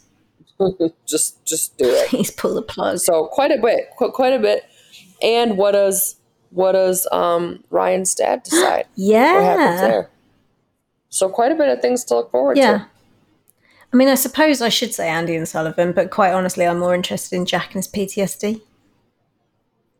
God. 0.59 0.91
just 1.05 1.43
just 1.45 1.77
do 1.77 1.85
it. 1.85 2.09
Please 2.09 2.31
pull 2.31 2.55
the 2.55 2.61
plug. 2.61 2.99
So 2.99 3.25
quite 3.27 3.51
a 3.51 3.57
bit, 3.61 3.89
qu- 3.97 4.11
quite 4.11 4.33
a 4.33 4.39
bit. 4.39 4.63
And 5.21 5.57
what 5.57 5.71
does 5.71 6.15
what 6.51 6.71
does 6.73 7.07
um, 7.11 7.63
Ryan's 7.69 8.15
dad 8.15 8.43
decide? 8.43 8.85
yeah. 8.95 9.33
what 9.33 9.43
happens 9.43 9.81
there. 9.81 10.09
So 11.09 11.29
quite 11.29 11.51
a 11.51 11.55
bit 11.55 11.69
of 11.69 11.81
things 11.81 12.03
to 12.05 12.15
look 12.15 12.31
forward 12.31 12.57
Yeah. 12.57 12.77
to. 12.79 12.87
I 13.95 13.97
mean, 13.97 14.09
I 14.09 14.15
suppose 14.15 14.61
I 14.61 14.67
should 14.67 14.93
say 14.93 15.07
Andy 15.07 15.37
and 15.37 15.47
Sullivan, 15.47 15.93
but 15.93 16.11
quite 16.11 16.33
honestly, 16.33 16.67
I'm 16.67 16.79
more 16.79 16.93
interested 16.93 17.33
in 17.33 17.45
Jack 17.45 17.67
and 17.67 17.75
his 17.75 17.87
PTSD. 17.87 18.59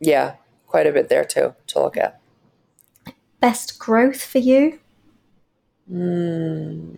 Yeah, 0.01 0.35
quite 0.67 0.85
a 0.85 0.91
bit 0.91 1.07
there 1.07 1.23
too 1.23 1.55
to 1.67 1.79
look 1.79 1.95
at. 1.95 2.19
Best 3.39 3.79
growth 3.79 4.21
for 4.21 4.39
you? 4.39 4.79
Hmm. 5.87 6.89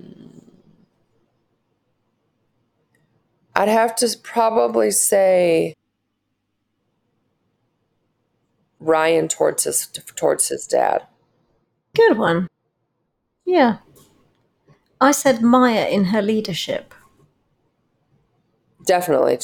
I'd 3.55 3.69
have 3.69 3.95
to 3.97 4.17
probably 4.23 4.89
say 4.89 5.75
Ryan 8.79 9.27
towards 9.27 9.65
his 9.65 9.85
towards 10.15 10.47
his 10.47 10.65
dad. 10.65 11.05
Good 11.93 12.17
one. 12.17 12.47
Yeah. 13.45 13.77
I 14.99 15.11
said 15.11 15.41
Maya 15.41 15.87
in 15.87 16.05
her 16.05 16.21
leadership. 16.21 16.93
Definitely 18.85 19.39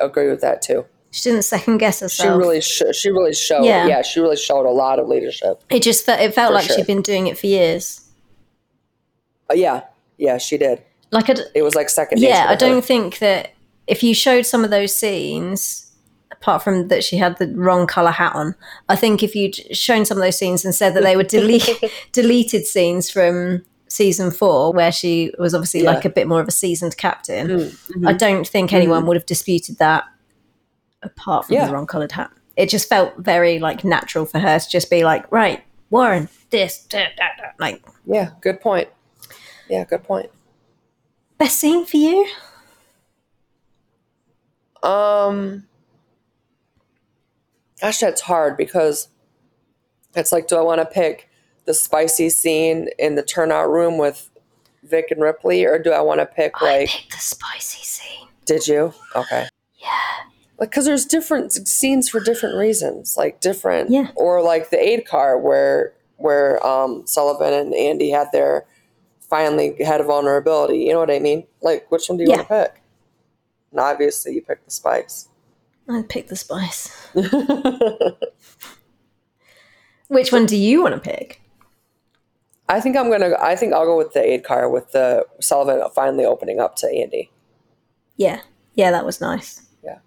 agree 0.00 0.28
with 0.28 0.40
that 0.40 0.62
too. 0.62 0.84
She 1.10 1.30
didn't 1.30 1.44
second 1.44 1.78
guess 1.78 2.00
herself. 2.00 2.28
She 2.28 2.36
really 2.38 2.60
sh- 2.60 2.82
she 2.92 3.10
really 3.10 3.32
showed 3.32 3.64
Yeah. 3.64 3.86
yeah. 3.86 4.02
she 4.02 4.20
really 4.20 4.36
showed 4.36 4.66
a 4.66 4.70
lot 4.70 4.98
of 4.98 5.08
leadership. 5.08 5.62
it 5.70 5.82
just 5.82 6.04
felt, 6.04 6.20
it 6.20 6.34
felt 6.34 6.52
like 6.52 6.66
sure. 6.66 6.76
she'd 6.76 6.86
been 6.86 7.02
doing 7.02 7.26
it 7.28 7.38
for 7.38 7.46
years. 7.46 8.04
Uh, 9.50 9.54
yeah, 9.54 9.84
yeah, 10.18 10.36
she 10.36 10.58
did. 10.58 10.82
Like, 11.10 11.30
I, 11.30 11.36
It 11.54 11.62
was 11.62 11.74
like 11.74 11.88
second. 11.88 12.20
yeah, 12.20 12.46
I 12.48 12.54
don't 12.54 12.84
think 12.84 13.18
that 13.20 13.52
if 13.86 14.02
you 14.02 14.14
showed 14.14 14.44
some 14.44 14.62
of 14.64 14.70
those 14.70 14.94
scenes, 14.94 15.90
apart 16.30 16.62
from 16.62 16.88
that 16.88 17.02
she 17.02 17.16
had 17.16 17.38
the 17.38 17.48
wrong 17.54 17.86
color 17.86 18.10
hat 18.10 18.34
on, 18.34 18.54
I 18.90 18.96
think 18.96 19.22
if 19.22 19.34
you'd 19.34 19.54
shown 19.74 20.04
some 20.04 20.18
of 20.18 20.22
those 20.22 20.36
scenes 20.36 20.66
and 20.66 20.74
said 20.74 20.92
that 20.94 21.02
they 21.02 21.16
were 21.16 21.22
delete, 21.38 21.82
deleted 22.12 22.66
scenes 22.66 23.10
from 23.10 23.64
season 23.88 24.30
four, 24.30 24.72
where 24.72 24.92
she 24.92 25.32
was 25.38 25.54
obviously 25.54 25.82
Yeah. 25.82 25.92
like 25.92 26.04
a 26.04 26.10
bit 26.10 26.26
more 26.28 26.40
of 26.40 26.48
a 26.48 26.52
seasoned 26.52 26.96
captain, 26.96 27.48
Mm, 27.48 28.06
I 28.08 28.12
don't 28.12 28.46
think 28.46 28.72
anyone 28.72 29.06
would 29.06 29.16
have 29.16 29.26
disputed 29.26 29.78
that 29.78 30.04
apart 31.02 31.46
from 31.46 31.54
Yeah. 31.56 31.66
the 31.66 31.72
wrong 31.72 31.86
colored 31.86 32.12
hat. 32.12 32.30
It 32.56 32.68
just 32.68 32.88
felt 32.88 33.16
very 33.18 33.58
like 33.58 33.84
natural 33.84 34.26
for 34.26 34.38
her 34.40 34.58
to 34.58 34.68
just 34.68 34.90
be 34.90 35.04
like, 35.04 35.30
right, 35.30 35.62
Warren, 35.90 36.28
this, 36.50 36.84
da, 36.84 37.06
da, 37.16 37.24
da. 37.38 37.50
like 37.58 37.82
Yeah, 38.04 38.30
good 38.40 38.60
point. 38.60 38.88
Yeah, 39.68 39.84
good 39.84 40.02
point. 40.04 40.30
best 41.38 41.58
scene 41.60 41.84
for 41.86 41.96
you. 41.98 42.26
Um, 44.82 45.66
gosh, 47.80 47.98
that's 48.00 48.20
hard 48.22 48.56
because 48.56 49.08
it's 50.14 50.32
like, 50.32 50.46
do 50.48 50.56
I 50.56 50.62
want 50.62 50.80
to 50.80 50.86
pick 50.86 51.27
the 51.68 51.74
spicy 51.74 52.30
scene 52.30 52.88
in 52.98 53.14
the 53.14 53.22
turnout 53.22 53.70
room 53.70 53.98
with 53.98 54.30
Vic 54.82 55.10
and 55.10 55.20
Ripley, 55.22 55.64
or 55.66 55.78
do 55.78 55.92
I 55.92 56.00
want 56.00 56.18
to 56.20 56.26
pick 56.26 56.60
like 56.62 56.88
I 56.88 56.92
picked 56.92 57.12
the 57.12 57.18
spicy 57.20 57.84
scene. 57.84 58.26
Did 58.46 58.66
you? 58.66 58.94
Okay. 59.14 59.46
Yeah. 59.76 59.88
Like 60.58 60.70
because 60.70 60.86
there's 60.86 61.04
different 61.04 61.52
scenes 61.52 62.08
for 62.08 62.18
different 62.20 62.56
reasons 62.56 63.16
like 63.16 63.40
different 63.40 63.90
Yeah. 63.90 64.08
or 64.16 64.42
like 64.42 64.70
the 64.70 64.80
aid 64.82 65.06
car 65.06 65.38
where 65.38 65.92
where 66.16 66.64
um 66.66 67.06
sullivan 67.06 67.52
and 67.52 67.72
andy 67.74 68.10
had 68.10 68.26
their 68.32 68.64
finally 69.30 69.76
had 69.84 70.00
a 70.00 70.04
vulnerability 70.04 70.78
you 70.78 70.92
know 70.92 70.98
what 70.98 71.12
i 71.12 71.20
mean 71.20 71.46
like 71.62 71.88
which 71.92 72.08
one 72.08 72.18
do 72.18 72.24
you 72.24 72.30
want 72.30 72.40
to 72.42 72.48
pick 72.48 72.82
and 73.70 73.78
obviously 73.78 74.34
you 74.34 74.42
pick 74.42 74.64
the 74.64 74.70
spice 74.72 75.28
I'd 75.90 76.08
pick 76.08 76.26
the 76.28 76.36
spice. 76.36 76.90
Which 80.08 80.32
one 80.32 80.46
do 80.46 80.56
you 80.56 80.82
want 80.82 80.94
to 80.94 81.00
pick? 81.00 81.40
I 82.68 82.80
think 82.80 82.96
i'm 82.96 83.10
gonna 83.10 83.34
i 83.40 83.56
think 83.56 83.72
i'll 83.72 83.84
go 83.86 83.96
with 83.96 84.12
the 84.12 84.20
aid 84.22 84.44
car 84.44 84.68
with 84.68 84.90
the 84.92 85.24
sullivan 85.40 85.82
finally 85.94 86.24
opening 86.24 86.60
up 86.60 86.76
to 86.76 86.86
andy 86.88 87.30
Yeah, 88.16 88.40
yeah, 88.74 88.90
that 88.90 89.04
was 89.06 89.20
nice. 89.20 89.62
Yeah. 89.84 89.98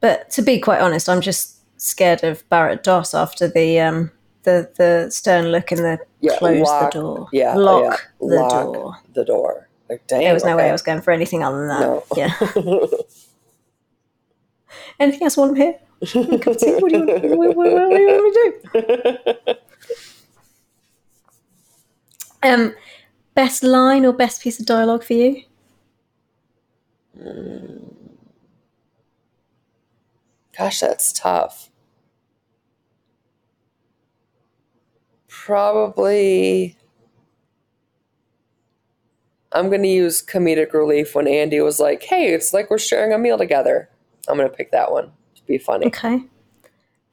But 0.00 0.30
to 0.30 0.42
be 0.42 0.58
quite 0.60 0.80
honest, 0.80 1.08
I'm 1.08 1.20
just 1.20 1.56
scared 1.78 2.24
of 2.24 2.48
Barrett 2.48 2.82
Doss 2.82 3.12
after 3.14 3.48
the 3.48 3.80
um 3.80 4.10
the 4.44 4.70
the 4.76 5.10
stern 5.10 5.46
look 5.52 5.70
and 5.72 5.80
the 5.80 5.98
Yeah, 6.20 6.38
close 6.38 6.60
lock- 6.66 6.92
the 6.92 7.00
door, 7.00 7.28
yeah 7.32 7.54
lock 7.54 7.82
yeah, 7.84 7.96
the 8.20 8.26
lock 8.36 8.74
door. 8.74 8.96
the 9.14 9.24
door 9.24 9.68
like 9.90 10.06
damn 10.06 10.20
There 10.20 10.34
was 10.34 10.44
no 10.44 10.56
way. 10.56 10.68
I 10.68 10.72
was 10.72 10.82
going 10.82 11.02
for 11.02 11.10
anything 11.12 11.42
other 11.44 11.58
than 11.58 11.68
that. 11.68 11.80
No. 11.80 12.02
Yeah. 12.16 12.34
Anything 14.98 15.22
else 15.24 15.36
while 15.36 15.50
I'm 15.50 15.54
here? 15.56 15.78
What 16.00 16.12
do 16.12 16.18
you, 16.66 16.78
what, 16.80 16.92
what, 17.38 17.56
what 17.56 17.64
do 17.64 17.70
you 17.70 18.08
want 18.08 18.24
me 18.24 18.32
to 18.32 18.40
do? 19.46 19.54
Um, 22.46 22.74
best 23.34 23.62
line 23.62 24.04
or 24.04 24.12
best 24.12 24.42
piece 24.42 24.60
of 24.60 24.66
dialogue 24.66 25.02
for 25.02 25.14
you? 25.14 25.42
Gosh, 30.56 30.80
that's 30.80 31.12
tough. 31.12 31.70
Probably. 35.28 36.76
I'm 39.52 39.68
going 39.68 39.82
to 39.82 39.88
use 39.88 40.22
comedic 40.24 40.72
relief 40.72 41.14
when 41.14 41.26
Andy 41.26 41.60
was 41.60 41.80
like, 41.80 42.02
hey, 42.02 42.34
it's 42.34 42.52
like 42.52 42.70
we're 42.70 42.78
sharing 42.78 43.12
a 43.12 43.18
meal 43.18 43.38
together. 43.38 43.88
I'm 44.28 44.36
going 44.36 44.48
to 44.48 44.54
pick 44.54 44.72
that 44.72 44.92
one 44.92 45.12
to 45.34 45.42
be 45.46 45.58
funny. 45.58 45.86
Okay. 45.86 46.22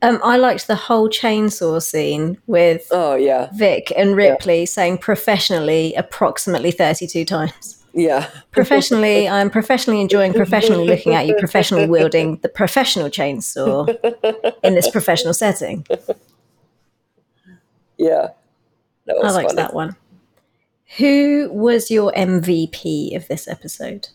Um, 0.04 0.20
I 0.22 0.36
liked 0.36 0.68
the 0.68 0.76
whole 0.76 1.08
chainsaw 1.08 1.82
scene 1.82 2.38
with 2.46 2.88
Oh, 2.92 3.16
yeah. 3.16 3.50
Vic 3.54 3.92
and 3.96 4.16
Ripley 4.18 4.66
saying 4.66 4.98
professionally 4.98 5.94
approximately 5.96 6.72
32 6.72 7.24
times. 7.24 7.82
Yeah. 7.94 8.30
Professionally, 8.52 9.30
I'm 9.38 9.50
professionally 9.50 10.02
enjoying 10.02 10.34
professionally 10.34 10.86
looking 10.86 11.14
at 11.14 11.26
you, 11.26 11.36
professionally 11.38 11.88
wielding 11.88 12.36
the 12.38 12.50
professional 12.50 13.08
chainsaw 13.08 13.88
in 14.64 14.76
this 14.76 14.90
professional 14.92 15.34
setting. 15.34 15.86
Yeah. 17.98 18.32
That 19.06 19.18
I 19.24 19.32
liked 19.32 19.52
funny. 19.52 19.56
that 19.62 19.74
one. 19.74 19.96
Who 20.98 21.50
was 21.52 21.90
your 21.90 22.12
MVP 22.12 23.16
of 23.16 23.28
this 23.30 23.48
episode? 23.48 24.10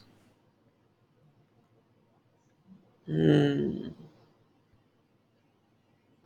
Hmm. 3.06 3.88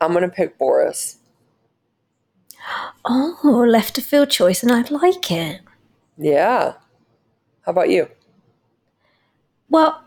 I'm 0.02 0.12
going 0.12 0.22
to 0.22 0.28
pick 0.28 0.58
Boris. 0.58 1.18
Oh, 3.04 3.64
left 3.68 3.98
of 3.98 4.04
field 4.04 4.30
choice, 4.30 4.62
and 4.62 4.70
I 4.72 4.82
like 4.82 5.30
it. 5.30 5.60
Yeah. 6.18 6.74
How 7.62 7.72
about 7.72 7.90
you? 7.90 8.08
Well, 9.68 10.02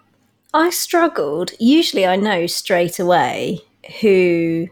I 0.54 0.70
struggled. 0.70 1.52
Usually, 1.60 2.06
I 2.06 2.16
know 2.16 2.48
straight 2.48 3.00
away 3.00 3.60
who 4.02 4.68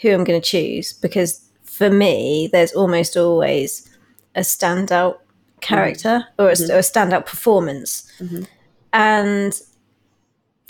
who 0.00 0.10
I'm 0.12 0.24
going 0.24 0.40
to 0.40 0.46
choose 0.46 0.94
because 0.94 1.46
for 1.62 1.90
me, 1.90 2.48
there's 2.52 2.72
almost 2.72 3.16
always 3.18 3.86
a 4.34 4.40
standout 4.40 5.18
character 5.60 6.24
or, 6.38 6.46
a, 6.46 6.52
or 6.72 6.78
a 6.78 6.82
standout 6.92 7.26
performance, 7.26 8.10
Mhm. 8.18 8.46
and 8.94 9.60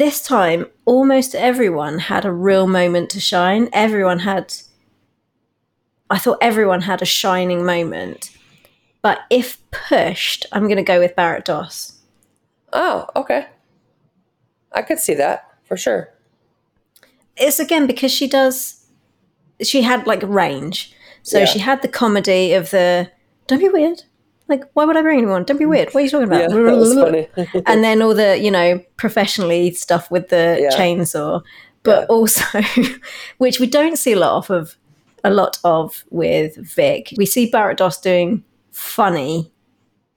this 0.01 0.23
time, 0.23 0.67
almost 0.87 1.35
everyone 1.35 1.99
had 1.99 2.25
a 2.25 2.33
real 2.33 2.67
moment 2.67 3.11
to 3.11 3.21
shine. 3.21 3.69
Everyone 3.73 4.21
had. 4.21 4.55
I 6.09 6.19
thought 6.19 6.39
everyone 6.41 6.81
had 6.83 7.03
a 7.03 7.05
shining 7.07 7.65
moment. 7.65 8.31
But 9.03 9.21
if 9.31 9.59
pushed, 9.71 10.47
I'm 10.53 10.65
going 10.65 10.77
to 10.79 10.83
go 10.83 10.99
with 10.99 11.15
Barrett 11.15 11.45
Doss. 11.45 12.01
Oh, 12.73 13.07
okay. 13.15 13.47
I 14.73 14.83
could 14.83 14.99
see 14.99 15.15
that 15.15 15.49
for 15.65 15.77
sure. 15.77 16.13
it's 17.37 17.59
again 17.61 17.87
because 17.87 18.11
she 18.13 18.27
does 18.29 18.87
she 19.63 19.83
had 19.83 20.07
like 20.07 20.23
range 20.25 20.93
so 21.23 21.39
Yeah. 21.41 21.45
she 21.45 21.59
had 21.61 21.81
the 21.83 21.89
comedy 21.89 22.53
of 22.55 22.71
the 22.71 23.11
don't 23.47 23.59
be 23.61 23.69
weird 23.69 24.03
like 24.51 24.65
why 24.75 24.85
would 24.85 24.97
i 24.97 25.03
bring 25.03 25.19
anyone 25.19 25.45
don't 25.45 25.57
be 25.59 25.65
weird 25.65 25.89
what 25.93 26.01
are 26.01 26.05
you 26.05 26.11
talking 26.11 26.27
about 26.27 26.41
Yeah, 26.43 26.49
that 26.49 26.77
was 26.77 26.95
funny. 26.95 27.29
and 27.67 27.83
then 27.83 28.03
all 28.03 28.15
the 28.15 28.39
you 28.39 28.51
know 28.51 28.81
professionally 28.97 29.71
stuff 29.73 30.11
with 30.11 30.29
the 30.29 30.59
Yeah. 30.61 30.77
chainsaw 30.77 31.43
but 31.83 32.01
Yeah. 32.01 32.07
also 32.07 32.45
which 33.39 33.59
we 33.61 33.67
don't 33.67 33.97
see 33.97 34.13
a 34.13 34.19
lot 34.19 34.51
of 34.51 34.77
a 35.25 35.31
lot 35.31 35.59
of 35.65 36.05
with 36.11 36.57
vic 36.57 37.15
we 37.17 37.25
see 37.27 37.49
barrett 37.51 37.79
doss 37.79 38.01
doing 38.01 38.45
funny 38.73 39.51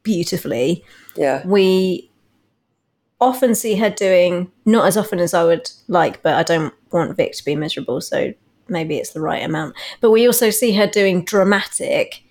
beautifully 0.03 0.83
yeah. 1.15 1.45
we 1.47 2.09
often 3.21 3.55
see 3.55 3.75
her 3.75 3.89
doing 3.89 4.51
not 4.65 4.85
as 4.87 4.97
often 4.97 5.19
as 5.19 5.33
I 5.33 5.43
would 5.45 5.69
like, 5.87 6.21
but 6.23 6.33
I 6.33 6.43
don't 6.43 6.73
want 6.91 7.15
Vic 7.15 7.33
to 7.33 7.45
be 7.45 7.55
miserable, 7.55 8.01
so 8.01 8.33
maybe 8.67 8.97
it's 8.97 9.11
the 9.13 9.21
right 9.21 9.41
amount. 9.43 9.75
But 10.01 10.11
we 10.11 10.25
also 10.27 10.49
see 10.49 10.73
her 10.73 10.87
doing 10.87 11.23
dramatic 11.23 12.22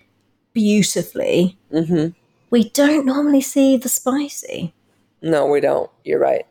beautifully. 0.52 1.58
hmm 1.70 2.08
We 2.50 2.68
don't 2.70 3.06
normally 3.06 3.40
see 3.40 3.76
the 3.76 3.88
spicy. 3.88 4.74
No, 5.22 5.46
we 5.46 5.60
don't. 5.60 5.90
You're 6.04 6.18
right. 6.20 6.46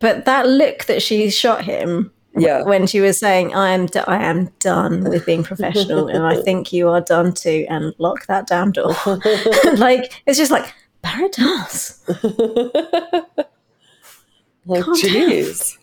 But 0.00 0.24
that 0.26 0.46
look 0.46 0.84
that 0.86 1.02
she 1.02 1.28
shot 1.30 1.64
him 1.64 2.12
Yeah. 2.36 2.62
when 2.62 2.86
she 2.86 3.00
was 3.00 3.18
saying, 3.18 3.54
"I 3.54 3.70
am, 3.70 3.86
d- 3.86 4.00
I 4.06 4.22
am 4.22 4.50
done 4.60 5.04
with 5.10 5.26
being 5.26 5.42
professional, 5.42 6.08
and 6.08 6.24
I 6.24 6.40
think 6.46 6.72
you 6.72 6.88
are 6.88 7.00
done 7.00 7.32
too," 7.32 7.66
and 7.68 7.92
lock 7.98 8.26
that 8.26 8.46
damn 8.46 8.72
door. 8.72 8.94
like 9.76 10.22
it's 10.26 10.38
just 10.38 10.50
like 10.52 10.72
paradise. 11.02 12.00
like, 14.66 14.84
jeez. 15.00 15.76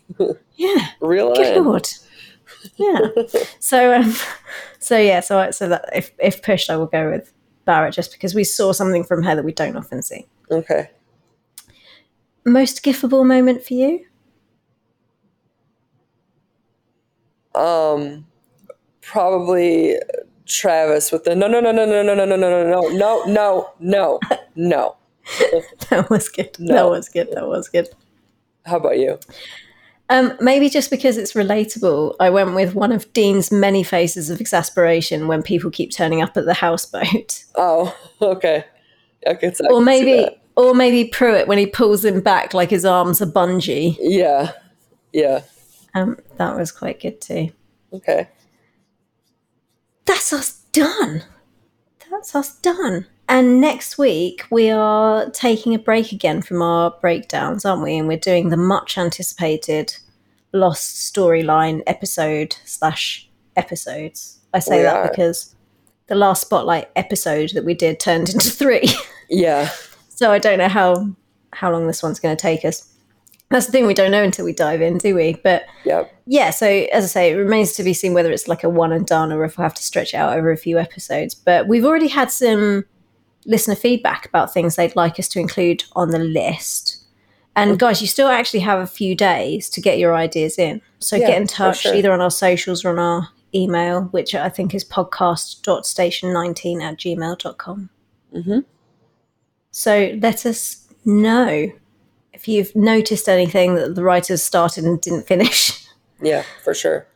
Yeah. 0.56 0.86
Reel 1.00 1.32
it 1.32 1.36
Good 1.36 1.62
lord. 1.64 1.86
Yeah. 2.76 2.98
so 3.58 3.94
um, 3.94 4.14
so 4.78 4.98
yeah, 4.98 5.20
so 5.20 5.38
I, 5.38 5.50
so 5.50 5.68
that 5.68 5.88
if 5.94 6.12
if 6.18 6.42
pushed, 6.42 6.70
I 6.70 6.76
will 6.76 6.86
go 6.86 7.10
with 7.10 7.32
Barrett 7.64 7.94
just 7.94 8.12
because 8.12 8.34
we 8.34 8.44
saw 8.44 8.72
something 8.72 9.04
from 9.04 9.22
her 9.22 9.34
that 9.34 9.44
we 9.44 9.52
don't 9.52 9.76
often 9.76 10.02
see. 10.02 10.26
Okay. 10.50 10.90
Most 12.44 12.84
gifable 12.84 13.26
moment 13.26 13.64
for 13.64 13.74
you? 13.74 14.06
Um, 17.54 18.26
probably 19.00 19.96
Travis 20.46 21.10
with 21.10 21.24
the 21.24 21.34
no, 21.34 21.48
no, 21.48 21.60
no, 21.60 21.72
no, 21.72 21.84
no, 21.84 22.02
no, 22.02 22.14
no, 22.14 22.24
no, 22.24 22.36
no, 22.36 22.64
no, 22.64 22.88
no, 22.90 23.24
no, 23.24 23.24
no, 23.26 23.70
no, 23.80 24.20
no. 24.54 24.96
That 25.90 26.08
was 26.08 26.28
good. 26.28 26.50
That 26.60 26.88
was 26.88 27.08
good. 27.08 27.28
That 27.32 27.48
was 27.48 27.68
good. 27.68 27.88
How 28.64 28.76
about 28.76 28.98
you? 28.98 29.18
Um, 30.08 30.36
maybe 30.40 30.68
just 30.68 30.90
because 30.90 31.16
it's 31.16 31.32
relatable, 31.32 32.14
I 32.20 32.30
went 32.30 32.54
with 32.54 32.74
one 32.74 32.92
of 32.92 33.12
Dean's 33.12 33.50
many 33.50 33.82
faces 33.82 34.30
of 34.30 34.40
exasperation 34.40 35.26
when 35.26 35.42
people 35.42 35.70
keep 35.70 35.90
turning 35.90 36.22
up 36.22 36.36
at 36.36 36.44
the 36.44 36.54
houseboat, 36.54 37.44
Oh, 37.56 37.96
okay. 38.22 38.64
I 39.26 39.30
I 39.42 39.52
or 39.70 39.80
maybe, 39.80 40.28
or 40.54 40.74
maybe 40.74 41.08
Pruitt 41.08 41.48
when 41.48 41.58
he 41.58 41.66
pulls 41.66 42.04
him 42.04 42.20
back 42.20 42.54
like 42.54 42.70
his 42.70 42.84
arms 42.84 43.20
are 43.20 43.26
bungee. 43.26 43.96
Yeah. 43.98 44.52
Yeah. 45.12 45.42
Um, 45.94 46.18
that 46.36 46.56
was 46.56 46.70
quite 46.70 47.00
good 47.00 47.20
too. 47.20 47.50
Okay. 47.92 48.28
that's 50.04 50.32
us 50.32 50.60
done. 50.72 51.24
That's 52.10 52.34
us 52.34 52.56
done. 52.58 53.06
And 53.28 53.60
next 53.60 53.98
week 53.98 54.44
we 54.50 54.70
are 54.70 55.28
taking 55.30 55.74
a 55.74 55.78
break 55.78 56.12
again 56.12 56.42
from 56.42 56.62
our 56.62 56.92
breakdowns, 57.00 57.64
aren't 57.64 57.82
we? 57.82 57.96
And 57.96 58.06
we're 58.08 58.16
doing 58.18 58.50
the 58.50 58.56
much 58.56 58.96
anticipated 58.98 59.96
Lost 60.52 61.12
storyline 61.12 61.82
episode 61.86 62.56
slash 62.64 63.28
episodes. 63.56 64.38
I 64.54 64.60
say 64.60 64.78
We 64.78 64.82
that 64.84 64.96
are. 64.96 65.08
because 65.08 65.54
the 66.06 66.14
last 66.14 66.40
spotlight 66.42 66.88
episode 66.96 67.50
that 67.54 67.64
we 67.64 67.74
did 67.74 67.98
turned 68.00 68.28
into 68.30 68.50
three. 68.50 68.88
Yeah. 69.28 69.70
so 70.08 70.30
I 70.30 70.38
don't 70.38 70.58
know 70.58 70.68
how 70.68 71.08
how 71.52 71.72
long 71.72 71.88
this 71.88 72.00
one's 72.00 72.20
going 72.20 72.36
to 72.36 72.40
take 72.40 72.64
us. 72.64 72.88
That's 73.50 73.66
the 73.66 73.72
thing 73.72 73.86
we 73.88 73.92
don't 73.94 74.12
know 74.12 74.22
until 74.22 74.44
we 74.44 74.52
dive 74.52 74.80
in, 74.80 74.98
do 74.98 75.16
we? 75.16 75.34
But 75.42 75.64
Yep. 75.84 76.14
yeah, 76.26 76.50
so 76.50 76.66
as 76.68 77.02
I 77.04 77.06
say, 77.08 77.32
it 77.32 77.34
remains 77.34 77.72
to 77.72 77.82
be 77.82 77.92
seen 77.92 78.14
whether 78.14 78.30
it's 78.30 78.46
like 78.46 78.62
a 78.62 78.68
one 78.68 78.92
and 78.92 79.04
done 79.04 79.32
or 79.32 79.44
if 79.44 79.58
I 79.58 79.64
have 79.64 79.74
to 79.74 79.82
stretch 79.82 80.14
it 80.14 80.16
out 80.16 80.38
over 80.38 80.52
a 80.52 80.56
few 80.56 80.78
episodes. 80.78 81.34
But 81.34 81.66
we've 81.66 81.84
already 81.84 82.06
had 82.06 82.30
some 82.30 82.84
listener 83.46 83.74
feedback 83.74 84.26
about 84.26 84.52
things 84.52 84.76
they'd 84.76 84.94
like 84.96 85.18
us 85.18 85.28
to 85.28 85.38
include 85.40 85.84
on 85.92 86.10
the 86.10 86.18
list. 86.18 86.98
And 87.54 87.78
guys, 87.78 88.02
you 88.02 88.06
still 88.08 88.28
actually 88.28 88.60
have 88.60 88.80
a 88.80 88.86
few 88.86 89.14
days 89.14 89.70
to 89.70 89.80
get 89.80 89.98
your 89.98 90.14
ideas 90.14 90.58
in. 90.58 90.82
So 90.98 91.16
Yeah, 91.16 91.28
get 91.28 91.40
in 91.40 91.46
touch 91.46 91.80
sure. 91.82 91.94
either 91.94 92.12
on 92.12 92.20
our 92.20 92.30
socials 92.30 92.84
or 92.84 92.90
on 92.90 92.98
our 92.98 93.28
email, 93.54 94.02
which 94.10 94.34
I 94.34 94.50
think 94.50 94.74
is 94.74 94.84
podcast.station19 94.84 96.82
at 96.82 96.98
gmail.com. 96.98 97.90
Mhm. 98.34 98.64
So 99.70 100.18
let 100.20 100.44
us 100.46 100.86
know 101.04 101.70
if 102.32 102.48
you've 102.48 102.74
noticed 102.76 103.28
anything 103.28 103.74
that 103.76 103.94
the 103.94 104.02
writers 104.04 104.42
started 104.42 104.84
and 104.84 105.00
didn't 105.00 105.26
finish. 105.26 105.82
Yeah, 106.22 106.44
for 106.64 106.72
sure. 106.72 107.06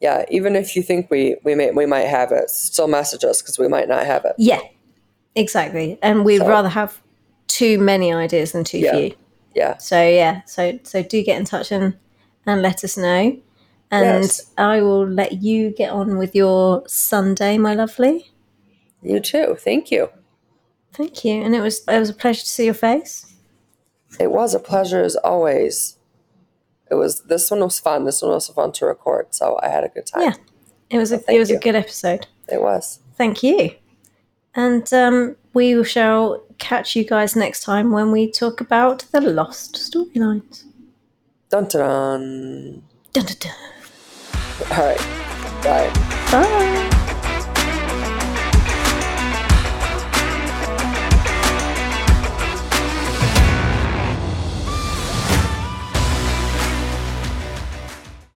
Yeah, 0.00 0.24
even 0.30 0.54
if 0.56 0.76
you 0.76 0.82
think 0.82 1.10
we 1.10 1.36
we 1.44 1.54
may 1.54 1.70
we 1.72 1.86
might 1.86 2.06
have 2.06 2.30
it, 2.32 2.50
still 2.50 2.86
message 2.88 3.24
us 3.24 3.42
because 3.42 3.58
we 3.58 3.66
might 3.68 3.88
not 3.88 4.06
have 4.06 4.24
it. 4.24 4.34
yeah, 4.38 4.60
exactly. 5.34 5.98
And 6.02 6.24
we'd 6.24 6.38
So- 6.38 6.48
rather 6.48 6.68
have 6.68 7.00
too 7.48 7.78
many 7.78 8.12
ideas 8.12 8.52
than 8.52 8.64
too 8.64 8.78
Yeah. 8.78 8.92
few. 8.96 9.14
Yeah, 9.54 9.76
So 9.78 10.00
yeah, 10.00 10.42
so 10.46 10.78
so 10.84 11.02
do 11.02 11.22
get 11.24 11.38
in 11.38 11.44
touch 11.44 11.72
and 11.72 11.94
and 12.46 12.62
let 12.62 12.84
us 12.84 12.96
know. 12.96 13.36
And 13.90 14.22
Yes. 14.24 14.46
I 14.58 14.82
will 14.82 15.06
let 15.08 15.42
you 15.42 15.70
get 15.70 15.90
on 15.90 16.18
with 16.18 16.34
your 16.34 16.84
Sunday, 16.86 17.58
my 17.58 17.74
lovely. 17.74 18.30
you 19.02 19.18
too. 19.20 19.56
Thank 19.58 19.90
you. 19.90 20.10
Thank 20.92 21.24
you. 21.24 21.42
And 21.42 21.54
it 21.56 21.60
was 21.60 21.80
it 21.88 21.98
was 21.98 22.10
a 22.10 22.14
pleasure 22.14 22.42
to 22.42 22.48
see 22.48 22.64
your 22.66 22.74
face. 22.74 23.26
It 24.20 24.30
was 24.30 24.54
a 24.54 24.58
pleasure 24.60 25.02
as 25.02 25.16
always. 25.16 25.96
It 26.90 26.94
was 26.94 27.22
this 27.22 27.50
one 27.50 27.60
was 27.60 27.78
fun. 27.78 28.04
This 28.04 28.22
one 28.22 28.32
was 28.32 28.48
fun 28.48 28.72
to 28.72 28.86
record, 28.86 29.34
so 29.34 29.58
I 29.62 29.68
had 29.68 29.84
a 29.84 29.88
good 29.88 30.06
time. 30.06 30.22
Yeah. 30.22 30.34
It 30.90 30.98
was 30.98 31.12
a 31.12 31.20
it 31.32 31.38
was 31.38 31.50
you. 31.50 31.56
a 31.56 31.60
good 31.60 31.74
episode. 31.74 32.26
It 32.48 32.62
was. 32.62 33.00
Thank 33.16 33.42
you. 33.42 33.72
And 34.54 34.90
um, 34.92 35.36
we 35.52 35.84
shall 35.84 36.42
catch 36.58 36.96
you 36.96 37.04
guys 37.04 37.36
next 37.36 37.62
time 37.62 37.90
when 37.92 38.10
we 38.10 38.30
talk 38.30 38.60
about 38.60 39.04
the 39.12 39.20
lost 39.20 39.74
storylines. 39.74 40.64
Dun 41.50 41.68
dun 41.68 41.80
dun. 41.80 42.82
Dun, 43.12 43.24
dun, 43.24 43.36
dun. 43.40 43.52
All 44.70 44.84
right. 44.84 44.98
Bye. 45.62 45.92
Bye. 46.30 46.87